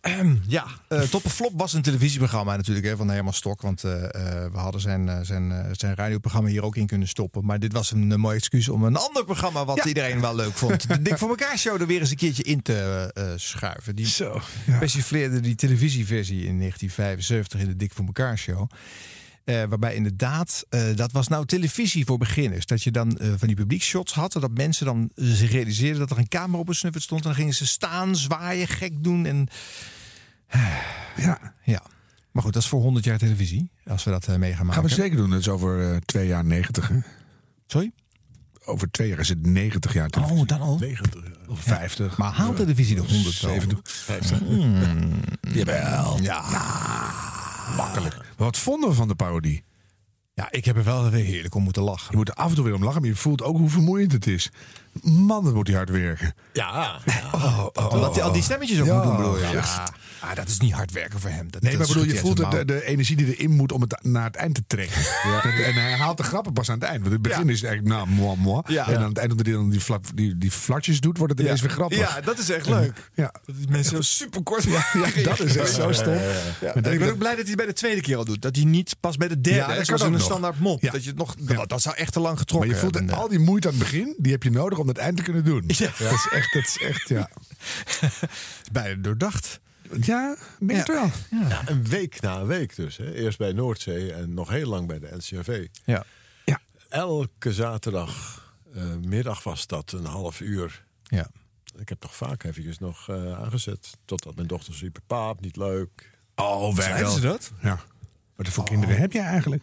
ja, 0.46 0.66
uh, 0.88 1.00
Top 1.00 1.22
Flop 1.22 1.52
was 1.54 1.72
een 1.72 1.82
televisieprogramma 1.82 2.56
natuurlijk 2.56 2.86
hè, 2.86 2.96
van 2.96 3.10
Herman 3.10 3.32
Stok. 3.32 3.62
Want 3.62 3.84
uh, 3.84 3.92
we 3.92 4.58
hadden 4.58 4.80
zijn, 4.80 5.24
zijn, 5.24 5.68
zijn 5.72 5.94
radioprogramma 5.94 6.48
hier 6.48 6.62
ook 6.62 6.76
in 6.76 6.86
kunnen 6.86 7.08
stoppen. 7.08 7.44
Maar 7.44 7.58
dit 7.58 7.72
was 7.72 7.90
een, 7.90 8.10
een 8.10 8.20
mooi 8.20 8.36
excuus 8.36 8.68
om 8.68 8.84
een 8.84 8.96
ander 8.96 9.24
programma 9.24 9.64
wat 9.64 9.76
ja. 9.76 9.84
iedereen 9.84 10.20
wel 10.20 10.34
leuk 10.34 10.52
vond. 10.52 10.88
De 10.88 11.02
Dik 11.02 11.18
voor 11.18 11.28
elkaar 11.28 11.58
show 11.58 11.80
er 11.80 11.86
weer 11.86 12.00
eens 12.00 12.10
een 12.10 12.16
keertje 12.16 12.42
in 12.42 12.62
te 12.62 13.10
schuiven. 13.36 13.96
Die 13.96 14.06
Zo, 14.06 14.40
ja. 15.10 15.40
die 15.40 15.54
televisieversie 15.54 16.46
in 16.46 16.58
1975 16.58 17.60
in 17.60 17.66
de 17.66 17.76
Dik 17.76 17.92
voor 17.92 18.04
elkaar 18.04 18.38
show. 18.38 18.68
Uh, 19.44 19.62
waarbij 19.64 19.94
inderdaad, 19.94 20.64
uh, 20.70 20.96
dat 20.96 21.12
was 21.12 21.28
nou 21.28 21.46
televisie 21.46 22.04
voor 22.04 22.18
beginners. 22.18 22.66
Dat 22.66 22.82
je 22.82 22.90
dan 22.90 23.18
uh, 23.20 23.32
van 23.36 23.48
die 23.48 23.56
publiekshots 23.56 24.14
had. 24.14 24.32
Dat 24.32 24.50
mensen 24.54 24.86
dan 24.86 25.10
zich 25.14 25.50
realiseerden 25.50 25.98
dat 25.98 26.10
er 26.10 26.18
een 26.18 26.28
camera 26.28 26.58
op 26.58 26.68
een 26.68 26.74
snuffert 26.74 27.04
stond. 27.04 27.20
En 27.20 27.26
dan 27.26 27.36
gingen 27.36 27.54
ze 27.54 27.66
staan, 27.66 28.16
zwaaien, 28.16 28.68
gek 28.68 29.04
doen. 29.04 29.26
En... 29.26 29.48
Ja. 31.16 31.54
ja. 31.64 31.82
Maar 32.30 32.42
goed, 32.42 32.52
dat 32.52 32.62
is 32.62 32.68
voor 32.68 32.80
100 32.80 33.04
jaar 33.04 33.18
televisie. 33.18 33.70
Als 33.86 34.04
we 34.04 34.10
dat 34.10 34.26
mee 34.26 34.52
gaan 34.52 34.66
maken. 34.66 34.80
Gaan 34.80 34.90
we 34.90 34.94
zeker 34.94 35.16
doen. 35.16 35.30
Dat 35.30 35.40
is 35.40 35.48
over 35.48 36.00
twee 36.04 36.26
jaar 36.26 36.44
90. 36.44 36.88
Hè? 36.88 36.98
Sorry? 37.66 37.92
Over 38.64 38.90
twee 38.90 39.08
jaar 39.08 39.18
is 39.18 39.28
het 39.28 39.46
90 39.46 39.92
jaar 39.92 40.08
televisie. 40.08 40.40
Oh, 40.40 40.46
dan 40.46 40.60
al? 40.60 40.78
90. 40.78 41.22
Of 41.48 41.60
50. 41.60 42.08
Ja. 42.08 42.14
Maar 42.18 42.32
haalt 42.32 42.56
televisie 42.56 42.94
de 42.94 43.02
100 43.02 43.34
70. 43.34 43.80
50. 43.84 44.40
Mm. 44.40 45.20
Jawel. 45.40 46.20
Ja. 46.20 47.31
Makkelijk. 47.76 48.16
Maar 48.16 48.26
wat 48.36 48.58
vonden 48.58 48.88
we 48.88 48.94
van 48.94 49.08
de 49.08 49.14
parodie? 49.14 49.64
Ja, 50.34 50.48
ik 50.50 50.64
heb 50.64 50.76
er 50.76 50.84
wel 50.84 51.10
weer 51.10 51.24
heerlijk 51.24 51.54
om 51.54 51.62
moeten 51.62 51.82
lachen. 51.82 52.06
Je 52.10 52.16
moet 52.16 52.28
er 52.28 52.34
af 52.34 52.48
en 52.48 52.54
toe 52.54 52.64
weer 52.64 52.74
om 52.74 52.84
lachen, 52.84 53.00
maar 53.00 53.10
je 53.10 53.16
voelt 53.16 53.42
ook 53.42 53.56
hoe 53.56 53.68
vermoeiend 53.68 54.12
het 54.12 54.26
is. 54.26 54.50
Man, 55.02 55.44
dat 55.44 55.54
moet 55.54 55.66
hij 55.66 55.76
hard 55.76 55.90
werken. 55.90 56.34
Ja. 56.52 57.00
Oh, 57.34 57.66
oh, 57.72 57.92
Omdat 57.92 58.14
hij 58.14 58.24
al 58.24 58.32
die 58.32 58.42
stemmetjes 58.42 58.80
ook 58.80 58.86
ja, 58.86 58.94
moet 58.94 59.02
doen, 59.02 59.16
bedoel 59.16 59.38
je? 59.38 59.48
Ja. 59.48 59.88
Ah, 60.22 60.34
dat 60.34 60.48
is 60.48 60.58
niet 60.58 60.72
hard 60.72 60.92
werken 60.92 61.20
voor 61.20 61.30
hem. 61.30 61.50
Dat, 61.50 61.62
nee, 61.62 61.76
dat 61.76 61.80
maar 61.80 61.96
bedoel, 61.96 62.14
je 62.14 62.20
voelt 62.20 62.50
de, 62.50 62.64
de, 62.64 62.84
energie 62.84 63.16
die 63.16 63.36
erin 63.36 63.50
moet 63.50 63.72
om 63.72 63.80
het 63.80 63.98
naar 64.02 64.24
het 64.24 64.36
eind 64.36 64.54
te 64.54 64.62
trekken. 64.66 65.00
Ja. 65.22 65.42
En, 65.42 65.74
hij 65.74 65.92
haalt 65.92 66.16
de 66.16 66.22
grappen 66.22 66.52
pas 66.52 66.68
aan 66.68 66.78
het 66.78 66.84
eind. 66.84 67.00
Want 67.00 67.12
het 67.12 67.22
begin 67.22 67.46
ja. 67.46 67.52
is 67.52 67.62
eigenlijk, 67.62 67.94
nou, 67.94 68.08
moi, 68.08 68.36
moi. 68.36 68.62
Ja. 68.66 68.88
En 68.88 68.96
aan 68.96 69.08
het 69.08 69.18
eind, 69.18 69.30
omdat 69.30 69.46
hij 69.46 69.54
dan 69.54 69.70
die, 69.70 69.80
flap, 69.80 70.06
die, 70.14 70.38
die 70.38 70.50
flatjes 70.50 71.00
doet, 71.00 71.18
wordt 71.18 71.32
het 71.32 71.42
ineens 71.42 71.60
weer 71.60 71.70
grappig. 71.70 71.98
Ja, 71.98 72.20
dat 72.20 72.38
is 72.38 72.50
echt 72.50 72.68
leuk. 72.68 73.10
Ja. 73.14 73.34
Dat 73.44 73.56
die 73.56 73.68
mensen 73.68 73.96
zo 73.96 74.02
super 74.02 74.42
kort 74.42 74.62
ja, 74.62 74.84
dat 75.22 75.40
is 75.40 75.56
echt 75.56 75.72
zo 75.72 75.92
stom. 75.92 76.14
Ik 76.74 76.98
ben 76.98 77.10
ook 77.10 77.18
blij 77.18 77.36
dat 77.36 77.46
hij 77.46 77.54
bij 77.54 77.66
de 77.66 77.72
tweede 77.72 78.00
keer 78.00 78.16
al 78.16 78.24
doet. 78.24 78.42
Dat 78.42 78.56
hij 78.56 78.64
niet 78.64 78.96
pas 79.00 79.16
bij 79.16 79.28
de 79.28 79.40
derde, 79.40 79.74
ja, 79.74 79.84
zoals 79.84 80.02
in 80.02 80.12
een 80.12 80.20
standaard 80.20 80.58
mop. 80.58 80.80
Dat, 80.80 81.02
je 81.02 81.08
het 81.08 81.18
nog, 81.18 81.34
dat, 81.38 81.68
dat 81.68 81.82
zou 81.82 81.96
echt 81.96 82.12
te 82.12 82.20
lang 82.20 82.38
getrokken 82.38 82.68
Maar 82.68 82.78
je 82.78 82.82
voelt 82.82 82.98
hebben. 82.98 83.14
al 83.14 83.28
die 83.28 83.38
moeite 83.38 83.68
aan 83.68 83.74
het 83.74 83.82
begin, 83.82 84.14
die 84.18 84.32
heb 84.32 84.42
je 84.42 84.50
nodig 84.50 84.78
om 84.78 84.88
het 84.88 84.98
eind 84.98 85.16
te 85.16 85.22
kunnen 85.22 85.44
doen. 85.44 85.64
Ja. 85.66 85.90
Dat 85.98 86.12
is 86.12 86.28
echt, 86.30 86.52
dat 86.52 86.62
is 86.62 86.78
echt, 86.78 87.08
ja. 87.08 87.28
Bijna 88.72 89.02
doordacht. 89.02 89.60
Ja, 90.00 90.36
denk 90.58 90.78
het 90.78 90.88
wel. 90.88 91.10
Ja. 91.30 91.48
ja. 91.48 91.62
een 91.66 91.84
week 91.84 92.20
na 92.20 92.38
een 92.38 92.46
week 92.46 92.76
dus. 92.76 92.96
Hè. 92.96 93.14
Eerst 93.14 93.38
bij 93.38 93.52
Noordzee 93.52 94.12
en 94.12 94.34
nog 94.34 94.48
heel 94.48 94.68
lang 94.68 94.86
bij 94.86 94.98
de 94.98 95.08
NCRV. 95.16 95.66
Ja. 95.84 96.04
ja. 96.44 96.60
Elke 96.88 97.52
zaterdag 97.52 98.42
uh, 98.76 98.82
middag 99.06 99.42
was 99.42 99.66
dat 99.66 99.92
een 99.92 100.04
half 100.04 100.40
uur. 100.40 100.84
Ja. 101.02 101.30
Ik 101.78 101.88
heb 101.88 102.00
toch 102.00 102.14
vaak 102.14 102.44
eventjes 102.44 102.78
nog 102.78 103.08
uh, 103.10 103.38
aangezet. 103.38 103.90
Totdat 104.04 104.34
mijn 104.34 104.46
dochter 104.46 104.74
riep, 104.80 104.98
paap, 105.06 105.40
niet 105.40 105.56
leuk. 105.56 106.10
Oh, 106.34 106.78
ze 106.78 107.20
dat? 107.20 107.52
Ja. 107.62 107.80
Wat 108.36 108.48
voor 108.48 108.64
oh. 108.64 108.70
kinderen 108.70 108.96
heb 108.96 109.12
jij 109.12 109.24
eigenlijk? 109.24 109.62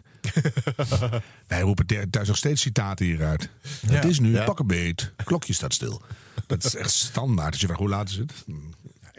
Wij 1.47 1.61
roepen 1.61 2.09
thuis 2.09 2.27
nog 2.27 2.37
steeds 2.37 2.61
citaten 2.61 3.05
hieruit. 3.05 3.49
Ja. 3.81 3.93
Het 3.93 4.05
is 4.05 4.19
nu 4.19 4.31
ja. 4.31 4.43
pakkenbeet. 4.43 5.13
Klokje 5.23 5.53
staat 5.53 5.73
stil. 5.73 6.01
Dat 6.47 6.63
is 6.63 6.75
echt 6.75 6.91
standaard. 6.91 7.51
Als 7.51 7.59
je 7.59 7.65
vraagt 7.65 7.81
hoe 7.81 7.89
laat 7.89 8.09
is 8.09 8.15
het? 8.15 8.33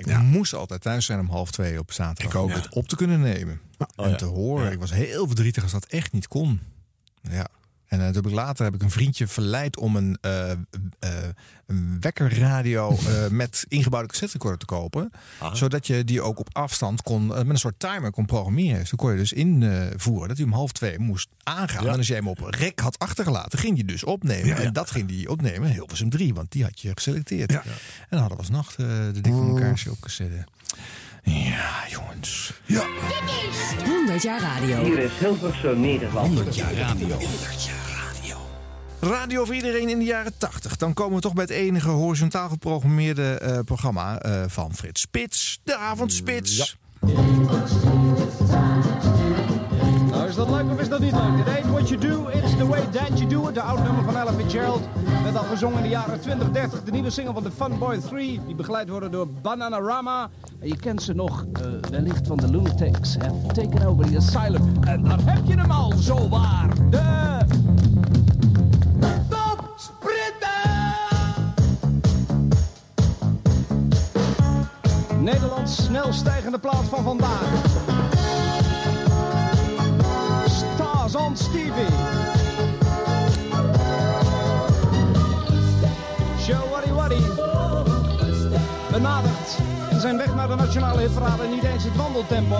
Ik 0.06 0.18
moest 0.18 0.54
altijd 0.54 0.80
thuis 0.80 1.06
zijn 1.06 1.20
om 1.20 1.28
half 1.28 1.50
twee 1.50 1.78
op 1.78 1.92
zaterdag. 1.92 2.32
Ik 2.32 2.38
ook. 2.38 2.48
Om 2.48 2.52
het 2.54 2.74
op 2.74 2.88
te 2.88 2.96
kunnen 2.96 3.20
nemen. 3.20 3.60
Oh, 3.96 4.04
en 4.04 4.10
ja. 4.10 4.16
te 4.16 4.24
horen. 4.24 4.72
Ik 4.72 4.78
was 4.78 4.92
heel 4.92 5.26
verdrietig 5.26 5.62
als 5.62 5.72
dat 5.72 5.86
echt 5.86 6.12
niet 6.12 6.28
kon. 6.28 6.60
Ja. 7.22 7.48
En 7.90 8.00
eh, 8.00 8.06
toen 8.06 8.14
heb 8.14 8.26
ik 8.26 8.32
later 8.32 8.64
heb 8.64 8.74
ik 8.74 8.82
een 8.82 8.90
vriendje 8.90 9.26
verleid 9.26 9.78
om 9.78 9.96
een, 9.96 10.18
eh, 10.20 10.50
een 11.66 11.96
wekkerradio 12.00 12.98
met 13.30 13.64
ingebouwde 13.68 14.08
cassetterecorder 14.08 14.58
te 14.58 14.66
kopen. 14.66 15.10
Zodat 15.52 15.86
je 15.86 16.04
die 16.04 16.22
ook 16.22 16.38
op 16.38 16.48
afstand 16.52 17.02
kon, 17.02 17.26
met 17.26 17.48
een 17.48 17.58
soort 17.58 17.78
timer 17.78 18.10
kon 18.10 18.26
programmeren. 18.26 18.78
Dus 18.78 18.90
dan 18.90 18.98
kon 18.98 19.10
je 19.10 19.16
dus 19.16 19.32
invoeren 19.32 20.28
dat 20.28 20.36
hij 20.36 20.46
om 20.46 20.52
half 20.52 20.72
twee 20.72 20.98
moest 20.98 21.28
aangaan. 21.42 21.86
En 21.86 21.96
als 21.96 22.06
jij 22.06 22.16
hem 22.16 22.28
op 22.28 22.38
rek 22.40 22.80
had 22.80 22.98
achtergelaten, 22.98 23.58
ging 23.58 23.74
hij 23.74 23.84
dus 23.84 24.04
opnemen. 24.04 24.56
En 24.56 24.72
dat 24.72 24.90
ging 24.90 25.10
hij 25.10 25.26
opnemen, 25.26 25.70
Hilversum 25.70 26.10
3, 26.10 26.34
want 26.34 26.52
die 26.52 26.62
had 26.62 26.80
je 26.80 26.90
geselecteerd. 26.94 27.52
En 27.52 27.62
dan 28.10 28.18
hadden 28.18 28.36
we 28.36 28.42
als 28.42 28.50
nacht 28.50 28.76
de 28.76 29.20
dik 29.20 29.32
van 29.32 29.48
elkaar 29.48 29.82
op 29.90 30.00
cassette. 30.00 30.46
Ja, 31.22 31.84
jongens. 31.88 32.52
Ja. 32.64 32.84
100 33.84 34.22
jaar 34.22 34.40
radio. 34.40 34.84
Hier 34.84 34.98
is 34.98 35.10
Hilversum 35.18 35.80
Nederland. 35.80 36.26
100 36.26 36.56
jaar 36.56 36.74
radio. 36.74 37.16
Radio 39.00 39.44
voor 39.44 39.54
iedereen 39.54 39.88
in 39.88 39.98
de 39.98 40.04
jaren 40.04 40.32
80. 40.38 40.76
Dan 40.76 40.94
komen 40.94 41.14
we 41.14 41.20
toch 41.20 41.32
bij 41.32 41.42
het 41.42 41.52
enige 41.52 41.88
horizontaal 41.88 42.48
geprogrammeerde 42.48 43.22
eh, 43.22 43.58
programma 43.64 44.18
eh, 44.18 44.42
van 44.46 44.74
Frits 44.74 45.00
Spits. 45.00 45.60
De 45.64 45.76
Avondspits. 45.76 46.58
Is 46.58 46.76
dat 50.46 50.50
leuk 50.50 50.72
of 50.72 50.80
is 50.80 50.88
dat 50.88 51.00
niet 51.00 51.12
leuk? 51.12 51.38
It 51.38 51.48
ain't 51.48 51.70
what 51.70 51.88
you 51.88 52.00
do, 52.00 52.28
it's 52.28 52.56
the 52.56 52.66
way 52.66 52.80
that 52.92 53.18
you 53.18 53.26
do 53.26 53.48
it. 53.48 53.54
De 53.54 53.60
oud 53.60 53.82
nummer 53.82 54.04
van 54.04 54.16
Ella 54.16 54.32
Fitzgerald. 54.32 54.80
Werd 55.22 55.36
al 55.36 55.44
gezongen 55.44 55.76
in 55.76 55.82
de 55.82 55.88
jaren 55.88 56.20
20, 56.20 56.50
30. 56.50 56.82
De 56.82 56.90
nieuwe 56.90 57.10
single 57.10 57.32
van 57.32 57.42
de 57.42 57.50
Funboy 57.50 57.98
3. 57.98 58.40
Die 58.46 58.54
begeleid 58.54 58.88
worden 58.88 59.10
door 59.10 59.28
Bananarama. 59.28 60.28
En 60.60 60.68
je 60.68 60.76
kent 60.76 61.02
ze 61.02 61.14
nog 61.14 61.44
eh, 61.52 61.90
wellicht 61.90 62.26
van 62.26 62.36
de 62.36 62.50
Lunatics. 62.50 63.16
Have 63.16 63.46
taken 63.52 63.86
over 63.86 64.06
the 64.06 64.16
asylum. 64.16 64.62
En 64.80 65.02
daar 65.02 65.18
heb 65.24 65.44
je 65.44 65.54
hem 65.54 65.70
al, 65.70 65.92
zo 65.92 66.28
waar. 66.28 66.68
De... 66.90 67.38
Nederlands 75.18 75.84
snel 75.84 76.12
stijgende 76.12 76.58
plaat 76.58 76.84
van 76.84 77.02
vandaag. 77.02 77.99
On 81.20 81.36
Stevie. 81.36 81.94
Show 86.40 86.70
Waddy 86.70 86.92
Waddy. 86.92 87.20
Benadert 88.90 89.58
zijn 90.00 90.16
weg 90.16 90.34
naar 90.34 90.48
de 90.48 90.54
nationale 90.54 91.00
hitparade 91.00 91.46
niet 91.48 91.62
eens 91.62 91.84
het 91.84 91.96
wandeltempo. 91.96 92.58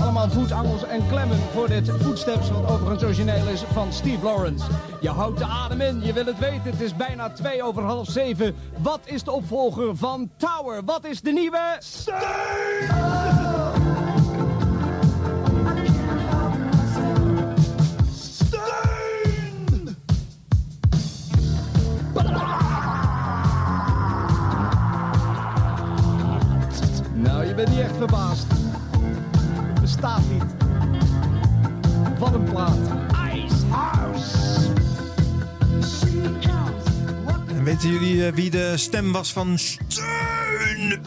Allemaal 0.00 0.30
voetangels 0.30 0.84
en 0.84 1.08
klemmen 1.08 1.38
voor 1.52 1.68
dit 1.68 1.90
Footsteps, 1.90 2.50
wat 2.50 2.70
overigens 2.70 3.02
origineel 3.02 3.48
is 3.48 3.64
van 3.72 3.92
Steve 3.92 4.24
Lawrence. 4.24 4.64
Je 5.00 5.08
houdt 5.08 5.38
de 5.38 5.44
adem 5.44 5.80
in, 5.80 6.00
je 6.02 6.12
wil 6.12 6.26
het 6.26 6.38
weten, 6.38 6.70
het 6.70 6.80
is 6.80 6.96
bijna 6.96 7.30
twee 7.30 7.62
over 7.62 7.82
half 7.82 8.08
zeven. 8.08 8.54
Wat 8.78 9.00
is 9.04 9.22
de 9.22 9.32
opvolger 9.32 9.96
van 9.96 10.30
Tower? 10.36 10.84
Wat 10.84 11.04
is 11.04 11.20
de 11.20 11.32
nieuwe... 11.32 11.78
Nou, 12.06 13.45
je 27.56 27.64
bent 27.64 27.76
niet 27.76 27.86
echt 27.86 27.96
verbaasd. 27.96 28.46
Het 29.72 29.80
bestaat 29.80 30.20
niet. 30.30 30.44
Wat 32.18 32.34
een 32.34 32.44
plaat. 32.44 32.78
Ice 33.34 33.66
House. 33.70 34.38
En 37.48 37.64
weten 37.64 37.92
jullie 37.92 38.26
eh, 38.26 38.32
wie 38.32 38.50
de 38.50 38.76
stem 38.76 39.12
was 39.12 39.32
van 39.32 39.58
Steun 39.58 41.02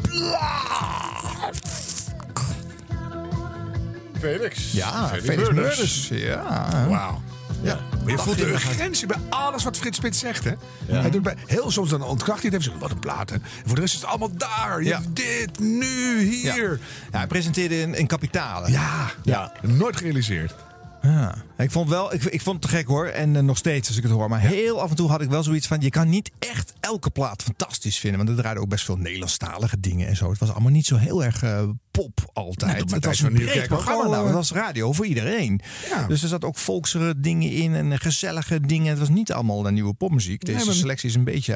Felix. 4.20 4.72
Ja, 4.72 5.08
Felix 5.08 5.26
Felix. 5.26 5.50
Murders. 5.50 6.08
Ja. 6.08 6.68
Wauw. 6.88 7.22
Ja. 7.62 7.80
Maar 8.04 8.12
je 8.12 8.18
voelt 8.18 8.38
de 8.38 8.48
urgentie 8.50 9.08
bij 9.08 9.18
alles 9.30 9.64
wat 9.64 9.78
Frits 9.78 9.98
Spits 9.98 10.20
zegt, 10.20 10.44
hè? 10.44 10.52
Hij 10.86 11.10
doet 11.10 11.22
bij, 11.24 11.36
heel 11.46 11.72
soms 11.72 11.90
dan 11.90 12.02
ontkracht 12.04 12.42
hij 12.42 12.52
het 12.54 12.62
even. 12.68 12.80
Wat 12.80 12.92
een 12.92 13.00
plaat, 13.00 13.30
hè? 13.30 13.36
En 13.36 13.42
voor 13.66 13.76
de 13.76 13.82
rest 13.82 13.94
is 13.94 14.00
het 14.00 14.10
allemaal 14.10 14.32
daar. 14.38 14.82
Je 14.84 14.90
Ja. 14.90 15.02
hebt 15.02 15.16
dit, 15.16 15.60
nu, 15.60 16.20
hier. 16.22 16.80
Ja, 17.12 17.18
hij 17.18 17.28
presenteerde 17.28 17.80
in, 17.82 17.94
in 17.94 18.08
Kapitalen. 18.08 18.72
Ja. 18.72 19.12
ja. 19.24 19.52
Nooit 19.62 19.96
gerealiseerd. 19.98 20.56
Ja. 21.02 21.36
Ik 21.58 21.72
vond 21.72 21.90
wel, 21.90 22.14
ik, 22.14 22.24
ik 22.24 22.42
vond 22.42 22.64
het 22.64 22.72
te 22.72 22.78
gek 22.78 22.88
hoor. 22.88 23.06
En 23.06 23.36
eh, 23.36 23.42
nog 23.42 23.58
steeds 23.58 23.88
als 23.88 23.98
ik 23.98 24.04
het 24.04 24.12
hoor. 24.12 24.30
Maar 24.30 24.40
heel 24.40 24.82
af 24.82 24.90
en 24.90 24.96
toe 24.96 25.10
had 25.10 25.22
ik 25.22 25.30
wel 25.30 25.44
zoiets 25.44 25.68
van: 25.68 25.82
je 25.82 25.90
kan 25.90 26.10
niet 26.10 26.32
echt 26.40 26.74
elke 26.80 27.10
plaat 27.10 27.44
fantastisch 27.44 27.98
vinden. 27.98 28.18
Want 28.20 28.30
er 28.32 28.38
draaiden 28.38 28.64
ook 28.64 28.70
best 28.70 28.86
veel 28.86 28.98
Nederlandstalige 28.98 29.80
dingen 29.80 30.08
en 30.08 30.16
zo. 30.16 30.30
Het 30.30 30.40
was 30.40 30.52
allemaal 30.52 30.72
niet 30.72 30.86
zo 30.86 30.96
heel 30.96 31.24
erg 31.24 31.44
eh, 31.44 31.64
pop 32.02 32.30
altijd. 32.34 32.72
Net 32.74 32.82
op 32.82 32.90
het 32.90 33.06
was 33.06 33.20
van 33.20 33.36
een 33.36 33.46
breed 33.46 33.68
programma. 33.68 34.02
wel, 34.02 34.12
Nou, 34.12 34.26
het 34.26 34.34
was 34.34 34.52
radio 34.52 34.92
voor 34.94 35.06
iedereen. 35.06 35.62
Ja. 35.90 36.08
Dus 36.08 36.22
er 36.22 36.28
zat 36.28 36.44
ook 36.44 36.58
volksere 36.58 37.20
dingen 37.20 37.52
in 37.52 37.76
en 37.76 38.00
gezellige 38.00 38.60
dingen. 38.62 38.90
Het 38.90 39.00
was 39.00 39.10
niet 39.10 39.32
allemaal 39.32 39.62
de 39.62 39.72
nieuwe 39.72 39.94
popmuziek. 39.94 40.46
Deze 40.46 40.58
Nee, 40.58 40.66
maar- 40.66 40.76
selectie 40.76 41.10
is 41.10 41.16
een 41.16 41.24
beetje 41.24 41.56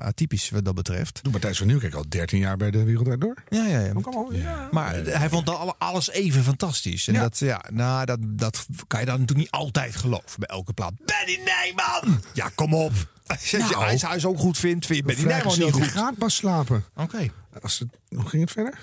atypisch 0.00 0.50
wat 0.50 0.64
dat 0.64 0.74
betreft. 0.74 1.18
Doe 1.22 1.32
Matthijs 1.32 1.58
van 1.58 1.66
Nieuwkerk 1.66 1.94
al 1.94 2.04
13 2.08 2.38
jaar 2.38 2.56
bij 2.56 2.70
de 2.70 2.82
Wereld 2.84 3.20
Door. 3.20 3.42
Ja, 3.48 3.66
ja, 3.66 3.78
ja. 3.80 4.68
Maar 4.70 4.94
hij 5.04 5.28
vond 5.28 5.48
al 5.48 5.74
alles 5.78 6.10
even 6.10 6.42
fantastisch. 6.42 7.08
En 7.08 7.14
dat, 7.14 7.38
ja, 7.38 7.64
nou, 7.72 8.04
dat, 8.04 8.18
dat 8.22 8.66
kan 8.86 9.00
je 9.00 9.06
dan 9.06 9.20
natuurlijk 9.20 9.50
niet 9.52 9.60
altijd 9.60 9.96
geloven 9.96 10.38
bij 10.38 10.48
elke 10.48 10.72
plaat. 10.72 10.92
Benny 11.04 11.40
Nijman! 11.44 12.22
Ja, 12.34 12.50
kom 12.54 12.74
op. 12.74 12.92
Als 13.26 13.50
je 13.50 13.58
Nou. 13.58 13.84
IJs 13.84 14.02
Huis 14.02 14.24
ook 14.26 14.38
goed 14.38 14.58
vindt, 14.58 14.86
vind 14.86 14.98
je 14.98 15.04
Benny 15.14 15.24
Nijman 15.28 15.58
niet 15.58 15.72
goed. 15.72 15.84
gaat 15.86 16.18
pas 16.18 16.34
slapen. 16.34 16.84
Oké. 16.96 17.28
Als 17.62 17.78
het, 17.78 17.88
hoe 18.08 18.28
ging 18.28 18.42
het 18.42 18.50
verder? 18.52 18.78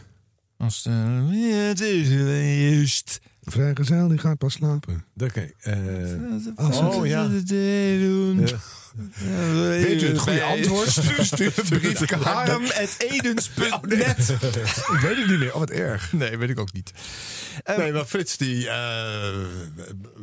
Als 0.58 0.84
het, 0.84 0.94
eh, 0.94 1.68
het 1.68 1.80
is 1.82 2.08
juist. 2.10 3.20
Vrijgezel 3.42 4.08
die 4.08 4.18
gaat 4.18 4.38
pas 4.38 4.54
slapen. 4.54 5.06
Oké. 5.18 5.52
eh, 5.60 5.78
Als 6.56 6.80
het- 6.80 6.96
oh 6.96 7.06
ja. 7.08 7.30
Weet 9.68 10.02
u 10.02 10.08
het 10.08 10.20
goede 10.20 10.44
antwoord? 10.44 10.90
Stuur, 11.32 11.54
een 11.56 11.80
briefkaart. 11.80 12.24
Harm.edens.net. 12.24 14.34
Weet 15.02 15.18
ik 15.18 15.28
niet 15.28 15.40
meer. 15.40 15.54
Oh, 15.54 15.60
wat 15.60 15.70
erg. 15.70 16.14
Nee, 16.14 16.38
weet 16.38 16.50
ik 16.50 16.60
ook 16.60 16.74
niet. 16.74 16.92
nee, 17.78 17.92
maar 17.92 18.06
Frits 18.06 18.38
die 18.38 18.70
eh, 18.70 19.34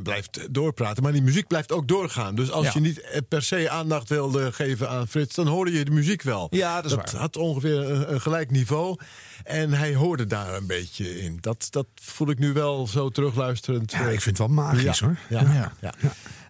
blijft 0.03 0.47
doorpraten. 0.51 1.03
Maar 1.03 1.13
die 1.13 1.23
muziek 1.23 1.47
blijft 1.47 1.73
ook 1.73 1.89
doorgaan. 1.89 2.35
Dus 2.35 2.51
als 2.51 2.73
je 2.73 2.81
niet 2.81 3.01
eh, 3.01 3.21
per 3.29 3.43
se 3.43 3.71
aandacht 3.71 4.09
wilde 4.09 4.53
geven 4.53 4.89
aan 4.89 5.09
Frits... 5.09 5.35
dan 5.35 5.47
hoorde 5.47 5.73
je 5.73 5.85
de 5.85 5.91
muziek 5.91 6.23
wel. 6.23 6.47
Ja, 6.51 6.83
dat 6.83 6.91
is 6.91 6.97
waar. 6.97 7.17
had 7.17 7.37
ongeveer 7.37 7.91
een, 7.91 8.13
een 8.13 8.21
gelijk 8.21 8.51
niveau. 8.51 8.99
En 9.45 9.73
hij 9.73 9.95
hoorde 9.95 10.27
daar 10.27 10.55
een 10.55 10.67
beetje 10.67 11.21
in. 11.21 11.39
Dat, 11.41 11.67
dat 11.71 11.87
voel 11.95 12.31
ik 12.31 12.39
nu 12.39 12.53
wel 12.53 12.87
zo 12.87 13.09
terugluisterend. 13.09 13.93
Ja, 13.93 13.99
ik 13.99 14.21
vind 14.21 14.39
het 14.39 14.39
wel 14.39 14.49
magisch 14.57 15.01
hoor. 15.01 15.17
Ja. 15.29 15.73
Ja. 15.81 15.93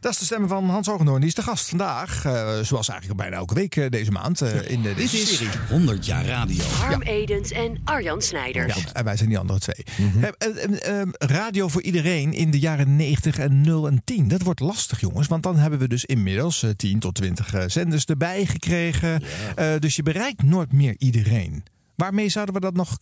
Dat 0.03 0.13
is 0.13 0.19
de 0.19 0.25
stem 0.25 0.49
van 0.49 0.69
Hans 0.71 0.87
Hogendoorn. 0.87 1.21
Die 1.21 1.29
is 1.29 1.35
de 1.35 1.43
gast 1.43 1.69
vandaag. 1.69 2.25
eh, 2.25 2.59
zoals 2.63 2.89
eigenlijk 2.89 3.21
bijna 3.21 3.37
elke 3.37 3.55
week 3.55 3.77
eh, 3.77 3.89
deze 3.91 4.11
maand. 4.11 4.41
eh, 4.41 4.71
in 4.71 4.83
de, 4.83 4.95
Dit 4.95 5.13
is 5.13 5.37
serie. 5.37 5.53
100 5.69 6.07
jaar 6.07 6.25
radio. 6.27 6.63
Harm 6.65 7.03
Edens 7.03 7.51
en 7.51 7.81
Arjan 7.85 8.23
Snijders. 8.23 8.75
Ja, 8.77 8.93
en 8.93 9.05
wij 9.05 9.17
zijn 9.17 9.29
die 9.29 9.39
andere 9.39 9.59
twee. 9.59 9.85
Eh, 9.97 10.29
eh, 10.39 10.65
eh, 10.65 11.01
eh, 11.01 11.09
radio 11.19 11.69
voor 11.69 11.83
iedereen 11.83 12.33
in 12.33 12.51
de 12.51 12.59
jaren 12.59 12.97
90 12.97 13.39
en 13.39 13.61
0 13.61 13.87
en 13.87 14.03
10. 14.05 14.29
Dat 14.29 14.43
wordt 14.43 14.61
lastig, 14.61 15.01
jongens. 15.01 15.27
Want 15.29 15.43
dan 15.43 15.57
hebben 15.57 15.79
we 15.79 15.89
dus 15.89 16.05
inmiddels 16.05 16.63
eh, 16.63 16.71
10 16.71 16.99
tot 16.99 17.15
20 17.15 17.55
eh, 17.55 17.65
zenders 17.67 18.05
erbij 18.05 18.47
gekregen. 18.47 19.23
Eh, 19.57 19.73
dus 19.79 19.97
je 19.97 20.03
bereikt 20.03 20.43
nooit 20.43 20.73
meer 20.73 20.95
iedereen. 20.99 21.65
Waarmee 21.97 22.29
zouden 22.29 22.55
we 22.55 22.61
dat 22.61 22.75
nog 22.75 22.99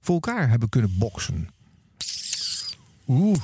voor 0.00 0.14
elkaar 0.14 0.48
hebben 0.48 0.68
kunnen 0.68 0.98
boksen? 0.98 1.48
Oeh. 3.08 3.36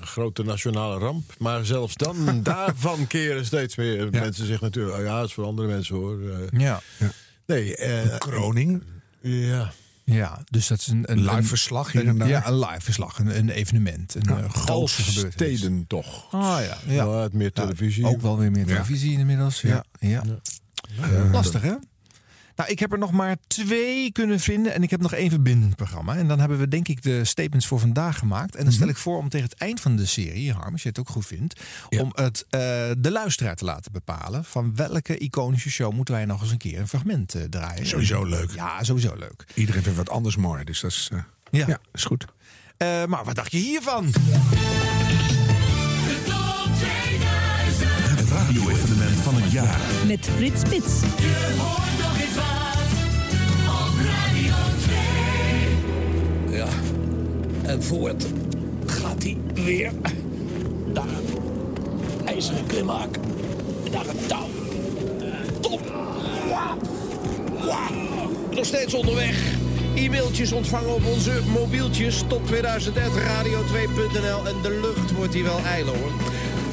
Grote 0.00 0.42
nationale 0.42 0.98
ramp. 0.98 1.34
Maar 1.38 1.64
zelfs 1.64 1.94
dan, 1.94 2.16
daarvan 2.42 3.06
keren 3.06 3.44
steeds 3.46 3.76
meer 3.76 4.08
mensen 4.10 4.46
zich 4.46 4.60
natuurlijk... 4.60 4.96
Oh 4.98 5.04
ja, 5.04 5.18
dat 5.18 5.28
is 5.28 5.34
voor 5.34 5.44
andere 5.44 5.68
mensen 5.68 5.96
hoor. 5.96 6.20
Eh, 6.30 6.60
Ja. 6.60 6.80
Nee. 7.46 7.76
eh, 7.76 8.18
Kroning. 8.18 8.82
Ja. 9.20 9.72
Ja, 10.04 10.42
dus 10.50 10.66
dat 10.66 10.78
is 10.78 10.86
een, 10.86 11.10
een 11.12 11.18
Live 11.20 11.36
een- 11.36 11.44
verslag 11.44 11.92
hier 11.92 12.02
een- 12.02 12.08
en 12.08 12.18
daar. 12.18 12.28
Ja, 12.28 12.46
een 12.46 12.58
live 12.58 12.80
verslag, 12.80 13.18
een, 13.18 13.38
een 13.38 13.50
evenement, 13.50 14.14
een 14.14 14.22
ja, 14.36 14.48
grootste 14.48 15.02
gebeurtenis. 15.02 15.58
steden 15.58 15.84
toch. 15.86 16.32
Ah 16.34 16.58
ja, 16.64 16.78
ja. 16.94 17.06
Wat 17.06 17.32
meer 17.32 17.52
televisie. 17.52 18.06
Ook 18.06 18.20
wel 18.20 18.38
weer 18.38 18.50
meer 18.50 18.66
Ja. 18.68 18.72
televisie 18.72 19.18
inmiddels. 19.18 19.60
Ja, 19.60 19.84
ja. 20.00 20.22
Lastig 21.32 21.62
hè? 21.62 21.74
Nou, 22.58 22.70
ik 22.70 22.78
heb 22.78 22.92
er 22.92 22.98
nog 22.98 23.12
maar 23.12 23.36
twee 23.46 24.12
kunnen 24.12 24.40
vinden 24.40 24.74
en 24.74 24.82
ik 24.82 24.90
heb 24.90 25.00
nog 25.00 25.12
één 25.12 25.30
verbindend 25.30 25.76
programma. 25.76 26.16
En 26.16 26.28
dan 26.28 26.38
hebben 26.38 26.58
we 26.58 26.68
denk 26.68 26.88
ik 26.88 27.02
de 27.02 27.24
statements 27.24 27.66
voor 27.66 27.78
vandaag 27.78 28.18
gemaakt. 28.18 28.56
En 28.56 28.64
dan 28.64 28.72
stel 28.72 28.88
ik 28.88 28.96
voor 28.96 29.18
om 29.18 29.28
tegen 29.28 29.48
het 29.48 29.58
eind 29.58 29.80
van 29.80 29.96
de 29.96 30.06
serie, 30.06 30.52
Harm, 30.52 30.72
als 30.72 30.82
je 30.82 30.88
het 30.88 30.98
ook 30.98 31.08
goed 31.08 31.26
vindt, 31.26 31.60
om 31.98 32.12
het 32.14 32.46
eh, 32.50 32.60
de 32.98 33.10
luisteraar 33.10 33.54
te 33.56 33.64
laten 33.64 33.92
bepalen 33.92 34.44
van 34.44 34.76
welke 34.76 35.18
iconische 35.18 35.70
show 35.70 35.92
moeten 35.92 36.14
wij 36.14 36.24
nog 36.24 36.42
eens 36.42 36.50
een 36.50 36.58
keer 36.58 36.78
een 36.78 36.88
fragment 36.88 37.34
eh, 37.34 37.42
draaien. 37.42 37.86
Sowieso 37.86 38.24
leuk. 38.24 38.50
Ja, 38.50 38.84
sowieso 38.84 39.14
leuk. 39.16 39.44
Iedereen 39.54 39.82
vindt 39.82 39.98
wat 39.98 40.10
anders 40.10 40.36
mooi, 40.36 40.64
dus 40.64 40.80
dat 40.80 40.90
is, 40.90 41.08
eh, 41.12 41.18
Ja. 41.50 41.66
ja, 41.66 41.78
is 41.92 42.04
goed. 42.04 42.24
Eh, 42.76 43.04
maar 43.04 43.24
wat 43.24 43.34
dacht 43.34 43.52
je 43.52 43.58
hiervan? 43.58 44.04
Het 48.16 48.28
radio-evenement 48.28 49.16
van 49.16 49.34
het 49.42 49.52
jaar. 49.52 49.80
Met 50.06 50.26
Frits 50.36 50.60
Spits. 50.60 51.00
Ja, 56.58 56.66
en 57.62 57.82
voort 57.82 58.26
gaat 58.86 59.22
hij 59.22 59.36
weer 59.54 59.92
naar 60.94 61.04
een 61.04 62.26
ijzeren 62.26 62.66
klimhaak, 62.66 63.16
naar 63.92 64.06
een 64.06 64.26
touw. 64.26 64.48
Top! 65.60 65.80
Wauw! 66.48 66.78
Wauw! 67.66 68.30
Nog 68.50 68.64
steeds 68.64 68.94
onderweg. 68.94 69.56
E-mailtjes 69.94 70.52
ontvangen 70.52 70.94
op 70.94 71.06
onze 71.06 71.40
mobieltjes. 71.52 72.24
Top 72.26 72.46
2030 72.46 73.22
radio2.nl. 73.22 74.46
En 74.46 74.62
de 74.62 74.78
lucht 74.80 75.12
wordt 75.12 75.34
hier 75.34 75.44
wel 75.44 75.60
ijler 75.64 75.96
hoor. 75.96 76.12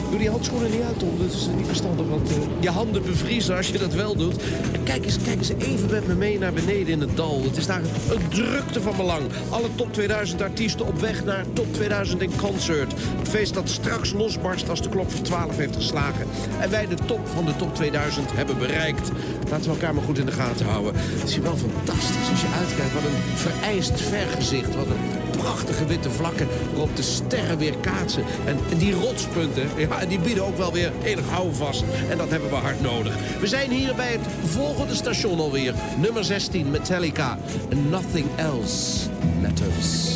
Doe 0.10 0.20
die 0.20 0.30
handschoenen 0.30 0.72
niet 0.72 0.82
uit, 0.82 1.00
Tom. 1.00 1.18
Dat 1.18 1.32
is 1.32 1.48
niet 1.56 1.68
verstandig, 1.68 2.08
want 2.08 2.30
eh, 2.30 2.36
je 2.60 2.70
handen 2.70 3.04
bevriezen 3.04 3.56
als 3.56 3.68
je 3.68 3.78
dat 3.78 3.94
wel 3.94 4.16
doet. 4.16 4.44
En 4.74 4.84
kijk 4.84 5.06
eens, 5.06 5.18
kijk 5.22 5.38
eens 5.38 5.52
even 5.58 5.90
met 5.90 6.08
me 6.08 6.16
mee 6.16 6.40
naar 6.40 6.54
beneden 6.54 6.88
in 6.88 7.02
het 7.02 7.18
dal. 7.18 7.44
Het 7.44 7.58
is 7.58 7.66
daar 7.66 7.82
een 8.10 8.28
drukte 8.30 8.82
van 8.82 8.96
belang. 8.98 9.24
Alle 9.50 9.68
top 9.76 9.94
2000 9.94 10.42
artiesten 10.42 10.86
op 10.86 11.00
weg 11.00 11.26
naar 11.26 11.46
top 11.54 11.74
2000 11.74 12.22
in 12.22 12.32
concert. 12.36 12.94
Het 13.18 13.30
feest 13.30 13.54
dat 13.54 13.70
straks 13.70 14.14
losbarst 14.14 14.70
als 14.70 14.82
de 14.82 14.90
klok 14.90 15.12
van 15.12 15.22
12 15.22 15.58
heeft 15.58 15.76
geslagen. 15.76 16.28
En 16.60 16.70
wij 16.70 16.88
de 16.88 16.98
top 17.06 17.28
van 17.28 17.46
de 17.46 17.56
top 17.56 17.76
2000 17.76 18.32
hebben 18.34 18.58
bereikt. 18.58 19.12
Laten 19.50 19.66
we 19.66 19.72
elkaar 19.72 19.94
maar 19.94 20.04
goed 20.04 20.18
in 20.18 20.26
de 20.26 20.32
gaten 20.32 20.66
houden. 20.66 20.94
Het 20.96 21.24
is 21.24 21.34
hier 21.34 21.44
wel 21.44 21.58
fantastisch 21.58 22.30
als 22.32 22.42
je 22.42 22.48
uitkijkt. 22.58 22.94
Wat 22.94 23.04
een 23.04 23.38
vereist 23.38 24.02
vergezicht. 24.02 24.76
Wat 24.76 24.86
een 24.86 25.35
prachtige 25.38 25.86
witte 25.86 26.10
vlakken 26.10 26.48
waarop 26.72 26.96
de 26.96 27.02
sterren 27.02 27.58
weer 27.58 27.76
kaatsen. 27.78 28.24
En, 28.46 28.58
en 28.72 28.78
die 28.78 28.94
rotspunten, 28.94 29.70
ja, 29.90 30.06
die 30.06 30.20
bieden 30.20 30.46
ook 30.46 30.58
wel 30.58 30.74
weer 30.74 30.92
enig 31.04 31.30
houvast. 31.30 31.84
En 32.10 32.18
dat 32.18 32.30
hebben 32.30 32.50
we 32.50 32.56
hard 32.56 32.82
nodig. 32.82 33.16
We 33.40 33.48
zijn 33.48 33.72
hier 33.72 33.96
bij 33.96 34.12
het 34.12 34.28
volgende 34.46 34.96
station 34.96 35.40
alweer. 35.40 35.74
Nummer 35.98 36.24
16, 36.24 36.72
Metallica. 36.72 37.38
Nothing 37.90 38.28
else 38.36 39.10
matters. 39.42 40.16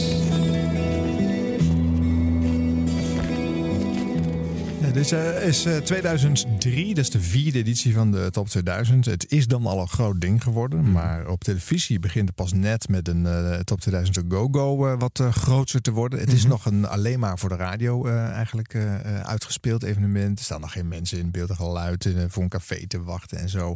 Ja, 4.89 4.95
dit 4.95 5.11
eh, 5.11 5.47
is 5.47 5.65
eh, 5.65 5.77
2003, 5.77 6.87
dat 6.93 7.03
is 7.03 7.09
de 7.09 7.21
vierde 7.21 7.57
editie 7.59 7.93
van 7.93 8.11
de 8.11 8.29
Top 8.31 8.47
2000. 8.47 9.05
Het 9.05 9.31
is 9.31 9.47
dan 9.47 9.65
al 9.65 9.81
een 9.81 9.87
groot 9.87 10.21
ding 10.21 10.43
geworden, 10.43 10.91
maar 10.91 11.27
op 11.27 11.43
televisie 11.43 11.99
begint 11.99 12.27
het 12.27 12.35
pas 12.35 12.53
net 12.53 12.87
met 12.87 13.07
een 13.07 13.25
eh, 13.25 13.59
Top 13.59 13.79
2000 13.81 14.25
Go-Go 14.29 14.87
eh, 14.87 14.99
wat 14.99 15.19
eh, 15.19 15.31
groter 15.33 15.81
te 15.81 15.91
worden. 15.91 16.19
Het 16.19 16.31
is 16.33 16.45
nog 16.45 16.65
een 16.65 16.85
alleen 16.87 17.19
maar 17.19 17.39
voor 17.39 17.49
de 17.49 17.55
radio 17.55 18.05
eh, 18.05 18.29
eigenlijk 18.29 18.73
eh, 18.73 18.95
eh, 18.95 19.19
uitgespeeld 19.27 19.83
evenement. 19.83 20.39
Er 20.39 20.45
staan 20.45 20.61
nog 20.61 20.71
geen 20.71 20.87
mensen 20.87 21.19
in 21.19 21.31
beeld 21.31 21.49
en 21.49 21.55
geluid 21.55 22.05
eh, 22.05 22.13
voor 22.27 22.43
een 22.43 22.49
café 22.49 22.87
te 22.87 23.03
wachten 23.03 23.37
en 23.37 23.49
zo. 23.49 23.75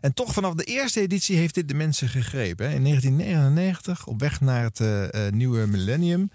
En 0.00 0.14
toch 0.14 0.32
vanaf 0.32 0.54
de 0.54 0.64
eerste 0.64 1.00
editie 1.00 1.36
heeft 1.36 1.54
dit 1.54 1.68
de 1.68 1.74
mensen 1.74 2.08
gegrepen. 2.08 2.66
hè. 2.68 2.74
In 2.74 2.82
1999, 2.84 4.06
op 4.06 4.20
weg 4.20 4.40
naar 4.40 4.62
het 4.62 4.80
eh, 4.80 5.26
eh, 5.26 5.32
nieuwe 5.32 5.66
millennium 5.66 6.30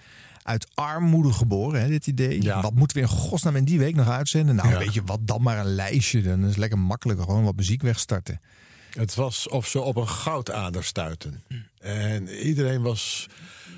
uit 0.48 0.68
armoede 0.74 1.34
geboren, 1.34 1.82
hè, 1.82 1.88
dit 1.88 2.08
idee. 2.08 2.54
Wat 2.62 2.74
moeten 2.74 2.98
we 2.98 3.04
in 3.04 3.10
godsnaam 3.10 3.56
in 3.56 3.64
die 3.66 3.80
week 3.80 3.96
nog 3.96 4.10
uitzenden? 4.10 4.56
Nou, 4.56 4.70
Ja. 4.70 4.78
weet 4.78 4.94
je 4.94 5.02
wat, 5.06 5.20
dan 5.22 5.42
maar 5.42 5.58
een 5.60 5.76
lijstje. 5.76 6.22
Dan 6.22 6.42
is 6.42 6.48
het 6.48 6.58
lekker 6.58 6.80
makkelijk 6.80 7.20
gewoon 7.22 7.44
wat 7.44 7.56
muziek 7.56 7.82
wegstarten. 7.82 8.42
Het 8.90 9.16
was 9.16 9.50
of 9.50 9.68
ze 9.68 9.82
op 9.82 9.96
een 9.96 10.08
goudader 10.08 10.84
stuiten. 10.84 11.44
En 11.80 12.28
iedereen 12.46 12.82
was 12.82 13.28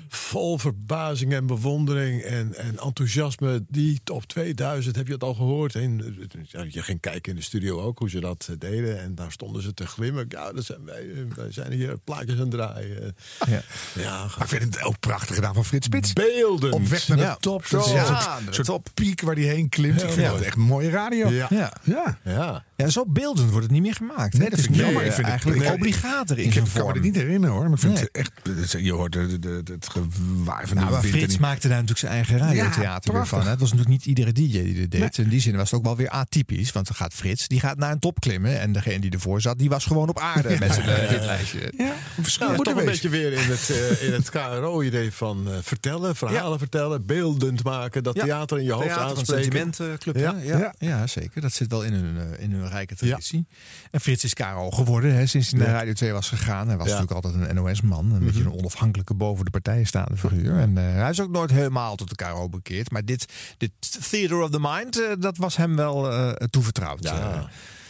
vol 0.08 0.58
verbazing 0.58 1.32
en 1.32 1.46
bewondering 1.46 2.22
en, 2.22 2.54
en 2.54 2.78
enthousiasme. 2.78 3.64
Die 3.68 4.00
top 4.04 4.24
2000, 4.24 4.96
heb 4.96 5.06
je 5.06 5.12
het 5.12 5.22
al 5.22 5.34
gehoord? 5.34 5.74
En, 5.74 6.16
ja, 6.48 6.64
je 6.68 6.82
ging 6.82 7.00
kijken 7.00 7.30
in 7.32 7.36
de 7.38 7.44
studio 7.44 7.80
ook 7.80 7.98
hoe 7.98 8.10
ze 8.10 8.20
dat 8.20 8.46
eh, 8.50 8.56
deden. 8.58 9.00
En 9.00 9.14
daar 9.14 9.32
stonden 9.32 9.62
ze 9.62 9.74
te 9.74 9.86
glimmen. 9.86 10.24
Ja, 10.28 10.52
dat 10.52 10.64
zijn 10.64 10.84
wij, 10.84 11.10
eh, 11.10 11.34
wij 11.36 11.52
zijn 11.52 11.72
hier 11.72 11.98
plaatjes 12.04 12.34
aan 12.34 12.40
het 12.40 12.50
draaien. 12.50 13.16
Ja. 13.46 13.62
Ja, 13.94 14.18
Maar 14.24 14.36
ik 14.40 14.46
vind 14.48 14.62
het 14.74 14.82
ook 14.82 15.00
prachtig 15.00 15.34
gedaan 15.34 15.54
van 15.54 15.64
Frits 15.64 15.86
Spits. 15.86 16.12
Beelden. 16.12 16.72
Op 16.72 16.86
weg 16.86 17.08
naar 17.08 17.18
Ja. 17.18 17.32
de 17.34 17.40
top. 17.40 17.68
Dat 17.68 17.86
Ja, 17.90 18.38
een 18.46 18.54
soort, 18.54 18.66
soort 18.66 18.94
piek 18.94 19.20
waar 19.20 19.34
hij 19.34 19.44
heen 19.44 19.68
klimt. 19.68 20.02
Ik 20.02 20.10
vind 20.10 20.26
Ja. 20.26 20.34
het 20.34 20.42
echt 20.42 20.56
mooie 20.56 20.90
radio. 20.90 21.28
Ja. 21.28 21.46
Ja. 21.50 21.72
Ja. 21.82 22.18
Ja. 22.24 22.64
Ja, 22.76 22.88
zo 22.88 23.04
beeldend 23.06 23.48
wordt 23.50 23.62
het 23.64 23.72
niet 23.72 23.82
meer 23.82 23.94
gemaakt. 23.94 24.32
Nee, 24.32 24.42
hè? 24.42 24.50
dat 24.50 24.60
vind 24.60 24.74
ik 24.74 24.80
jammer. 24.80 25.02
nu, 25.02 25.08
Ik 25.08 25.14
vind 25.14 25.26
eh, 25.26 25.32
het- 25.34 25.44
eigenlijk 25.44 25.62
ik- 25.62 25.72
obligater 25.80 26.38
in 26.38 26.44
Ik 26.44 26.50
kan 26.74 26.86
me 26.86 26.92
het 26.92 27.02
niet 27.02 27.14
herinneren 27.16 27.54
hoor. 27.56 27.64
Maar 27.64 27.72
ik 27.72 27.78
vind 27.78 27.92
Nee. 27.94 28.02
het 28.02 28.10
echt. 28.12 28.82
Je 28.84 28.92
hoort 28.92 29.12
de, 29.12 29.38
de, 29.38 29.62
de- 29.62 29.78
het 29.84 29.88
gewaar 29.92 30.66
van 30.68 30.76
de 30.76 30.82
Nou, 30.82 30.90
maar 30.92 31.00
wind. 31.02 31.14
en 31.14 31.20
Frits 31.20 31.38
maakte 31.38 31.68
daar 31.68 31.82
natuurlijk 31.84 31.98
zijn 31.98 32.12
eigen 32.12 32.36
radiotheater 32.38 33.14
Ja, 33.14 33.24
van. 33.24 33.42
hè. 33.42 33.48
Het 33.50 33.60
was 33.60 33.70
natuurlijk 33.72 33.98
niet 33.98 34.06
iedere 34.06 34.32
DJ 34.32 34.62
die 34.62 34.74
dit 34.74 34.90
deed. 34.90 35.18
In 35.18 35.28
die 35.28 35.40
zin 35.40 35.56
was 35.56 35.70
het 35.70 35.78
ook 35.78 35.84
wel 35.86 35.96
weer 35.96 36.08
atypisch. 36.08 36.72
Want 36.72 36.86
dan 36.86 36.96
gaat 36.96 37.14
Frits, 37.14 37.48
die 37.48 37.60
gaat 37.60 37.76
naar 37.78 37.90
een 37.92 37.98
top 37.98 38.20
klimmen. 38.20 38.60
En 38.60 38.72
degene 38.72 38.98
die 39.00 39.10
ervoor 39.10 39.40
zat, 39.40 39.58
die 39.58 39.68
was 39.68 39.84
gewoon 39.84 40.08
op 40.08 40.18
aarde 40.18 40.56
met 40.58 40.74
zijn 40.74 40.88
eh, 40.88 41.08
hitlijstje. 41.08 41.72
Ja, 41.76 41.92
verschil 42.20 42.44
Nou, 42.46 42.56
moet 42.56 42.66
toch 42.66 42.78
een 42.78 42.84
beetje 42.84 43.08
weer 43.08 43.32
in 43.32 43.50
het, 43.50 43.70
eh, 43.70 44.06
in 44.06 44.12
het 44.12 44.30
KRO-idee 44.30 45.12
van 45.12 45.48
eh, 45.50 45.54
vertellen, 45.62 46.16
verhalen 46.16 46.58
vertellen, 46.58 47.06
beeldend 47.06 47.64
maken, 47.64 48.02
dat 48.02 48.14
Ja. 48.16 48.22
theater 48.24 48.58
in 48.58 48.64
je 48.64 48.72
hoofd 48.72 48.84
Theater 48.86 49.08
van 49.08 49.16
aanspreken. 49.18 49.42
Sentimentenclub. 49.44 50.16
Ja. 50.16 50.34
Ja. 50.42 50.58
Ja. 50.58 50.58
Ja. 50.58 50.72
ja, 50.88 51.06
zeker. 51.06 51.40
Dat 51.40 51.52
zit 51.52 51.70
wel 51.70 51.82
in 51.82 51.92
hun, 51.92 52.38
in 52.38 52.52
hun 52.52 52.68
rijke 52.68 52.94
traditie. 52.94 53.46
En 53.90 54.00
Frits 54.00 54.24
is 54.24 54.34
KRO 54.34 54.70
geworden 54.70 55.14
hè, 55.14 55.26
sinds 55.26 55.50
hij 55.50 55.58
naar 55.60 55.68
Radio 55.68 55.92
2 55.92 56.12
was 56.12 56.28
gegaan. 56.28 56.68
Hij 56.68 56.76
was 56.76 56.88
Ja. 56.88 56.98
natuurlijk 57.00 57.24
altijd 57.26 57.48
een 57.48 57.54
NOS-man. 57.54 58.12
Een 58.12 58.24
beetje 58.24 58.40
een 58.44 58.52
onafhankelijke 58.52 59.14
boven 59.14 59.44
de 59.44 59.50
partijen 59.50 59.69
staande 59.84 60.16
figuur. 60.16 60.58
En 60.58 60.78
eh, 60.78 60.94
hij 60.94 61.10
is 61.10 61.20
ook 61.20 61.30
nooit 61.30 61.50
helemaal 61.50 61.96
tot 61.96 62.08
de 62.08 62.14
KRO 62.14 62.48
bekeerd. 62.48 62.90
Maar 62.90 63.04
dit, 63.04 63.32
dit 63.56 63.70
Theater 64.10 64.40
of 64.42 64.50
the 64.50 64.60
Mind, 64.60 65.02
eh, 65.02 65.08
dat 65.18 65.36
was 65.36 65.56
hem 65.56 65.76
wel 65.76 66.12
eh, 66.12 66.32
toevertrouwd. 66.32 67.02
Ja. 67.02 67.48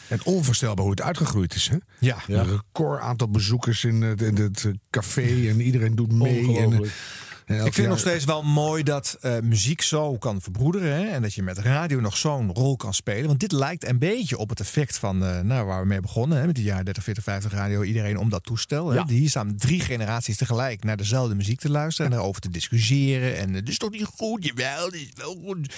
En 0.09 0.25
onvoorstelbaar 0.25 0.83
hoe 0.83 0.91
het 0.91 1.03
uitgegroeid 1.03 1.55
is. 1.55 1.69
Hè? 1.69 1.77
ja. 1.99 2.17
Een 2.29 2.51
record 2.51 3.01
aantal 3.01 3.29
bezoekers 3.29 3.85
in 3.85 4.03
het, 4.03 4.23
in 4.23 4.37
het 4.37 4.71
café 4.91 5.49
en 5.49 5.61
iedereen 5.61 5.95
doet 5.95 6.13
mee. 6.13 6.39
En, 6.39 6.49
Ongelooflijk. 6.49 6.83
en 6.83 6.83
elk 6.83 7.30
Ik 7.57 7.63
vind 7.63 7.75
jaar- 7.75 7.85
het 7.85 7.89
nog 7.95 7.99
steeds 7.99 8.25
wel 8.25 8.43
mooi 8.43 8.83
dat 8.83 9.17
eh, 9.21 9.39
muziek 9.43 9.83
zo 9.83 10.19
kan 10.19 10.41
verbroederen. 10.41 10.93
Hè? 10.97 11.05
En 11.07 11.23
dat 11.23 11.35
je 11.35 11.43
met 11.43 11.59
radio 11.59 12.01
nog 12.01 12.17
zo'n 12.17 12.51
rol 12.55 12.77
kan 12.77 12.95
spelen. 12.95 13.27
Want 13.27 13.41
dit 13.41 13.53
lijkt 13.53 13.87
een 13.87 13.99
beetje 13.99 14.39
op 14.39 14.49
het 14.49 14.61
effect 14.61 14.99
van 14.99 15.25
eh, 15.25 15.41
nou, 15.41 15.67
waar 15.67 15.81
we 15.81 15.87
mee 15.87 16.01
begonnen. 16.01 16.39
Hè? 16.39 16.47
Met 16.47 16.55
die 16.55 16.65
jaar 16.65 16.85
30, 16.85 17.03
40, 17.05 17.23
50 17.25 17.53
radio. 17.53 17.83
Iedereen 17.83 18.17
om 18.19 18.29
dat 18.29 18.45
toestel. 18.45 18.89
Hè? 18.89 18.95
Ja. 18.97 19.05
Hier 19.07 19.29
staan 19.29 19.57
drie 19.57 19.81
generaties 19.81 20.37
tegelijk 20.37 20.85
naar 20.85 20.97
dezelfde 20.97 21.35
muziek 21.35 21.61
te 21.61 21.71
luisteren. 21.71 22.13
En 22.13 22.19
erover 22.19 22.41
te 22.41 22.51
discussiëren. 22.51 23.37
En 23.39 23.49
eh, 23.49 23.55
dit 23.55 23.69
is 23.69 23.79
toch 23.79 23.91
niet 23.91 24.05
goed? 24.05 24.45
Jawel, 24.45 24.91
dit 24.91 25.01
is 25.01 25.11
wel 25.17 25.41
goed. 25.45 25.75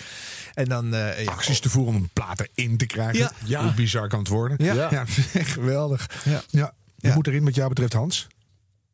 En 0.54 0.64
dan... 0.64 0.94
eh, 0.94 1.24
ja, 1.24 1.30
acties 1.30 1.60
te 1.60 1.70
voeren 1.70 1.94
om 1.94 2.02
een 2.02 2.10
plaat 2.12 2.48
erin 2.54 2.76
te 2.76 2.86
krijgen. 2.86 3.30
Ja. 3.44 3.62
Hoe 3.62 3.74
bizar 3.74 4.08
kan 4.08 4.18
het 4.18 4.28
worden? 4.28 4.64
Ja. 4.64 5.04
geweldig. 5.56 6.22
Ja. 6.24 6.42
Ja. 6.50 6.74
Wie 6.96 7.10
Ja. 7.10 7.14
moet 7.16 7.26
erin 7.26 7.44
wat 7.44 7.54
jou 7.54 7.68
betreft, 7.68 7.92
Hans? 7.92 8.26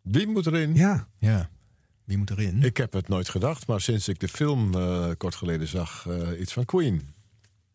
Wie 0.03 0.27
moet 0.27 0.47
erin? 0.47 0.75
Ja. 0.75 1.07
ja. 1.19 1.49
Wie 2.09 2.19
moet 2.19 2.31
erin? 2.31 2.63
Ik 2.63 2.77
heb 2.77 2.93
het 2.93 3.09
nooit 3.09 3.29
gedacht, 3.29 3.67
maar 3.67 3.81
sinds 3.81 4.09
ik 4.09 4.21
de 4.21 4.29
film 4.29 4.75
eh, 4.75 5.07
kort 5.19 5.35
geleden 5.35 5.69
zag, 5.69 6.07
eh, 6.09 6.41
iets 6.41 6.53
van 6.53 6.65
Queen. 6.65 7.03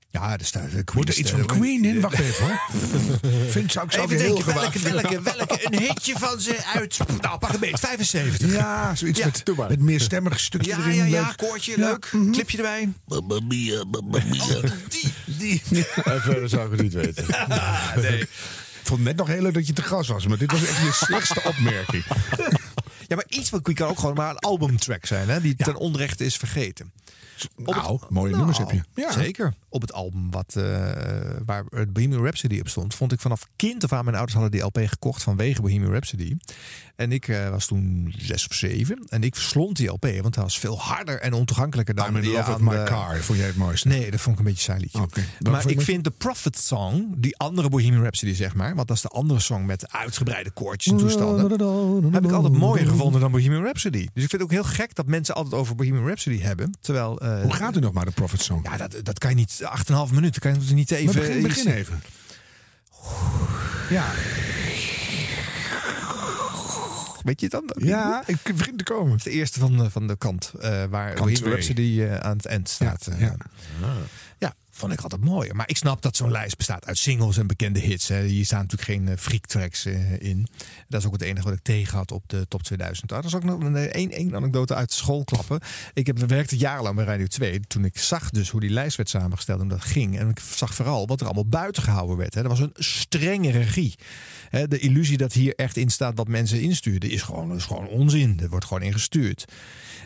Ja, 0.10 0.38
er 0.38 0.45
staat... 0.45 0.72
de 0.72 0.84
Moet 0.93 1.10
er 1.10 1.18
iets 1.18 1.31
van 1.31 1.45
Queen 1.45 1.85
in? 1.85 2.01
Wacht 2.01 2.19
even 2.19 2.45
hoor. 2.45 2.61
Vind, 3.51 3.72
zou 3.72 3.85
ik 3.85 3.91
zelf 3.91 4.11
Even 4.11 4.23
heel 4.26 4.35
denken, 4.35 4.53
welke, 4.53 4.80
welke, 4.80 5.22
welke, 5.22 5.60
een 5.65 5.80
hitje 5.80 6.14
van 6.18 6.39
ze 6.39 6.64
uit... 6.73 6.97
Nou, 7.22 7.38
pak 7.39 7.53
een 7.53 7.60
beet, 7.60 7.80
75. 7.80 8.51
Ja, 8.51 8.95
zoiets 8.95 9.19
Ja, 9.19 9.26
met, 9.26 9.69
met 9.69 9.80
meer 9.80 9.99
stemmige 10.01 10.39
stukjes 10.39 10.76
Ja, 10.76 10.81
erin. 10.81 10.95
ja, 10.95 11.05
ja, 11.05 11.22
leuk. 11.26 11.38
koortje, 11.38 11.77
Ja, 11.80 11.89
leuk. 11.89 12.10
mhm. 12.14 12.31
Clipje 12.31 12.57
erbij. 12.57 12.93
Mamma 13.07 13.39
mia, 13.39 13.84
mamma 13.84 14.19
mia. 14.30 14.61
Die, 14.89 15.14
die. 15.26 15.61
En 16.03 16.22
verder 16.22 16.49
zou 16.49 16.65
ik 16.65 16.72
het 16.72 16.81
niet 16.81 16.93
weten. 16.93 17.26
nee. 18.01 18.19
Ik 18.19 18.89
vond 18.89 18.99
het 18.99 19.07
net 19.07 19.15
nog 19.18 19.27
heel 19.27 19.41
leuk 19.41 19.53
dat 19.53 19.68
je 19.68 19.73
te 19.73 19.81
gast 19.84 20.10
was, 20.10 20.27
maar 20.27 20.38
dit 20.38 20.51
was 20.51 20.65
echt 20.65 20.77
je 20.81 20.91
slechtste 20.91 21.41
opmerking. 21.45 22.03
Ja, 23.14 23.19
maar 23.27 23.40
iets 23.40 23.49
wat 23.49 23.73
kan 23.73 23.88
ook 23.88 23.99
gewoon 23.99 24.15
maar 24.15 24.30
een 24.30 24.40
albumtrack 24.40 25.06
zijn, 25.06 25.30
hè? 25.30 25.41
Die 25.41 25.56
ten 25.56 25.76
onrechte 25.76 26.26
is 26.26 26.38
vergeten. 26.38 26.91
Op 27.56 27.76
Nou, 27.76 27.99
mooie 28.10 28.35
nummers 28.35 28.57
heb 28.57 28.72
je. 28.72 28.81
Ja. 28.95 29.11
Zeker. 29.11 29.53
Op 29.69 29.81
het 29.81 29.94
album 29.94 30.31
wat, 30.31 30.56
eh, 30.56 30.64
waar 31.45 31.64
het 31.69 31.94
Bohemian 31.94 32.22
Rhapsody 32.22 32.60
op 32.60 32.68
stond, 32.68 32.95
vond 32.95 33.11
ik 33.11 33.19
vanaf 33.19 33.48
kind 33.56 33.84
af 33.84 33.94
aan. 33.94 34.03
Mijn 34.03 34.15
ouders 34.15 34.38
hadden 34.40 34.52
die 34.52 34.61
LP 34.61 34.80
gekocht 34.90 35.23
vanwege 35.23 35.61
Bohemian 35.61 35.91
Rhapsody. 35.91 36.35
En 36.95 37.11
ik 37.11 37.27
eh, 37.27 37.49
was 37.49 37.65
toen 37.65 38.13
zes 38.17 38.47
of 38.47 38.55
zeven. 38.55 39.05
En 39.09 39.23
ik 39.23 39.35
verslond 39.35 39.77
die 39.77 39.87
LP, 39.89 40.07
want 40.21 40.35
hij 40.35 40.43
was 40.43 40.59
veel 40.59 40.79
harder 40.79 41.19
en 41.19 41.33
ontoegankelijker 41.33 41.95
dan 41.95 42.07
I'm 42.07 42.15
in 42.15 42.23
love 42.23 42.37
with 42.37 42.45
aan 42.47 42.63
my 42.63 42.75
de- 42.75 42.83
car. 42.83 43.17
Vond 43.21 43.37
jij 43.37 43.47
het 43.47 43.55
mooiste? 43.55 43.87
Nee, 43.87 44.11
dat 44.11 44.19
vond 44.21 44.33
ik 44.39 44.45
een 44.45 44.47
beetje 44.51 44.63
saai 44.63 44.79
liedje. 44.79 45.07
Maar 45.51 45.69
ik 45.69 45.81
vind 45.81 46.03
de 46.03 46.11
Prophet 46.11 46.57
Song, 46.57 47.13
die 47.17 47.37
andere 47.37 47.69
Bohemian 47.69 48.01
Rhapsody 48.01 48.33
zeg 48.33 48.55
maar, 48.55 48.75
want 48.75 48.87
dat 48.87 48.97
is 48.97 49.03
de 49.03 49.09
andere 49.09 49.39
song 49.39 49.65
met 49.65 49.91
uitgebreide 49.91 50.51
koortjes 50.51 50.93
en 50.93 50.99
toestanden, 50.99 52.11
heb 52.13 52.23
ik 52.23 52.31
altijd 52.31 52.53
mooier 52.53 52.87
gevonden 52.87 53.21
dan 53.21 53.31
Bohemian 53.31 53.63
Rhapsody. 53.63 54.07
Dus 54.13 54.23
ik 54.23 54.29
vind 54.29 54.31
het 54.31 54.41
ook 54.41 54.51
heel 54.51 54.63
gek 54.63 54.95
dat 54.95 55.05
mensen 55.07 55.35
altijd 55.35 55.53
over 55.55 55.75
Bohemian 55.75 56.05
Rhapsody 56.05 56.39
hebben, 56.39 56.77
terwijl... 56.81 57.19
eh, 57.21 57.41
Hoe 57.41 57.53
gaat 57.53 57.75
u 57.75 57.79
nog 57.79 57.93
maar, 57.93 58.05
de 58.05 58.11
Prophet 58.11 58.41
Song? 58.41 58.59
Ja, 58.63 58.77
dat, 58.77 58.95
dat 59.03 59.19
kan 59.19 59.29
je 59.29 59.35
niet, 59.35 59.61
8,5 60.09 60.13
minuten, 60.13 60.41
kan 60.41 60.53
je 60.67 60.73
niet 60.73 60.91
even... 60.91 61.15
Maar 61.15 61.23
begin, 61.27 61.41
begin 61.41 61.71
even. 61.71 62.01
Ja. 63.89 64.05
Weet 67.23 67.39
je 67.39 67.47
het 67.51 67.51
dan? 67.67 67.87
Ja, 67.87 68.23
ik 68.27 68.37
begin 68.55 68.77
te 68.77 68.83
komen. 68.83 69.11
Het 69.11 69.17
is 69.25 69.31
de 69.31 69.37
eerste 69.39 69.59
van 69.59 69.77
de, 69.77 69.89
van 69.89 70.07
de 70.07 70.17
kant, 70.17 70.51
eh, 70.59 70.83
waar 70.89 71.13
Kant. 71.13 71.39
Rhapsody 71.39 72.01
eh, 72.01 72.15
aan 72.15 72.37
het 72.37 72.45
eind 72.45 72.69
staat. 72.69 73.07
eh. 73.07 73.19
ja. 73.19 73.35
Ja, 74.37 74.53
vond 74.75 74.93
ik 74.93 75.01
altijd 75.01 75.23
mooi. 75.23 75.53
Maar 75.53 75.69
ik 75.69 75.77
snap 75.77 76.01
dat 76.01 76.15
zo'n 76.15 76.31
lijst 76.31 76.57
bestaat 76.57 76.85
uit 76.85 76.97
singles 76.97 77.37
en 77.37 77.47
bekende 77.47 77.79
hits. 77.79 78.07
Hè. 78.07 78.23
Hier 78.23 78.45
staan 78.45 78.61
natuurlijk 78.61 78.89
geen 78.89 79.07
eh, 79.07 79.17
freak 79.17 79.45
tracks 79.45 79.85
eh, 79.85 80.21
in. 80.21 80.47
Dat 80.87 80.99
is 80.99 81.07
ook 81.07 81.13
het 81.13 81.21
enige 81.21 81.43
wat 81.43 81.53
ik 81.53 81.63
tegen 81.63 81.97
had 81.97 82.11
op 82.11 82.23
de 82.29 82.47
top 82.47 82.63
2000. 82.63 83.11
Ah, 83.11 83.17
Dat 83.17 83.27
is 83.27 83.35
ook 83.35 83.43
nog 83.43 83.59
een 83.59 83.75
één, 83.75 84.11
één 84.11 84.35
anekdote 84.35 84.75
uit 84.75 84.91
school 84.91 85.23
klappen. 85.23 85.59
Ik 85.93 86.07
heb 86.07 86.19
werkte 86.19 86.57
jarenlang 86.57 86.95
bij 86.95 87.05
Radio 87.05 87.25
2. 87.25 87.59
Toen 87.59 87.85
ik 87.85 87.97
zag 87.97 88.29
dus 88.29 88.49
hoe 88.49 88.59
die 88.59 88.69
lijst 88.69 88.97
werd 88.97 89.09
samengesteld 89.09 89.61
en 89.61 89.67
dat 89.67 89.81
ging. 89.81 90.19
En 90.19 90.29
ik 90.29 90.39
zag 90.39 90.75
vooral 90.75 91.07
wat 91.07 91.19
er 91.19 91.25
allemaal 91.25 91.47
buiten 91.47 91.83
gehouden 91.83 92.17
werd. 92.17 92.33
Hè. 92.33 92.41
Er 92.41 92.49
was 92.49 92.59
een 92.59 92.73
strenge 92.75 93.51
regie. 93.51 93.95
Hè, 94.49 94.67
de 94.67 94.79
illusie 94.79 95.17
dat 95.17 95.33
hier 95.33 95.55
echt 95.55 95.77
in 95.77 95.89
staat 95.89 96.17
wat 96.17 96.27
mensen 96.27 96.61
instuurden 96.61 97.09
is 97.09 97.21
gewoon, 97.21 97.61
gewoon 97.61 97.87
onzin. 97.87 98.39
Er 98.41 98.49
wordt 98.49 98.65
gewoon 98.65 98.83
ingestuurd. 98.83 99.45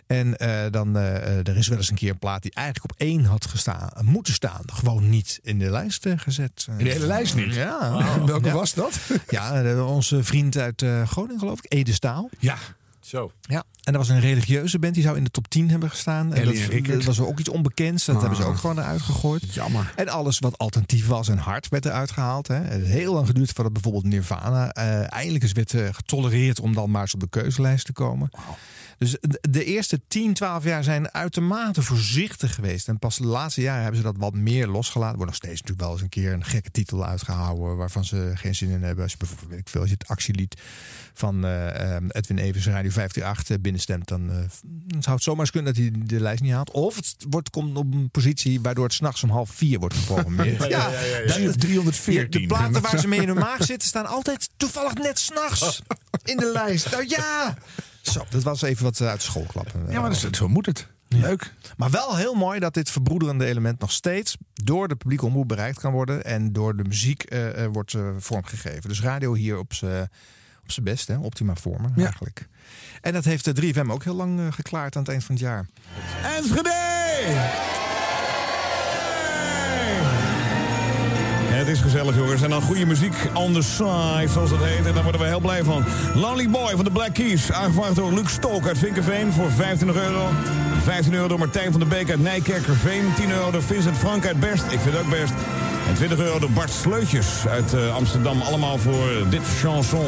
En 0.08 0.38
eh, 0.38 0.72
dan, 0.72 0.98
eh, 0.98 1.16
eh, 1.16 1.48
er 1.48 1.58
is 1.58 1.68
wel 1.68 1.78
eens 1.78 1.90
een 1.90 1.96
keer 1.96 2.10
een 2.10 2.20
plaat 2.20 2.42
die 2.42 2.52
eigenlijk 2.54 2.92
op 2.92 3.00
één 3.00 3.24
had 3.24 3.46
gestaan, 3.46 3.90
moeten 4.02 4.34
staan. 4.34 4.57
Gewoon 4.66 5.10
niet 5.10 5.40
in 5.44 5.60
de 5.60 5.70
lijst 5.70 6.06
eh, 6.06 6.14
gezet. 6.18 6.68
In 6.78 6.84
de 6.86 6.92
hele 6.92 7.06
lijst 7.06 7.36
niet? 7.36 7.54
Ja. 7.54 7.78
Ah, 7.78 8.24
welke 8.26 8.48
Ja. 8.48 8.54
was 8.54 8.74
dat? 8.74 9.00
Ja, 9.30 9.62
eh, 9.64 9.88
onze 9.88 10.24
vriend 10.24 10.58
uit 10.58 10.82
eh, 10.82 11.08
Groningen 11.08 11.40
geloof 11.40 11.60
ik, 11.64 11.74
Ede 11.74 11.94
Staal. 11.94 12.30
Ja. 12.40 12.58
Zo. 13.00 13.32
Ja, 13.42 13.64
en 13.84 13.94
er 13.94 14.00
was 14.00 14.10
een 14.10 14.20
religieuze 14.20 14.80
band 14.80 14.94
die 14.94 15.04
zou 15.04 15.18
in 15.18 15.24
de 15.24 15.30
top 15.30 15.48
10 15.48 15.70
hebben 15.70 15.90
gestaan. 15.90 16.34
En 16.34 16.42
Ellie 16.42 16.62
dat, 16.62 16.70
en 16.70 16.84
dat 16.84 17.04
was 17.04 17.20
ook 17.20 17.40
iets 17.40 17.50
onbekends. 17.50 18.06
Dat 18.06 18.16
Ah. 18.16 18.22
hebben 18.22 18.40
ze 18.40 18.46
ook 18.48 18.58
gewoon 18.58 18.80
eruit 18.80 19.02
gegooid. 19.02 19.54
Jammer. 19.54 19.94
En 19.96 20.10
alles 20.10 20.40
wat 20.40 20.58
alternatief 20.58 21.08
was 21.08 21.28
en 21.30 21.38
hard 21.38 21.68
werd 21.68 21.86
eruit 21.86 22.12
gehaald. 22.12 22.48
Hè. 22.48 22.56
Het 22.56 22.72
heeft 22.72 22.88
heel 22.88 23.14
lang 23.14 23.28
geduurd 23.28 23.52
voordat 23.52 23.74
bijvoorbeeld 23.74 24.04
Nirvana 24.06 24.72
eh, 24.72 25.12
eindelijk 25.14 25.44
eens 25.44 25.52
werd 25.52 25.74
eh, 25.74 25.88
getolereerd 25.92 26.60
om 26.60 26.74
dan 26.74 26.92
maar 26.92 27.02
eens 27.02 27.14
op 27.14 27.20
de 27.20 27.30
keuzelijst 27.30 27.86
te 27.86 27.94
komen. 27.94 28.30
Dus 28.98 29.18
de, 29.50 29.64
eerste 29.64 30.02
10, 30.08 30.34
12 30.34 30.64
jaar 30.64 30.84
zijn 30.84 31.14
uitermate 31.14 31.82
voorzichtig 31.82 32.56
geweest. 32.56 32.88
En 32.88 33.00
pas 33.00 33.18
de 33.18 33.26
laatste 33.26 33.62
jaren 33.62 33.82
hebben 33.82 34.00
ze 34.02 34.06
dat 34.06 34.16
wat 34.18 34.34
meer 34.34 34.68
losgelaten. 34.68 35.12
Er 35.12 35.18
wordt 35.18 35.32
nog 35.32 35.42
steeds 35.44 35.62
natuurlijk 35.62 35.82
wel 35.82 35.92
eens 35.92 36.02
een 36.02 36.10
keer 36.10 36.34
een 36.34 36.46
gekke 36.46 36.72
titel 36.72 37.06
uitgehouden 37.06 37.78
waarvan 37.78 38.06
ze 38.06 38.32
geen 38.36 38.56
zin 38.56 38.70
in 38.70 38.84
hebben. 38.84 39.04
Als 39.04 39.12
je 39.12 39.18
bijvoorbeeld, 39.18 39.50
weet 39.50 39.60
ik 39.60 39.70
veel, 39.70 39.82
als 39.82 39.90
je 39.90 39.96
het 40.00 40.08
actielied 40.08 40.62
van 41.14 41.46
eh, 41.46 41.96
eh, 41.96 42.04
Edwin 42.08 42.38
Evers 42.38 42.66
Radio 42.66 42.92
538 42.92 43.56
eh, 43.56 43.62
binnenstemt, 43.62 44.08
dan, 44.08 44.30
eh, 44.30 44.36
dan 44.64 45.02
zou 45.04 45.16
het 45.16 45.24
zomaar 45.24 45.40
eens 45.42 45.52
kunnen 45.52 45.74
dat 45.74 45.84
hij 45.84 45.92
de 46.04 46.20
lijst 46.20 46.42
niet 46.42 46.52
haalt. 46.52 46.72
Of 46.72 46.96
het 46.96 47.16
wordt, 47.30 47.50
komt 47.50 47.78
op 47.78 47.94
een 47.94 48.10
positie 48.10 48.62
waardoor 48.62 48.84
het 48.84 48.94
s'nachts 48.94 49.24
om 49.24 49.30
half 49.30 49.50
vier 49.50 49.80
wordt 49.80 49.96
geprogrammeerd. 49.96 50.64
Ja, 50.68 50.68
ja, 50.68 50.90
ja, 50.90 51.18
ja, 51.18 51.38
ja. 51.38 51.46
dat- 51.46 51.60
314. 51.60 52.42
De 52.42 52.48
platen 52.48 52.82
waar 52.82 53.00
ze 53.00 53.08
mee 53.08 53.22
in 53.22 53.28
hun 53.28 53.38
maag 53.50 53.64
zitten 53.64 53.88
staan 53.88 54.06
altijd 54.06 54.50
toevallig 54.58 54.94
net 54.94 55.20
s'nachts 55.20 55.82
in 56.24 56.38
de 56.38 56.52
lijst. 56.52 56.92
Nou 56.92 57.06
ja! 57.08 57.58
Zo, 58.10 58.24
dat 58.30 58.44
was 58.44 58.62
even 58.62 58.84
wat 58.84 59.00
eh, 59.00 59.08
uit 59.08 59.22
school 59.22 59.46
klappen. 59.48 59.82
Ja, 59.90 60.00
maar 60.02 60.10
dat 60.10 60.24
is- 60.32 60.38
zo 60.38 60.48
moet 60.48 60.66
het. 60.66 60.88
Leuk. 61.08 61.54
Maar 61.78 61.90
wel 61.90 62.16
heel 62.16 62.34
mooi 62.34 62.60
dat 62.60 62.74
dit 62.74 62.90
verbroederende 62.90 63.46
element 63.46 63.80
nog 63.80 63.92
steeds 63.92 64.38
door 64.54 64.88
de 64.88 64.96
publieke 64.96 65.26
omroep 65.26 65.48
bereikt 65.48 65.80
kan 65.80 65.92
worden. 65.92 66.24
En 66.24 66.54
door 66.54 66.76
de 66.78 66.84
muziek 66.84 67.24
eh, 67.24 67.64
eh, 67.64 67.70
wordt 67.72 67.94
eh, 67.94 68.08
vormgegeven. 68.18 68.90
Dus 68.90 69.02
radio 69.02 69.34
hier 69.34 69.58
op 69.58 69.74
zijn 69.74 70.10
best, 70.84 71.08
hè? 71.08 71.18
optima 71.18 71.56
vormen 71.56 71.94
eigenlijk. 71.98 72.48
En 73.02 73.14
dat 73.14 73.24
heeft 73.26 73.46
de 73.46 73.54
3FM 73.74 73.90
ook 73.92 74.04
heel 74.04 74.16
lang 74.16 74.56
geklaard 74.56 74.96
aan 74.96 75.02
het 75.02 75.12
eind 75.12 75.24
van 75.24 75.36
het 75.36 75.44
jaar. 75.44 75.66
Enschede! 76.38 77.87
Het 81.68 81.76
is 81.76 81.82
gezellig, 81.82 82.16
jongens. 82.16 82.42
En 82.42 82.50
dan 82.50 82.62
goede 82.62 82.86
muziek 82.86 83.16
on 83.34 83.54
the 83.54 83.62
side, 83.62 84.28
zoals 84.32 84.50
dat 84.50 84.64
heet. 84.64 84.86
En 84.86 84.94
daar 84.94 85.04
worden 85.04 85.22
we 85.22 85.28
heel 85.28 85.40
blij 85.40 85.64
van. 85.64 85.86
Lonely 86.14 86.50
Boy 86.50 86.72
van 86.76 86.84
de 86.84 86.92
Black 86.92 87.14
Keys. 87.14 87.52
Aangevraagd 87.52 87.96
door 87.96 88.14
Luc 88.14 88.30
Stolk 88.30 88.68
uit 88.68 88.78
Vinkenveen 88.78 89.32
voor 89.32 89.52
25 89.52 90.02
euro. 90.04 90.30
15 90.84 91.14
euro 91.14 91.28
door 91.28 91.40
Martijn 91.40 91.72
van 91.72 91.80
der 91.80 91.90
Beek 91.90 92.10
uit 92.10 92.22
Nijkerkerveen. 92.22 93.14
10 93.16 93.32
euro 93.32 93.52
door 93.52 93.64
Vincent 93.64 93.98
Frank 93.98 94.26
uit 94.26 94.40
Best. 94.40 94.64
Ik 94.70 94.80
vind 94.80 94.98
ook 94.98 95.10
best. 95.10 95.34
En 95.88 95.94
20 95.94 96.20
euro 96.20 96.40
door 96.40 96.52
Bart 96.52 96.72
Sleutjes 96.72 97.48
uit 97.48 97.74
eh, 97.74 97.96
Amsterdam. 97.96 98.42
Allemaal 98.42 98.78
voor 98.78 99.10
dit 99.30 99.42
chanson. 99.62 100.06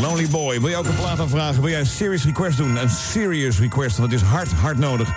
Lonely 0.00 0.28
Boy. 0.30 0.60
Wil 0.60 0.68
je 0.68 0.76
ook 0.76 0.86
een 0.86 0.96
plaat 0.96 1.20
aanvragen? 1.20 1.60
Wil 1.60 1.70
jij 1.70 1.80
een 1.80 1.86
serious 1.86 2.24
request 2.24 2.56
doen? 2.56 2.76
Een 2.76 2.90
serious 2.90 3.58
request, 3.58 3.96
want 3.96 4.12
het 4.12 4.22
is 4.22 4.28
hard, 4.28 4.52
hard 4.52 4.78
nodig. 4.78 5.08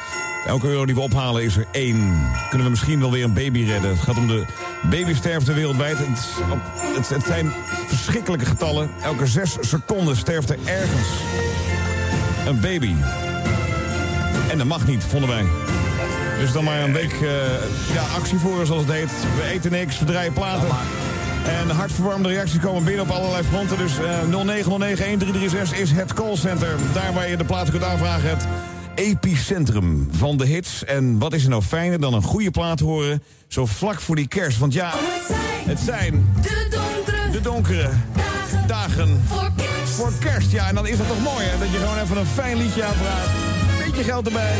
Elke 0.45 0.67
euro 0.67 0.85
die 0.85 0.95
we 0.95 1.01
ophalen 1.01 1.43
is 1.43 1.57
er 1.57 1.65
één. 1.71 2.29
Kunnen 2.49 2.65
we 2.65 2.69
misschien 2.69 2.99
wel 2.99 3.11
weer 3.11 3.23
een 3.23 3.33
baby 3.33 3.63
redden. 3.63 3.89
Het 3.89 3.99
gaat 3.99 4.17
om 4.17 4.27
de 4.27 4.45
babysterfte 4.89 5.53
wereldwijd. 5.53 5.97
Het, 5.97 6.27
op- 6.51 6.71
het, 6.95 7.09
het 7.09 7.23
zijn 7.23 7.51
verschrikkelijke 7.87 8.45
getallen. 8.45 8.89
Elke 9.01 9.27
zes 9.27 9.57
seconden 9.59 10.15
sterft 10.17 10.49
er 10.49 10.57
ergens 10.65 11.07
een 12.47 12.59
baby. 12.59 12.93
En 14.49 14.57
dat 14.57 14.67
mag 14.67 14.87
niet, 14.87 15.03
vonden 15.03 15.29
wij. 15.29 15.45
Dus 16.39 16.51
dan 16.51 16.63
maar 16.63 16.81
een 16.81 16.93
week 16.93 17.11
eh, 17.13 17.29
ja, 17.93 18.01
actie 18.15 18.37
voor, 18.37 18.65
zoals 18.65 18.81
het 18.81 18.91
heet. 18.91 19.11
We 19.35 19.43
eten 19.51 19.71
niks, 19.71 19.99
we 19.99 20.05
draaien 20.05 20.33
platen. 20.33 20.67
En 21.61 21.69
hartverwarmde 21.69 22.29
reacties 22.29 22.59
komen 22.59 22.83
binnen 22.83 23.03
op 23.03 23.09
allerlei 23.11 23.43
fronten. 23.43 23.77
Dus 23.77 23.93
eh 23.99 25.73
0909-1336 25.73 25.79
is 25.79 25.91
het 25.91 26.13
callcenter. 26.13 26.75
Daar 26.93 27.13
waar 27.13 27.29
je 27.29 27.37
de 27.37 27.43
platen 27.43 27.71
kunt 27.71 27.83
aanvragen. 27.83 28.29
Het 28.29 28.47
epicentrum 28.95 30.07
van 30.11 30.37
de 30.37 30.45
hits. 30.45 30.83
En 30.85 31.17
wat 31.19 31.33
is 31.33 31.43
er 31.43 31.49
nou 31.49 31.61
fijner 31.61 31.99
dan 31.99 32.13
een 32.13 32.23
goede 32.23 32.51
plaat 32.51 32.79
horen... 32.79 33.23
zo 33.47 33.65
vlak 33.65 34.01
voor 34.01 34.15
die 34.15 34.27
kerst. 34.27 34.57
Want 34.57 34.73
ja, 34.73 34.93
het 35.65 35.79
zijn 35.79 36.33
De 36.41 36.67
donkere 36.69 37.29
de 37.31 37.41
donkere 37.41 37.89
dagen 38.67 39.21
voor 39.27 39.51
kerst. 39.57 39.93
voor 39.93 40.11
kerst. 40.19 40.51
Ja, 40.51 40.67
en 40.67 40.75
dan 40.75 40.87
is 40.87 40.97
het 40.97 41.07
toch 41.07 41.23
mooi 41.23 41.45
hè, 41.45 41.59
dat 41.59 41.71
je 41.71 41.77
gewoon 41.77 41.97
even 41.99 42.17
een 42.17 42.25
fijn 42.25 42.57
liedje 42.57 42.83
aanvraagt. 42.83 43.29
Beetje 43.85 44.03
geld 44.03 44.25
erbij. 44.27 44.55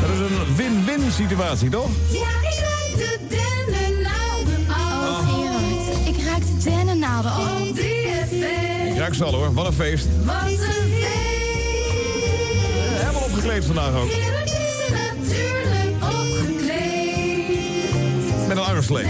Dat 0.00 0.10
is 0.10 0.18
een 0.18 0.56
win-win 0.56 1.10
situatie, 1.12 1.68
toch? 1.68 1.88
Ja, 2.10 2.18
ik 2.18 2.58
ruik 2.60 2.96
de 2.96 3.18
dennennaalden 3.28 4.66
al. 4.68 5.08
Oh. 5.08 5.28
Gerard, 5.28 6.16
ik 6.16 6.24
ruik 6.24 6.42
de 6.46 6.70
dennennaalden 6.70 7.30
al. 7.32 7.42
Op 7.42 7.76
3FM. 7.78 8.86
Ik 8.92 8.96
ruik 8.98 9.14
ze 9.14 9.24
al 9.24 9.34
hoor, 9.34 9.52
wat 9.54 9.66
een 9.66 9.72
feest. 9.72 10.06
Wat 10.24 10.34
een 10.42 10.58
feest. 10.58 11.31
Opgekleed 13.32 13.64
vandaag 13.64 13.94
ook. 13.94 14.10
Natuurlijk 14.10 16.02
opgekleed. 16.02 17.48
Met 18.48 18.56
een 18.56 18.62
armslee. 18.62 19.06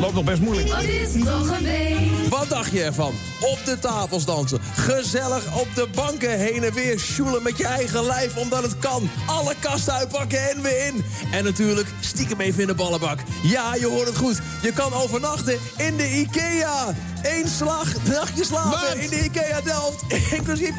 Loopt 0.00 0.14
nog 0.14 0.24
best 0.24 0.40
moeilijk. 0.40 0.68
Wat 0.68 0.82
is 0.82 1.12
toch 1.24 1.58
een 1.58 1.64
week. 1.64 2.13
Wat 2.48 2.56
dacht 2.56 2.70
je 2.70 2.82
ervan? 2.82 3.14
Op 3.40 3.58
de 3.64 3.78
tafels 3.78 4.24
dansen. 4.24 4.60
Gezellig 4.74 5.60
op 5.60 5.68
de 5.74 5.88
banken 5.94 6.38
heen 6.38 6.64
en 6.64 6.72
weer 6.72 6.98
sjoelen 6.98 7.42
met 7.42 7.56
je 7.56 7.66
eigen 7.66 8.06
lijf 8.06 8.36
omdat 8.36 8.62
het 8.62 8.78
kan. 8.78 9.10
Alle 9.26 9.54
kasten 9.60 9.92
uitpakken 9.92 10.50
en 10.50 10.62
weer 10.62 10.86
in. 10.86 11.04
En 11.32 11.44
natuurlijk 11.44 11.88
stiekem 12.00 12.40
even 12.40 12.60
in 12.60 12.66
de 12.66 12.74
ballenbak. 12.74 13.18
Ja, 13.42 13.74
je 13.74 13.86
hoort 13.86 14.06
het 14.06 14.16
goed. 14.16 14.40
Je 14.62 14.72
kan 14.72 14.92
overnachten 14.92 15.58
in 15.76 15.96
de 15.96 16.10
IKEA. 16.10 16.94
Eén 17.22 17.48
slag, 17.48 18.04
nachtje 18.04 18.44
slapen 18.44 19.00
in 19.00 19.10
de 19.10 19.24
IKEA 19.24 19.60
Delft. 19.60 20.02
Inclusief... 20.32 20.74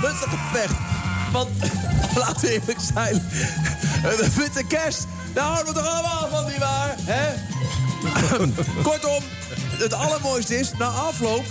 Kunstig 0.00 0.30
gevecht. 0.30 0.74
Want, 1.32 1.48
laten 2.24 2.40
we 2.40 2.52
eerlijk 2.52 2.80
zijn. 2.94 3.14
De 4.02 4.28
witte 4.36 4.64
kerst, 4.64 5.06
daar 5.34 5.44
houden 5.44 5.74
we 5.74 5.80
toch 5.80 5.88
allemaal 5.88 6.28
van, 6.30 6.46
nietwaar? 6.46 6.94
Hè? 6.98 7.32
Kortom, 8.82 9.22
het 9.78 9.92
allermooiste 9.92 10.58
is, 10.58 10.72
na 10.78 10.86
afloop 10.86 11.44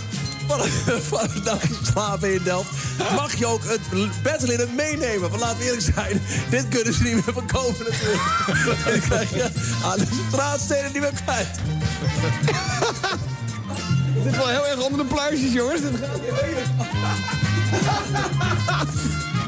van, 1.08 1.20
het 1.20 1.44
nachtje 1.44 1.74
slapen 1.82 2.34
in 2.34 2.42
Delft... 2.42 2.70
mag 3.14 3.34
je 3.34 3.46
ook 3.46 3.64
het 3.64 3.80
bedlinnen 4.22 4.74
meenemen. 4.74 5.30
Want 5.30 5.42
laten 5.42 5.58
we 5.58 5.64
eerlijk 5.64 5.92
zijn, 5.94 6.22
dit 6.50 6.68
kunnen 6.68 6.94
ze 6.94 7.02
niet 7.02 7.12
meer 7.12 7.22
verkopen 7.22 7.86
natuurlijk. 7.88 8.22
En 8.86 8.90
dan 8.90 9.00
krijg 9.00 9.30
je 9.34 9.50
aan 9.84 9.98
de 9.98 10.06
straatsteden 10.28 10.92
niet 10.92 11.00
meer 11.00 11.12
kwijt. 11.24 11.48
Het 14.14 14.24
zit 14.24 14.36
wel 14.36 14.48
heel 14.48 14.66
erg 14.66 14.84
onder 14.84 14.98
de 14.98 15.14
pluisjes, 15.14 15.52
jongens. 15.52 15.80
Dit 15.80 15.90
gaat 16.00 16.20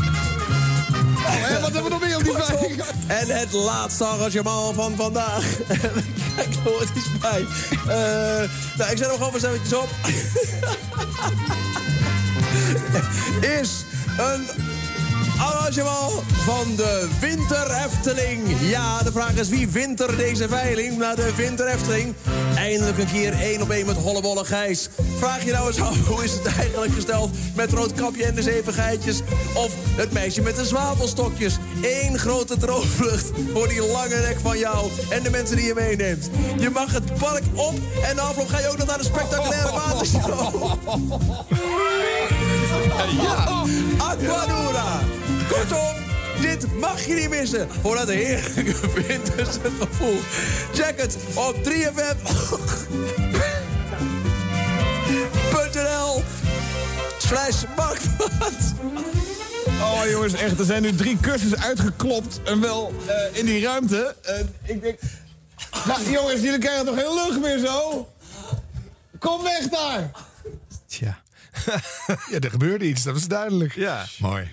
Oh, 1.24 1.32
hè, 1.32 1.60
wat 1.60 1.72
hebben 1.72 1.82
we 1.82 1.88
nog 1.88 2.00
meer 2.00 2.16
op 2.16 2.24
die 2.24 2.32
vijf? 2.32 2.60
En 3.06 3.28
het 3.28 3.52
laatste 3.52 4.04
arrangement 4.04 4.74
van 4.74 4.96
vandaag. 4.96 5.44
Kijk, 6.36 6.54
er 6.54 6.70
hoort 6.70 6.88
iets 6.96 7.18
bij. 7.20 7.46
Eh, 7.70 8.48
nou, 8.78 8.90
ik 8.90 8.98
zet 8.98 9.06
hem 9.06 9.10
gewoon 9.10 9.32
maar 9.32 9.44
eventjes 9.44 9.78
op. 9.78 9.88
Is 13.60 13.84
een 14.18 14.71
arrangement 15.42 16.22
van 16.44 16.76
de 16.76 17.08
Winter 17.20 17.70
Efteling. 17.84 18.40
Ja, 18.60 19.02
de 19.02 19.12
vraag 19.12 19.34
is 19.34 19.48
wie 19.48 19.68
wint 19.68 20.00
er 20.00 20.16
deze 20.16 20.48
veiling 20.48 20.98
naar 20.98 21.16
de 21.16 21.32
Winter 21.36 21.66
Efteling? 21.66 22.14
Eindelijk 22.56 22.98
een 22.98 23.10
keer 23.12 23.32
één 23.32 23.62
op 23.62 23.70
één 23.70 23.86
met 23.86 23.96
Hollebolle 23.96 24.44
Gijs. 24.44 24.88
Vraag 25.18 25.44
je 25.44 25.52
nou 25.52 25.66
eens 25.66 25.80
af, 25.80 26.06
hoe 26.06 26.24
is 26.24 26.32
het 26.32 26.46
eigenlijk 26.46 26.92
gesteld 26.92 27.30
met 27.54 27.72
Roodkapje 27.72 28.24
en 28.24 28.34
de 28.34 28.42
zeven 28.42 28.72
geitjes? 28.72 29.20
Of 29.54 29.72
het 29.96 30.12
meisje 30.12 30.42
met 30.42 30.56
de 30.56 30.64
zwavelstokjes? 30.64 31.56
Eén 31.82 32.18
grote 32.18 32.56
droomvlucht 32.56 33.30
voor 33.52 33.68
die 33.68 33.86
lange 33.86 34.16
nek 34.16 34.36
van 34.42 34.58
jou 34.58 34.90
en 35.10 35.22
de 35.22 35.30
mensen 35.30 35.56
die 35.56 35.66
je 35.66 35.74
meeneemt. 35.74 36.30
Je 36.58 36.70
mag 36.70 36.92
het 36.92 37.14
park 37.18 37.42
op 37.54 37.74
en 38.02 38.16
na 38.16 38.22
afloop 38.22 38.48
ga 38.48 38.58
je 38.58 38.68
ook 38.68 38.78
nog 38.78 38.86
naar 38.86 38.98
de 38.98 39.04
spectaculaire 39.04 39.72
watershow. 39.78 40.64
Ja, 43.22 43.64
Aquadura. 43.98 45.21
Kortom, 45.52 45.94
dit 46.40 46.78
mag 46.78 47.06
je 47.06 47.14
niet 47.14 47.28
missen 47.28 47.68
voor 47.82 47.96
dat 47.96 48.08
heerlijke 48.08 48.92
winterse 49.06 49.60
gevoel. 49.80 50.18
Check 50.72 51.00
het 51.00 51.16
op 51.34 51.56
3fm.nl 51.56 52.22
slash. 57.18 57.64
Oh 59.80 60.02
jongens, 60.10 60.32
echt, 60.32 60.58
er 60.58 60.64
zijn 60.64 60.82
nu 60.82 60.94
drie 60.94 61.18
cursussen 61.20 61.60
uitgeklopt. 61.60 62.40
En 62.44 62.60
wel 62.60 62.92
eh, 63.06 63.38
in 63.38 63.46
die 63.46 63.64
ruimte. 63.64 64.16
En 64.22 64.54
ik 64.64 64.82
denk... 64.82 64.98
Nou, 65.86 66.10
jongens, 66.10 66.40
jullie 66.40 66.58
krijgen 66.58 66.84
toch 66.84 67.00
geen 67.00 67.14
lucht 67.14 67.40
meer 67.40 67.58
zo? 67.58 68.08
Kom 69.18 69.42
weg 69.42 69.68
daar! 69.68 70.10
Tja. 70.86 71.22
ja, 72.30 72.38
er 72.40 72.50
gebeurde 72.50 72.84
iets, 72.84 73.02
dat 73.02 73.14
was 73.14 73.26
duidelijk. 73.26 73.74
Ja. 73.74 74.04
Mooi. 74.18 74.52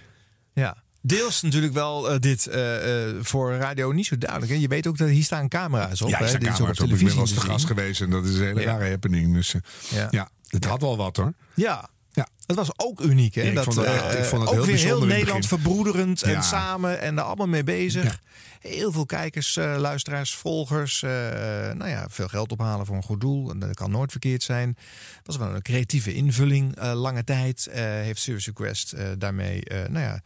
Ja. 0.54 0.76
Deels 1.02 1.42
natuurlijk 1.42 1.74
wel 1.74 2.10
eh, 2.12 2.20
dit 2.20 2.48
eh, 2.48 3.08
eh, 3.10 3.16
voor 3.22 3.54
radio 3.56 3.92
niet 3.92 4.06
zo 4.06 4.18
duidelijk. 4.18 4.52
Hè? 4.52 4.58
Je 4.58 4.68
weet 4.68 4.88
ook 4.88 4.98
dat 4.98 5.10
hier 5.10 5.24
staan 5.24 5.48
camera's 5.48 6.02
op. 6.02 6.10
Ja, 6.10 6.20
ook 6.20 6.26
camera's 6.32 6.60
op. 6.60 6.68
Ik 6.70 6.76
ben 6.76 6.76
televisie 6.76 7.08
wel 7.10 7.20
eens 7.20 7.34
te 7.34 7.40
gast 7.42 7.66
geweest 7.66 8.02
en 8.02 8.10
dat 8.10 8.26
is 8.26 8.36
een 8.36 8.44
hele 8.46 8.62
Ja. 8.62 8.72
rare 8.78 8.90
happening. 8.90 9.34
Dus 9.34 9.56
Ja. 9.90 10.08
ja. 10.12 10.30
het 10.48 10.66
had 10.66 10.82
wel 10.82 10.98
wat 10.98 11.18
hoor. 11.18 11.34
Ja. 11.56 11.90
Ja. 12.12 12.28
Het 12.46 12.56
was 12.56 12.70
ook 12.76 13.02
uniek, 13.02 13.36
hè? 13.36 13.42
Ja, 13.42 13.50
ik 13.50 13.56
dat, 13.56 13.64
vond 13.64 13.76
het 13.76 13.86
echt- 13.86 14.18
ik 14.18 14.24
vond 14.24 14.42
het 14.42 14.50
ook 14.50 14.56
heel 14.56 14.66
weer 14.66 14.78
heel 14.78 15.06
Nederland 15.06 15.46
verbroederend 15.48 16.20
Ja. 16.20 16.28
en 16.34 16.44
samen 16.44 17.00
en 17.02 17.16
daar 17.16 17.26
allemaal 17.26 17.48
mee 17.48 17.64
bezig. 17.64 18.20
Heel 18.60 18.92
veel 18.92 19.06
kijkers, 19.06 19.56
luisteraars, 19.56 20.36
volgers. 20.36 21.02
nou 21.02 21.88
ja, 21.88 22.06
veel 22.10 22.28
geld 22.28 22.52
ophalen 22.52 22.86
voor 22.86 22.96
een 22.96 23.04
goed 23.04 23.22
doel. 23.22 23.50
En 23.50 23.60
dat 23.60 23.74
kan 23.74 23.92
nooit 23.92 24.12
verkeerd 24.12 24.44
zijn. 24.44 24.78
was 25.24 25.38
wel 25.38 25.56
een 25.56 25.62
creatieve 25.62 26.14
invulling. 26.14 26.82
lange 26.82 27.24
tijd 27.24 27.68
heeft 27.72 28.22
Serious 28.22 28.46
Request 28.46 28.96
daarmee, 29.18 29.62
nou 29.90 30.00
ja... 30.00 30.22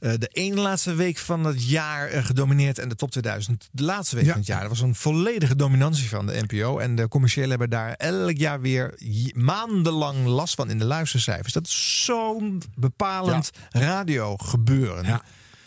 eh, 0.00 0.12
de 0.18 0.28
ene 0.32 0.60
laatste 0.60 0.94
week 0.94 1.18
van 1.18 1.44
het 1.44 1.68
jaar 1.68 2.08
eh, 2.08 2.24
gedomineerd 2.24 2.78
en 2.78 2.88
de 2.88 2.94
top 2.94 3.10
2000 3.10 3.68
de 3.72 3.82
laatste 3.82 4.14
week 4.16 4.24
Ja. 4.24 4.30
van 4.30 4.38
het 4.40 4.48
jaar. 4.48 4.60
Dat 4.60 4.68
was 4.68 4.80
een 4.80 4.94
volledige 4.94 5.56
dominantie 5.56 6.08
van 6.08 6.26
de 6.26 6.44
NPO. 6.48 6.78
En 6.78 6.94
de 6.94 7.08
commerciële 7.08 7.48
hebben 7.48 7.70
daar 7.70 7.92
elk 7.92 8.36
jaar 8.36 8.60
weer 8.60 8.94
maandenlang 9.34 10.26
last 10.26 10.54
van 10.54 10.70
in 10.70 10.78
de 10.78 10.84
luistercijfers. 10.84 11.52
Dat 11.52 11.66
is 11.66 12.04
zo'n 12.04 12.62
bepalend 12.74 13.50
radio 13.70 14.36
gebeuren. 14.36 15.04
Ja. 15.04 15.22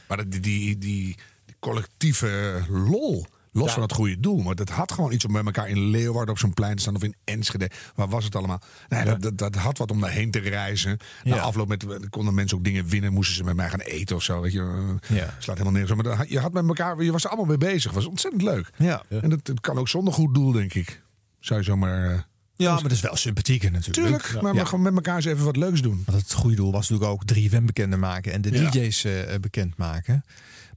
Maar 0.07 0.29
die, 0.29 0.39
die, 0.39 0.77
die 0.77 1.17
collectieve 1.59 2.61
lol. 2.69 3.25
Los 3.53 3.67
Ja. 3.67 3.73
van 3.73 3.81
het 3.81 3.93
goede 3.93 4.19
doel. 4.19 4.37
Maar 4.37 4.55
dat 4.55 4.69
had 4.69 4.91
gewoon 4.91 5.11
iets 5.11 5.25
om 5.25 5.31
bij 5.33 5.43
elkaar 5.43 5.69
in 5.69 5.79
Leeuwarden 5.89 6.33
op 6.33 6.39
zo'n 6.39 6.53
plein 6.53 6.75
te 6.75 6.81
staan. 6.81 6.95
Of 6.95 7.03
in 7.03 7.15
Enschede. 7.23 7.69
Waar 7.95 8.07
was 8.09 8.23
het 8.23 8.35
allemaal? 8.35 8.61
Nee, 8.89 9.05
dat, 9.05 9.21
dat, 9.21 9.37
dat 9.37 9.55
had 9.55 9.77
wat 9.77 9.91
om 9.91 9.99
daarheen 9.99 10.31
te 10.31 10.39
reizen. 10.39 10.97
Na 11.23 11.35
Ja. 11.35 11.41
afloop 11.41 11.67
met, 11.67 12.09
konden 12.09 12.33
mensen 12.33 12.57
ook 12.57 12.63
dingen 12.63 12.85
winnen. 12.87 13.13
Moesten 13.13 13.35
ze 13.35 13.43
met 13.43 13.55
mij 13.55 13.69
gaan 13.69 13.79
eten 13.79 14.15
of 14.15 14.23
zo. 14.23 14.41
Weet 14.41 14.51
je. 14.51 14.95
Ja. 15.07 15.35
Slaat 15.39 15.57
helemaal 15.57 15.71
nergens 15.71 15.91
op. 15.91 16.03
Maar 16.05 16.17
dat 16.17 16.29
je 16.29 16.39
had 16.39 16.53
met 16.53 16.67
elkaar, 16.67 17.03
je 17.03 17.11
was 17.11 17.23
er 17.23 17.29
allemaal 17.29 17.47
mee 17.57 17.57
bezig. 17.71 17.91
was 17.91 18.05
ontzettend 18.05 18.41
leuk. 18.43 18.69
Ja. 18.77 19.03
En 19.09 19.29
dat, 19.29 19.45
dat 19.45 19.59
kan 19.59 19.77
ook 19.77 19.87
zonder 19.89 20.13
goed 20.13 20.33
doel, 20.33 20.51
denk 20.51 20.73
ik. 20.73 21.01
Zou 21.39 21.59
je 21.59 21.65
zomaar... 21.65 22.11
eh, 22.11 22.19
Ja, 22.55 22.73
maar 22.73 22.83
dat 22.83 22.91
is 22.91 23.01
wel 23.01 23.15
sympathieker 23.15 23.71
natuurlijk. 23.71 24.07
Tuurlijk, 24.23 24.41
maar 24.43 24.51
we 24.53 24.57
Ja. 24.59 24.65
gewoon 24.65 24.81
met 24.83 24.95
elkaar 24.95 25.15
eens 25.15 25.25
even 25.25 25.45
wat 25.45 25.55
leuks 25.57 25.81
doen. 25.81 26.03
Want 26.05 26.21
het 26.21 26.33
goede 26.33 26.55
doel 26.55 26.71
was 26.71 26.89
natuurlijk 26.89 27.11
ook 27.21 27.25
3FM 27.37 27.63
bekender 27.65 27.99
maken 27.99 28.31
en 28.33 28.41
de 28.41 28.51
Ja. 28.51 28.69
DJ's 28.69 29.03
eh 29.03 29.39
bekend 29.39 29.77
maken. 29.77 30.23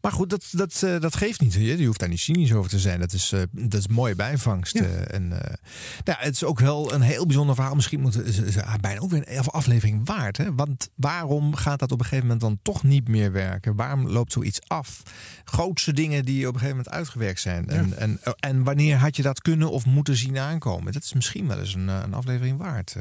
Maar 0.04 0.12
goed, 0.12 0.30
dat, 0.30 0.44
dat, 0.50 0.82
eh, 0.82 1.00
dat 1.00 1.16
geeft 1.16 1.40
niet. 1.40 1.54
Je 1.54 1.86
hoeft 1.86 1.98
daar 2.00 2.08
niet 2.08 2.20
cynisch 2.20 2.52
over 2.52 2.70
te 2.70 2.78
zijn. 2.78 3.00
Dat 3.00 3.12
is, 3.12 3.32
eh, 3.32 3.40
dat 3.50 3.80
is 3.80 3.88
mooie 3.88 4.14
bijvangst. 4.14 4.74
eh, 4.74 5.14
en, 5.14 5.32
eh, 5.32 5.48
nou, 5.48 5.56
ja, 6.04 6.16
het 6.18 6.34
is 6.34 6.44
ook 6.44 6.58
wel 6.60 6.92
een 6.92 7.00
heel 7.00 7.26
bijzonder 7.26 7.54
verhaal. 7.54 7.74
Misschien 7.74 8.00
moet 8.00 8.14
het 8.14 8.26
is 8.26 8.54
bijna 8.80 9.00
ook 9.00 9.10
weer 9.10 9.22
een 9.36 9.44
aflevering 9.44 10.06
waard. 10.06 10.36
Hè? 10.36 10.54
Want 10.54 10.90
waarom 10.94 11.54
gaat 11.54 11.78
dat 11.78 11.92
op 11.92 11.98
een 11.98 12.04
gegeven 12.04 12.24
moment 12.26 12.40
dan 12.44 12.58
toch 12.62 12.82
niet 12.82 13.08
meer 13.08 13.32
werken? 13.32 13.76
Waarom 13.76 14.08
loopt 14.08 14.32
zoiets 14.32 14.58
af? 14.66 15.02
Grootste 15.44 15.92
dingen 15.92 16.24
die 16.24 16.40
op 16.48 16.54
een 16.54 16.60
gegeven 16.60 16.76
moment 16.76 16.94
uitgewerkt 16.94 17.40
zijn. 17.40 17.68
En, 17.68 17.98
en, 17.98 18.20
en 18.40 18.62
wanneer 18.64 18.96
had 18.96 19.16
je 19.16 19.22
dat 19.22 19.40
kunnen 19.42 19.70
of 19.70 19.84
moeten 19.86 20.16
zien 20.16 20.38
aankomen? 20.38 20.92
Dat 20.92 21.02
is 21.02 21.12
misschien 21.12 21.46
wel 21.46 21.58
eens 21.58 21.74
een, 21.74 21.88
een 21.88 22.14
aflevering 22.14 22.58
waard. 22.58 22.96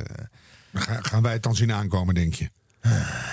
Ga- 0.73 0.99
Gaan 1.01 1.21
wij 1.21 1.33
het 1.33 1.43
dan 1.43 1.55
zien 1.55 1.71
aankomen, 1.71 2.15
denk 2.15 2.33
je? 2.33 2.49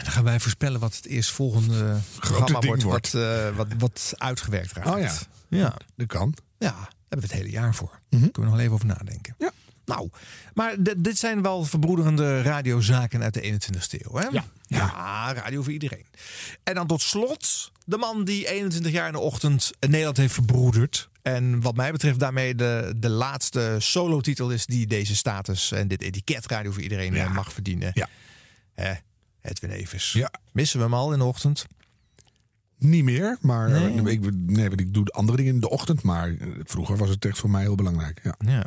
Dan 0.02 0.12
gaan 0.12 0.24
wij 0.24 0.40
voorspellen 0.40 0.80
wat 0.80 0.96
het 0.96 1.06
eerstvolgende 1.06 1.96
programma 2.18 2.60
wordt, 2.60 2.82
wordt. 2.82 3.12
Wat, 3.12 3.22
eh, 3.22 3.56
wat, 3.56 3.66
wat 3.78 4.12
uitgewerkt 4.16 4.72
raakt. 4.72 4.88
Oh 4.88 4.98
ja. 5.00 5.12
Ja, 5.48 5.76
Dat 5.96 6.06
kan. 6.06 6.34
ja, 6.58 6.70
daar 6.70 6.88
hebben 7.08 7.28
we 7.28 7.34
het 7.34 7.42
hele 7.42 7.50
jaar 7.50 7.74
voor. 7.74 8.00
Mhm. 8.10 8.20
Kunnen 8.30 8.50
we 8.50 8.56
nog 8.56 8.58
even 8.58 8.72
over 8.72 8.86
nadenken. 8.86 9.34
Ja. 9.38 9.50
Nou, 9.84 10.10
maar 10.54 10.74
dit 10.96 11.18
zijn 11.18 11.42
wel 11.42 11.64
verbroederende 11.64 12.42
radiozaken 12.42 13.22
uit 13.22 13.34
de 13.34 13.40
21ste 13.42 13.98
eeuw. 14.06 14.16
Hè? 14.16 14.26
Ja. 14.28 14.44
ja, 14.66 15.32
radio 15.32 15.62
voor 15.62 15.72
iedereen. 15.72 16.06
En 16.62 16.74
dan 16.74 16.86
tot 16.86 17.02
slot 17.02 17.72
de 17.84 17.96
man 17.96 18.24
die 18.24 18.48
21 18.48 18.92
jaar 18.92 19.06
in 19.06 19.12
de 19.12 19.18
ochtend 19.18 19.70
Nederland 19.80 20.16
heeft 20.16 20.34
verbroederd. 20.34 21.08
En 21.22 21.60
wat 21.60 21.76
mij 21.76 21.92
betreft 21.92 22.18
daarmee 22.18 22.54
de, 22.54 22.92
de 22.96 23.08
laatste 23.08 23.76
solotitel 23.78 24.50
is 24.50 24.66
die 24.66 24.86
deze 24.86 25.16
status 25.16 25.72
en 25.72 25.88
dit 25.88 26.02
etiket 26.02 26.46
radio 26.46 26.70
voor 26.72 26.82
iedereen 26.82 27.14
Ja. 27.14 27.24
eh, 27.24 27.34
mag 27.34 27.52
verdienen. 27.52 27.90
Ja. 27.94 28.08
Hè, 28.74 28.92
Edwin 29.42 29.70
Evers. 29.70 30.12
Ja. 30.12 30.30
Missen 30.52 30.78
we 30.78 30.84
hem 30.84 30.94
al 30.94 31.12
in 31.12 31.18
de 31.18 31.24
ochtend? 31.24 31.66
Niet 32.78 33.04
meer, 33.04 33.38
maar 33.40 33.70
Nee? 33.70 34.00
eh, 34.00 34.06
ik, 34.12 34.34
nee, 34.34 34.68
ik 34.70 34.94
doe 34.94 35.06
andere 35.06 35.36
dingen 35.36 35.54
in 35.54 35.60
de 35.60 35.70
ochtend. 35.70 36.02
Maar 36.02 36.28
eh, 36.28 36.46
vroeger 36.64 36.96
was 36.96 37.08
het 37.08 37.24
echt 37.24 37.38
voor 37.38 37.50
mij 37.50 37.62
heel 37.62 37.74
belangrijk. 37.74 38.20
Ja. 38.22 38.34
Ja. 38.38 38.66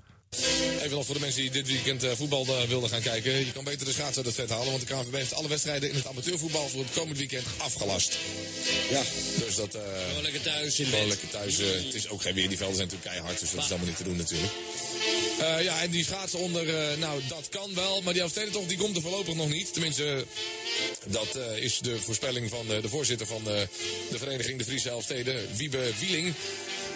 Even 0.78 0.92
nog 0.92 1.06
voor 1.06 1.16
de 1.16 1.22
mensen 1.22 1.42
die 1.42 1.52
dit 1.52 1.68
weekend 1.68 2.04
eh, 2.04 2.12
voetbal 2.16 2.46
eh, 2.48 2.64
wilden 2.68 2.90
gaan 2.90 3.02
kijken. 3.02 3.46
Je 3.46 3.52
kan 3.52 3.64
beter 3.64 3.86
de 3.86 3.92
schaatsen 3.92 4.16
uit 4.16 4.26
het 4.26 4.36
vet 4.36 4.50
halen, 4.50 4.72
want 4.72 4.88
de 4.88 4.94
KNVB 4.94 5.16
heeft 5.16 5.34
alle 5.34 5.48
wedstrijden 5.48 5.90
in 5.90 5.96
het 5.96 6.08
amateurvoetbal 6.08 6.70
voor 6.70 6.84
het 6.84 6.94
komend 6.94 7.18
weekend 7.18 7.46
afgelast. 7.58 8.18
Ja, 8.90 9.02
dus 9.46 9.56
dat... 9.56 9.78
gewoon 10.08 10.24
lekker 10.24 10.42
thuis. 10.42 10.76
Gewoon 10.76 11.08
lekker 11.08 11.30
thuis. 11.30 11.58
het 11.58 11.94
is 11.94 12.10
ook 12.10 12.22
geen 12.22 12.34
weer, 12.34 12.48
die 12.48 12.58
velden 12.58 12.76
zijn 12.76 12.88
natuurlijk 12.88 13.16
keihard, 13.16 13.40
dus 13.40 13.52
dat 13.52 13.64
is 13.64 13.70
allemaal 13.70 13.88
niet 13.88 13.98
te 13.98 14.04
doen 14.04 14.16
natuurlijk. 14.16 14.54
Ja, 15.62 15.82
en 15.82 15.92
die 15.92 16.04
schaatsen 16.04 16.40
onder, 16.40 16.98
nou 16.98 17.22
dat 17.28 17.50
kan 17.50 17.74
wel, 17.74 18.02
maar 18.02 18.14
die 18.14 18.22
Elfstedentocht 18.22 18.70
die 18.70 18.78
komt 18.78 18.96
er 18.96 19.02
voorlopig 19.02 19.36
nog 19.36 19.50
niet. 19.50 19.74
Tenminste, 19.74 20.26
dat 21.06 21.38
is 21.56 21.80
de 21.80 22.00
voorspelling 22.00 22.50
van 22.50 22.68
de 22.68 22.90
voorzitter 22.90 23.28
van 23.28 23.44
de 23.44 23.68
vereniging 24.12 24.58
De 24.58 24.64
Friese 24.64 24.90
Elfsteden, 24.90 25.48
Wiebe 25.56 25.92
Wieling. 26.00 26.34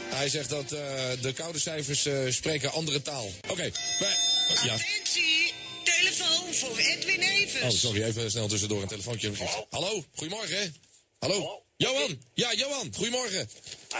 Hij 0.09 0.29
zegt 0.29 0.49
dat 0.49 0.71
eh, 0.71 0.79
de 1.21 1.33
koude 1.35 1.59
cijfers 1.59 2.05
eh, 2.05 2.17
spreken 2.29 2.71
andere 2.71 3.01
taal. 3.01 3.31
Oké, 3.49 3.71
wij- 3.99 4.15
ja. 4.63 4.73
Attentie, 4.73 5.53
telefoon 5.83 6.53
voor 6.53 6.77
Edwin 6.77 7.19
Evers. 7.21 7.63
Oh, 7.73 7.79
sorry, 7.79 8.03
even 8.03 8.31
snel 8.31 8.47
tussendoor 8.47 8.81
een 8.81 8.87
telefoontje. 8.87 9.31
Hallo, 9.69 10.03
goedemorgen. 10.15 10.75
Hallo. 11.19 11.63
Johan. 11.77 12.21
Ja, 12.33 12.53
Johan, 12.53 12.89
goedemorgen. 12.95 13.49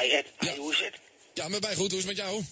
Hi 0.01 0.09
Ed, 0.11 0.25
hey, 0.38 0.55
hoe 0.57 0.73
is 0.73 0.79
het? 0.79 0.93
Ja, 1.34 1.47
met 1.47 1.61
mij 1.61 1.75
goed. 1.75 1.91
Hoe 1.91 1.99
is 1.99 2.05
het 2.05 2.15
met 2.17 2.25
jou? 2.25 2.43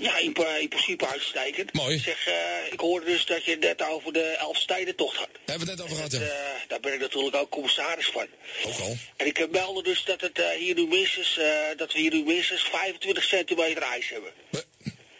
Ja, 0.00 0.18
in, 0.18 0.32
pri- 0.32 0.60
in 0.60 0.68
principe 0.68 1.06
uitstekend. 1.06 1.72
Mooi. 1.72 1.98
Zeg, 1.98 2.26
eh, 2.26 2.72
ik 2.72 2.80
hoorde 2.80 3.06
dus 3.06 3.26
dat 3.26 3.44
je 3.44 3.56
net 3.56 3.82
over 3.82 4.12
de 4.12 4.22
Elfstedentocht 4.24 5.16
had. 5.16 5.28
Daar 5.32 5.40
hebben 5.58 5.66
we 5.66 5.70
het 5.72 5.80
net 5.80 5.90
over 5.90 5.96
gehad, 5.96 6.12
ja. 6.12 6.34
eh, 6.34 6.68
daar 6.68 6.80
ben 6.80 6.92
ik 6.92 7.00
natuurlijk 7.00 7.36
ook 7.36 7.50
commissaris 7.50 8.06
van. 8.06 8.26
Ook 8.64 8.78
al. 8.78 8.96
En 9.16 9.26
ik 9.26 9.50
meldde 9.50 9.82
dus 9.82 10.04
dat, 10.04 10.20
het, 10.20 10.38
eh, 10.38 10.48
hier 10.50 10.74
nu 10.74 10.86
minstens, 10.86 11.38
eh, 11.38 11.46
dat 11.76 11.92
we 11.92 11.98
hier 11.98 12.12
nu 12.14 12.24
minstens 12.24 12.62
25 12.62 13.24
centimeter 13.24 13.82
ijs 13.82 14.08
hebben. 14.08 14.32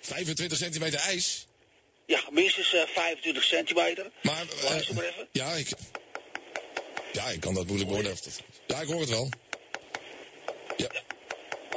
25 0.00 0.58
centimeter 0.58 1.00
ijs. 1.00 1.46
Ja, 2.06 2.22
minstens 2.30 2.72
eh, 2.74 2.82
25 2.94 3.44
centimeter. 3.44 4.10
Maar, 4.22 4.42
eh, 4.42 4.62
Luister 4.70 4.94
maar 4.94 5.04
even. 5.04 5.28
Ja, 5.32 5.52
ik... 5.52 5.68
Ja, 7.12 7.28
ik 7.28 7.40
kan 7.40 7.54
dat 7.54 7.66
moeilijk 7.66 7.90
worden. 7.90 8.16
Ja, 8.66 8.80
ik 8.80 8.86
hoor 8.88 9.00
het 9.00 9.08
wel. 9.08 9.28
Ja. 10.76 10.88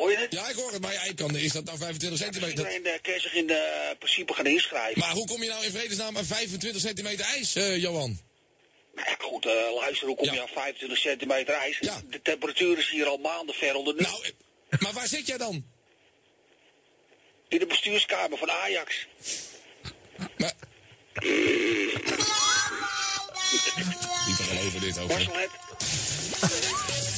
Hoor 0.03 0.11
je 0.11 0.17
het? 0.17 0.33
Ja, 0.33 0.49
ik 0.49 0.55
hoor 0.55 0.71
het, 0.71 0.81
maar 0.81 0.93
ja, 0.93 1.03
ik 1.03 1.15
kan, 1.15 1.35
is 1.35 1.51
dat 1.51 1.63
nou 1.63 1.77
25 1.77 2.19
centimeter? 2.19 2.57
Iedereen 2.57 2.85
eh, 2.85 3.01
kan 3.01 3.19
zich 3.19 3.33
in 3.33 3.47
de 3.47 3.95
principe 3.99 4.33
gaan 4.33 4.45
inschrijven. 4.45 4.99
Maar 4.99 5.11
hoe 5.11 5.27
kom 5.27 5.43
je 5.43 5.49
nou 5.49 5.65
in 5.65 5.71
vredesnaam 5.71 6.17
aan 6.17 6.25
25 6.25 6.81
centimeter 6.81 7.25
ijs, 7.25 7.55
eh, 7.55 7.81
Johan? 7.81 8.19
Nou 8.95 9.09
ja, 9.09 9.15
goed, 9.19 9.45
eh, 9.45 9.73
luister, 9.79 10.07
hoe 10.07 10.15
kom 10.15 10.33
je 10.33 10.41
aan 10.41 10.47
25 10.47 10.97
centimeter 10.97 11.53
ijs? 11.53 11.79
De 12.09 12.21
temperatuur 12.21 12.77
is 12.77 12.89
hier 12.89 13.05
al 13.05 13.17
maanden 13.17 13.55
ver 13.55 13.75
onder 13.75 13.95
nul. 13.95 14.03
Nou, 14.03 14.33
maar 14.79 14.93
waar 14.93 15.07
zit 15.07 15.27
jij 15.27 15.37
dan? 15.37 15.65
In 17.47 17.59
de 17.59 17.65
bestuurskamer 17.65 18.37
van 18.37 18.51
Ajax. 18.51 19.07
Maar... 20.37 20.53
Niet 24.27 24.37
te 24.37 24.43
geloven 24.43 24.79
dit 24.79 24.99
ook. 24.99 26.72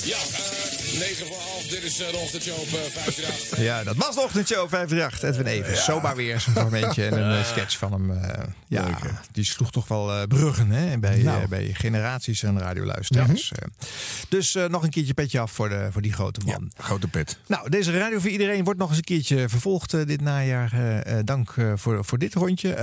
Ja, 0.05 0.17
eh 0.17 0.99
9 0.99 1.27
voor 1.27 1.35
half, 1.37 1.67
dit 1.67 1.83
is 1.83 1.99
eh, 1.99 2.09
de 2.11 2.17
ochtendshow 2.17 2.59
op 2.59 2.67
538. 2.67 3.59
Ja, 3.59 3.83
dat 3.83 3.95
was 3.95 4.15
de 4.15 4.21
ochtendshow 4.21 4.69
538. 4.69 5.29
Edwin 5.29 5.45
Evers. 5.63 5.83
Zomaar 5.83 6.15
weer 6.15 6.39
zo'n 6.39 6.53
fragmentje 6.53 7.05
en 7.05 7.17
een 7.19 7.45
sketch 7.45 7.77
van 7.77 7.91
hem. 7.91 8.21
ja, 8.67 8.97
die 9.31 9.43
sloeg 9.45 9.71
toch 9.71 9.87
wel 9.87 10.27
bruggen 10.27 10.69
hè, 10.69 10.97
bij, 10.99 11.17
Nou. 11.17 11.47
bij 11.47 11.69
generaties 11.73 12.43
en 12.43 12.59
radioluisteraars. 12.59 13.51
Eh, 13.51 13.67
Dus 14.29 14.53
nog 14.67 14.83
een 14.83 14.89
keertje 14.89 15.13
petje 15.13 15.39
af 15.39 15.51
voor, 15.51 15.69
de, 15.69 15.87
voor 15.91 16.01
die 16.01 16.13
grote 16.13 16.39
man. 16.45 16.71
Grote 16.77 17.07
pet. 17.07 17.37
Nou, 17.47 17.69
deze 17.69 17.97
radio 17.97 18.19
voor 18.19 18.29
iedereen 18.29 18.63
wordt 18.63 18.79
nog 18.79 18.89
eens 18.89 18.97
een 18.97 19.03
keertje 19.03 19.49
vervolgd 19.49 19.91
dit 20.07 20.21
najaar. 20.21 20.71
Dank 21.25 21.53
voor, 21.75 22.05
voor 22.05 22.17
dit 22.17 22.33
rondje. 22.33 22.73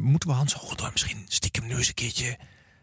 Moeten 0.00 0.28
we 0.28 0.34
Hans 0.34 0.52
Hogendorp 0.54 0.92
misschien 0.92 1.24
stiekem 1.28 1.66
nu 1.66 1.76
eens 1.76 1.88
een 1.88 1.94
keertje 1.94 2.36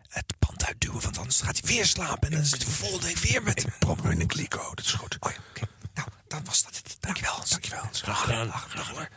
het 0.10 0.34
pand 0.40 0.66
uitduwen? 0.66 1.02
Want 1.02 1.18
anders 1.18 1.42
gaat 1.42 1.60
hij 1.62 1.76
weer 1.76 1.86
slapen 1.86 2.30
en 2.30 2.36
dan 2.36 2.46
zitten 2.46 2.68
we 2.68 2.74
volgende 2.74 3.06
week 3.06 3.18
weer 3.18 3.44
met... 3.44 3.64
Ik 3.64 3.78
prop 3.80 4.06
in 4.06 4.22
een 4.22 4.28
kliko, 4.28 4.70
dat 4.74 4.86
is 4.86 4.92
goed. 4.92 5.18
Oh 5.20 5.32
ja, 5.32 5.38
oké. 5.50 5.68
Nou, 5.94 6.08
dan 6.28 6.42
was 6.46 6.64
dat 6.64 6.76
het. 6.76 6.98
Dankjewel 7.00 7.32
Hans. 7.34 7.50
Dankjewel 7.50 7.80
Hans. 7.80 8.02
Graag 8.02 8.22
gedaan. 8.22 8.52
Graag 8.52 8.88
gedaan. 8.88 9.08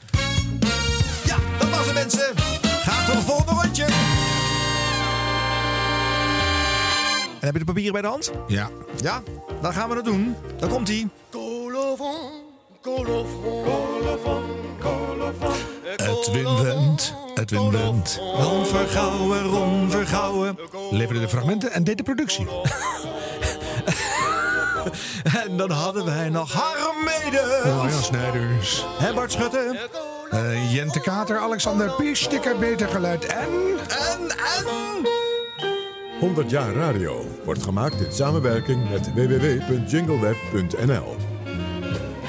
Ja, 1.25 1.37
dat 1.59 1.71
was 1.71 1.85
het 1.85 1.95
mensen. 1.95 2.39
Gaat 2.63 3.07
tot 3.07 3.15
het 3.15 3.25
volgende 3.25 3.63
rondje. 3.63 3.85
En 7.41 7.47
heb 7.47 7.53
je 7.53 7.59
de 7.59 7.65
papieren 7.65 7.93
bij 7.93 8.03
de 8.03 8.09
hand? 8.09 8.31
Ja. 8.49 8.71
Ja, 9.03 9.23
dan 9.63 9.73
gaan 9.73 9.89
we 9.89 9.95
dat 9.95 10.05
doen. 10.05 10.37
Dan 10.59 10.71
komt 12.81 13.07
hij. 13.07 13.25
Edwin 15.97 16.63
Wendt, 16.63 17.15
Edwin 17.35 17.71
Wendt. 17.71 18.21
Ron 18.37 18.67
Vergouwen, 18.67 19.43
Ron 19.43 19.91
Vergouwen. 19.91 20.59
Leverde 20.91 21.21
de 21.21 21.29
fragmenten 21.29 21.73
en 21.73 21.85
deed 21.85 21.97
de 21.97 22.03
productie. 22.03 22.47
En 25.45 25.57
dan 25.57 25.71
hadden 25.71 26.05
wij 26.05 26.29
nog 26.29 26.53
Harm 26.53 27.05
Mede. 27.05 27.61
Marjan 27.65 28.03
Snijders. 28.03 28.85
En 29.01 29.15
Bart 29.15 29.33
Schutte. 29.33 29.89
Eh, 30.31 30.75
Jente 30.75 31.01
Kater, 31.01 31.39
Alexander 31.39 31.93
Pies, 31.93 32.23
Sticker 32.23 32.59
Beter 32.59 32.89
Geluid 32.89 33.27
en... 33.27 33.49
En, 33.89 34.29
en... 34.29 35.07
100 36.21 36.51
jaar 36.51 36.73
radio 36.73 37.25
wordt 37.45 37.63
gemaakt 37.63 38.01
in 38.01 38.13
samenwerking 38.13 38.91
met 38.91 39.15
www.jingleweb.nl. 39.15 41.17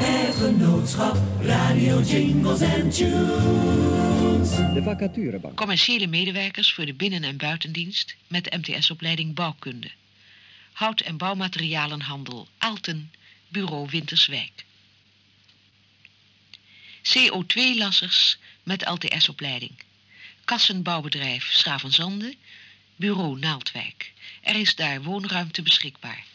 Het 0.04 0.36
genootschap 0.36 1.18
Radio 1.42 2.02
Jingles 2.02 2.62
and 2.62 2.96
Tunes. 2.96 4.50
De 4.74 4.82
vacaturebank. 4.84 5.58
Commerciële 5.58 6.08
medewerkers 6.08 6.74
voor 6.74 6.86
de 6.86 6.94
binnen- 6.94 7.24
en 7.24 7.38
buitendienst 7.38 8.16
met 8.28 8.44
de 8.44 8.58
MTS-opleiding 8.58 9.36
Bouwkunde. 9.36 9.92
Hout- 10.72 11.02
en 11.02 11.18
bouwmaterialenhandel 11.18 12.48
Aalten, 12.58 13.12
Bureau 13.48 13.88
Winterswijk. 13.90 14.66
CO2-lassers 17.02 18.38
met 18.64 18.88
LTS-opleiding. 18.88 19.74
Kassenbouwbedrijf 20.46 21.52
Schavenzande, 21.52 22.36
Bureau 22.96 23.40
Naaldwijk. 23.40 24.14
Er 24.42 24.56
is 24.56 24.76
daar 24.76 25.02
woonruimte 25.04 25.62
beschikbaar. 25.62 26.30